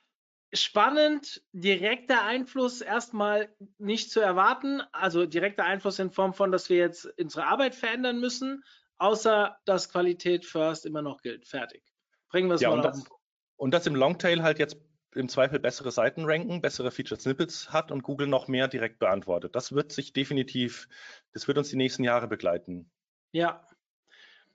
Spannend, 0.55 1.43
direkter 1.53 2.25
Einfluss 2.25 2.83
erstmal 2.83 3.49
nicht 3.79 4.11
zu 4.11 4.21
erwarten. 4.21 4.83
Also 4.93 5.25
direkter 5.25 5.65
Einfluss 5.65 5.99
in 5.99 6.11
Form 6.11 6.35
von, 6.35 6.53
dass 6.53 6.69
wir 6.69 6.77
jetzt 6.77 7.07
unsere 7.19 7.47
Arbeit 7.47 7.75
verändern 7.75 8.21
müssen, 8.21 8.63
außer 8.99 9.57
dass 9.65 9.89
Qualität 9.89 10.45
first 10.45 10.85
immer 10.85 11.01
noch 11.01 11.23
gilt. 11.23 11.47
Fertig. 11.49 11.83
Bringen 12.29 12.49
wir 12.49 12.57
es 12.57 12.61
ja, 12.61 12.69
mal 12.69 12.81
und 12.81 12.87
auf 12.87 12.93
das, 12.93 13.05
und 13.57 13.71
das 13.73 13.87
im 13.87 13.95
Longtail 13.95 14.43
halt 14.43 14.59
jetzt 14.59 14.77
im 15.15 15.29
Zweifel 15.29 15.59
bessere 15.59 15.91
Seiten 15.91 16.25
ranken, 16.25 16.61
bessere 16.61 16.91
Featured 16.91 17.21
Snippets 17.21 17.73
hat 17.73 17.91
und 17.91 18.03
Google 18.03 18.27
noch 18.27 18.49
mehr 18.49 18.69
direkt 18.69 18.99
beantwortet. 18.99 19.55
Das 19.55 19.73
wird 19.73 19.93
sich 19.93 20.13
definitiv, 20.13 20.89
das 21.33 21.49
wird 21.49 21.59
uns 21.59 21.71
die 21.71 21.77
nächsten 21.77 22.05
Jahre 22.05 22.29
begleiten. 22.29 22.91
Ja. 23.33 23.67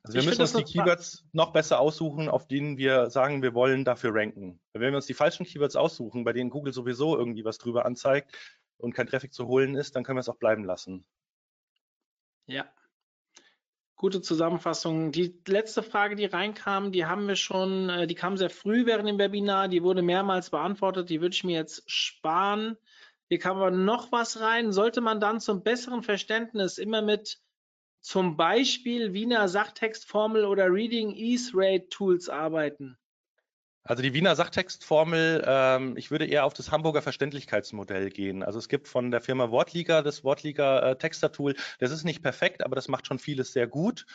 Also 0.08 0.14
wir 0.14 0.22
ich 0.22 0.28
müssen 0.28 0.42
uns 0.42 0.54
die 0.54 0.64
Keywords 0.64 1.26
noch 1.34 1.52
besser 1.52 1.82
aussuchen, 1.82 2.30
auf 2.30 2.48
denen 2.48 2.78
wir 2.78 3.10
sagen, 3.10 3.42
wir 3.42 3.54
wollen 3.54 3.84
dafür 3.84 4.16
ranken. 4.16 4.62
Wenn 4.72 4.92
wir 4.92 4.96
uns 4.96 5.06
die 5.06 5.14
falschen 5.14 5.46
Keywords 5.46 5.76
aussuchen, 5.76 6.24
bei 6.24 6.32
denen 6.32 6.50
Google 6.50 6.72
sowieso 6.72 7.18
irgendwie 7.18 7.44
was 7.44 7.58
drüber 7.58 7.86
anzeigt 7.86 8.34
und 8.78 8.94
kein 8.94 9.08
Traffic 9.08 9.34
zu 9.34 9.48
holen 9.48 9.76
ist, 9.76 9.98
dann 9.98 10.06
können 10.06 10.16
wir 10.16 10.22
es 10.22 10.30
auch 10.30 10.38
bleiben 10.38 10.64
lassen. 10.64 11.06
Ja, 12.46 12.66
Gute 13.98 14.22
Zusammenfassung. 14.22 15.12
Die 15.12 15.42
letzte 15.48 15.82
Frage, 15.82 16.16
die 16.16 16.26
reinkam, 16.26 16.92
die 16.92 17.08
haben 17.08 17.28
wir 17.28 17.36
schon, 17.36 17.90
äh, 17.90 18.06
die 18.06 18.14
kam 18.14 18.38
sehr 18.38 18.52
früh 18.52 18.86
während 18.86 19.10
dem 19.10 19.18
Webinar, 19.18 19.68
die 19.70 19.82
wurde 19.82 20.04
mehrmals 20.04 20.52
beantwortet, 20.52 21.10
die 21.10 21.20
würde 21.20 21.34
ich 21.34 21.44
mir 21.44 21.58
jetzt 21.58 21.82
sparen. 21.90 22.78
Hier 23.28 23.40
kam 23.40 23.58
aber 23.58 23.72
noch 23.72 24.12
was 24.12 24.40
rein. 24.40 24.72
Sollte 24.72 25.02
man 25.02 25.20
dann 25.20 25.40
zum 25.40 25.64
besseren 25.64 26.04
Verständnis 26.04 26.78
immer 26.78 27.02
mit 27.02 27.40
zum 28.08 28.38
Beispiel 28.38 29.12
Wiener 29.12 29.50
Sachtextformel 29.50 30.46
oder 30.46 30.72
Reading 30.72 31.14
Ease 31.14 31.52
Rate 31.54 31.90
Tools 31.90 32.30
arbeiten? 32.30 32.98
Also 33.84 34.02
die 34.02 34.14
Wiener 34.14 34.34
Sachtextformel, 34.34 35.44
ähm, 35.46 35.98
ich 35.98 36.10
würde 36.10 36.26
eher 36.26 36.46
auf 36.46 36.54
das 36.54 36.72
Hamburger 36.72 37.02
Verständlichkeitsmodell 37.02 38.10
gehen. 38.10 38.44
Also 38.44 38.60
es 38.60 38.70
gibt 38.70 38.88
von 38.88 39.12
der 39.12 39.20
Firma 39.20 39.52
Wortliga 39.52 40.02
das 40.04 40.24
Wortliga 40.24 40.92
äh, 40.92 40.98
Texter-Tool. 40.98 41.56
Das 41.80 41.92
ist 41.92 42.06
nicht 42.06 42.24
perfekt, 42.24 42.64
aber 42.64 42.78
das 42.78 42.88
macht 42.88 43.08
schon 43.08 43.20
vieles 43.20 43.52
sehr 43.52 43.68
gut. 43.68 44.06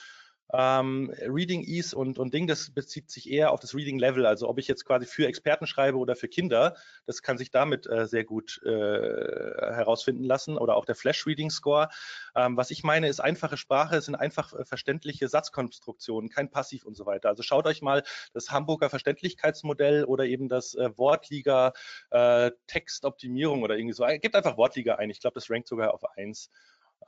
Ähm, 0.53 1.13
Reading 1.27 1.63
Ease 1.63 1.97
und, 1.97 2.19
und 2.19 2.35
Ding, 2.35 2.47
das 2.47 2.71
bezieht 2.71 3.11
sich 3.11 3.31
eher 3.31 3.53
auf 3.53 3.61
das 3.61 3.75
Reading 3.75 3.99
Level. 3.99 4.27
Also 4.27 4.49
ob 4.49 4.59
ich 4.59 4.69
jetzt 4.69 4.85
quasi 4.85 5.07
für 5.07 5.27
Experten 5.27 5.67
schreibe 5.67 5.97
oder 5.97 6.15
für 6.15 6.29
Kinder, 6.29 6.77
das 7.07 7.23
kann 7.23 7.39
sich 7.39 7.51
damit 7.51 7.87
äh, 7.87 8.07
sehr 8.07 8.25
gut 8.25 8.61
äh, 8.65 8.69
herausfinden 8.71 10.25
lassen 10.25 10.59
oder 10.59 10.77
auch 10.77 10.85
der 10.85 10.95
Flash 10.95 11.27
Reading 11.27 11.51
Score. 11.51 11.89
Ähm, 12.37 12.57
was 12.57 12.71
ich 12.71 12.85
meine, 12.85 13.09
ist 13.09 13.21
einfache 13.21 13.57
Sprache, 13.57 14.01
sind 14.03 14.15
einfach 14.15 14.53
äh, 14.53 14.65
verständliche 14.65 15.29
Satzkonstruktionen, 15.29 16.29
kein 16.29 16.51
Passiv 16.51 16.85
und 16.85 16.97
so 16.97 17.07
weiter. 17.07 17.31
Also 17.31 17.43
schaut 17.43 17.67
euch 17.67 17.81
mal 17.81 18.03
das 18.35 18.51
Hamburger 18.51 18.91
Verständlichkeitsmodell 18.91 20.05
oder 20.05 20.27
eben 20.27 20.49
das 20.49 20.75
äh, 20.75 20.91
Wortliga 20.97 21.73
äh, 22.11 22.51
Textoptimierung 22.67 23.63
oder 23.63 23.77
irgendwie 23.77 23.95
so. 23.95 24.05
Gebt 24.05 24.37
einfach 24.37 24.59
Wortliga 24.59 24.97
ein. 24.97 25.09
Ich 25.09 25.21
glaube, 25.21 25.35
das 25.35 25.49
rankt 25.51 25.69
sogar 25.69 25.95
auf 25.95 26.05
eins. 26.17 26.51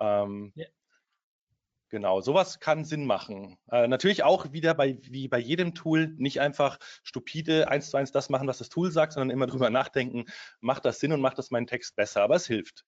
Ähm, 0.00 0.52
ja. 0.54 0.66
Genau, 1.94 2.20
sowas 2.20 2.58
kann 2.58 2.84
Sinn 2.84 3.06
machen. 3.06 3.56
Äh, 3.70 3.86
natürlich 3.86 4.24
auch 4.24 4.50
wieder 4.50 4.74
bei, 4.74 4.98
wie 5.02 5.28
bei 5.28 5.38
jedem 5.38 5.76
Tool 5.76 6.08
nicht 6.18 6.40
einfach 6.40 6.80
stupide 7.04 7.68
eins 7.68 7.90
zu 7.90 7.96
eins 7.96 8.10
das 8.10 8.30
machen, 8.30 8.48
was 8.48 8.58
das 8.58 8.68
Tool 8.68 8.90
sagt, 8.90 9.12
sondern 9.12 9.30
immer 9.30 9.46
drüber 9.46 9.70
nachdenken, 9.70 10.24
macht 10.60 10.84
das 10.84 10.98
Sinn 10.98 11.12
und 11.12 11.20
macht 11.20 11.38
das 11.38 11.52
meinen 11.52 11.68
Text 11.68 11.94
besser, 11.94 12.22
aber 12.22 12.34
es 12.34 12.48
hilft. 12.48 12.84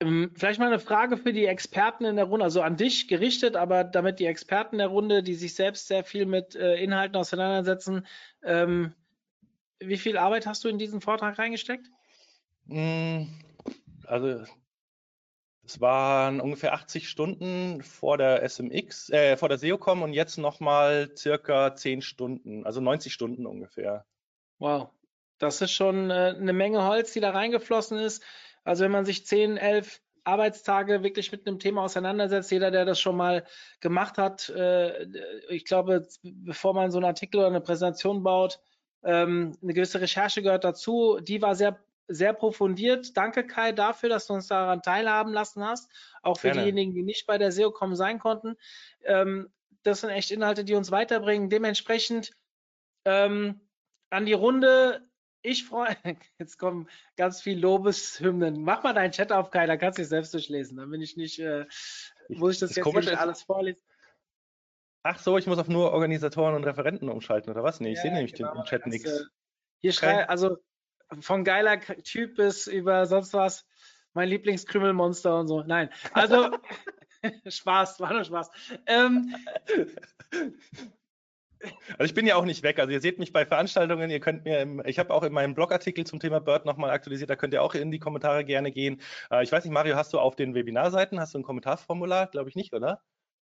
Ähm, 0.00 0.32
vielleicht 0.34 0.58
mal 0.58 0.68
eine 0.68 0.78
Frage 0.78 1.18
für 1.18 1.34
die 1.34 1.44
Experten 1.44 2.06
in 2.06 2.16
der 2.16 2.24
Runde, 2.24 2.44
also 2.44 2.62
an 2.62 2.78
dich 2.78 3.08
gerichtet, 3.08 3.56
aber 3.56 3.84
damit 3.84 4.20
die 4.20 4.26
Experten 4.26 4.78
der 4.78 4.86
Runde, 4.86 5.22
die 5.22 5.34
sich 5.34 5.54
selbst 5.54 5.86
sehr 5.86 6.02
viel 6.02 6.24
mit 6.24 6.56
äh, 6.56 6.76
Inhalten 6.76 7.16
auseinandersetzen, 7.16 8.06
ähm, 8.42 8.94
wie 9.80 9.98
viel 9.98 10.16
Arbeit 10.16 10.46
hast 10.46 10.64
du 10.64 10.70
in 10.70 10.78
diesen 10.78 11.02
Vortrag 11.02 11.38
reingesteckt? 11.38 11.90
Hm, 12.68 13.28
also 14.06 14.46
Es 15.66 15.80
waren 15.80 16.40
ungefähr 16.40 16.74
80 16.74 17.08
Stunden 17.08 17.82
vor 17.82 18.18
der 18.18 18.48
SMX, 18.48 19.10
äh, 19.10 19.36
vor 19.36 19.48
der 19.48 19.58
SEOCom 19.58 20.02
und 20.02 20.12
jetzt 20.12 20.38
nochmal 20.38 21.10
circa 21.16 21.74
10 21.74 22.02
Stunden, 22.02 22.64
also 22.64 22.80
90 22.80 23.12
Stunden 23.12 23.46
ungefähr. 23.46 24.06
Wow, 24.58 24.90
das 25.38 25.60
ist 25.60 25.72
schon 25.72 26.10
äh, 26.10 26.34
eine 26.36 26.52
Menge 26.52 26.86
Holz, 26.86 27.12
die 27.12 27.20
da 27.20 27.30
reingeflossen 27.30 27.98
ist. 27.98 28.22
Also 28.62 28.84
wenn 28.84 28.92
man 28.92 29.04
sich 29.04 29.26
10, 29.26 29.56
11 29.56 30.00
Arbeitstage 30.22 31.02
wirklich 31.02 31.32
mit 31.32 31.46
einem 31.46 31.58
Thema 31.58 31.82
auseinandersetzt, 31.82 32.50
jeder, 32.50 32.70
der 32.70 32.84
das 32.84 33.00
schon 33.00 33.16
mal 33.16 33.44
gemacht 33.80 34.18
hat, 34.18 34.48
äh, 34.50 35.04
ich 35.48 35.64
glaube, 35.64 36.06
bevor 36.22 36.74
man 36.74 36.92
so 36.92 36.98
einen 36.98 37.06
Artikel 37.06 37.38
oder 37.38 37.48
eine 37.48 37.60
Präsentation 37.60 38.22
baut, 38.22 38.60
ähm, 39.02 39.56
eine 39.62 39.74
gewisse 39.74 40.00
Recherche 40.00 40.42
gehört 40.42 40.64
dazu. 40.64 41.18
Die 41.20 41.42
war 41.42 41.54
sehr 41.54 41.78
sehr 42.08 42.32
profundiert. 42.32 43.16
Danke, 43.16 43.46
Kai, 43.46 43.72
dafür, 43.72 44.08
dass 44.08 44.26
du 44.26 44.34
uns 44.34 44.46
daran 44.46 44.82
teilhaben 44.82 45.32
lassen 45.32 45.64
hast. 45.64 45.90
Auch 46.22 46.38
für 46.38 46.48
Gerne. 46.48 46.62
diejenigen, 46.62 46.94
die 46.94 47.02
nicht 47.02 47.26
bei 47.26 47.38
der 47.38 47.52
SEOCom 47.52 47.94
sein 47.96 48.18
konnten. 48.18 48.56
Ähm, 49.04 49.52
das 49.82 50.00
sind 50.00 50.10
echt 50.10 50.30
Inhalte, 50.30 50.64
die 50.64 50.74
uns 50.74 50.90
weiterbringen. 50.90 51.48
Dementsprechend 51.50 52.32
ähm, 53.04 53.60
an 54.10 54.26
die 54.26 54.32
Runde. 54.32 55.08
Ich 55.42 55.64
freue, 55.64 55.96
jetzt 56.38 56.58
kommen 56.58 56.88
ganz 57.16 57.40
viele 57.40 57.60
Lobeshymnen. 57.60 58.62
Mach 58.62 58.82
mal 58.82 58.94
deinen 58.94 59.12
Chat 59.12 59.30
auf, 59.30 59.50
Kai, 59.50 59.66
da 59.66 59.76
kannst 59.76 59.98
du 59.98 60.02
dich 60.02 60.08
selbst 60.08 60.34
durchlesen. 60.34 60.76
Dann 60.76 60.90
bin 60.90 61.00
ich 61.02 61.16
nicht, 61.16 61.38
äh, 61.38 61.66
muss 62.28 62.54
ich 62.54 62.58
das, 62.60 62.70
Das 62.70 62.76
jetzt 62.76 62.84
Komische 62.84 63.10
nicht 63.10 63.18
alles 63.20 63.42
vorlesen. 63.42 63.82
Ach 65.04 65.20
so, 65.20 65.38
ich 65.38 65.46
muss 65.46 65.58
auf 65.58 65.68
nur 65.68 65.92
Organisatoren 65.92 66.56
und 66.56 66.64
Referenten 66.64 67.08
umschalten, 67.08 67.50
oder 67.50 67.62
was? 67.62 67.78
Nee, 67.78 67.90
ich 67.92 67.96
Ja, 67.98 68.02
sehe 68.02 68.12
nämlich 68.12 68.34
genau, 68.34 68.52
den, 68.52 68.60
im 68.62 68.64
Chat 68.66 68.86
nichts. 68.88 69.18
du- 69.18 69.24
Hier 69.82 69.92
schreibt, 69.92 70.28
also 70.28 70.56
von 71.20 71.44
geiler 71.44 71.80
Typ 71.80 72.36
bis 72.36 72.66
über 72.66 73.06
sonst 73.06 73.32
was, 73.32 73.66
mein 74.14 74.28
Lieblingskrümelmonster 74.28 75.38
und 75.38 75.48
so. 75.48 75.62
Nein, 75.62 75.90
also 76.12 76.50
Spaß, 77.46 78.00
war 78.00 78.12
nur 78.12 78.24
Spaß. 78.24 78.50
Ähm, 78.86 79.34
Also 81.98 82.04
ich 82.04 82.14
bin 82.14 82.26
ja 82.26 82.36
auch 82.36 82.44
nicht 82.44 82.62
weg. 82.62 82.78
Also 82.78 82.92
ihr 82.92 83.00
seht 83.00 83.18
mich 83.18 83.32
bei 83.32 83.46
Veranstaltungen, 83.46 84.10
ihr 84.10 84.20
könnt 84.20 84.44
mir, 84.44 84.60
im, 84.60 84.82
ich 84.84 84.98
habe 84.98 85.12
auch 85.12 85.22
in 85.22 85.32
meinem 85.32 85.54
Blogartikel 85.54 86.04
zum 86.04 86.20
Thema 86.20 86.40
Bird 86.40 86.66
nochmal 86.66 86.90
aktualisiert, 86.90 87.30
da 87.30 87.36
könnt 87.36 87.54
ihr 87.54 87.62
auch 87.62 87.74
in 87.74 87.90
die 87.90 87.98
Kommentare 87.98 88.44
gerne 88.44 88.70
gehen. 88.70 89.00
Äh, 89.30 89.42
ich 89.42 89.50
weiß 89.50 89.64
nicht, 89.64 89.72
Mario, 89.72 89.96
hast 89.96 90.12
du 90.12 90.20
auf 90.20 90.36
den 90.36 90.54
Webinarseiten, 90.54 91.18
hast 91.18 91.34
du 91.34 91.38
ein 91.38 91.42
Kommentarformular? 91.44 92.28
Glaube 92.28 92.48
ich 92.48 92.56
nicht, 92.56 92.72
oder? 92.74 93.02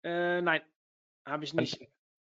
äh, 0.03 0.41
nein, 0.41 0.61
habe 1.26 1.44
ich 1.44 1.53
nicht. 1.53 1.82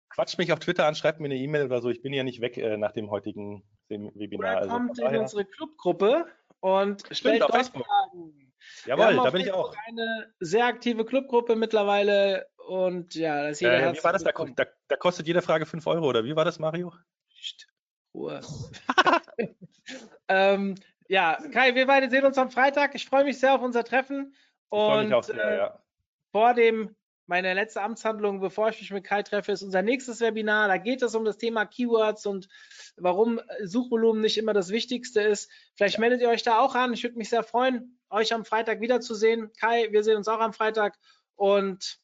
Quatscht 0.09 0.39
mich 0.39 0.53
auf 0.53 0.61
Twitter 0.61 0.87
an, 0.87 0.95
schreibt 0.95 1.19
mir 1.19 1.27
eine 1.27 1.37
E-Mail 1.37 1.65
oder 1.67 1.83
so. 1.83 1.91
Ich 1.91 2.03
bin 2.03 2.13
ja 2.13 2.23
nicht 2.23 2.41
weg 2.41 2.57
äh, 2.57 2.77
nach 2.77 2.93
dem 2.93 3.11
heutigen 3.11 3.65
Sem- 3.89 4.11
Webinar. 4.15 4.53
Oder 4.53 4.59
Also 4.63 4.71
kommt 4.71 4.99
in 4.99 5.05
daher- 5.05 5.21
unsere 5.21 5.45
Clubgruppe 5.45 6.27
und 6.61 7.05
stellt 7.11 7.43
auf 7.43 7.51
Facebook. 7.51 7.85
Fragen. 7.87 8.53
Jawohl, 8.87 9.15
da 9.17 9.31
bin 9.31 9.43
ich 9.43 9.53
auch. 9.53 9.75
Eine 9.87 10.33
sehr 10.41 10.65
aktive 10.67 11.05
Clubgruppe 11.05 11.55
mittlerweile 11.55 12.47
und 12.57 13.15
ja, 13.15 13.43
da 13.43 13.49
ist 13.51 13.61
jeder 13.61 13.91
Äh, 13.91 13.93
wie 13.95 14.03
war 14.03 14.13
das? 14.15 14.25
Da, 14.25 14.33
da, 14.33 14.65
da 14.89 14.97
kostet 14.97 15.27
jede 15.27 15.43
Frage 15.43 15.67
5 15.67 15.87
Euro, 15.87 16.07
oder 16.09 16.25
wie 16.25 16.35
war 16.35 16.47
das, 16.47 16.59
Mario? 16.59 16.93
Psst, 17.29 17.69
Ruhe. 18.15 18.41
ähm, 20.29 20.75
ja, 21.09 21.39
Kai, 21.53 21.75
wir 21.75 21.87
beide 21.87 22.09
sehen 22.11 22.25
uns 22.25 22.39
am 22.39 22.51
Freitag. 22.51 22.95
Ich 22.95 23.07
freue 23.07 23.25
mich 23.25 23.39
sehr 23.39 23.55
auf 23.55 23.61
unser 23.63 23.85
Treffen. 23.85 24.35
Ich 24.35 24.69
freue 24.71 24.99
Und 25.01 25.05
mich 25.07 25.15
auch 25.15 25.25
sehr, 25.25 25.45
äh, 25.45 25.57
ja. 25.59 25.79
vor 26.33 26.55
dem, 26.55 26.97
meine 27.27 27.55
letzte 27.55 27.83
Amtshandlung, 27.83 28.41
bevor 28.41 28.69
ich 28.69 28.81
mich 28.81 28.91
mit 28.91 29.05
Kai 29.05 29.23
treffe, 29.23 29.53
ist 29.53 29.63
unser 29.63 29.83
nächstes 29.83 30.21
Webinar. 30.21 30.69
Da 30.69 30.77
geht 30.77 31.03
es 31.03 31.15
um 31.15 31.25
das 31.25 31.39
Thema 31.39 31.65
Keywords 31.65 32.27
und 32.27 32.49
warum 32.97 33.41
Suchvolumen 33.63 34.21
nicht 34.21 34.37
immer 34.37 34.53
das 34.53 34.71
Wichtigste 34.71 35.23
ist. 35.23 35.51
Vielleicht 35.75 35.99
meldet 35.99 36.21
ihr 36.21 36.29
euch 36.29 36.43
da 36.43 36.59
auch 36.59 36.75
an. 36.75 36.93
Ich 36.93 37.03
würde 37.03 37.17
mich 37.17 37.31
sehr 37.31 37.43
freuen, 37.43 37.99
euch 38.11 38.35
am 38.35 38.45
Freitag 38.45 38.81
wiederzusehen. 38.81 39.51
Kai, 39.59 39.89
wir 39.91 40.05
sehen 40.05 40.17
uns 40.17 40.29
auch 40.29 40.41
am 40.41 40.53
Freitag. 40.53 40.99
Und 41.35 41.99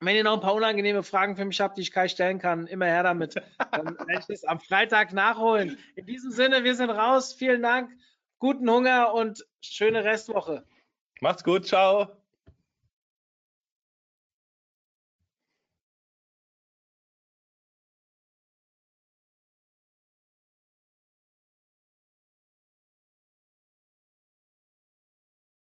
wenn 0.00 0.16
ihr 0.16 0.24
noch 0.24 0.34
ein 0.34 0.40
paar 0.40 0.54
unangenehme 0.54 1.02
Fragen 1.02 1.36
für 1.36 1.44
mich 1.44 1.60
habt, 1.60 1.76
die 1.76 1.82
ich 1.82 1.90
Kai 1.90 2.08
stellen 2.08 2.38
kann, 2.38 2.66
immer 2.66 2.86
her 2.86 3.02
damit. 3.02 3.34
Dann 3.72 3.98
werde 3.98 4.20
ich 4.20 4.26
das 4.26 4.44
am 4.44 4.60
Freitag 4.60 5.12
nachholen. 5.12 5.78
In 5.96 6.06
diesem 6.06 6.30
Sinne, 6.30 6.64
wir 6.64 6.74
sind 6.74 6.90
raus. 6.90 7.32
Vielen 7.32 7.62
Dank. 7.62 7.90
Guten 8.38 8.68
Hunger 8.70 9.14
und 9.14 9.44
schöne 9.60 10.04
Restwoche. 10.04 10.64
Macht's 11.20 11.44
gut, 11.44 11.66
ciao. 11.66 12.23